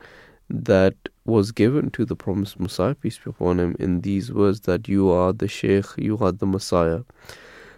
that 0.49 0.95
was 1.27 1.53
given 1.53 1.91
to 1.91 2.05
the 2.05 2.17
promised 2.17 2.59
Messiah, 2.59 2.95
peace 2.95 3.19
be 3.19 3.31
upon 3.31 3.61
him, 3.61 3.77
in 3.79 4.01
these 4.01 4.33
words 4.33 4.61
that 4.61 4.89
you 4.89 5.11
are 5.11 5.33
the 5.33 5.49
Shaykh, 5.49 5.87
you 5.97 6.19
are 6.19 6.33
the 6.33 6.47
Messiah, 6.47 7.03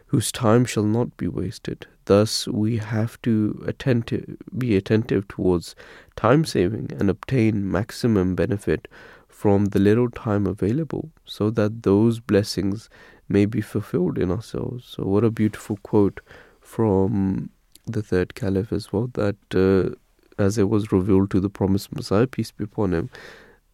whose 0.07 0.33
time 0.33 0.65
shall 0.65 0.85
not 0.85 1.17
be 1.17 1.29
wasted. 1.29 1.87
Thus, 2.07 2.47
we 2.49 2.79
have 2.79 3.21
to 3.23 3.63
attentive, 3.67 4.37
be 4.57 4.77
attentive 4.77 5.29
towards 5.29 5.75
time 6.17 6.45
saving 6.45 6.91
and 6.99 7.11
obtain 7.11 7.71
maximum 7.71 8.35
benefit 8.35 8.89
from 9.29 9.67
the 9.67 9.79
little 9.79 10.11
time 10.11 10.47
available 10.47 11.11
so 11.25 11.51
that 11.51 11.83
those 11.83 12.19
blessings 12.21 12.89
may 13.29 13.45
be 13.45 13.61
fulfilled 13.61 14.19
in 14.19 14.31
ourselves. 14.31 14.85
So, 14.87 15.05
what 15.05 15.25
a 15.25 15.31
beautiful 15.31 15.79
quote 15.83 16.21
from 16.61 17.51
the 17.87 18.03
third 18.03 18.35
caliph 18.35 18.73
as 18.73 18.93
well 18.93 19.11
that 19.15 19.37
uh, 19.55 19.95
as 20.39 20.59
it 20.59 20.69
was 20.69 20.93
revealed 20.93 21.31
to 21.33 21.41
the 21.41 21.51
promised 21.51 21.95
Messiah, 21.95 22.27
peace 22.27 22.51
be 22.51 22.65
upon 22.65 22.95
him, 22.95 23.11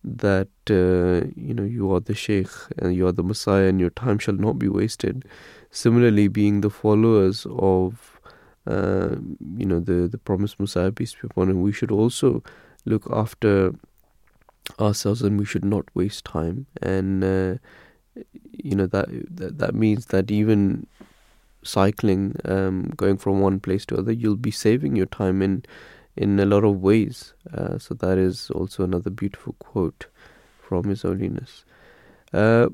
that 0.02 0.48
uh, 0.70 1.26
you 1.36 1.54
know 1.54 1.64
you 1.64 1.92
are 1.92 2.00
the 2.00 2.14
Sheikh 2.14 2.48
and 2.78 2.94
you 2.94 3.06
are 3.06 3.12
the 3.12 3.22
Messiah, 3.22 3.68
and 3.68 3.80
your 3.80 3.90
time 3.90 4.18
shall 4.18 4.34
not 4.34 4.58
be 4.58 4.68
wasted. 4.68 5.24
Similarly, 5.70 6.28
being 6.28 6.60
the 6.60 6.70
followers 6.70 7.46
of 7.50 8.20
uh, 8.66 9.16
you 9.56 9.66
know 9.66 9.80
the 9.80 10.08
the 10.08 10.18
promised 10.18 10.60
Messiah, 10.60 10.92
peace 10.92 11.14
be 11.14 11.26
upon 11.30 11.50
him, 11.50 11.62
we 11.62 11.72
should 11.72 11.90
also 11.90 12.42
look 12.84 13.06
after 13.10 13.74
ourselves, 14.80 15.22
and 15.22 15.38
we 15.38 15.44
should 15.44 15.64
not 15.64 15.84
waste 15.94 16.24
time 16.24 16.66
and 16.80 17.22
uh, 17.24 17.54
you 18.52 18.74
know 18.74 18.86
that 18.86 19.08
that, 19.36 19.58
that 19.58 19.74
means 19.74 20.06
that 20.06 20.30
even 20.30 20.86
cycling 21.62 22.36
um, 22.44 22.90
going 22.96 23.16
from 23.16 23.40
one 23.40 23.58
place 23.58 23.86
to 23.86 23.96
other 23.96 24.12
you'll 24.12 24.36
be 24.36 24.50
saving 24.50 24.96
your 24.96 25.06
time 25.06 25.42
in 25.42 25.64
in 26.16 26.38
a 26.40 26.44
lot 26.44 26.64
of 26.64 26.80
ways 26.80 27.34
uh, 27.52 27.78
so 27.78 27.94
that 27.94 28.18
is 28.18 28.50
also 28.50 28.84
another 28.84 29.10
beautiful 29.10 29.54
quote 29.58 30.06
from 30.60 30.84
his 30.84 31.02
holiness 31.02 31.64
uh, 32.32 32.68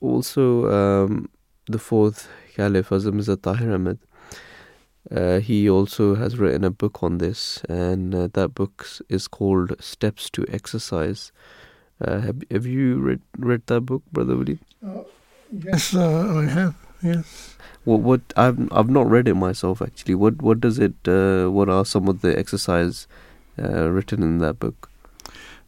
also 0.00 0.70
um, 0.70 1.28
the 1.66 1.78
fourth 1.78 2.28
caliph 2.54 2.88
Hazrat 2.90 3.12
Mirza 3.12 3.36
Tahir 3.36 3.74
Ahmad 3.74 3.98
uh, 5.10 5.38
he 5.38 5.68
also 5.68 6.14
has 6.14 6.38
written 6.38 6.64
a 6.64 6.70
book 6.70 7.02
on 7.02 7.18
this 7.18 7.62
and 7.68 8.14
uh, 8.14 8.28
that 8.32 8.54
book 8.54 8.86
is 9.08 9.28
called 9.28 9.74
steps 9.80 10.30
to 10.30 10.44
exercise 10.48 11.30
uh, 12.00 12.20
have 12.20 12.42
Have 12.50 12.66
you 12.66 12.98
read 12.98 13.20
read 13.38 13.62
that 13.66 13.82
book, 13.82 14.02
brother 14.12 14.34
Waleed? 14.34 14.58
Uh, 14.84 15.04
yes, 15.52 15.94
I 15.94 16.44
have. 16.44 16.74
Yes. 17.04 17.56
What 17.84 18.00
what 18.00 18.20
I've 18.34 18.72
I've 18.72 18.88
not 18.88 19.10
read 19.10 19.28
it 19.28 19.34
myself 19.34 19.82
actually. 19.82 20.14
What 20.14 20.40
what 20.40 20.58
does 20.58 20.78
it? 20.78 20.94
Uh, 21.06 21.50
what 21.50 21.68
are 21.68 21.84
some 21.84 22.08
of 22.08 22.22
the 22.22 22.36
exercises 22.38 23.06
uh, 23.62 23.90
written 23.90 24.22
in 24.22 24.38
that 24.38 24.58
book? 24.58 24.88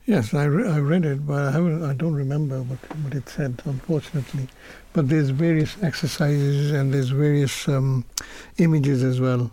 Yes, 0.07 0.33
I, 0.33 0.45
re- 0.45 0.69
I 0.69 0.79
read 0.79 1.05
it, 1.05 1.27
but 1.27 1.43
I 1.43 1.51
haven't. 1.51 1.85
I 1.85 1.93
don't 1.93 2.15
remember 2.15 2.63
what 2.63 2.79
what 3.03 3.15
it 3.15 3.29
said, 3.29 3.61
unfortunately. 3.67 4.49
But 4.95 5.11
there's 5.11 5.29
various 5.29 5.77
exercises 5.83 6.71
and 6.71 6.95
there's 6.95 7.11
various 7.11 7.69
um, 7.69 8.07
images 8.57 9.03
as 9.03 9.21
well 9.21 9.51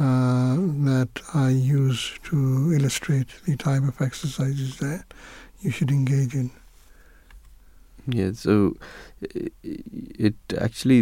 uh, 0.00 0.56
that 0.90 1.22
I 1.34 1.50
use 1.50 2.18
to 2.24 2.72
illustrate 2.72 3.28
the 3.44 3.56
type 3.56 3.82
of 3.82 4.00
exercises 4.00 4.78
that 4.78 5.04
you 5.60 5.70
should 5.70 5.92
engage 5.92 6.34
in. 6.34 6.50
Yeah, 8.08 8.32
so 8.32 8.76
it 9.20 10.34
actually 10.56 11.00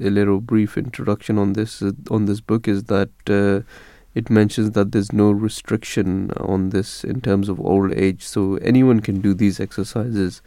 a 0.00 0.10
little 0.10 0.40
brief 0.40 0.78
introduction 0.78 1.38
on 1.38 1.52
this 1.52 1.82
on 2.10 2.24
this 2.24 2.40
book 2.40 2.66
is 2.66 2.84
that 2.84 3.10
uh, 3.28 3.60
it 4.14 4.30
mentions 4.30 4.70
that 4.70 4.92
there's 4.92 5.12
no 5.12 5.30
restriction 5.30 6.30
on 6.38 6.70
this 6.70 7.04
in 7.04 7.20
terms 7.20 7.48
of 7.48 7.60
old 7.60 7.92
age, 7.92 8.22
so 8.22 8.56
anyone 8.56 9.00
can 9.00 9.20
do 9.20 9.34
these 9.34 9.60
exercises. 9.60 10.40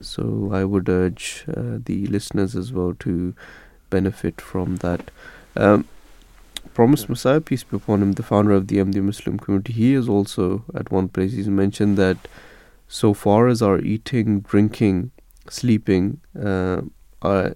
So 0.00 0.50
I 0.52 0.64
would 0.64 0.88
urge 0.88 1.44
uh, 1.48 1.78
the 1.84 2.06
listeners 2.08 2.56
as 2.56 2.72
well 2.72 2.94
to 3.00 3.34
benefit 3.88 4.40
from 4.40 4.76
that. 4.76 5.10
Um, 5.56 5.86
Promised 6.74 7.08
Messiah, 7.08 7.40
peace 7.40 7.62
be 7.64 7.76
upon 7.76 8.02
him, 8.02 8.12
the 8.12 8.22
founder 8.22 8.52
of 8.52 8.66
the 8.68 8.76
Ahmadiyya 8.76 9.02
Muslim 9.02 9.38
community, 9.38 9.72
he 9.72 9.94
is 9.94 10.10
also 10.10 10.64
at 10.74 10.90
one 10.90 11.08
place 11.08 11.32
he's 11.32 11.48
mentioned 11.48 11.96
that 11.96 12.18
so 12.88 13.14
far 13.14 13.48
as 13.48 13.62
our 13.62 13.78
eating, 13.80 14.40
drinking, 14.40 15.10
sleeping, 15.48 16.20
uh, 16.40 16.82
uh, 17.22 17.50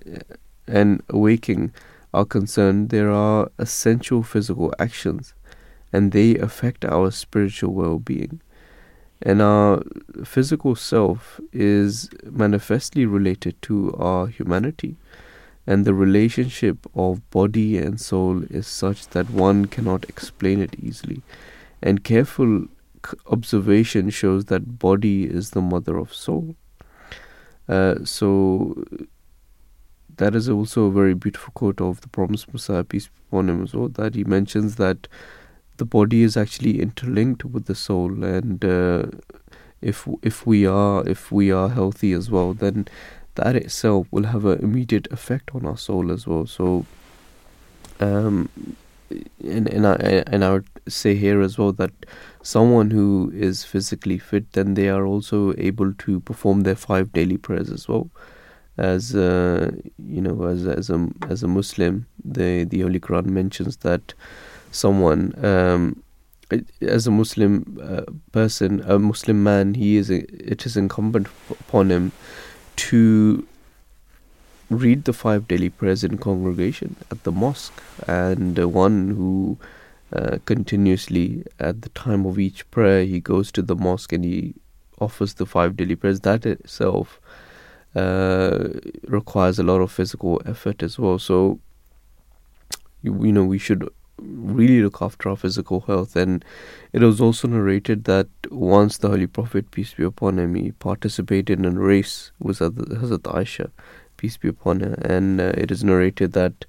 and 0.67 1.03
waking 1.11 1.73
are 2.13 2.25
concerned, 2.25 2.91
there 2.91 3.11
are 3.11 3.51
essential 3.59 4.23
physical 4.23 4.75
actions 4.79 5.35
and 5.93 6.13
they 6.13 6.37
affect 6.37 6.85
our 6.85 7.11
spiritual 7.11 7.73
well 7.73 7.99
being. 7.99 8.41
And 9.23 9.43
our 9.43 9.83
physical 10.25 10.75
self 10.75 11.41
is 11.53 12.09
manifestly 12.25 13.05
related 13.05 13.61
to 13.63 13.95
our 13.99 14.29
humanity. 14.29 14.97
And 15.67 15.85
the 15.85 15.93
relationship 15.93 16.87
of 16.95 17.29
body 17.31 17.77
and 17.77 18.01
soul 18.01 18.45
is 18.51 18.67
such 18.67 19.09
that 19.09 19.29
one 19.29 19.67
cannot 19.67 20.09
explain 20.09 20.61
it 20.61 20.75
easily. 20.83 21.23
And 21.83 22.03
careful 22.03 22.67
observation 23.27 24.11
shows 24.11 24.47
that 24.47 24.79
body 24.79 25.25
is 25.25 25.51
the 25.51 25.61
mother 25.61 25.97
of 25.97 26.15
soul. 26.15 26.55
Uh, 27.69 28.05
so 28.05 28.85
that 30.17 30.35
is 30.35 30.49
also 30.49 30.85
a 30.85 30.91
very 30.91 31.15
beautiful 31.15 31.53
quote 31.55 31.81
of 31.81 32.01
the 32.01 32.09
promised 32.09 32.53
Messiah, 32.53 32.85
peace 32.85 33.07
be 33.07 33.13
upon 33.29 33.49
him, 33.49 33.63
as 33.63 33.75
well, 33.75 33.89
that 33.89 34.15
he 34.15 34.25
mentions 34.25 34.77
that 34.77 35.09
the 35.77 35.85
body 35.85 36.23
is 36.23 36.37
actually 36.37 36.81
interlinked 36.81 37.45
with 37.45 37.65
the 37.67 37.75
soul, 37.75 38.23
and 38.23 38.65
uh, 38.65 39.07
if 39.81 40.07
if 40.23 40.47
we 40.47 40.67
are 40.67 41.09
if 41.09 41.33
we 41.33 41.51
are 41.51 41.71
healthy 41.71 42.13
as 42.13 42.31
well, 42.31 42.53
then 42.53 42.87
that 43.37 43.57
itself 43.57 44.07
will 44.11 44.25
have 44.25 44.45
an 44.45 44.59
immediate 44.59 45.11
effect 45.11 45.55
on 45.55 45.65
our 45.65 45.79
soul 45.79 46.13
as 46.13 46.27
well. 46.27 46.47
So, 46.47 46.85
um, 47.99 48.51
and 49.43 49.69
and 49.69 49.87
I 49.87 49.95
and 50.27 50.45
I 50.45 50.53
would 50.53 50.67
say 50.91 51.15
here 51.15 51.41
as 51.41 51.59
well 51.59 51.73
that 51.73 51.93
someone 52.43 52.91
who 52.91 53.31
is 53.35 53.65
physically 53.65 54.19
fit, 54.19 54.53
then 54.53 54.75
they 54.75 54.89
are 54.89 55.07
also 55.07 55.55
able 55.57 55.93
to 55.95 56.21
perform 56.21 56.63
their 56.63 56.77
five 56.77 57.13
daily 57.13 57.37
prayers 57.37 57.71
as 57.71 57.89
well. 57.89 58.11
As 58.77 59.15
uh, 59.15 59.71
you 59.99 60.21
know, 60.21 60.45
as 60.45 60.67
as 60.67 60.89
a 60.91 61.09
as 61.29 61.43
a 61.43 61.49
Muslim, 61.49 62.07
the 62.25 62.65
the 62.65 62.81
Holy 62.81 63.01
Quran 63.01 63.27
mentions 63.27 63.77
that 63.79 64.15
someone, 64.71 65.35
um, 65.45 66.03
as 66.81 67.07
a 67.07 67.11
Muslim 67.11 67.79
uh, 67.83 68.03
person, 68.33 68.81
a 68.87 68.99
Muslim 68.99 69.43
man, 69.43 69.75
he 69.75 69.97
is 69.97 70.11
a, 70.11 70.21
it 70.53 70.65
is 70.65 70.77
incumbent 70.77 71.27
upon 71.51 71.91
him 71.91 72.13
to 72.77 73.47
read 74.71 75.05
the 75.05 75.13
five 75.13 75.47
daily 75.49 75.69
prayers 75.69 76.05
in 76.05 76.17
congregation 76.17 76.97
at 77.11 77.23
the 77.25 77.33
mosque, 77.33 77.83
and 78.07 78.59
uh, 78.59 78.69
one 78.69 79.09
who 79.11 79.59
uh, 80.13 80.39
continuously 80.45 81.45
at 81.59 81.83
the 81.83 81.89
time 81.91 82.27
of 82.27 82.39
each 82.39 82.69
prayer 82.71 83.05
he 83.05 83.21
goes 83.21 83.53
to 83.53 83.63
the 83.63 83.77
mosque 83.77 84.13
and 84.13 84.25
he 84.25 84.55
offers 85.01 85.35
the 85.35 85.47
five 85.47 85.77
daily 85.77 85.97
prayers. 85.97 86.21
That 86.21 86.45
itself 86.47 87.21
uh, 87.95 88.69
requires 89.07 89.59
a 89.59 89.63
lot 89.63 89.81
of 89.81 89.91
physical 89.91 90.41
effort 90.47 90.83
as 90.83 90.99
well. 90.99 91.19
So 91.19 91.61
you, 93.03 93.25
you 93.25 93.33
know 93.33 93.45
we 93.45 93.59
should 93.59 93.89
really 94.19 94.83
look 94.83 95.01
after 95.01 95.31
our 95.31 95.37
physical 95.37 95.81
health. 95.81 96.17
And 96.17 96.45
it 96.93 97.01
was 97.01 97.21
also 97.21 97.49
narrated 97.49 98.05
that 98.05 98.29
once 98.51 98.99
the 98.99 99.09
holy 99.09 99.27
prophet 99.27 99.71
peace 99.71 99.95
be 99.95 100.05
upon 100.05 100.39
him 100.39 100.55
he 100.55 100.73
participated 100.73 101.59
in 101.59 101.65
a 101.65 101.71
race 101.71 102.33
with 102.39 102.59
Hazrat 102.59 103.23
Aisha 103.23 103.71
peace 104.17 104.37
be 104.37 104.49
upon 104.49 104.81
her. 104.81 104.95
And 105.03 105.41
uh, 105.41 105.53
it 105.57 105.71
is 105.71 105.83
narrated 105.83 106.33
that 106.33 106.67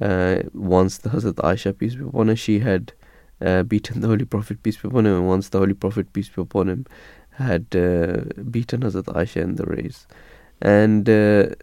uh, 0.00 0.42
once 0.54 0.98
the 0.98 1.10
Hazrat 1.10 1.34
Aisha, 1.34 1.76
peace 1.76 1.94
be 1.94 2.04
upon 2.04 2.28
her, 2.28 2.36
she 2.36 2.60
had 2.60 2.92
uh, 3.40 3.62
beaten 3.62 4.00
the 4.00 4.08
Holy 4.08 4.24
Prophet, 4.24 4.62
peace 4.62 4.76
be 4.76 4.88
upon 4.88 5.06
him, 5.06 5.14
and 5.14 5.28
once 5.28 5.48
the 5.48 5.58
Holy 5.58 5.74
Prophet, 5.74 6.12
peace 6.12 6.28
be 6.28 6.42
upon 6.42 6.68
him, 6.68 6.86
had 7.32 7.66
uh, 7.74 8.24
beaten 8.50 8.80
Hazrat 8.80 9.04
Aisha 9.04 9.42
in 9.42 9.56
the 9.56 9.64
race. 9.64 10.06
And 10.60 11.08
uh, 11.08 11.54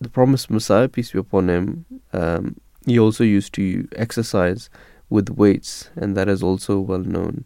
the 0.00 0.08
promised 0.12 0.50
Messiah, 0.50 0.88
peace 0.88 1.12
be 1.12 1.18
upon 1.18 1.48
him, 1.48 1.84
um, 2.12 2.56
he 2.84 2.98
also 2.98 3.24
used 3.24 3.52
to 3.54 3.88
exercise 3.96 4.70
with 5.10 5.30
weights, 5.30 5.90
and 5.96 6.16
that 6.16 6.28
is 6.28 6.42
also 6.42 6.78
well 6.78 7.00
known. 7.00 7.44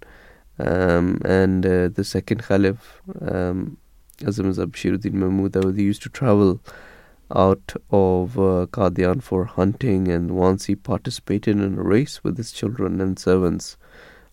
Um, 0.58 1.20
and 1.24 1.64
uh, 1.64 1.88
the 1.88 2.04
second 2.04 2.42
Caliph, 2.42 3.00
um, 3.22 3.78
Hazrat 4.18 4.66
Bashiruddin 4.66 5.14
Mahmud, 5.14 5.52
they 5.52 5.82
used 5.82 6.02
to 6.02 6.10
travel 6.10 6.60
out 7.34 7.74
of 7.90 8.38
uh, 8.38 8.66
for 9.20 9.44
hunting, 9.44 10.08
and 10.08 10.32
once 10.32 10.66
he 10.66 10.74
participated 10.74 11.56
in 11.60 11.78
a 11.78 11.82
race 11.82 12.22
with 12.24 12.36
his 12.36 12.52
children 12.52 13.00
and 13.00 13.18
servants 13.18 13.76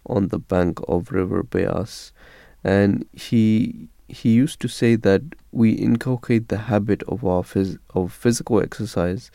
on 0.06 0.30
the 0.30 0.40
bank 0.40 0.80
of 0.88 1.12
River 1.12 1.44
Beas, 1.44 2.12
and 2.64 3.06
he 3.14 3.90
he 4.08 4.30
used 4.30 4.60
to 4.62 4.68
say 4.68 4.96
that 4.96 5.22
we 5.52 5.72
inculcate 5.72 6.48
the 6.48 6.58
habit 6.58 7.04
of 7.04 7.26
our 7.26 7.44
phys- 7.44 7.78
of 7.94 8.14
physical 8.14 8.62
exercise 8.62 9.30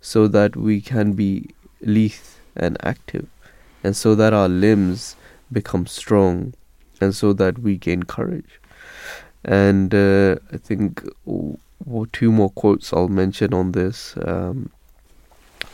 so 0.00 0.26
that 0.28 0.56
we 0.56 0.80
can 0.80 1.12
be 1.12 1.48
lithe 1.80 2.12
and 2.56 2.76
active 2.82 3.26
and 3.84 3.96
so 3.96 4.14
that 4.14 4.32
our 4.32 4.48
limbs 4.48 5.16
become 5.52 5.86
strong 5.86 6.52
and 7.00 7.14
so 7.14 7.32
that 7.32 7.58
we 7.60 7.76
gain 7.76 8.02
courage. 8.02 8.60
And 9.44 9.94
uh, 9.94 10.36
i 10.52 10.56
think 10.56 11.02
two 12.12 12.32
more 12.32 12.50
quotes 12.50 12.92
i'll 12.92 13.08
mention 13.08 13.54
on 13.54 13.72
this 13.72 14.14
um, 14.24 14.70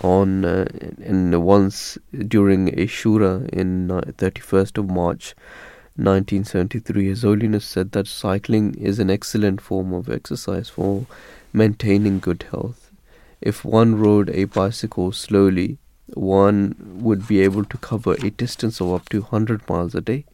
on 0.02 0.44
uh, 0.44 0.66
and 1.02 1.44
once 1.44 1.98
during 2.28 2.68
a 2.68 2.86
shura 2.86 3.48
in 3.50 3.88
31st 3.88 4.78
of 4.78 4.90
march 4.90 5.34
1973, 5.96 7.06
His 7.06 7.22
Holiness 7.22 7.64
said 7.64 7.92
that 7.92 8.08
cycling 8.08 8.74
is 8.74 8.98
an 8.98 9.10
excellent 9.10 9.60
form 9.60 9.92
of 9.92 10.10
exercise 10.10 10.68
for 10.68 11.06
maintaining 11.52 12.18
good 12.18 12.44
health. 12.50 12.90
If 13.40 13.64
one 13.64 13.94
rode 13.94 14.28
a 14.30 14.46
bicycle 14.46 15.12
slowly, 15.12 15.78
one 16.08 16.98
would 17.00 17.28
be 17.28 17.42
able 17.42 17.64
to 17.66 17.78
cover 17.78 18.14
a 18.14 18.30
distance 18.30 18.80
of 18.80 18.92
up 18.92 19.08
to 19.10 19.20
100 19.20 19.68
miles 19.68 19.94
a 19.94 20.00
day. 20.00 20.24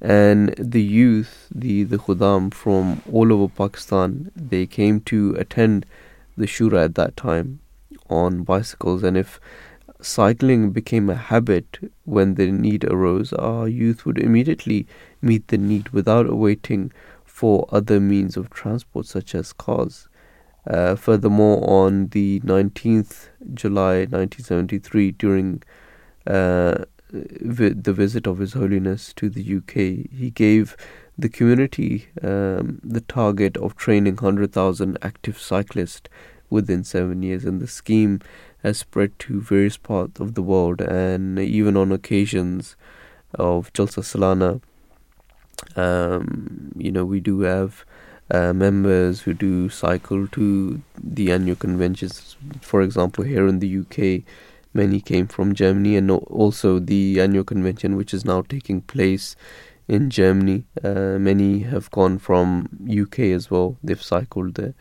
And 0.00 0.54
the 0.58 0.82
youth, 0.82 1.48
the, 1.52 1.82
the 1.84 1.98
Khuddam 1.98 2.54
from 2.54 3.02
all 3.12 3.32
over 3.32 3.48
Pakistan, 3.48 4.30
they 4.36 4.66
came 4.66 5.00
to 5.02 5.34
attend 5.38 5.86
the 6.36 6.46
Shura 6.46 6.84
at 6.84 6.94
that 6.94 7.16
time 7.16 7.60
on 8.08 8.44
bicycles. 8.44 9.02
And 9.02 9.16
if 9.16 9.40
cycling 10.00 10.70
became 10.70 11.10
a 11.10 11.16
habit 11.16 11.90
when 12.04 12.34
the 12.34 12.50
need 12.52 12.84
arose, 12.84 13.32
our 13.32 13.66
youth 13.66 14.06
would 14.06 14.18
immediately 14.18 14.86
meet 15.20 15.48
the 15.48 15.58
need 15.58 15.88
without 15.88 16.32
waiting 16.32 16.92
for 17.24 17.68
other 17.70 17.98
means 17.98 18.36
of 18.36 18.50
transport 18.50 19.06
such 19.06 19.34
as 19.34 19.52
cars. 19.52 20.08
Uh, 20.66 20.94
furthermore, 20.94 21.68
on 21.68 22.08
the 22.08 22.40
19th 22.40 23.28
July 23.54 24.00
1973, 24.00 25.12
during 25.12 25.62
uh, 26.26 26.84
the 27.10 27.92
visit 27.92 28.26
of 28.26 28.38
His 28.38 28.52
Holiness 28.52 29.12
to 29.14 29.28
the 29.28 29.56
UK, 29.56 30.08
he 30.14 30.30
gave 30.34 30.76
the 31.16 31.28
community 31.28 32.08
um, 32.22 32.80
the 32.84 33.00
target 33.00 33.56
of 33.56 33.76
training 33.76 34.16
100,000 34.16 34.98
active 35.02 35.38
cyclists 35.38 36.08
within 36.50 36.84
seven 36.84 37.22
years, 37.22 37.44
and 37.44 37.60
the 37.60 37.66
scheme 37.66 38.20
has 38.62 38.78
spread 38.78 39.18
to 39.18 39.40
various 39.40 39.76
parts 39.76 40.20
of 40.20 40.34
the 40.34 40.42
world, 40.42 40.80
and 40.80 41.38
even 41.38 41.76
on 41.76 41.92
occasions 41.92 42.76
of 43.34 43.72
Jalsa 43.72 44.02
Salana, 44.02 44.60
um, 45.76 46.72
you 46.76 46.92
know, 46.92 47.04
we 47.04 47.20
do 47.20 47.40
have 47.40 47.84
uh, 48.30 48.52
members 48.52 49.22
who 49.22 49.34
do 49.34 49.68
cycle 49.68 50.28
to 50.28 50.80
the 51.02 51.32
annual 51.32 51.56
conventions. 51.56 52.36
For 52.60 52.82
example, 52.82 53.24
here 53.24 53.46
in 53.46 53.58
the 53.58 53.78
UK, 53.78 54.24
many 54.74 55.00
came 55.00 55.26
from 55.26 55.54
Germany, 55.54 55.96
and 55.96 56.10
also 56.10 56.78
the 56.78 57.20
annual 57.20 57.44
convention, 57.44 57.96
which 57.96 58.14
is 58.14 58.24
now 58.24 58.42
taking 58.42 58.80
place 58.82 59.36
in 59.86 60.10
Germany. 60.10 60.64
Uh, 60.82 61.18
many 61.18 61.60
have 61.60 61.90
gone 61.90 62.18
from 62.18 62.68
UK 62.88 63.20
as 63.20 63.50
well. 63.50 63.76
They've 63.82 64.02
cycled 64.02 64.54
there 64.54 64.74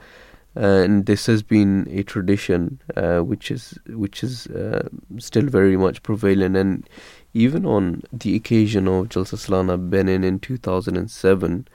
and 0.58 1.06
this 1.06 1.28
has 1.28 1.44
been 1.44 1.88
a 1.92 2.02
tradition 2.02 2.82
uh, 2.96 3.20
which 3.20 3.52
is 3.52 3.78
which 3.90 4.24
is 4.24 4.48
uh, 4.48 4.88
still 5.20 5.46
very 5.46 5.78
much 5.78 6.02
prevalent 6.02 6.58
and 6.58 6.90
even 7.36 7.64
on 7.64 8.02
the 8.12 8.36
occasion 8.36 8.88
of 8.88 9.10
Jalsa 9.10 9.38
Salana 9.38 9.78
Benin 9.78 10.24
in 10.24 10.40
2007 10.40 11.68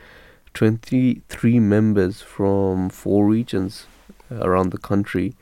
23 0.55 1.61
members 1.61 2.21
from 2.21 2.91
four 2.91 3.27
regions 3.27 3.87
around 4.33 4.71
the 4.71 4.79
country 4.79 5.35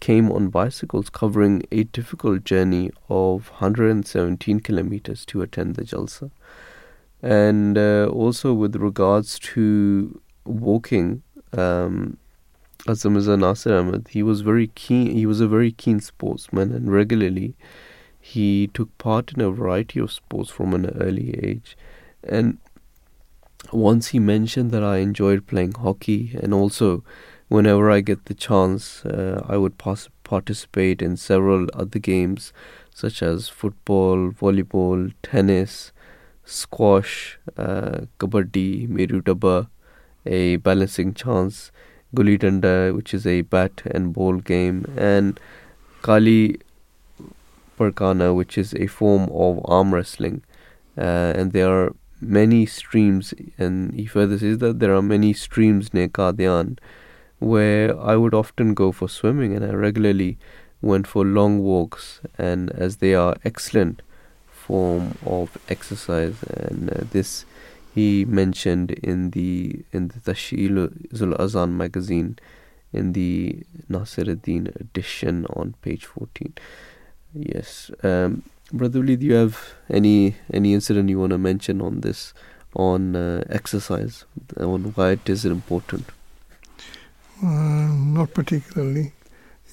came 0.00 0.30
on 0.30 0.48
bicycles 0.48 1.08
covering 1.08 1.62
a 1.72 1.84
difficult 1.84 2.44
journey 2.44 2.90
of 3.08 3.48
117 3.50 4.60
kilometers 4.60 5.24
to 5.26 5.42
attend 5.42 5.76
the 5.76 5.82
Jalsa 5.82 6.30
and 7.24 7.78
uh, 7.78 8.06
also 8.12 8.52
with 8.52 8.76
regards 8.76 9.38
to 9.38 10.20
walking 10.44 11.22
um, 11.56 12.18
as 12.86 13.04
Mirza 13.06 13.36
Nasir 13.36 13.78
Ahmed, 13.78 14.08
he 14.08 14.22
was 14.22 14.42
very 14.42 14.66
keen. 14.74 15.12
He 15.12 15.24
was 15.24 15.40
a 15.40 15.48
very 15.48 15.72
keen 15.72 16.00
sportsman, 16.00 16.70
and 16.70 16.92
regularly 16.92 17.54
he 18.20 18.68
took 18.74 18.96
part 18.98 19.32
in 19.32 19.40
a 19.40 19.50
variety 19.50 20.00
of 20.00 20.12
sports 20.12 20.50
from 20.50 20.74
an 20.74 20.90
early 21.00 21.38
age. 21.42 21.78
And 22.22 22.58
once 23.72 24.08
he 24.08 24.18
mentioned 24.18 24.70
that 24.72 24.84
I 24.84 24.98
enjoyed 24.98 25.46
playing 25.46 25.72
hockey, 25.72 26.38
and 26.42 26.52
also 26.52 27.04
whenever 27.48 27.90
I 27.90 28.00
get 28.00 28.26
the 28.26 28.34
chance, 28.34 29.04
uh, 29.04 29.44
I 29.48 29.56
would 29.56 29.78
pass, 29.78 30.08
participate 30.22 31.02
in 31.02 31.16
several 31.16 31.68
other 31.74 31.98
games 31.98 32.52
such 32.94 33.22
as 33.22 33.48
football, 33.48 34.30
volleyball, 34.30 35.12
tennis, 35.22 35.92
squash, 36.44 37.38
uh, 37.56 38.02
kabaddi, 38.18 38.88
meru 38.88 39.20
dabba, 39.20 39.68
a 40.26 40.56
balancing 40.56 41.12
chance 41.12 41.70
Gulli 42.14 42.38
Danda, 42.38 42.94
which 42.94 43.12
is 43.12 43.26
a 43.26 43.42
bat 43.42 43.82
and 43.86 44.12
ball 44.12 44.36
game, 44.36 44.84
and 44.96 45.38
Kali 46.02 46.60
Parkana, 47.78 48.34
which 48.34 48.56
is 48.56 48.72
a 48.74 48.86
form 48.86 49.28
of 49.32 49.60
arm 49.64 49.92
wrestling. 49.92 50.42
Uh, 50.96 51.32
and 51.34 51.52
there 51.52 51.70
are 51.70 51.94
many 52.20 52.66
streams, 52.66 53.34
and 53.58 53.94
he 53.94 54.06
further 54.06 54.38
says 54.38 54.58
that 54.58 54.78
there 54.78 54.94
are 54.94 55.02
many 55.02 55.32
streams 55.32 55.92
near 55.92 56.08
Qadian 56.08 56.78
where 57.44 57.98
I 57.98 58.16
would 58.16 58.34
often 58.34 58.74
go 58.74 58.92
for 58.92 59.08
swimming, 59.08 59.54
and 59.54 59.64
I 59.64 59.72
regularly 59.72 60.38
went 60.80 61.06
for 61.06 61.24
long 61.24 61.60
walks, 61.60 62.20
and 62.38 62.70
as 62.70 62.96
they 62.96 63.14
are 63.14 63.36
excellent 63.44 64.02
form 64.48 65.16
of 65.26 65.58
exercise, 65.68 66.42
and 66.44 66.90
uh, 66.90 67.04
this 67.10 67.44
he 67.94 68.24
mentioned 68.24 68.90
in 68.90 69.30
the 69.30 69.84
in 69.92 70.08
the 70.08 70.20
Tashil 70.20 70.88
Zul 71.12 71.38
Azan 71.38 71.76
magazine 71.76 72.38
in 72.92 73.12
the 73.12 73.62
Nasiruddin 73.90 74.74
edition 74.80 75.46
on 75.46 75.74
page 75.82 76.04
14 76.06 76.54
yes 77.34 77.90
um, 78.02 78.42
brother 78.72 79.00
Lee, 79.00 79.16
do 79.16 79.26
you 79.26 79.34
have 79.34 79.74
any 79.88 80.36
any 80.52 80.74
incident 80.74 81.08
you 81.08 81.20
want 81.20 81.30
to 81.30 81.38
mention 81.38 81.80
on 81.80 82.00
this 82.00 82.34
on 82.74 83.14
uh, 83.14 83.44
exercise 83.48 84.24
on 84.58 84.84
why 84.94 85.12
it 85.12 85.28
is 85.28 85.44
important 85.44 86.06
uh, 87.42 87.46
not 87.46 88.32
particularly 88.34 89.12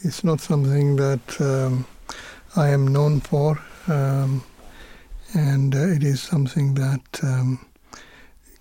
it's 0.04 0.24
not 0.24 0.42
something 0.42 0.96
that 0.96 1.42
um, 1.42 1.86
I 2.56 2.70
am 2.70 2.88
known 2.88 3.20
for 3.20 3.60
um, 3.88 4.44
and 5.34 5.74
uh, 5.76 5.88
it 5.88 6.04
is 6.04 6.22
something 6.22 6.74
that 6.74 7.20
um, 7.24 7.66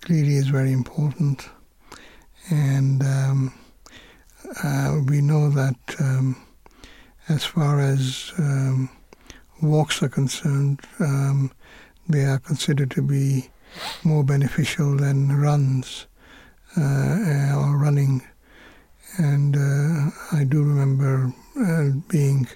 clearly 0.01 0.35
is 0.35 0.47
very 0.47 0.71
important. 0.71 1.49
And 2.49 3.03
um, 3.03 3.53
uh, 4.63 4.99
we 5.07 5.21
know 5.21 5.49
that 5.49 5.75
um, 5.99 6.41
as 7.27 7.43
far 7.43 7.79
as 7.79 8.31
um, 8.37 8.89
walks 9.61 10.01
are 10.01 10.09
concerned, 10.09 10.81
they 12.09 12.23
are 12.23 12.39
considered 12.39 12.91
to 12.91 13.01
be 13.01 13.49
more 14.03 14.23
beneficial 14.23 14.95
than 14.97 15.39
runs 15.39 16.07
uh, 16.77 17.55
or 17.55 17.77
running. 17.77 18.21
And 19.21 19.55
uh, 19.55 20.09
I 20.31 20.43
do 20.45 20.63
remember 20.63 21.31
uh, 21.55 21.89
being 22.09 22.47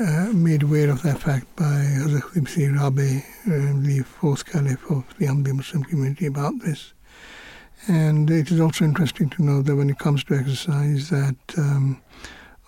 uh, 0.00 0.30
made 0.32 0.62
aware 0.62 0.88
of 0.88 1.02
that 1.02 1.18
fact 1.18 1.54
by 1.54 1.64
Hazrat 2.00 2.22
Qibsi 2.32 2.74
Rabi, 2.74 3.18
uh, 3.46 3.78
the 3.86 4.02
fourth 4.02 4.46
caliph 4.46 4.90
of 4.90 5.04
the 5.18 5.26
Ahmadi 5.26 5.52
Muslim 5.52 5.84
community 5.84 6.24
about 6.24 6.60
this. 6.60 6.94
And 7.88 8.30
it 8.30 8.50
is 8.50 8.58
also 8.58 8.86
interesting 8.86 9.28
to 9.30 9.42
know 9.42 9.60
that 9.60 9.76
when 9.76 9.90
it 9.90 9.98
comes 9.98 10.24
to 10.24 10.34
exercise, 10.34 11.10
that 11.10 11.36
um, 11.58 12.00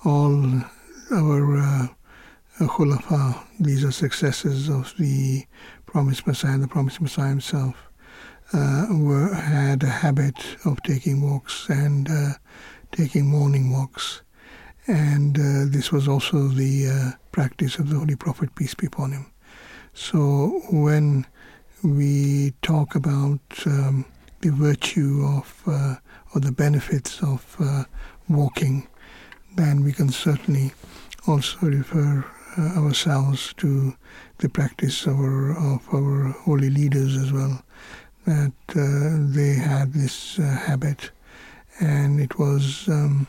all 0.04 0.60
our 1.10 1.56
uh, 1.56 1.86
khulafa, 2.60 3.42
these 3.58 3.86
are 3.86 3.92
successors 3.92 4.68
of 4.68 4.92
the 4.98 5.46
promised 5.86 6.26
Messiah, 6.26 6.58
the 6.58 6.68
promised 6.68 7.00
Messiah 7.00 7.30
himself, 7.30 7.88
uh, 8.52 8.86
were 8.90 9.32
had 9.32 9.82
a 9.82 9.88
habit 9.88 10.58
of 10.66 10.82
taking 10.82 11.22
walks 11.22 11.70
and 11.70 12.10
uh, 12.10 12.34
taking 12.94 13.26
morning 13.26 13.70
walks 13.70 14.22
and 14.86 15.38
uh, 15.38 15.64
this 15.66 15.90
was 15.90 16.06
also 16.06 16.48
the 16.48 16.88
uh, 16.88 17.10
practice 17.32 17.78
of 17.78 17.88
the 17.88 17.98
Holy 17.98 18.16
Prophet, 18.16 18.54
peace 18.54 18.74
be 18.74 18.86
upon 18.86 19.12
him. 19.12 19.26
So 19.94 20.60
when 20.70 21.26
we 21.82 22.52
talk 22.62 22.94
about 22.94 23.40
um, 23.66 24.04
the 24.40 24.50
virtue 24.50 25.24
of 25.24 25.62
uh, 25.66 25.96
or 26.34 26.40
the 26.40 26.52
benefits 26.52 27.22
of 27.22 27.56
uh, 27.60 27.84
walking, 28.28 28.86
then 29.56 29.84
we 29.84 29.92
can 29.92 30.10
certainly 30.10 30.72
also 31.26 31.58
refer 31.62 32.24
uh, 32.58 32.60
ourselves 32.80 33.54
to 33.54 33.96
the 34.38 34.48
practice 34.48 35.06
of 35.06 35.18
our, 35.18 35.52
of 35.52 35.88
our 35.94 36.30
holy 36.44 36.70
leaders 36.70 37.16
as 37.16 37.32
well, 37.32 37.62
that 38.26 38.52
uh, 38.70 39.32
they 39.34 39.54
had 39.54 39.92
this 39.92 40.36
habit, 40.36 41.10
and 41.80 42.20
it 42.20 42.38
was 42.38 42.88
um, 42.88 43.26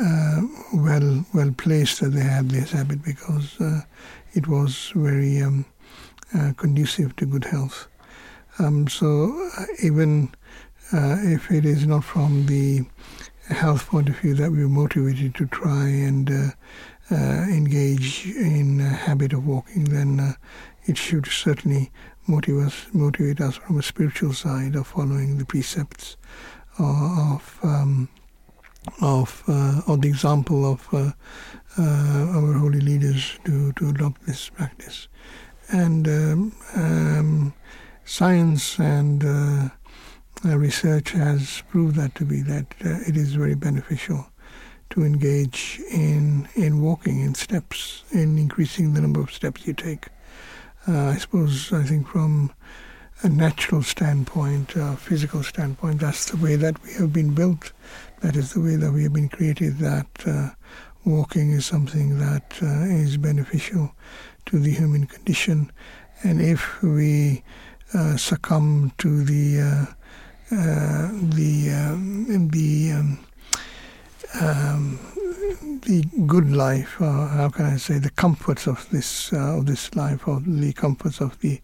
uh, 0.00 0.40
well 0.74 1.24
well 1.34 1.52
placed 1.56 2.00
that 2.00 2.10
they 2.10 2.22
had 2.22 2.50
this 2.50 2.72
habit 2.72 3.02
because 3.02 3.60
uh, 3.60 3.80
it 4.34 4.46
was 4.48 4.92
very 4.94 5.42
um, 5.42 5.64
uh, 6.34 6.52
conducive 6.56 7.14
to 7.16 7.26
good 7.26 7.44
health. 7.44 7.88
Um, 8.58 8.88
so 8.88 9.50
even 9.82 10.30
if 10.92 11.50
it 11.50 11.64
is 11.64 11.86
not 11.86 12.02
from 12.02 12.46
the 12.46 12.84
health 13.54 13.88
point 13.88 14.08
of 14.08 14.16
view 14.18 14.34
that 14.34 14.50
we 14.50 14.62
were 14.62 14.68
motivated 14.68 15.34
to 15.34 15.46
try 15.46 15.88
and 15.88 16.30
uh, 16.30 16.50
uh, 17.10 17.46
engage 17.48 18.26
in 18.26 18.80
a 18.80 18.88
habit 18.88 19.32
of 19.32 19.46
walking, 19.46 19.84
then 19.84 20.20
uh, 20.20 20.32
it 20.84 20.96
should 20.96 21.26
certainly 21.26 21.90
motivate 22.26 22.66
us, 22.66 22.86
motivate 22.92 23.40
us 23.40 23.56
from 23.56 23.78
a 23.78 23.82
spiritual 23.82 24.32
side 24.32 24.76
of 24.76 24.86
following 24.86 25.38
the 25.38 25.44
precepts 25.44 26.16
of 26.78 27.58
um, 27.62 28.08
of 29.00 29.42
uh, 29.46 29.82
or 29.86 29.96
the 29.96 30.08
example 30.08 30.70
of 30.70 30.86
uh, 30.92 31.12
uh, 31.78 31.82
our 31.82 32.54
holy 32.54 32.80
leaders 32.80 33.38
to, 33.44 33.72
to 33.72 33.90
adopt 33.90 34.26
this 34.26 34.48
practice. 34.48 35.08
And 35.68 36.08
um, 36.08 36.52
um, 36.74 37.54
science 38.04 38.78
and 38.78 39.24
uh, 39.24 39.68
research 40.44 41.10
has 41.10 41.62
proved 41.68 41.96
that 41.96 42.14
to 42.16 42.24
be 42.24 42.42
that 42.42 42.74
it 42.80 43.16
is 43.16 43.34
very 43.34 43.54
beneficial 43.54 44.26
to 44.90 45.04
engage 45.04 45.80
in 45.90 46.48
in 46.56 46.80
walking 46.80 47.20
in 47.20 47.34
steps, 47.34 48.04
in 48.10 48.38
increasing 48.38 48.94
the 48.94 49.00
number 49.00 49.20
of 49.20 49.32
steps 49.32 49.66
you 49.66 49.74
take. 49.74 50.06
Uh, 50.88 51.08
I 51.08 51.18
suppose 51.18 51.72
I 51.72 51.84
think 51.84 52.08
from 52.08 52.52
a 53.22 53.28
natural 53.28 53.82
standpoint, 53.82 54.74
a 54.76 54.96
physical 54.96 55.42
standpoint, 55.42 56.00
that's 56.00 56.30
the 56.30 56.36
way 56.36 56.56
that 56.56 56.82
we 56.82 56.92
have 56.94 57.12
been 57.12 57.34
built. 57.34 57.72
That 58.22 58.36
is 58.36 58.52
the 58.52 58.60
way 58.60 58.76
that 58.76 58.92
we 58.92 59.02
have 59.02 59.12
been 59.12 59.28
created. 59.28 59.78
That 59.78 60.06
uh, 60.26 60.50
walking 61.04 61.52
is 61.52 61.66
something 61.66 62.18
that 62.18 62.58
uh, 62.62 62.84
is 62.84 63.16
beneficial 63.16 63.94
to 64.46 64.58
the 64.58 64.70
human 64.70 65.06
condition, 65.06 65.70
and 66.22 66.40
if 66.40 66.82
we 66.82 67.42
uh, 67.94 68.16
succumb 68.16 68.92
to 68.98 69.24
the 69.24 69.60
uh, 69.60 70.54
uh, 70.54 71.10
the 71.12 71.70
um, 71.70 72.48
the 72.48 72.92
um, 72.92 73.18
um, 74.40 74.98
the 75.86 76.04
good 76.26 76.50
life, 76.50 76.96
how 76.98 77.50
can 77.52 77.64
I 77.66 77.76
say, 77.76 77.98
the 77.98 78.10
comforts 78.10 78.66
of 78.66 78.88
this 78.90 79.32
uh, 79.32 79.58
of 79.58 79.66
this 79.66 79.94
life, 79.94 80.28
or 80.28 80.40
the 80.40 80.72
comforts 80.72 81.20
of 81.20 81.38
the 81.40 81.60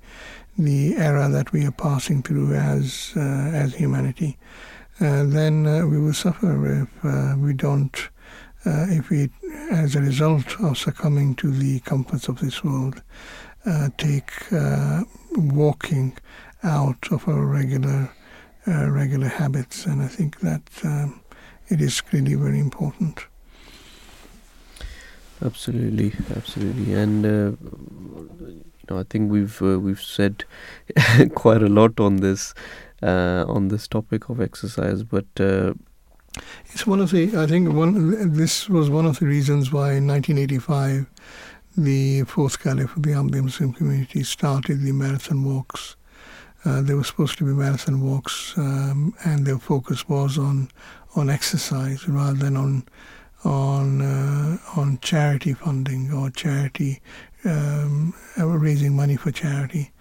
the 0.58 0.96
era 0.96 1.28
that 1.28 1.52
we 1.52 1.66
are 1.66 1.72
passing 1.72 2.22
through 2.22 2.54
as 2.54 3.12
uh, 3.16 3.20
as 3.20 3.74
humanity, 3.74 4.38
uh, 5.00 5.24
then 5.24 5.66
uh, 5.66 5.86
we 5.86 6.00
will 6.00 6.14
suffer 6.14 6.82
if 6.82 7.04
uh, 7.04 7.34
we 7.38 7.52
don't. 7.52 8.08
Uh, 8.64 8.86
if 8.88 9.10
we, 9.10 9.30
as 9.70 9.94
a 9.94 10.00
result 10.00 10.60
of 10.60 10.76
succumbing 10.76 11.36
to 11.36 11.52
the 11.52 11.78
comforts 11.80 12.26
of 12.26 12.40
this 12.40 12.64
world, 12.64 13.00
take 13.96 14.32
walking 15.36 16.16
out 16.64 17.12
of 17.12 17.28
our 17.28 17.46
regular 17.46 18.10
regular 18.66 19.28
habits, 19.28 19.86
and 19.86 20.02
I 20.02 20.08
think 20.08 20.40
that 20.40 20.68
um, 20.82 21.20
it 21.68 21.80
is 21.80 22.02
really 22.12 22.34
very 22.34 22.58
important. 22.58 23.26
Absolutely, 25.44 26.12
absolutely, 26.34 26.94
and 26.94 27.24
uh, 27.24 27.52
know, 28.88 28.98
I 28.98 29.04
think 29.04 29.30
we've 29.30 29.60
uh, 29.62 29.78
we've 29.78 30.00
said 30.00 30.44
quite 31.34 31.62
a 31.62 31.68
lot 31.68 32.00
on 32.00 32.16
this 32.16 32.54
uh, 33.02 33.44
on 33.48 33.68
this 33.68 33.88
topic 33.88 34.28
of 34.28 34.40
exercise, 34.40 35.02
but 35.02 35.26
uh, 35.38 35.74
it's 36.66 36.86
one 36.86 37.00
of 37.00 37.10
the. 37.10 37.36
I 37.36 37.46
think 37.46 37.72
one. 37.72 38.32
This 38.32 38.68
was 38.68 38.90
one 38.90 39.06
of 39.06 39.18
the 39.18 39.26
reasons 39.26 39.72
why 39.72 39.92
in 39.94 40.06
1985, 40.06 41.06
the 41.76 42.24
fourth 42.24 42.62
caliph 42.62 42.96
of 42.96 43.02
the 43.02 43.10
Ahmadiyya 43.10 43.44
Muslim 43.44 43.72
community 43.72 44.22
started 44.22 44.82
the 44.82 44.92
marathon 44.92 45.44
walks 45.44 45.96
uh, 46.66 46.82
there 46.82 46.96
were 46.96 47.04
supposed 47.04 47.38
to 47.38 47.44
be 47.44 47.52
marathon 47.52 48.00
walks, 48.00 48.52
um, 48.58 49.14
and 49.24 49.46
their 49.46 49.58
focus 49.58 50.08
was 50.08 50.36
on 50.36 50.68
on 51.14 51.30
exercise 51.30 52.08
rather 52.08 52.36
than 52.36 52.56
on 52.56 52.84
on 53.44 54.02
uh, 54.02 54.58
on 54.74 54.98
charity 54.98 55.54
funding 55.54 56.12
or 56.12 56.28
charity 56.30 57.00
um, 57.46 58.14
uh, 58.38 58.46
raising 58.46 58.94
money 58.94 59.16
for 59.16 59.30
charity. 59.30 59.92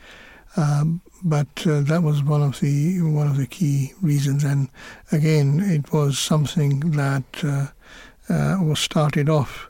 Um, 0.58 1.02
but 1.24 1.66
uh, 1.68 1.82
that 1.82 2.04
was 2.04 2.24
one 2.24 2.42
of 2.42 2.60
the 2.60 3.02
one 3.02 3.28
of 3.28 3.38
the 3.38 3.48
key 3.48 3.94
reasons, 4.02 4.44
and 4.44 4.70
again, 5.12 5.60
it 5.60 5.92
was 5.92 6.18
something 6.18 6.80
that 6.92 7.24
uh, 7.44 7.68
uh, 8.30 8.58
was 8.62 8.80
started 8.80 9.30
off 9.30 9.70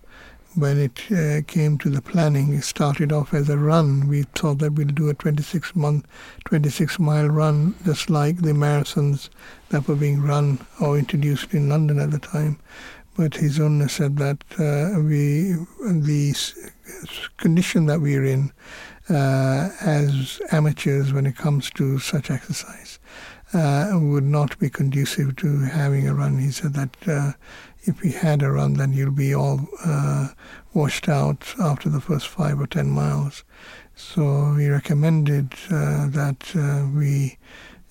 when 0.56 0.80
it 0.80 1.12
uh, 1.12 1.42
came 1.48 1.78
to 1.78 1.90
the 1.90 2.02
planning, 2.02 2.54
it 2.54 2.64
started 2.64 3.12
off 3.12 3.34
as 3.34 3.50
a 3.50 3.58
run. 3.58 4.08
We 4.08 4.24
thought 4.36 4.60
that 4.60 4.74
we'll 4.74 4.88
do 4.88 5.10
a 5.10 5.14
26 5.14 5.76
month, 5.76 6.08
26 6.46 6.98
mile 6.98 7.28
run, 7.28 7.76
just 7.84 8.10
like 8.10 8.38
the 8.38 8.54
marathons 8.54 9.30
that 9.70 9.88
were 9.88 9.96
being 9.96 10.22
run 10.22 10.66
or 10.80 10.98
introduced 10.98 11.54
in 11.54 11.68
London 11.68 12.00
at 12.00 12.12
the 12.12 12.20
time. 12.20 12.58
But 13.16 13.36
His 13.36 13.58
Holiness 13.58 13.94
said 13.94 14.18
that 14.18 14.44
uh, 14.60 15.00
we, 15.02 15.54
the 15.82 16.36
condition 17.38 17.86
that 17.86 18.02
we're 18.02 18.26
in 18.26 18.52
uh, 19.10 19.70
as 19.82 20.42
amateurs 20.52 21.14
when 21.14 21.26
it 21.26 21.38
comes 21.38 21.70
to 21.72 21.98
such 22.00 22.30
exercise 22.30 23.00
uh, 23.54 23.92
would 23.94 24.26
not 24.26 24.60
be 24.60 24.70
conducive 24.70 25.36
to 25.38 25.60
having 25.60 26.08
a 26.08 26.14
run. 26.14 26.40
He 26.40 26.52
said 26.52 26.74
that 26.74 26.96
uh, 27.08 27.32
if 27.84 28.02
we 28.02 28.12
had 28.12 28.42
a 28.42 28.52
run, 28.52 28.74
then 28.74 28.92
you'll 28.92 29.12
be 29.12 29.34
all 29.34 29.62
uh, 29.86 30.30
washed 30.74 31.08
out 31.08 31.54
after 31.60 31.88
the 31.88 32.02
first 32.02 32.28
five 32.28 32.60
or 32.60 32.68
ten 32.68 32.90
miles. 32.90 33.44
So 33.96 34.54
we 34.58 34.68
recommended 34.68 35.54
uh, 35.70 36.08
that 36.10 36.92
we 36.94 37.38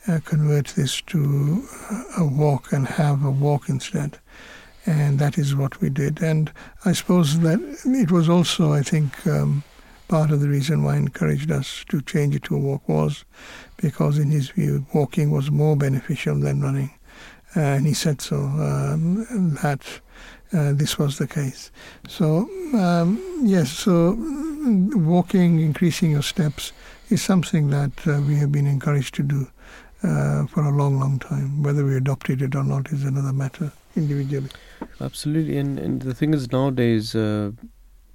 uh, 0.07 0.21
convert 0.25 0.67
this 0.69 1.01
to 1.03 1.67
a 2.19 2.27
walk 2.27 2.73
and 2.73 2.87
have 2.87 3.25
a 3.25 3.31
walk 3.31 3.71
instead. 3.71 4.19
And 4.87 5.19
that 5.19 5.39
is 5.39 5.55
what 5.55 5.81
we 5.81 5.89
did. 5.89 6.21
And 6.21 6.53
I 6.85 6.93
suppose 6.93 7.41
that 7.41 7.61
it 7.85 8.11
was 8.11 8.29
also, 8.29 8.73
I 8.73 8.83
think, 8.83 9.27
um, 9.27 9.65
part 10.09 10.31
of 10.31 10.41
the 10.41 10.49
reason 10.49 10.83
why 10.83 10.95
he 10.95 11.01
encouraged 11.01 11.51
us 11.51 11.85
to 11.89 12.03
change 12.03 12.35
it 12.35 12.45
to 12.45 12.57
a 12.57 12.59
walk 12.59 12.87
was 12.89 13.25
because, 13.79 14.19
in 14.19 14.31
his 14.31 14.51
view, 14.51 14.87
walking 14.93 15.31
was 15.31 15.51
more 15.51 15.77
beneficial 15.77 16.39
than 16.39 16.61
running 16.61 16.91
and 17.55 17.87
he 17.87 17.95
said 17.95 18.21
so 18.21 18.37
um, 18.37 19.57
that 19.63 20.01
uh, 20.53 20.73
this 20.73 20.99
was 20.99 21.19
the 21.19 21.27
case. 21.27 21.71
So 22.09 22.49
um, 22.75 23.21
yes, 23.43 23.71
so 23.71 24.17
walking, 24.95 25.61
increasing 25.61 26.11
your 26.11 26.23
steps 26.23 26.73
is 27.11 27.23
something 27.23 27.71
that 27.71 28.07
uh, 28.07 28.21
we 28.23 28.37
have 28.37 28.53
been 28.53 28.67
encouraged 28.67 29.15
to 29.17 29.23
do 29.23 29.47
uh, 30.03 30.47
for 30.47 30.63
a 30.63 30.71
long, 30.71 30.99
long 30.99 31.19
time. 31.19 31.63
Whether 31.63 31.85
we 31.85 31.97
adopted 31.97 32.43
it 32.43 32.55
or 32.55 32.65
not 32.65 32.93
is 32.93 33.05
another 33.05 33.33
matter 33.33 33.73
individually. 33.97 34.51
Absolutely, 35.01 35.59
and 35.59 35.79
and 35.79 36.03
the 36.03 36.15
thing 36.15 36.35
is 36.35 36.51
nowadays 36.53 37.15
uh, 37.15 37.53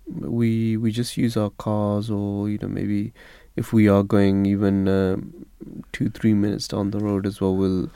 we 0.07 0.77
we 0.77 0.91
just 0.91 1.17
use 1.17 1.37
our 1.37 1.49
cars 1.51 2.09
or 2.09 2.49
you 2.49 2.57
know 2.57 2.67
maybe 2.67 3.13
if 3.55 3.73
we 3.73 3.87
are 3.89 4.03
going 4.03 4.45
even 4.45 4.87
uh, 4.87 5.17
two 5.91 6.09
three 6.09 6.33
minutes 6.33 6.67
down 6.67 6.91
the 6.91 6.99
road 6.99 7.25
as 7.25 7.41
well, 7.41 7.55
we'll 7.55 7.89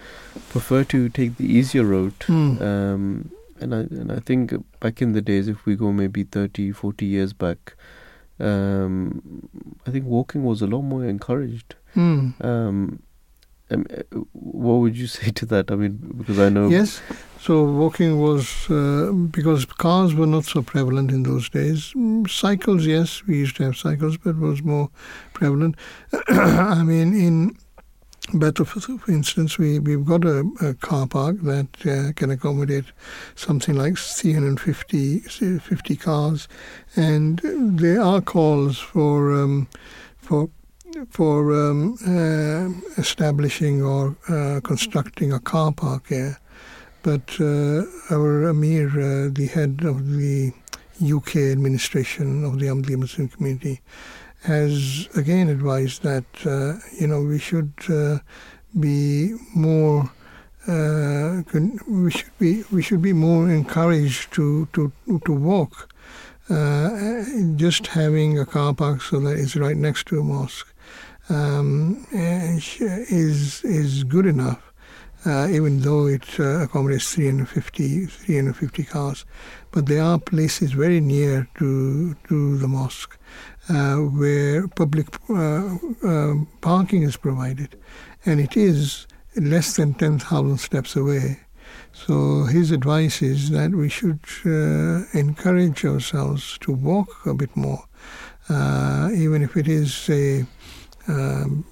prefer 0.50 0.84
to 0.86 1.10
take 1.10 1.38
the 1.38 1.46
easier 1.46 1.84
route. 1.84 2.20
Mm. 2.28 2.62
Um, 2.62 3.32
and 3.60 3.74
I 3.74 3.80
and 3.80 4.12
I 4.12 4.20
think 4.20 4.54
back 4.80 5.02
in 5.02 5.14
the 5.14 5.22
days, 5.22 5.48
if 5.48 5.66
we 5.66 5.76
go 5.76 5.92
maybe 5.92 6.24
30, 6.24 6.72
40 6.72 7.06
years 7.06 7.34
back, 7.34 7.76
um, 8.40 9.50
I 9.88 9.92
think 9.92 10.06
walking 10.06 10.44
was 10.44 10.62
a 10.62 10.68
lot 10.68 10.82
more 10.82 11.06
encouraged. 11.06 11.76
Mm. 11.96 12.44
Um, 12.44 13.04
um, 13.72 13.86
what 14.34 14.76
would 14.76 14.98
you 14.98 15.08
say 15.18 15.32
to 15.32 15.46
that? 15.48 15.72
I 15.72 15.76
mean, 15.76 16.14
because 16.18 16.40
I 16.40 16.50
know. 16.50 16.68
Yes. 16.70 17.02
So 17.44 17.66
walking 17.66 18.22
was 18.22 18.70
uh, 18.70 19.12
because 19.12 19.66
cars 19.66 20.16
were 20.16 20.26
not 20.26 20.46
so 20.46 20.62
prevalent 20.62 21.12
in 21.12 21.24
those 21.24 21.50
days. 21.50 21.92
Mm, 21.94 22.30
cycles, 22.30 22.86
yes, 22.86 23.22
we 23.28 23.40
used 23.40 23.58
to 23.58 23.64
have 23.64 23.76
cycles, 23.76 24.16
but 24.16 24.30
it 24.30 24.38
was 24.38 24.64
more 24.64 24.90
prevalent. 25.34 25.76
I 26.30 26.84
mean, 26.84 27.14
in 27.14 27.58
for, 28.56 28.80
for 28.80 29.12
instance, 29.12 29.58
we, 29.58 29.78
we've 29.80 30.06
got 30.06 30.24
a, 30.24 30.50
a 30.62 30.74
car 30.76 31.06
park 31.06 31.42
that 31.42 31.68
uh, 31.86 32.14
can 32.14 32.32
accommodate 32.32 32.86
something 33.36 33.76
like 33.76 33.98
350 33.98 35.20
50 35.20 35.96
cars, 35.98 36.48
and 36.96 37.42
there 37.44 38.02
are 38.02 38.22
calls 38.22 38.80
for 38.80 39.34
um, 39.34 39.68
for 40.16 40.50
for 41.10 41.54
um, 41.54 41.98
uh, 42.08 43.02
establishing 43.02 43.82
or 43.84 44.16
uh, 44.30 44.62
constructing 44.62 45.34
a 45.34 45.42
car 45.42 45.74
park 45.74 46.08
here. 46.08 46.38
But 47.04 47.36
uh, 47.40 47.84
our 48.10 48.48
Amir, 48.48 48.88
uh, 48.90 49.30
the 49.30 49.48
head 49.54 49.82
of 49.84 50.10
the 50.10 50.54
UK 51.04 51.36
administration 51.52 52.46
of 52.46 52.60
the 52.60 52.68
Ahmadiyya 52.68 52.98
Muslim 52.98 53.28
community, 53.28 53.82
has 54.44 55.08
again 55.16 55.50
advised 55.50 56.04
that 56.04 56.26
uh, 56.46 56.80
you 57.00 57.08
know 57.08 57.22
we 57.22 57.40
should 57.40 57.74
uh, 57.90 58.20
be 58.80 59.36
more 59.54 60.12
uh, 60.68 61.42
we 61.88 62.12
should 62.12 62.38
be 62.40 62.64
we 62.72 62.82
should 62.82 63.02
be 63.02 63.14
more 63.14 63.50
encouraged 63.50 64.32
to 64.34 64.68
to 64.74 64.92
to 65.26 65.34
walk. 65.34 65.90
Uh, 66.50 67.24
just 67.56 67.88
having 67.88 68.38
a 68.38 68.46
car 68.46 68.74
park 68.74 69.02
so 69.02 69.20
that 69.20 69.38
it's 69.38 69.56
right 69.56 69.78
next 69.78 70.08
to 70.08 70.20
a 70.20 70.24
mosque 70.24 70.74
um, 71.30 72.06
is 72.12 73.62
is 73.64 74.04
good 74.04 74.26
enough. 74.26 74.73
Uh, 75.26 75.48
even 75.50 75.80
though 75.80 76.06
it 76.06 76.38
uh, 76.38 76.64
accommodates 76.64 77.14
350, 77.14 78.08
350 78.08 78.84
cars. 78.84 79.24
But 79.72 79.86
there 79.86 80.04
are 80.04 80.20
places 80.20 80.74
very 80.74 81.00
near 81.00 81.48
to 81.60 82.14
to 82.28 82.58
the 82.58 82.68
mosque 82.68 83.18
uh, 83.70 83.96
where 83.96 84.68
public 84.68 85.08
uh, 85.30 85.78
uh, 86.04 86.34
parking 86.62 87.04
is 87.04 87.18
provided, 87.18 87.80
and 88.26 88.40
it 88.40 88.58
is 88.58 89.08
less 89.36 89.76
than 89.78 89.94
10,000 89.94 90.58
steps 90.58 90.96
away. 90.96 91.40
So 91.94 92.44
his 92.44 92.72
advice 92.72 93.22
is 93.22 93.50
that 93.52 93.72
we 93.72 93.90
should 93.90 94.20
uh, 94.46 95.06
encourage 95.18 95.86
ourselves 95.86 96.58
to 96.60 96.72
walk 96.72 97.26
a 97.26 97.34
bit 97.34 97.56
more, 97.56 97.86
uh, 98.50 99.10
even 99.14 99.42
if 99.42 99.56
it 99.56 99.68
is 99.68 99.94
say 99.94 100.46
um, 101.08 101.66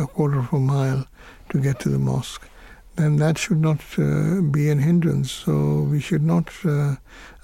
a 0.00 0.06
quarter 0.06 0.38
of 0.38 0.52
a 0.52 0.58
mile 0.58 1.06
to 1.50 1.58
get 1.58 1.80
to 1.80 1.88
the 1.88 1.98
mosque. 1.98 2.48
Then 2.96 3.16
that 3.16 3.38
should 3.38 3.60
not 3.60 3.80
be 3.96 4.68
an 4.68 4.78
hindrance. 4.78 5.30
So 5.30 5.80
we 5.90 6.00
should 6.00 6.22
not 6.22 6.50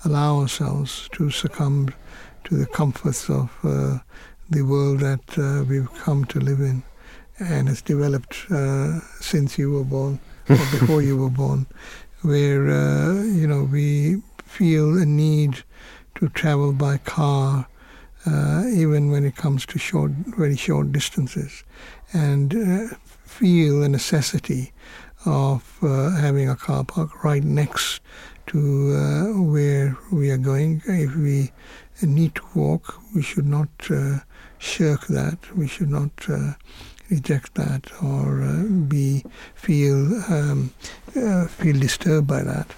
allow 0.05 0.41
ourselves 0.41 1.09
to 1.12 1.31
succumb 1.31 1.89
to 2.49 2.57
the 2.57 2.66
comforts 2.66 3.29
of 3.29 3.51
uh, 3.62 3.99
the 4.49 4.62
world 4.62 5.01
that 5.01 5.39
uh, 5.39 5.65
we've 5.65 5.93
come 5.95 6.25
to 6.25 6.41
live 6.41 6.61
in 6.61 6.83
and 7.39 7.69
has 7.69 7.83
developed 7.83 8.47
uh, 8.51 9.01
since 9.20 9.59
you 9.59 9.70
were 9.73 9.85
born 9.85 10.19
or 10.49 10.57
before 10.57 11.03
you 11.03 11.16
were 11.16 11.31
born, 11.31 11.66
where 12.23 12.70
uh, 12.70 13.23
you 13.23 13.47
know 13.47 13.65
we 13.65 14.23
feel 14.45 14.97
a 14.97 15.05
need 15.05 15.62
to 16.15 16.29
travel 16.31 16.73
by 16.73 16.97
car, 16.97 17.69
uh, 18.27 18.65
even 18.66 19.11
when 19.11 19.25
it 19.25 19.37
comes 19.37 19.66
to 19.66 19.79
short, 19.79 20.11
very 20.39 20.57
short 20.57 20.91
distances, 20.91 21.65
and 22.15 22.55
uh, 22.55 22.95
feel 23.25 23.83
a 23.83 23.89
necessity 23.89 24.73
of 25.29 25.79
having 25.81 26.49
a 26.49 26.57
car 26.57 26.85
park 26.85 27.23
right 27.23 27.45
next 27.45 28.01
to 28.47 29.45
where 29.53 29.97
we 30.11 30.31
are 30.31 30.39
going. 30.39 30.83
If 30.87 31.15
we 31.15 31.53
need 32.07 32.35
to 32.37 32.43
walk. 32.55 32.95
We 33.15 33.23
should 33.23 33.47
not 33.47 33.69
uh, 33.91 34.21
shirk 34.59 35.07
that. 35.09 35.39
We 35.57 35.67
should 35.67 35.91
not 35.91 36.11
uh, 36.29 36.53
reject 37.11 37.55
that 37.55 37.91
or 38.03 38.43
uh, 38.43 38.63
be 38.65 39.25
feel 39.55 40.23
um, 40.31 40.73
uh, 41.17 41.47
feel 41.47 41.79
disturbed 41.79 42.27
by 42.27 42.43
that. 42.43 42.75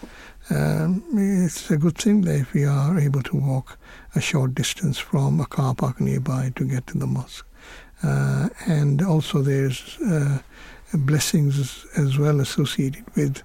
Um, 0.50 1.04
it's 1.14 1.70
a 1.70 1.76
good 1.76 1.96
thing 1.96 2.22
that 2.22 2.40
if 2.40 2.52
we 2.54 2.64
are 2.64 2.98
able 2.98 3.22
to 3.22 3.36
walk 3.36 3.78
a 4.14 4.20
short 4.20 4.54
distance 4.54 4.98
from 4.98 5.40
a 5.40 5.46
car 5.46 5.74
park 5.74 6.00
nearby 6.00 6.52
to 6.56 6.64
get 6.64 6.86
to 6.88 6.98
the 6.98 7.06
mosque. 7.06 7.46
Uh, 8.02 8.48
and 8.66 9.02
also 9.02 9.42
there's 9.42 9.98
uh, 10.00 10.38
blessings 10.92 11.86
as 11.96 12.18
well 12.18 12.40
associated 12.40 13.04
with 13.16 13.42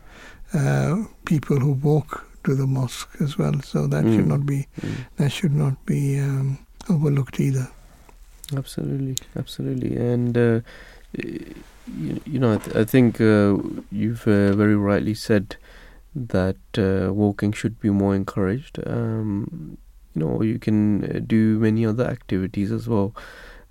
people 1.25 1.59
who 1.59 1.73
walk 1.73 2.25
to 2.45 2.55
the 2.55 2.65
mosque 2.65 3.09
as 3.19 3.37
well. 3.37 3.59
So 3.61 3.87
that 3.87 4.05
mm. 4.05 4.15
should 4.15 4.27
not 4.27 4.45
be 4.45 4.67
mm. 4.79 4.95
that 5.17 5.31
should 5.31 5.53
not 5.53 5.85
be 5.85 6.19
um, 6.19 6.59
overlooked 6.89 7.39
either. 7.39 7.67
Absolutely, 8.55 9.15
absolutely, 9.35 9.97
and 9.97 10.37
uh, 10.37 10.59
you, 11.13 12.21
you, 12.25 12.39
know 12.39 12.53
I, 12.53 12.57
th- 12.57 12.75
I 12.75 12.85
think 12.85 13.19
uh, 13.19 13.57
you've 13.91 14.27
uh, 14.27 14.53
very 14.53 14.75
rightly 14.75 15.15
said 15.15 15.57
that 16.15 16.57
uh, 16.77 17.11
walking 17.11 17.51
should 17.51 17.79
be 17.79 17.89
more 17.89 18.15
encouraged. 18.15 18.79
Um, 18.85 19.77
you 20.13 20.21
know, 20.21 20.41
you 20.43 20.59
can 20.59 21.03
uh, 21.03 21.19
do 21.25 21.59
many 21.59 21.85
other 21.85 22.05
activities 22.05 22.71
as 22.71 22.87
well. 22.87 23.13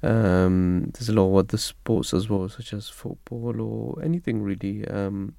Um, 0.05 0.91
there's 0.93 1.09
a 1.09 1.13
lot 1.13 1.31
of 1.31 1.37
other 1.37 1.57
sports 1.57 2.13
as 2.13 2.29
well, 2.29 2.49
such 2.49 2.73
as 2.73 2.89
football 2.89 3.61
or 3.61 4.03
anything 4.03 4.43
really. 4.43 4.87
Um, 4.87 5.35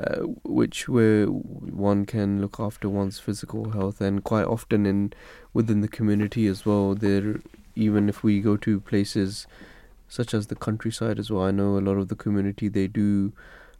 uh, 0.00 0.20
which 0.44 0.88
where 0.88 1.26
one 1.26 2.06
can 2.06 2.40
look 2.40 2.58
after 2.58 2.88
one's 2.88 3.18
physical 3.18 3.70
health 3.72 4.00
and 4.00 4.24
quite 4.24 4.46
often 4.46 4.86
in 4.86 5.12
within 5.52 5.82
the 5.82 5.88
community 5.88 6.46
as 6.46 6.64
well 6.64 6.94
there 6.94 7.40
even 7.76 8.08
if 8.08 8.22
we 8.22 8.40
go 8.40 8.56
to 8.56 8.80
places 8.80 9.46
such 10.08 10.32
as 10.32 10.46
the 10.46 10.54
countryside 10.54 11.18
as 11.18 11.30
well 11.30 11.42
i 11.42 11.50
know 11.50 11.76
a 11.76 11.84
lot 11.84 11.98
of 11.98 12.08
the 12.08 12.14
community 12.14 12.66
they 12.66 12.86
do 12.86 13.32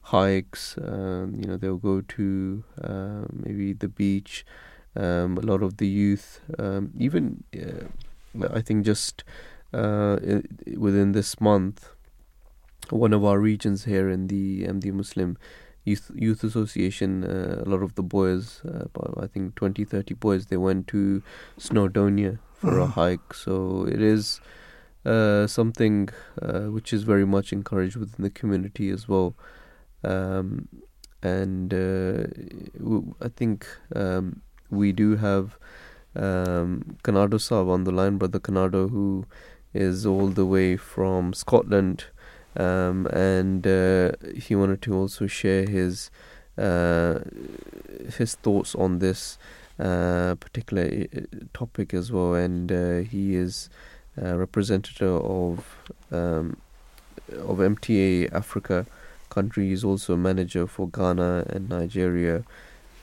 hikes 0.02 0.77
um, 0.82 1.35
you 1.39 1.47
know 1.47 1.56
they'll 1.56 1.77
go 1.77 2.02
to 2.02 2.64
uh, 2.82 3.22
maybe 3.32 3.72
the 3.72 3.89
beach 3.89 4.44
um, 4.97 5.39
a 5.39 5.43
lot 5.43 5.62
of 5.62 5.78
the 5.78 5.89
youth 5.89 6.40
um, 6.59 6.90
even 6.98 7.44
uh, 7.55 8.47
i 8.52 8.60
think 8.60 8.85
just 8.85 9.24
uh, 9.72 10.18
within 10.76 11.12
this 11.12 11.40
month 11.40 11.90
one 12.90 13.12
of 13.12 13.24
our 13.24 13.38
regions 13.38 13.84
here 13.84 14.09
in 14.09 14.26
the 14.26 14.64
Ahmadiyya 14.64 14.92
Muslim 14.92 15.36
youth 15.84 16.10
youth 16.14 16.44
association 16.44 17.24
uh, 17.24 17.62
a 17.64 17.68
lot 17.68 17.82
of 17.82 17.94
the 17.94 18.02
boys 18.02 18.60
uh, 18.66 18.84
i 19.22 19.26
think 19.26 19.55
20 19.55 19.84
30 19.84 20.14
boys 20.14 20.47
they 20.47 20.56
went 20.56 20.86
to 20.86 21.22
snowdonia 21.59 22.38
for 22.52 22.78
a 22.78 22.86
mm. 22.86 22.92
hike 22.92 23.32
so 23.32 23.86
it 23.86 24.02
is 24.02 24.40
uh, 25.06 25.47
something 25.47 26.10
uh, 26.42 26.64
which 26.64 26.92
is 26.92 27.05
very 27.05 27.24
much 27.24 27.52
encouraged 27.52 27.97
within 27.97 28.22
the 28.22 28.30
community 28.30 28.90
as 28.90 29.09
well 29.09 29.34
um, 30.05 30.68
and 31.22 31.74
uh, 31.74 32.26
I 33.22 33.28
think 33.28 33.66
um, 33.94 34.42
we 34.70 34.92
do 34.92 35.16
have 35.16 35.59
um, 36.16 36.97
Konadu 37.05 37.38
Saab 37.38 37.68
on 37.70 37.84
the 37.84 37.92
line, 37.92 38.16
Brother 38.16 38.40
Konadu, 38.40 38.90
who 38.90 39.26
is 39.72 40.05
all 40.05 40.28
the 40.28 40.47
way 40.47 40.76
from 40.76 41.32
Scotland 41.32 42.05
um, 42.56 43.06
and 43.06 43.66
uh, 43.66 44.12
he 44.36 44.56
wanted 44.56 44.82
to 44.82 44.94
also 44.94 45.26
share 45.26 45.66
his 45.66 46.10
uh, 46.59 47.20
his 48.18 48.34
thoughts 48.34 48.74
on 48.74 48.98
this 48.98 49.38
uh, 49.78 50.34
particular 50.34 51.06
uh, 51.16 51.20
topic 51.55 51.94
as 51.94 52.10
well. 52.10 52.34
And 52.34 52.70
uh, 52.70 52.98
he 52.98 53.34
is 53.34 53.70
a 54.16 54.36
representative 54.36 55.22
of 55.22 55.76
um, 56.10 56.56
of 57.32 57.59
MTA 57.59 58.32
Africa 58.32 58.86
country. 59.30 59.68
He's 59.68 59.84
also 59.84 60.14
a 60.14 60.18
manager 60.18 60.66
for 60.66 60.88
Ghana 60.88 61.47
and 61.48 61.68
Nigeria. 61.68 62.42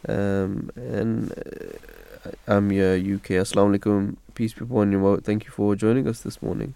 Um, 0.08 0.70
and 0.76 1.32
uh, 1.32 1.78
I'm 2.48 2.72
your 2.72 2.96
UK. 2.96 3.42
Assalamu 3.44 3.78
alaikum. 3.78 4.16
Peace 4.34 4.54
be 4.54 4.66
upon 4.66 4.92
you. 4.92 5.18
Thank 5.18 5.46
you 5.46 5.52
for 5.52 5.76
joining 5.76 6.08
us 6.08 6.22
this 6.22 6.42
morning. 6.42 6.74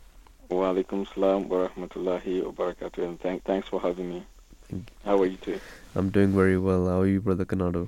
Wa 0.49 0.73
alaikum 0.73 1.07
salam 1.13 1.47
wa 1.47 1.67
rahmatullahi 1.67 2.43
wa 2.43 2.51
barakatuh. 2.51 3.03
And 3.03 3.19
thank, 3.19 3.43
thanks 3.43 3.67
for 3.67 3.79
having 3.79 4.09
me. 4.09 4.23
How 5.05 5.21
are 5.21 5.25
you 5.25 5.37
too? 5.37 5.59
I'm 5.95 6.09
doing 6.09 6.33
very 6.33 6.57
well. 6.57 6.87
How 6.87 7.01
are 7.01 7.07
you, 7.07 7.21
Brother 7.21 7.45
Konadu? 7.45 7.87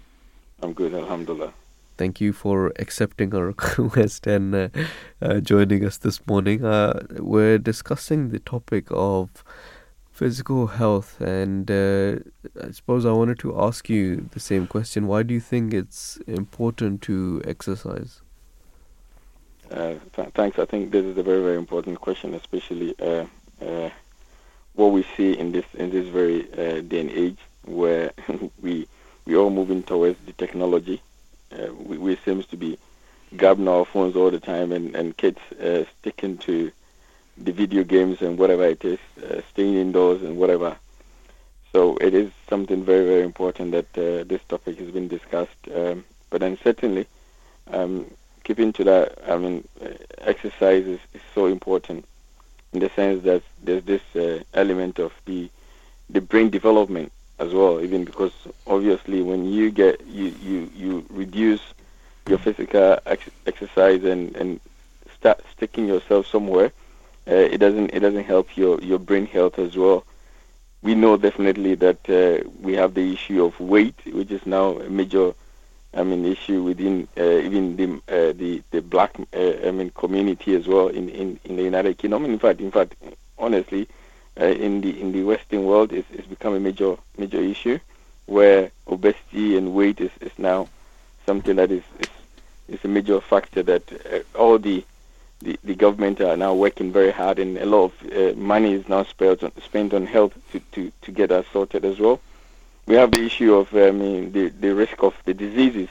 I'm 0.61 0.73
good, 0.73 0.93
alhamdulillah. 0.93 1.53
Thank 1.97 2.19
you 2.19 2.33
for 2.33 2.73
accepting 2.79 3.33
our 3.35 3.45
request 3.77 4.27
and 4.27 4.55
uh, 4.55 4.69
uh, 5.21 5.39
joining 5.39 5.85
us 5.85 5.97
this 5.97 6.25
morning. 6.25 6.65
Uh, 6.65 7.05
we're 7.19 7.57
discussing 7.57 8.29
the 8.29 8.39
topic 8.39 8.87
of 8.89 9.43
physical 10.13 10.67
health, 10.67 11.19
and 11.19 11.69
uh, 11.69 12.19
I 12.63 12.71
suppose 12.71 13.05
I 13.05 13.11
wanted 13.11 13.39
to 13.39 13.59
ask 13.59 13.89
you 13.89 14.29
the 14.31 14.39
same 14.39 14.67
question. 14.67 15.07
Why 15.07 15.23
do 15.23 15.33
you 15.33 15.39
think 15.39 15.73
it's 15.73 16.17
important 16.27 17.01
to 17.03 17.41
exercise? 17.45 18.21
Uh, 19.71 19.95
th- 20.15 20.29
thanks. 20.35 20.59
I 20.59 20.65
think 20.65 20.91
this 20.91 21.03
is 21.03 21.17
a 21.17 21.23
very, 21.23 21.41
very 21.41 21.57
important 21.57 21.99
question, 21.99 22.35
especially 22.35 22.95
uh, 23.01 23.25
uh, 23.59 23.89
what 24.75 24.87
we 24.87 25.03
see 25.17 25.33
in 25.37 25.51
this 25.51 25.65
in 25.73 25.89
this 25.89 26.07
very 26.07 26.41
uh, 26.53 26.81
day 26.81 26.99
and 27.01 27.09
age, 27.09 27.39
where 27.65 28.11
we 28.61 28.87
we 29.25 29.35
all 29.35 29.49
moving 29.49 29.81
towards 29.81 30.19
the 30.27 30.33
technology. 30.33 31.01
Uh, 31.51 31.73
we, 31.73 31.97
we 31.97 32.15
seems 32.17 32.45
to 32.47 32.57
be 32.57 32.77
grabbing 33.35 33.67
our 33.67 33.83
phones 33.83 34.15
all 34.15 34.29
the 34.29 34.39
time, 34.39 34.71
and 34.71 34.95
and 34.95 35.17
kids 35.17 35.39
sticking 35.99 36.37
to 36.37 36.71
the 37.37 37.51
video 37.51 37.83
games 37.83 38.21
and 38.21 38.37
whatever 38.37 38.65
it 38.65 38.83
is, 38.85 38.99
staying 39.49 39.75
indoors 39.75 40.21
and 40.21 40.37
whatever. 40.37 40.77
So 41.73 41.97
it 41.97 42.13
is 42.13 42.31
something 42.47 42.83
very, 42.83 43.05
very 43.05 43.23
important 43.23 43.71
that 43.71 43.97
uh, 43.97 44.23
this 44.25 44.41
topic 44.47 44.77
has 44.77 44.91
been 44.91 45.07
discussed. 45.07 45.57
Um, 45.73 46.05
but 46.29 46.41
then 46.41 46.57
certainly, 46.63 47.07
um, 47.71 48.05
keeping 48.43 48.71
to 48.73 48.83
that, 48.83 49.17
I 49.27 49.37
mean, 49.37 49.67
uh, 49.83 49.89
exercise 50.19 50.85
is, 50.85 50.99
is, 51.13 51.21
so 51.33 51.47
important 51.47 52.05
in 52.73 52.79
the 52.79 52.89
sense 52.89 53.23
that 53.23 53.41
there's 53.63 53.83
this 53.85 54.01
uh, 54.15 54.43
element 54.53 54.99
of 54.99 55.13
the 55.25 55.49
the 56.09 56.21
brain 56.21 56.51
development 56.51 57.11
as 57.39 57.53
well. 57.53 57.81
Even 57.81 58.03
because 58.05 58.33
obviously, 58.67 59.23
when 59.23 59.45
you 59.45 59.71
get 59.71 60.05
you 60.05 60.35
you, 60.43 60.71
you 60.75 61.05
reduce 61.09 61.61
your 62.27 62.37
physical 62.37 62.99
ex- 63.07 63.29
exercise 63.47 64.03
and 64.03 64.35
and 64.35 64.59
start 65.15 65.41
sticking 65.55 65.87
yourself 65.87 66.27
somewhere, 66.27 66.71
uh, 67.27 67.33
it 67.33 67.57
doesn't 67.57 67.89
it 67.93 67.99
doesn't 67.99 68.23
help 68.23 68.55
your 68.57 68.79
your 68.81 68.99
brain 68.99 69.25
health 69.25 69.59
as 69.59 69.75
well. 69.75 70.05
We 70.81 70.95
know 70.95 71.15
definitely 71.17 71.75
that 71.75 72.09
uh, 72.09 72.49
we 72.61 72.73
have 72.73 72.93
the 72.93 73.13
issue 73.13 73.43
of 73.45 73.59
weight, 73.59 73.95
which 74.05 74.31
is 74.31 74.45
now 74.45 74.79
a 74.79 74.89
major 74.89 75.33
I 75.95 76.03
mean, 76.03 76.25
issue 76.25 76.63
within 76.63 77.07
uh, 77.17 77.23
even 77.23 77.75
the 77.75 77.85
uh, 78.07 78.33
the 78.33 78.61
the 78.71 78.81
black 78.81 79.15
uh, 79.33 79.67
I 79.67 79.71
mean 79.71 79.91
community 79.91 80.55
as 80.55 80.67
well 80.67 80.87
in, 80.87 81.07
in, 81.09 81.39
in 81.43 81.55
the 81.55 81.63
United 81.63 81.97
Kingdom. 81.97 82.25
In 82.25 82.39
fact, 82.39 82.59
in 82.59 82.71
fact, 82.71 82.95
honestly, 83.37 83.87
in 84.35 84.81
the 84.81 84.99
in 84.99 85.11
the 85.11 85.23
Western 85.23 85.63
world, 85.65 85.93
it's, 85.93 86.09
it's 86.11 86.27
become 86.27 86.55
a 86.55 86.59
major 86.59 86.97
major 87.17 87.39
issue 87.39 87.79
where 88.25 88.71
obesity 88.87 89.57
and 89.57 89.73
weight 89.73 89.99
is, 89.99 90.11
is 90.21 90.31
now 90.37 90.67
something 91.25 91.57
that 91.57 91.71
is, 91.71 91.83
is 91.99 92.09
is 92.67 92.83
a 92.83 92.87
major 92.87 93.19
factor 93.19 93.61
that 93.63 93.83
uh, 94.11 94.37
all 94.37 94.57
the, 94.57 94.83
the 95.43 95.59
the 95.63 95.75
government 95.75 96.19
are 96.21 96.37
now 96.37 96.53
working 96.53 96.91
very 96.91 97.11
hard 97.11 97.37
and 97.39 97.57
a 97.57 97.65
lot 97.65 97.83
of 97.85 97.93
uh, 98.11 98.33
money 98.37 98.73
is 98.73 98.87
now 98.87 99.03
spent 99.03 99.43
on, 99.43 99.51
spent 99.61 99.93
on 99.93 100.05
health 100.05 100.33
to, 100.51 100.59
to, 100.73 100.91
to 101.01 101.11
get 101.11 101.31
us 101.31 101.45
sorted 101.53 101.83
as 101.85 101.99
well 101.99 102.19
we 102.85 102.95
have 102.95 103.11
the 103.11 103.23
issue 103.23 103.53
of 103.53 103.71
mean 103.73 104.31
the 104.31 104.49
the 104.49 104.73
risk 104.73 105.03
of 105.03 105.15
the 105.25 105.33
diseases. 105.33 105.89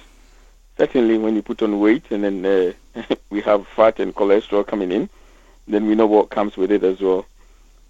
Certainly, 0.76 1.18
when 1.18 1.34
you 1.36 1.42
put 1.42 1.62
on 1.62 1.80
weight 1.80 2.04
and 2.10 2.24
then 2.24 2.44
uh, 2.44 3.04
we 3.30 3.40
have 3.42 3.66
fat 3.68 4.00
and 4.00 4.14
cholesterol 4.14 4.66
coming 4.66 4.92
in, 4.92 5.08
then 5.68 5.86
we 5.86 5.94
know 5.94 6.06
what 6.06 6.30
comes 6.30 6.56
with 6.56 6.70
it 6.70 6.82
as 6.82 7.00
well. 7.00 7.26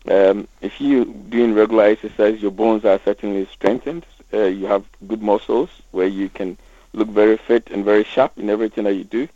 Um, 0.08 0.48
if 0.60 0.80
you 0.80 1.04
doing 1.04 1.54
regular 1.54 1.84
exercise, 1.84 2.42
your 2.42 2.50
bones 2.50 2.84
are 2.84 3.00
certainly 3.04 3.46
strengthened. 3.46 4.04
Uh, 4.32 4.44
you 4.44 4.66
have 4.66 4.84
good 5.06 5.22
muscles 5.22 5.70
where 5.92 6.06
you 6.06 6.28
can 6.28 6.56
look 6.92 7.08
very 7.08 7.36
fit 7.36 7.70
and 7.70 7.84
very 7.84 8.04
sharp 8.04 8.36
in 8.36 8.50
everything 8.50 8.84
that 8.84 8.94
you 8.94 9.04
do. 9.04 9.28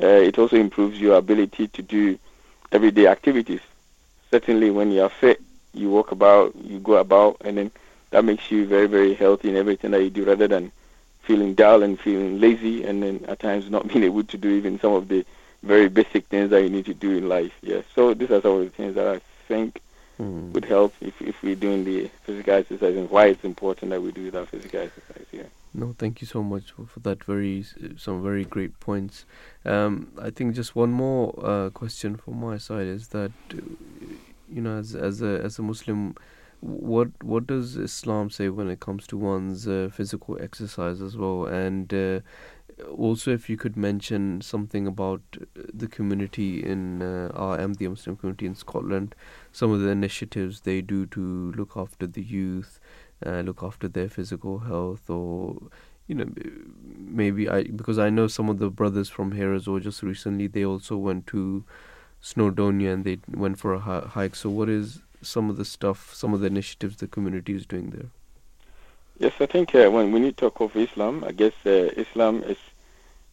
Uh, 0.00 0.06
it 0.06 0.38
also 0.38 0.56
improves 0.56 1.00
your 1.00 1.16
ability 1.16 1.68
to 1.68 1.82
do 1.82 2.18
everyday 2.70 3.06
activities. 3.06 3.60
Certainly, 4.30 4.70
when 4.70 4.92
you 4.92 5.02
are 5.02 5.08
fit, 5.08 5.40
you 5.74 5.90
walk 5.90 6.12
about, 6.12 6.54
you 6.56 6.78
go 6.78 6.94
about, 6.94 7.38
and 7.44 7.56
then 7.56 7.70
that 8.10 8.24
makes 8.24 8.50
you 8.50 8.66
very, 8.66 8.86
very 8.86 9.14
healthy 9.14 9.48
in 9.48 9.56
everything 9.56 9.90
that 9.90 10.02
you 10.02 10.10
do 10.10 10.24
rather 10.24 10.48
than 10.48 10.72
feeling 11.22 11.54
dull 11.54 11.82
and 11.82 12.00
feeling 12.00 12.40
lazy 12.40 12.84
and 12.84 13.02
then 13.02 13.24
at 13.28 13.38
times 13.38 13.70
not 13.70 13.86
being 13.92 14.04
able 14.04 14.24
to 14.24 14.38
do 14.38 14.48
even 14.50 14.80
some 14.80 14.92
of 14.92 15.08
the 15.08 15.24
very 15.62 15.88
basic 15.88 16.26
things 16.26 16.50
that 16.50 16.62
you 16.62 16.70
need 16.70 16.86
to 16.86 16.94
do 16.94 17.16
in 17.16 17.28
life. 17.28 17.52
Yeah. 17.62 17.82
So 17.94 18.14
these 18.14 18.30
are 18.30 18.40
some 18.40 18.52
of 18.52 18.64
the 18.64 18.70
things 18.70 18.94
that 18.94 19.06
I 19.06 19.20
think 19.46 19.80
mm. 20.18 20.52
would 20.52 20.64
help 20.64 20.94
if, 21.00 21.20
if 21.20 21.42
we're 21.42 21.54
doing 21.54 21.84
the 21.84 22.08
physical 22.24 22.54
exercise 22.54 22.96
and 22.96 23.10
why 23.10 23.26
it's 23.26 23.44
important 23.44 23.90
that 23.90 24.02
we 24.02 24.12
do 24.12 24.30
that 24.30 24.48
physical 24.48 24.80
exercise. 24.80 25.26
Yeah. 25.32 25.42
No, 25.74 25.94
thank 25.98 26.20
you 26.20 26.26
so 26.26 26.42
much 26.42 26.72
for, 26.72 27.00
that. 27.00 27.22
Very 27.24 27.64
some 27.96 28.22
very 28.22 28.44
great 28.44 28.80
points. 28.80 29.26
Um, 29.64 30.12
I 30.20 30.30
think 30.30 30.54
just 30.54 30.74
one 30.74 30.90
more 30.90 31.34
uh, 31.44 31.70
question 31.70 32.16
from 32.16 32.40
my 32.40 32.56
side 32.58 32.86
is 32.86 33.08
that 33.08 33.32
you 34.50 34.62
know 34.62 34.78
as 34.78 34.94
as 34.94 35.22
a 35.22 35.40
as 35.44 35.58
a 35.58 35.62
Muslim 35.62 36.14
what 36.60 37.08
what 37.22 37.46
does 37.46 37.76
Islam 37.76 38.30
say 38.30 38.48
when 38.48 38.68
it 38.68 38.80
comes 38.80 39.06
to 39.08 39.16
one's 39.16 39.68
uh, 39.68 39.90
physical 39.92 40.38
exercise 40.40 41.00
as 41.00 41.16
well? 41.16 41.46
And 41.46 41.92
uh, 41.94 42.20
also, 42.96 43.32
if 43.32 43.48
you 43.48 43.56
could 43.56 43.76
mention 43.76 44.40
something 44.40 44.86
about 44.86 45.20
the 45.54 45.86
community 45.86 46.64
in 46.64 47.02
uh, 47.02 47.30
Ahmadiyya 47.34 47.90
Muslim 47.90 48.16
community 48.16 48.46
in 48.46 48.54
Scotland, 48.54 49.14
some 49.52 49.72
of 49.72 49.80
the 49.80 49.88
initiatives 49.88 50.62
they 50.62 50.80
do 50.80 51.06
to 51.06 51.52
look 51.52 51.76
after 51.76 52.06
the 52.06 52.22
youth, 52.22 52.80
uh, 53.24 53.40
look 53.40 53.62
after 53.62 53.88
their 53.88 54.08
physical 54.08 54.60
health, 54.60 55.08
or 55.10 55.56
you 56.06 56.14
know 56.14 56.28
maybe 56.96 57.48
I 57.48 57.64
because 57.64 57.98
I 57.98 58.10
know 58.10 58.26
some 58.26 58.48
of 58.48 58.58
the 58.58 58.70
brothers 58.70 59.08
from 59.08 59.32
here 59.32 59.52
as 59.52 59.66
well. 59.66 59.80
Just 59.80 60.02
recently, 60.02 60.46
they 60.46 60.64
also 60.64 60.96
went 60.96 61.26
to 61.28 61.64
Snowdonia 62.22 62.92
and 62.92 63.04
they 63.04 63.18
went 63.28 63.58
for 63.58 63.74
a 63.74 63.80
hike. 63.80 64.34
So, 64.34 64.50
what 64.50 64.68
is 64.68 65.00
some 65.22 65.50
of 65.50 65.56
the 65.56 65.64
stuff, 65.64 66.14
some 66.14 66.34
of 66.34 66.40
the 66.40 66.46
initiatives 66.46 66.96
the 66.96 67.08
community 67.08 67.54
is 67.54 67.66
doing 67.66 67.90
there? 67.90 68.10
Yes, 69.18 69.32
I 69.40 69.46
think 69.46 69.74
uh, 69.74 69.90
when 69.90 70.12
when 70.12 70.24
you 70.24 70.32
talk 70.32 70.60
of 70.60 70.76
Islam, 70.76 71.24
I 71.24 71.32
guess 71.32 71.54
uh, 71.66 71.90
Islam 71.96 72.42
is, 72.44 72.58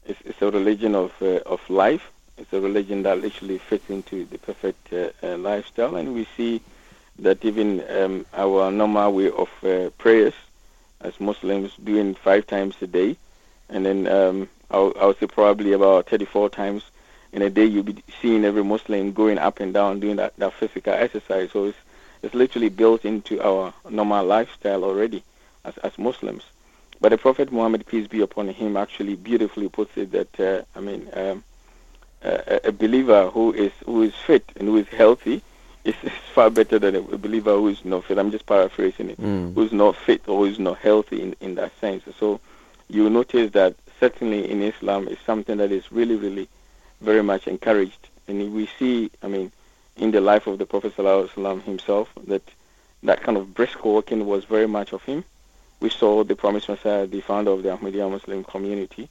is, 0.08 0.18
is 0.26 0.36
a 0.42 0.50
religion 0.50 0.96
of 0.96 1.12
uh, 1.22 1.40
of 1.46 1.62
life. 1.70 2.12
It's 2.38 2.52
a 2.52 2.60
religion 2.60 3.04
that 3.04 3.22
literally 3.22 3.60
fits 3.60 3.90
into 3.90 4.26
the 4.26 4.38
perfect 4.40 4.92
uh, 4.92 5.12
uh, 5.24 5.38
lifestyle, 5.38 5.96
and 5.96 6.14
we 6.14 6.28
see 6.36 6.62
that 7.20 7.44
even 7.46 7.84
um, 7.90 8.26
our 8.34 8.72
normal 8.72 9.14
way 9.14 9.32
of 9.32 9.50
uh, 9.64 9.90
prayers 9.98 10.34
as 11.02 11.20
Muslims 11.20 11.72
doing 11.84 12.16
five 12.16 12.48
times 12.48 12.76
a 12.82 12.88
day, 12.88 13.18
and 13.70 13.86
then 13.86 14.08
um, 14.08 14.50
I 14.72 14.80
would 14.80 15.20
say 15.20 15.28
probably 15.28 15.74
about 15.74 16.10
34 16.10 16.50
times 16.50 16.84
in 17.32 17.42
a 17.42 17.50
day 17.50 17.66
you'll 17.66 17.84
be 17.84 18.04
seeing 18.22 18.46
every 18.46 18.64
Muslim 18.64 19.12
going 19.12 19.38
up 19.38 19.60
and 19.60 19.74
down 19.74 20.00
doing 20.00 20.16
that, 20.16 20.36
that 20.38 20.54
physical 20.54 20.94
exercise. 20.94 21.52
So 21.52 21.66
it's, 21.66 21.78
it's 22.24 22.34
literally 22.34 22.70
built 22.70 23.06
into 23.06 23.42
our 23.42 23.74
normal 23.90 24.26
lifestyle 24.26 24.84
already 24.84 25.24
as, 25.64 25.78
as 25.80 25.98
Muslims. 25.98 26.44
But 27.02 27.10
the 27.10 27.18
Prophet 27.18 27.52
Muhammad, 27.52 27.86
peace 27.86 28.08
be 28.08 28.22
upon 28.22 28.48
him, 28.48 28.78
actually 28.78 29.16
beautifully 29.16 29.68
puts 29.70 29.98
it 29.98 30.12
that, 30.12 30.40
uh, 30.40 30.64
I 30.76 30.82
mean, 30.82 31.10
um, 31.14 31.44
a, 32.24 32.70
a, 32.70 32.72
believer 32.72 33.30
who 33.30 33.54
is 33.54 33.72
who 33.86 34.02
is 34.02 34.14
fit 34.16 34.52
and 34.56 34.68
who 34.68 34.78
is 34.78 34.88
healthy 34.88 35.44
is, 35.86 35.96
is 36.04 36.12
far 36.34 36.50
better 36.50 36.80
than 36.80 36.96
a, 36.96 37.00
a, 37.00 37.18
believer 37.18 37.54
who 37.56 37.70
is 37.70 37.86
not 37.86 38.04
fit. 38.04 38.18
I'm 38.18 38.32
just 38.32 38.46
paraphrasing 38.46 39.12
it. 39.12 39.22
Mm. 39.22 39.54
Who's 39.54 39.72
not 39.72 39.96
fit 39.96 40.28
or 40.28 40.46
who's 40.46 40.60
not 40.60 40.80
healthy 40.80 41.22
in, 41.22 41.36
in 41.40 41.56
that 41.56 41.72
sense. 41.80 42.04
So 42.20 42.42
you 42.90 43.10
notice 43.10 43.52
that 43.52 43.76
certainly 44.00 44.50
in 44.50 44.62
Islam 44.62 45.08
is 45.08 45.20
something 45.26 45.58
that 45.58 45.72
is 45.72 45.92
really, 45.92 46.16
really 46.16 46.50
very 47.02 47.24
much 47.24 47.48
encouraged. 47.48 48.10
And 48.28 48.54
we 48.54 48.68
see, 48.80 49.12
I 49.22 49.28
mean, 49.28 49.52
in 49.96 50.12
the 50.12 50.22
life 50.22 50.48
of 50.48 50.58
the 50.58 50.66
Prophet 50.66 50.96
ﷺ 50.98 51.64
himself, 51.64 52.10
that 52.28 52.44
that 53.04 53.22
kind 53.22 53.38
of 53.38 53.54
brisk 53.54 53.86
walking 53.86 54.26
was 54.26 54.46
very 54.46 54.68
much 54.68 54.92
of 54.92 55.04
him. 55.04 55.24
We 55.80 55.90
saw 55.90 56.24
the 56.24 56.36
Promised 56.36 56.70
Messiah, 56.70 57.06
the 57.06 57.22
founder 57.22 57.52
of 57.52 57.62
the 57.62 57.70
Ahmadiyya 57.70 58.10
Muslim 58.10 58.44
community, 58.44 59.10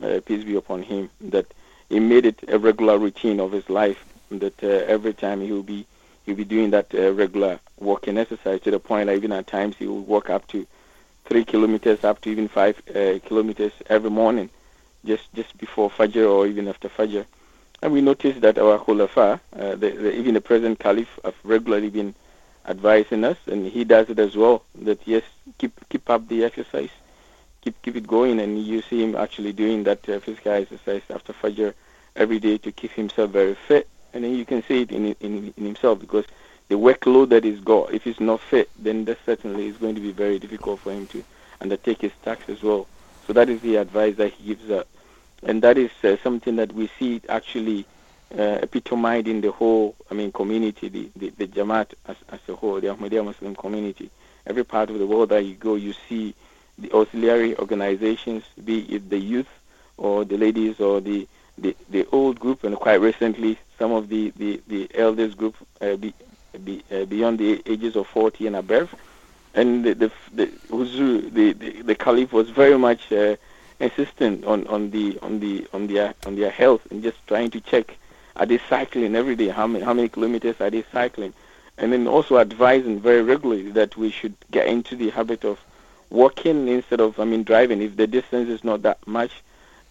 uh, 0.00 0.20
peace 0.24 0.44
be 0.44 0.54
upon 0.54 0.84
him, 0.84 1.10
that 1.20 1.46
he 1.88 1.98
made 1.98 2.24
it 2.24 2.44
a 2.48 2.58
regular 2.58 2.98
routine 2.98 3.40
of 3.40 3.50
his 3.50 3.68
life, 3.68 4.04
that 4.30 4.62
uh, 4.62 4.68
every 4.68 5.12
time 5.12 5.40
he 5.40 5.50
would 5.50 5.66
be 5.66 5.86
he'll 6.24 6.36
be 6.36 6.44
doing 6.44 6.70
that 6.70 6.94
uh, 6.94 7.12
regular 7.12 7.60
walking 7.78 8.18
exercise 8.18 8.60
to 8.62 8.70
the 8.70 8.78
point 8.78 9.06
that 9.06 9.16
even 9.16 9.32
at 9.32 9.46
times 9.46 9.76
he 9.76 9.86
will 9.86 10.02
walk 10.02 10.30
up 10.30 10.46
to 10.48 10.66
three 11.24 11.44
kilometers, 11.44 12.04
up 12.04 12.20
to 12.20 12.30
even 12.30 12.48
five 12.48 12.80
uh, 12.90 13.18
kilometers 13.26 13.72
every 13.88 14.10
morning 14.10 14.50
just 15.04 15.32
just 15.34 15.56
before 15.58 15.90
Fajr 15.90 16.28
or 16.30 16.46
even 16.46 16.68
after 16.68 16.88
Fajr. 16.88 17.24
And 17.82 17.92
we 17.92 18.00
noticed 18.00 18.40
that 18.42 18.58
our 18.58 18.78
Khulafa, 18.78 19.40
uh, 19.56 19.70
the, 19.74 19.90
the, 19.90 20.14
even 20.14 20.34
the 20.34 20.40
present 20.40 20.78
Caliph, 20.78 21.18
have 21.24 21.34
regularly 21.42 21.90
been 21.90 22.14
advising 22.64 23.24
us, 23.24 23.38
and 23.46 23.66
he 23.66 23.82
does 23.82 24.08
it 24.08 24.20
as 24.20 24.36
well. 24.36 24.62
That 24.76 25.00
yes, 25.04 25.24
keep 25.58 25.72
keep 25.88 26.08
up 26.08 26.28
the 26.28 26.44
exercise, 26.44 26.90
keep 27.60 27.80
keep 27.82 27.96
it 27.96 28.06
going, 28.06 28.38
and 28.38 28.62
you 28.62 28.82
see 28.82 29.02
him 29.02 29.16
actually 29.16 29.52
doing 29.52 29.82
that 29.84 30.08
uh, 30.08 30.20
physical 30.20 30.52
exercise 30.52 31.02
after 31.10 31.32
Fajr 31.32 31.74
every 32.14 32.38
day 32.38 32.58
to 32.58 32.70
keep 32.70 32.92
himself 32.92 33.30
very 33.30 33.54
fit. 33.54 33.88
And 34.14 34.24
then 34.24 34.34
you 34.34 34.44
can 34.44 34.62
see 34.62 34.82
it 34.82 34.92
in, 34.92 35.14
in 35.20 35.54
in 35.56 35.64
himself 35.64 36.00
because 36.00 36.24
the 36.68 36.76
workload 36.76 37.30
that 37.30 37.44
he's 37.44 37.60
got, 37.60 37.92
if 37.92 38.04
he's 38.04 38.20
not 38.20 38.40
fit, 38.40 38.70
then 38.78 39.04
that 39.06 39.18
certainly 39.26 39.66
is 39.66 39.76
going 39.76 39.94
to 39.94 40.00
be 40.00 40.12
very 40.12 40.38
difficult 40.38 40.80
for 40.80 40.92
him 40.92 41.06
to 41.08 41.24
undertake 41.60 42.00
his 42.00 42.12
tasks 42.24 42.48
as 42.48 42.62
well. 42.62 42.86
So 43.26 43.32
that 43.32 43.48
is 43.48 43.60
the 43.60 43.76
advice 43.76 44.16
that 44.16 44.32
he 44.32 44.48
gives 44.54 44.70
us 44.70 44.86
and 45.42 45.62
that 45.62 45.76
is 45.76 45.90
uh, 46.04 46.16
something 46.22 46.56
that 46.56 46.72
we 46.72 46.88
see 46.98 47.20
actually 47.28 47.84
uh, 48.38 48.58
epitomized 48.62 49.28
in 49.28 49.40
the 49.40 49.50
whole, 49.50 49.94
I 50.10 50.14
mean, 50.14 50.32
community, 50.32 50.88
the, 50.88 51.10
the, 51.16 51.30
the 51.30 51.46
Jamaat 51.48 51.94
as, 52.06 52.16
as 52.30 52.40
a 52.48 52.54
whole, 52.54 52.80
the 52.80 52.88
Ahmadiyya 52.88 53.24
Muslim 53.24 53.56
community. 53.56 54.10
Every 54.46 54.64
part 54.64 54.90
of 54.90 54.98
the 54.98 55.06
world 55.06 55.30
that 55.30 55.44
you 55.44 55.54
go, 55.54 55.74
you 55.74 55.94
see 56.08 56.34
the 56.78 56.92
auxiliary 56.92 57.56
organizations, 57.58 58.44
be 58.64 58.80
it 58.94 59.10
the 59.10 59.18
youth 59.18 59.48
or 59.96 60.24
the 60.24 60.36
ladies 60.36 60.80
or 60.80 61.00
the, 61.00 61.26
the, 61.58 61.76
the 61.90 62.06
old 62.12 62.40
group, 62.40 62.64
and 62.64 62.76
quite 62.76 63.00
recently, 63.00 63.58
some 63.78 63.92
of 63.92 64.08
the, 64.08 64.32
the, 64.36 64.60
the 64.66 64.88
elders 64.94 65.34
group 65.34 65.56
uh, 65.80 65.96
be, 65.96 66.14
uh, 66.90 67.04
beyond 67.04 67.38
the 67.38 67.62
ages 67.66 67.96
of 67.96 68.06
40 68.08 68.46
and 68.46 68.56
above. 68.56 68.94
And 69.54 69.84
the, 69.84 69.94
the, 69.94 70.12
the, 70.34 70.50
the, 70.70 71.52
the, 71.52 71.82
the 71.82 71.94
Caliph 71.94 72.32
was 72.32 72.48
very 72.50 72.78
much 72.78 73.12
uh, 73.12 73.36
insistent 73.80 74.44
on, 74.44 74.66
on 74.68 74.90
the 74.90 75.18
on 75.22 75.40
the 75.40 75.66
on 75.72 75.88
their 75.88 76.14
on 76.24 76.36
their 76.36 76.50
health 76.50 76.86
and 76.92 77.02
just 77.02 77.16
trying 77.26 77.50
to 77.50 77.60
check 77.60 77.96
are 78.36 78.46
they 78.46 78.58
cycling 78.68 79.16
every 79.16 79.34
day 79.34 79.48
how 79.48 79.66
many 79.66 79.84
how 79.84 79.92
many 79.92 80.08
kilometers 80.08 80.54
are 80.60 80.70
they 80.70 80.84
cycling 80.92 81.34
and 81.78 81.92
then 81.92 82.06
also 82.06 82.38
advising 82.38 83.00
very 83.00 83.22
regularly 83.22 83.70
that 83.72 83.96
we 83.96 84.10
should 84.10 84.34
get 84.50 84.66
into 84.68 84.94
the 84.94 85.10
habit 85.10 85.44
of 85.44 85.58
walking 86.10 86.68
instead 86.68 87.00
of, 87.00 87.18
I 87.18 87.24
mean, 87.24 87.42
driving. 87.42 87.82
If 87.82 87.96
the 87.96 88.06
distance 88.06 88.48
is 88.48 88.62
not 88.62 88.82
that 88.82 89.04
much, 89.06 89.42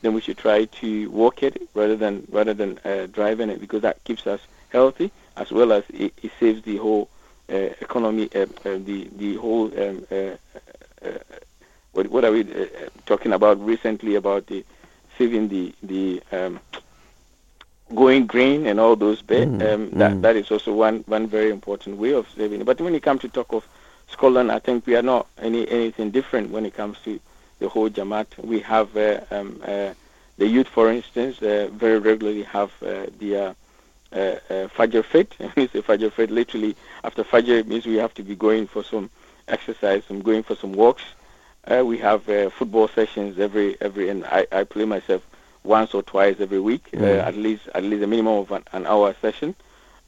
then 0.01 0.13
we 0.13 0.21
should 0.21 0.37
try 0.37 0.65
to 0.65 1.09
walk 1.11 1.43
it 1.43 1.61
rather 1.73 1.95
than 1.95 2.27
rather 2.31 2.53
than 2.53 2.79
uh, 2.85 3.07
driving 3.11 3.49
it 3.49 3.59
because 3.59 3.81
that 3.81 4.03
keeps 4.03 4.25
us 4.27 4.41
healthy 4.69 5.11
as 5.37 5.51
well 5.51 5.71
as 5.71 5.83
it, 5.89 6.13
it 6.21 6.31
saves 6.39 6.61
the 6.63 6.77
whole 6.77 7.09
uh, 7.51 7.69
economy, 7.81 8.29
uh, 8.35 8.45
uh 8.65 8.77
the 8.85 9.09
the 9.17 9.35
whole. 9.35 9.65
Um, 9.79 10.05
uh, 10.11 10.15
uh, 11.03 11.17
what, 11.93 12.07
what 12.07 12.23
are 12.23 12.31
we 12.31 12.45
talking 13.05 13.33
about 13.33 13.59
recently 13.65 14.15
about 14.15 14.47
the 14.47 14.63
saving 15.17 15.49
the 15.49 15.73
the 15.83 16.21
um, 16.31 16.59
going 17.93 18.25
green 18.25 18.65
and 18.65 18.79
all 18.79 18.95
those. 18.95 19.21
Mm, 19.21 19.73
um, 19.73 19.89
that 19.99 20.13
mm. 20.13 20.21
that 20.21 20.35
is 20.35 20.49
also 20.51 20.73
one 20.73 21.03
one 21.07 21.27
very 21.27 21.49
important 21.49 21.97
way 21.97 22.13
of 22.13 22.27
saving. 22.35 22.63
But 22.63 22.79
when 22.79 22.95
it 22.95 23.03
comes 23.03 23.21
to 23.21 23.29
talk 23.29 23.51
of 23.51 23.67
Scotland, 24.09 24.51
I 24.51 24.59
think 24.59 24.85
we 24.85 24.95
are 24.95 25.01
not 25.01 25.27
any 25.37 25.67
anything 25.69 26.11
different 26.11 26.51
when 26.51 26.65
it 26.65 26.73
comes 26.73 26.97
to 27.05 27.19
the 27.61 27.69
whole 27.69 27.89
Jamaat. 27.89 28.27
We 28.43 28.59
have 28.59 28.97
uh, 28.97 29.21
um, 29.31 29.61
uh, 29.63 29.93
the 30.37 30.47
youth, 30.47 30.67
for 30.67 30.91
instance, 30.91 31.41
uh, 31.41 31.69
very 31.71 31.99
regularly 31.99 32.43
have 32.43 32.71
uh, 32.81 33.05
the 33.19 33.35
uh, 33.37 33.53
uh, 34.11 34.67
Fajr 34.75 35.05
Fit. 35.05 35.35
Say 35.39 35.81
Fajr 35.81 36.11
Fit, 36.11 36.31
literally 36.31 36.75
after 37.03 37.23
Fajr 37.23 37.59
it 37.59 37.67
means 37.67 37.85
we 37.85 37.95
have 37.95 38.13
to 38.15 38.23
be 38.23 38.35
going 38.35 38.67
for 38.67 38.83
some 38.83 39.09
exercise, 39.47 40.03
some 40.07 40.21
going 40.21 40.43
for 40.43 40.55
some 40.55 40.73
walks. 40.73 41.03
we 41.83 41.97
have 41.99 42.23
football 42.51 42.87
sessions 42.89 43.39
every 43.39 43.79
every, 43.79 44.09
and 44.09 44.25
I, 44.25 44.47
I 44.51 44.63
play 44.65 44.85
myself 44.85 45.21
once 45.63 45.93
or 45.93 46.01
twice 46.01 46.37
every 46.39 46.59
week, 46.59 46.89
mm. 46.91 47.03
at 47.29 47.35
least 47.35 47.63
at 47.75 47.83
least 47.83 48.03
a 48.03 48.07
minimum 48.07 48.37
of 48.43 48.51
an, 48.51 48.63
an 48.73 48.85
hour 48.85 49.15
session. 49.21 49.55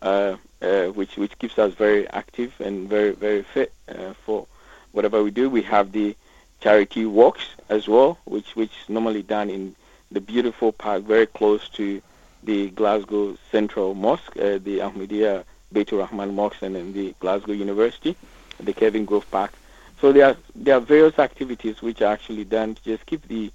Uh, 0.02 0.36
uh, 0.62 0.88
which 0.88 1.16
which 1.16 1.38
keeps 1.40 1.58
us 1.58 1.74
very 1.74 2.08
active 2.10 2.52
and 2.60 2.90
very 2.90 3.12
very 3.12 3.42
fit 3.42 3.72
uh, 3.88 4.14
for 4.26 4.48
whatever 4.92 5.24
we 5.24 5.32
do. 5.32 5.50
We 5.50 5.62
have 5.62 5.92
the 5.94 6.16
charity 6.64 7.06
walks 7.06 7.46
as 7.68 7.88
well, 7.90 8.18
which 8.24 8.56
which 8.56 8.72
is 8.82 8.90
normally 8.90 9.22
done 9.22 9.50
in 9.50 9.76
the 10.12 10.22
beautiful 10.22 10.72
park 10.72 11.04
very 11.04 11.28
close 11.28 11.68
to 11.70 12.02
the 12.44 12.70
Glasgow 12.70 13.38
Central 13.52 13.94
Mosque, 13.94 14.38
uh, 14.38 14.60
the 14.68 14.80
Ahmadiyya 14.80 15.44
Baitur 15.74 16.00
Rahman 16.00 16.34
Mosque, 16.34 16.62
and 16.62 16.76
then 16.76 16.94
the 16.94 17.14
Glasgow 17.20 17.52
University, 17.52 18.16
the 18.60 18.74
Kelvingrove 18.74 19.30
Park. 19.30 19.52
So 20.00 20.14
there 20.14 20.28
are 20.30 20.38
there 20.56 20.78
are 20.78 20.80
various 20.80 21.20
activities 21.20 21.82
which 21.82 22.02
are 22.02 22.14
actually 22.14 22.46
done 22.46 22.76
to 22.76 22.84
just 22.84 23.06
keep 23.06 23.28
the 23.28 23.52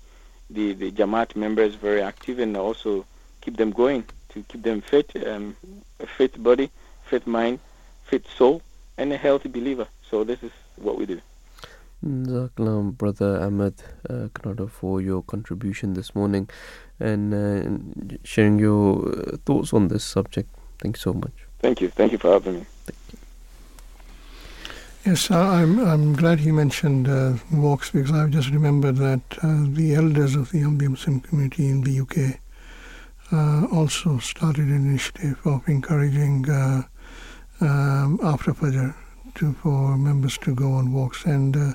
the, 0.51 0.74
the 0.74 0.90
Jamaat 0.90 1.35
members 1.35 1.74
very 1.74 2.02
active 2.02 2.39
and 2.39 2.56
also 2.56 3.06
keep 3.40 3.56
them 3.56 3.70
going 3.70 4.05
to 4.30 4.43
keep 4.48 4.62
them 4.62 4.80
fit, 4.82 5.09
um, 5.26 5.56
a 6.01 6.06
fit 6.06 6.43
body, 6.43 6.70
fit 7.05 7.26
mind, 7.26 7.59
fit 8.05 8.26
soul, 8.36 8.60
and 8.98 9.12
a 9.12 9.16
healthy 9.16 9.48
believer. 9.48 9.86
So 10.10 10.24
this 10.24 10.43
is 10.43 10.52
what 10.76 10.98
we 10.98 11.06
do. 11.06 11.20
Zaklam, 12.04 12.96
Brother 12.96 13.40
Ahmed 13.42 13.74
uh, 14.08 14.28
Konadu, 14.34 14.70
for 14.70 15.00
your 15.00 15.22
contribution 15.22 15.94
this 15.94 16.14
morning 16.14 16.48
and 17.00 17.34
uh, 17.34 18.18
sharing 18.24 18.58
your 18.58 19.08
uh, 19.08 19.36
thoughts 19.44 19.72
on 19.72 19.88
this 19.88 20.04
subject. 20.04 20.48
Thank 20.78 20.96
you 20.96 21.00
so 21.00 21.12
much. 21.12 21.32
Thank 21.58 21.80
you. 21.80 21.88
Thank 21.88 22.12
you 22.12 22.18
for 22.18 22.32
having 22.32 22.60
me. 22.60 22.66
Yes, 25.04 25.30
I'm 25.30 25.80
I'm 25.80 26.12
glad 26.14 26.40
he 26.40 26.52
mentioned 26.52 27.08
uh, 27.08 27.34
walks 27.52 27.90
because 27.90 28.12
I've 28.12 28.30
just 28.30 28.50
remembered 28.50 28.96
that 28.96 29.22
uh, 29.42 29.64
the 29.68 29.94
elders 29.94 30.34
of 30.34 30.50
the 30.50 30.58
Ahmadiyya 30.58 30.90
Muslim 30.90 31.20
community 31.20 31.68
in 31.68 31.82
the 31.82 32.00
UK 32.00 32.40
uh, 33.32 33.66
also 33.74 34.18
started 34.18 34.66
an 34.66 34.86
initiative 34.86 35.38
of 35.46 35.66
encouraging 35.68 36.48
uh, 36.50 36.82
um, 37.60 38.20
after 38.22 38.52
Fajr 38.52 38.94
to, 39.39 39.52
for 39.55 39.97
members 39.97 40.39
to 40.39 40.55
go 40.55 40.73
on 40.73 40.93
walks, 40.93 41.24
and 41.24 41.56
uh, 41.56 41.73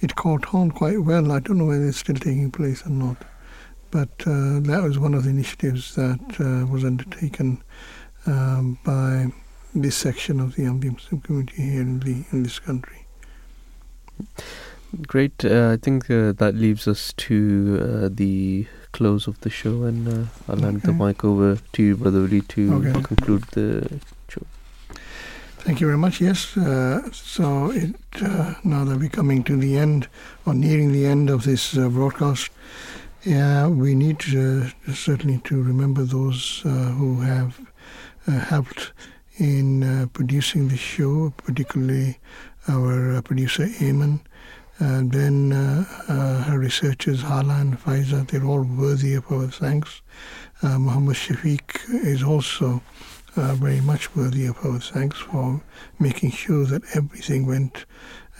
it 0.00 0.14
caught 0.16 0.54
on 0.54 0.70
quite 0.70 1.02
well. 1.02 1.32
I 1.32 1.40
don't 1.40 1.58
know 1.58 1.66
whether 1.66 1.86
it's 1.86 1.98
still 1.98 2.16
taking 2.16 2.50
place 2.50 2.86
or 2.86 2.90
not, 2.90 3.16
but 3.90 4.10
uh, 4.26 4.60
that 4.60 4.82
was 4.82 4.98
one 4.98 5.14
of 5.14 5.24
the 5.24 5.30
initiatives 5.30 5.94
that 5.94 6.40
uh, 6.40 6.66
was 6.70 6.84
undertaken 6.84 7.62
um, 8.26 8.78
by 8.84 9.28
this 9.74 9.96
section 9.96 10.40
of 10.40 10.54
the 10.54 10.62
Ahmadiyya 10.62 10.92
Muslim 10.92 11.20
community 11.20 11.62
here 11.62 11.80
in 11.80 12.00
the 12.00 12.24
in 12.32 12.42
this 12.42 12.58
country. 12.58 13.06
Great. 15.06 15.44
Uh, 15.44 15.72
I 15.72 15.76
think 15.76 16.10
uh, 16.10 16.32
that 16.32 16.54
leaves 16.54 16.88
us 16.88 17.12
to 17.28 17.78
uh, 17.80 18.08
the 18.10 18.66
close 18.92 19.26
of 19.26 19.40
the 19.40 19.50
show, 19.50 19.82
and 19.82 20.08
uh, 20.08 20.26
I'll 20.48 20.56
okay. 20.56 20.64
hand 20.64 20.82
the 20.82 20.92
mic 20.92 21.24
over 21.24 21.58
to 21.72 21.82
you, 21.82 21.96
Brother 21.96 22.20
Uli, 22.20 22.40
to 22.42 22.74
okay. 22.74 23.02
conclude 23.02 23.42
the. 23.52 24.00
Thank 25.68 25.82
you 25.82 25.86
very 25.86 25.98
much. 25.98 26.18
Yes, 26.22 26.56
uh, 26.56 27.10
so 27.12 27.70
it, 27.72 27.94
uh, 28.22 28.54
now 28.64 28.84
that 28.84 28.98
we're 28.98 29.10
coming 29.10 29.44
to 29.44 29.54
the 29.54 29.76
end 29.76 30.08
or 30.46 30.54
nearing 30.54 30.92
the 30.92 31.04
end 31.04 31.28
of 31.28 31.44
this 31.44 31.74
broadcast, 31.74 32.48
yeah, 33.22 33.66
we 33.66 33.94
need 33.94 34.18
to, 34.20 34.70
certainly 34.94 35.42
to 35.44 35.62
remember 35.62 36.04
those 36.04 36.60
who 36.62 37.20
have 37.20 37.60
helped 38.26 38.92
in 39.36 40.08
producing 40.14 40.68
the 40.68 40.78
show, 40.78 41.34
particularly 41.36 42.18
our 42.66 43.20
producer 43.20 43.66
Aymen 43.66 44.20
and 44.78 45.12
then 45.12 45.52
uh, 45.52 45.84
uh, 46.08 46.42
her 46.44 46.58
researchers, 46.58 47.22
Haala 47.22 47.60
and 47.60 47.78
Fayza, 47.78 48.26
they're 48.28 48.44
all 48.44 48.62
worthy 48.62 49.14
of 49.14 49.30
our 49.30 49.48
thanks. 49.48 50.02
Uh, 50.62 50.78
Muhammad 50.78 51.16
Shafiq 51.16 52.04
is 52.04 52.22
also 52.22 52.80
uh, 53.36 53.54
very 53.54 53.80
much 53.80 54.14
worthy 54.14 54.46
of 54.46 54.56
our 54.64 54.78
thanks 54.78 55.18
for 55.18 55.62
making 55.98 56.30
sure 56.30 56.64
that 56.66 56.82
everything 56.94 57.46
went 57.46 57.84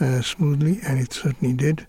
uh, 0.00 0.20
smoothly, 0.22 0.80
and 0.86 0.98
it 0.98 1.12
certainly 1.12 1.54
did. 1.54 1.86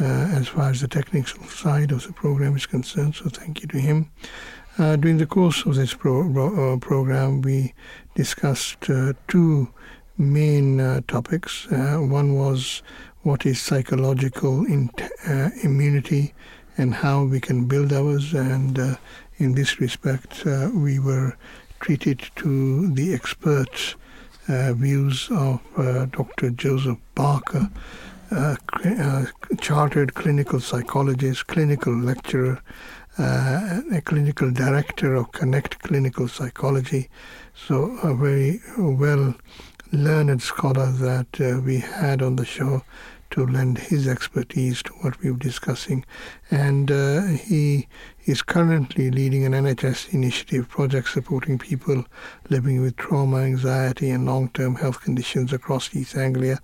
Uh, 0.00 0.04
as 0.04 0.48
far 0.48 0.70
as 0.70 0.80
the 0.80 0.88
technical 0.88 1.44
side 1.44 1.92
of 1.92 2.06
the 2.06 2.12
program 2.12 2.56
is 2.56 2.66
concerned, 2.66 3.14
so 3.14 3.28
thank 3.28 3.60
you 3.60 3.68
to 3.68 3.78
him. 3.78 4.10
during 4.76 5.18
the 5.18 5.26
course 5.26 5.66
of 5.66 5.74
this 5.74 5.92
pro- 5.92 6.78
program, 6.78 7.42
we 7.42 7.74
discussed 8.14 8.88
two 9.28 9.68
main 10.16 11.02
topics. 11.06 11.66
one 11.70 12.34
was 12.34 12.82
what 13.22 13.46
is 13.46 13.60
psychological 13.60 14.64
in, 14.66 14.90
uh, 15.28 15.50
immunity 15.62 16.34
and 16.76 16.94
how 16.94 17.24
we 17.24 17.40
can 17.40 17.66
build 17.66 17.92
ours. 17.92 18.32
And 18.34 18.78
uh, 18.78 18.96
in 19.38 19.54
this 19.54 19.80
respect, 19.80 20.46
uh, 20.46 20.70
we 20.74 20.98
were 20.98 21.36
treated 21.82 22.22
to 22.36 22.88
the 22.94 23.12
expert 23.12 23.96
uh, 24.48 24.72
views 24.72 25.28
of 25.32 25.60
uh, 25.76 26.06
Dr. 26.06 26.50
Joseph 26.50 26.98
Barker, 27.16 27.68
uh, 28.30 28.54
chartered 29.60 30.14
clinical 30.14 30.60
psychologist, 30.60 31.48
clinical 31.48 31.92
lecturer, 31.92 32.62
a 33.18 34.00
clinical 34.04 34.50
director 34.52 35.14
of 35.16 35.32
Connect 35.32 35.80
Clinical 35.80 36.28
Psychology. 36.28 37.10
So, 37.54 37.98
a 38.02 38.14
very 38.14 38.60
well 38.78 39.34
learned 39.92 40.40
scholar 40.40 40.90
that 40.92 41.40
uh, 41.40 41.60
we 41.60 41.78
had 41.78 42.22
on 42.22 42.36
the 42.36 42.46
show 42.46 42.82
to 43.32 43.46
lend 43.46 43.78
his 43.78 44.06
expertise 44.06 44.82
to 44.84 44.92
what 45.00 45.20
we 45.20 45.30
were 45.30 45.38
discussing. 45.38 46.04
And 46.50 46.90
uh, 46.90 47.22
he 47.22 47.88
is 48.24 48.42
currently 48.42 49.10
leading 49.10 49.44
an 49.44 49.52
NHS 49.52 50.12
initiative 50.12 50.68
project 50.68 51.08
supporting 51.08 51.58
people 51.58 52.04
living 52.50 52.80
with 52.80 52.96
trauma, 52.96 53.38
anxiety, 53.38 54.10
and 54.10 54.26
long 54.26 54.48
term 54.50 54.76
health 54.76 55.00
conditions 55.00 55.52
across 55.52 55.94
East 55.94 56.16
Anglia, 56.16 56.60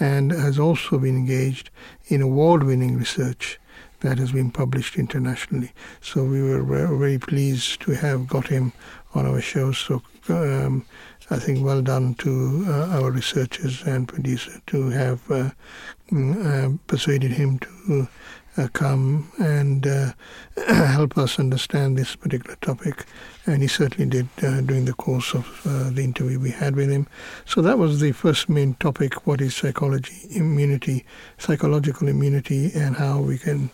and 0.00 0.30
has 0.30 0.58
also 0.58 0.98
been 0.98 1.16
engaged 1.16 1.70
in 2.06 2.22
award 2.22 2.62
winning 2.62 2.96
research 2.96 3.58
that 4.00 4.18
has 4.18 4.32
been 4.32 4.50
published 4.50 4.96
internationally. 4.96 5.72
So 6.00 6.24
we 6.24 6.42
were 6.42 6.62
very 6.62 7.18
pleased 7.18 7.80
to 7.82 7.92
have 7.92 8.26
got 8.26 8.48
him 8.48 8.72
on 9.14 9.26
our 9.26 9.40
show. 9.40 9.72
So 9.72 10.02
um, 10.28 10.84
I 11.30 11.38
think 11.38 11.64
well 11.64 11.82
done 11.82 12.14
to 12.16 12.64
uh, 12.68 13.00
our 13.00 13.10
researchers 13.10 13.82
and 13.82 14.08
producer 14.08 14.60
to 14.66 14.90
have 14.90 15.30
uh, 15.30 15.50
uh, 16.14 16.70
persuaded 16.86 17.32
him 17.32 17.58
to 17.60 18.08
uh, 18.56 18.68
come 18.72 19.30
and 19.38 19.86
uh, 19.86 20.12
help 20.66 21.16
us 21.16 21.38
understand 21.38 21.96
this 21.96 22.16
particular 22.16 22.56
topic. 22.60 23.06
And 23.46 23.62
he 23.62 23.68
certainly 23.68 24.08
did 24.08 24.28
uh, 24.42 24.60
during 24.60 24.84
the 24.84 24.92
course 24.92 25.34
of 25.34 25.66
uh, 25.66 25.90
the 25.90 26.02
interview 26.02 26.38
we 26.38 26.50
had 26.50 26.76
with 26.76 26.90
him. 26.90 27.06
So 27.44 27.62
that 27.62 27.78
was 27.78 28.00
the 28.00 28.12
first 28.12 28.48
main 28.48 28.74
topic 28.74 29.26
what 29.26 29.40
is 29.40 29.56
psychology, 29.56 30.26
immunity, 30.30 31.04
psychological 31.38 32.08
immunity, 32.08 32.70
and 32.74 32.96
how 32.96 33.20
we 33.20 33.38
can 33.38 33.70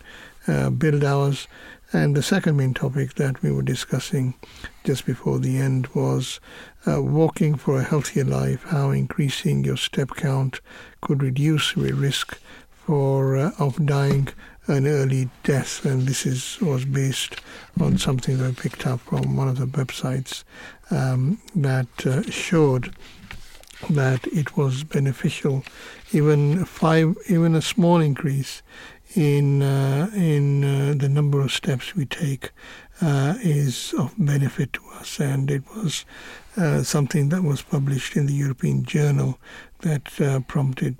uh, 0.47 0.69
build 0.69 1.03
ours. 1.03 1.47
And 1.91 2.15
the 2.15 2.21
second 2.21 2.55
main 2.55 2.75
topic 2.75 3.15
that 3.15 3.41
we 3.41 3.51
were 3.51 3.63
discussing 3.63 4.35
just 4.83 5.07
before 5.07 5.39
the 5.39 5.57
end 5.57 5.87
was 5.87 6.39
uh, 6.85 7.01
walking 7.01 7.55
for 7.55 7.79
a 7.79 7.83
healthier 7.83 8.23
life, 8.23 8.63
how 8.65 8.91
increasing 8.91 9.63
your 9.63 9.77
step 9.77 10.11
count 10.15 10.61
could 11.01 11.23
reduce 11.23 11.75
your 11.75 11.95
risk 11.95 12.39
for 12.85 13.37
uh, 13.37 13.51
of 13.57 13.85
dying 13.85 14.29
an 14.69 14.87
early 14.87 15.29
death. 15.43 15.85
And 15.85 16.07
this 16.07 16.25
is 16.25 16.59
was 16.61 16.85
based 16.85 17.41
on 17.79 17.97
something 17.97 18.37
that 18.37 18.47
I 18.47 18.51
picked 18.51 18.85
up 18.87 19.01
from 19.01 19.35
one 19.35 19.47
of 19.47 19.57
the 19.57 19.65
websites 19.65 20.43
um, 20.91 21.41
that 21.55 22.05
uh, 22.05 22.23
showed 22.29 22.93
that 23.89 24.27
it 24.27 24.57
was 24.57 24.83
beneficial. 24.83 25.63
Even 26.11 26.65
five, 26.65 27.15
even 27.27 27.55
a 27.55 27.61
small 27.61 28.01
increase 28.01 28.61
in 29.15 29.61
uh, 29.61 30.09
in 30.13 30.63
uh, 30.63 30.93
the 30.97 31.09
number 31.09 31.41
of 31.41 31.51
steps 31.51 31.95
we 31.95 32.05
take 32.05 32.51
uh, 33.01 33.35
is 33.41 33.93
of 33.97 34.13
benefit 34.17 34.73
to 34.73 34.81
us, 34.99 35.19
and 35.19 35.49
it 35.49 35.63
was 35.75 36.05
uh, 36.57 36.83
something 36.83 37.29
that 37.29 37.43
was 37.43 37.61
published 37.61 38.15
in 38.15 38.25
the 38.25 38.33
European 38.33 38.83
Journal 38.83 39.39
that 39.79 40.19
uh, 40.21 40.41
prompted 40.41 40.97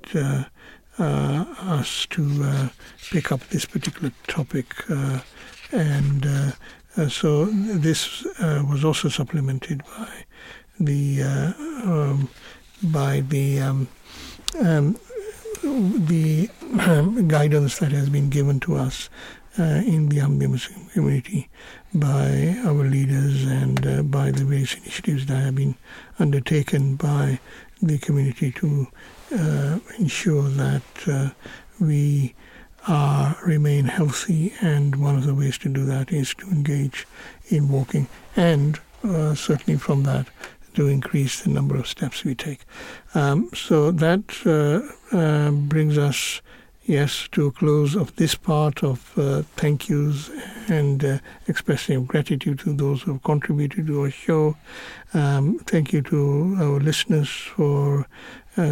uh, 1.00 1.44
us 1.60 2.06
to 2.10 2.70
pick 3.10 3.32
up 3.32 3.40
this 3.48 3.64
particular 3.64 4.12
topic, 4.26 4.74
and 5.72 6.54
so 7.08 7.46
this 7.46 8.24
was 8.38 8.84
also 8.84 9.08
supplemented 9.08 9.82
by 9.84 10.24
the 10.78 11.22
um, 11.22 12.28
by 12.82 13.20
the 13.20 13.60
um, 13.60 13.88
um, 14.58 14.98
the 15.62 16.48
um, 16.80 17.28
guidance 17.28 17.78
that 17.78 17.92
has 17.92 18.08
been 18.08 18.30
given 18.30 18.60
to 18.60 18.76
us 18.76 19.10
uh, 19.58 19.82
in 19.84 20.08
the 20.08 20.20
Muslim 20.48 20.86
community 20.86 21.48
by 21.92 22.56
our 22.64 22.84
leaders 22.84 23.44
and 23.44 23.86
uh, 23.86 24.02
by 24.02 24.30
the 24.30 24.44
various 24.44 24.74
initiatives 24.74 25.26
that 25.26 25.36
have 25.36 25.56
been 25.56 25.74
undertaken 26.18 26.96
by 26.96 27.38
the 27.82 27.98
community 27.98 28.52
to 28.52 28.86
uh, 28.86 28.94
ensure 29.30 30.48
that 30.48 30.82
uh, 31.06 31.30
we 31.78 32.34
are 32.88 33.36
remain 33.44 33.84
healthy 33.84 34.54
and 34.60 34.96
one 34.96 35.16
of 35.16 35.26
the 35.26 35.34
ways 35.34 35.58
to 35.58 35.68
do 35.68 35.84
that 35.84 36.10
is 36.10 36.34
to 36.34 36.46
engage 36.48 37.06
in 37.48 37.68
walking 37.68 38.08
and 38.36 38.80
uh, 39.04 39.34
certainly 39.34 39.78
from 39.78 40.02
that 40.04 40.26
to 40.74 40.86
increase 40.86 41.42
the 41.42 41.50
number 41.50 41.76
of 41.76 41.86
steps 41.86 42.24
we 42.24 42.34
take. 42.34 42.60
Um, 43.14 43.50
so 43.54 43.90
that 43.90 44.24
uh, 44.46 45.16
uh, 45.16 45.50
brings 45.50 45.98
us, 45.98 46.42
yes, 46.84 47.28
to 47.32 47.46
a 47.46 47.52
close 47.52 47.94
of 47.94 48.14
this 48.16 48.34
part 48.34 48.84
of 48.84 49.18
uh, 49.18 49.42
thank 49.56 49.88
yous 49.88 50.30
and 50.68 51.04
uh, 51.04 51.18
expressing 51.48 52.04
gratitude 52.04 52.60
to 52.60 52.72
those 52.72 53.02
who 53.02 53.14
have 53.14 53.22
contributed 53.22 53.86
to 53.88 54.02
our 54.02 54.10
show. 54.10 54.56
Um, 55.12 55.58
thank 55.60 55.92
you 55.92 56.02
to 56.02 56.56
our 56.60 56.80
listeners 56.80 57.28
for 57.28 58.00
uh, 58.00 58.04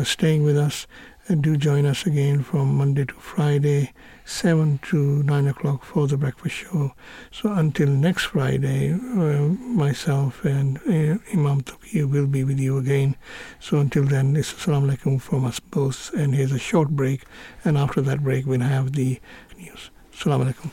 staying 0.05 0.45
with 0.45 0.57
us. 0.57 0.87
And 1.31 1.43
do 1.43 1.59
join 1.59 1.85
us 1.85 2.07
again 2.07 2.43
from 2.43 2.77
Monday 2.79 3.05
to 3.05 3.13
Friday 3.15 3.93
7 4.25 4.79
to 4.85 5.23
9 5.23 5.47
o'clock 5.47 5.85
for 5.85 6.07
the 6.07 6.17
breakfast 6.17 6.55
show. 6.57 6.93
So 7.31 7.53
until 7.53 7.89
next 7.89 8.25
Friday, 8.25 8.93
uh, 8.93 9.49
myself 9.59 10.43
and 10.45 10.79
uh, 10.87 11.19
Imam 11.33 11.63
Taqi 11.63 12.11
will 12.11 12.27
be 12.27 12.45
with 12.45 12.59
you 12.59 12.79
again. 12.79 13.17
So 13.61 13.79
until 13.79 14.05
then, 14.05 14.37
it's 14.37 14.55
Assalamu 14.55 14.97
alaikum 14.97 15.21
from 15.21 15.45
us 15.45 15.61
both. 15.61 16.13
And 16.15 16.35
here's 16.35 16.53
a 16.53 16.59
short 16.59 16.91
break. 16.91 17.25
And 17.63 17.77
after 17.77 18.01
that 18.01 18.23
break, 18.23 18.47
we'll 18.47 18.61
have 18.61 18.93
the 18.93 19.21
news. 19.59 19.91
Assalamu 20.13 20.53
alaikum. 20.53 20.67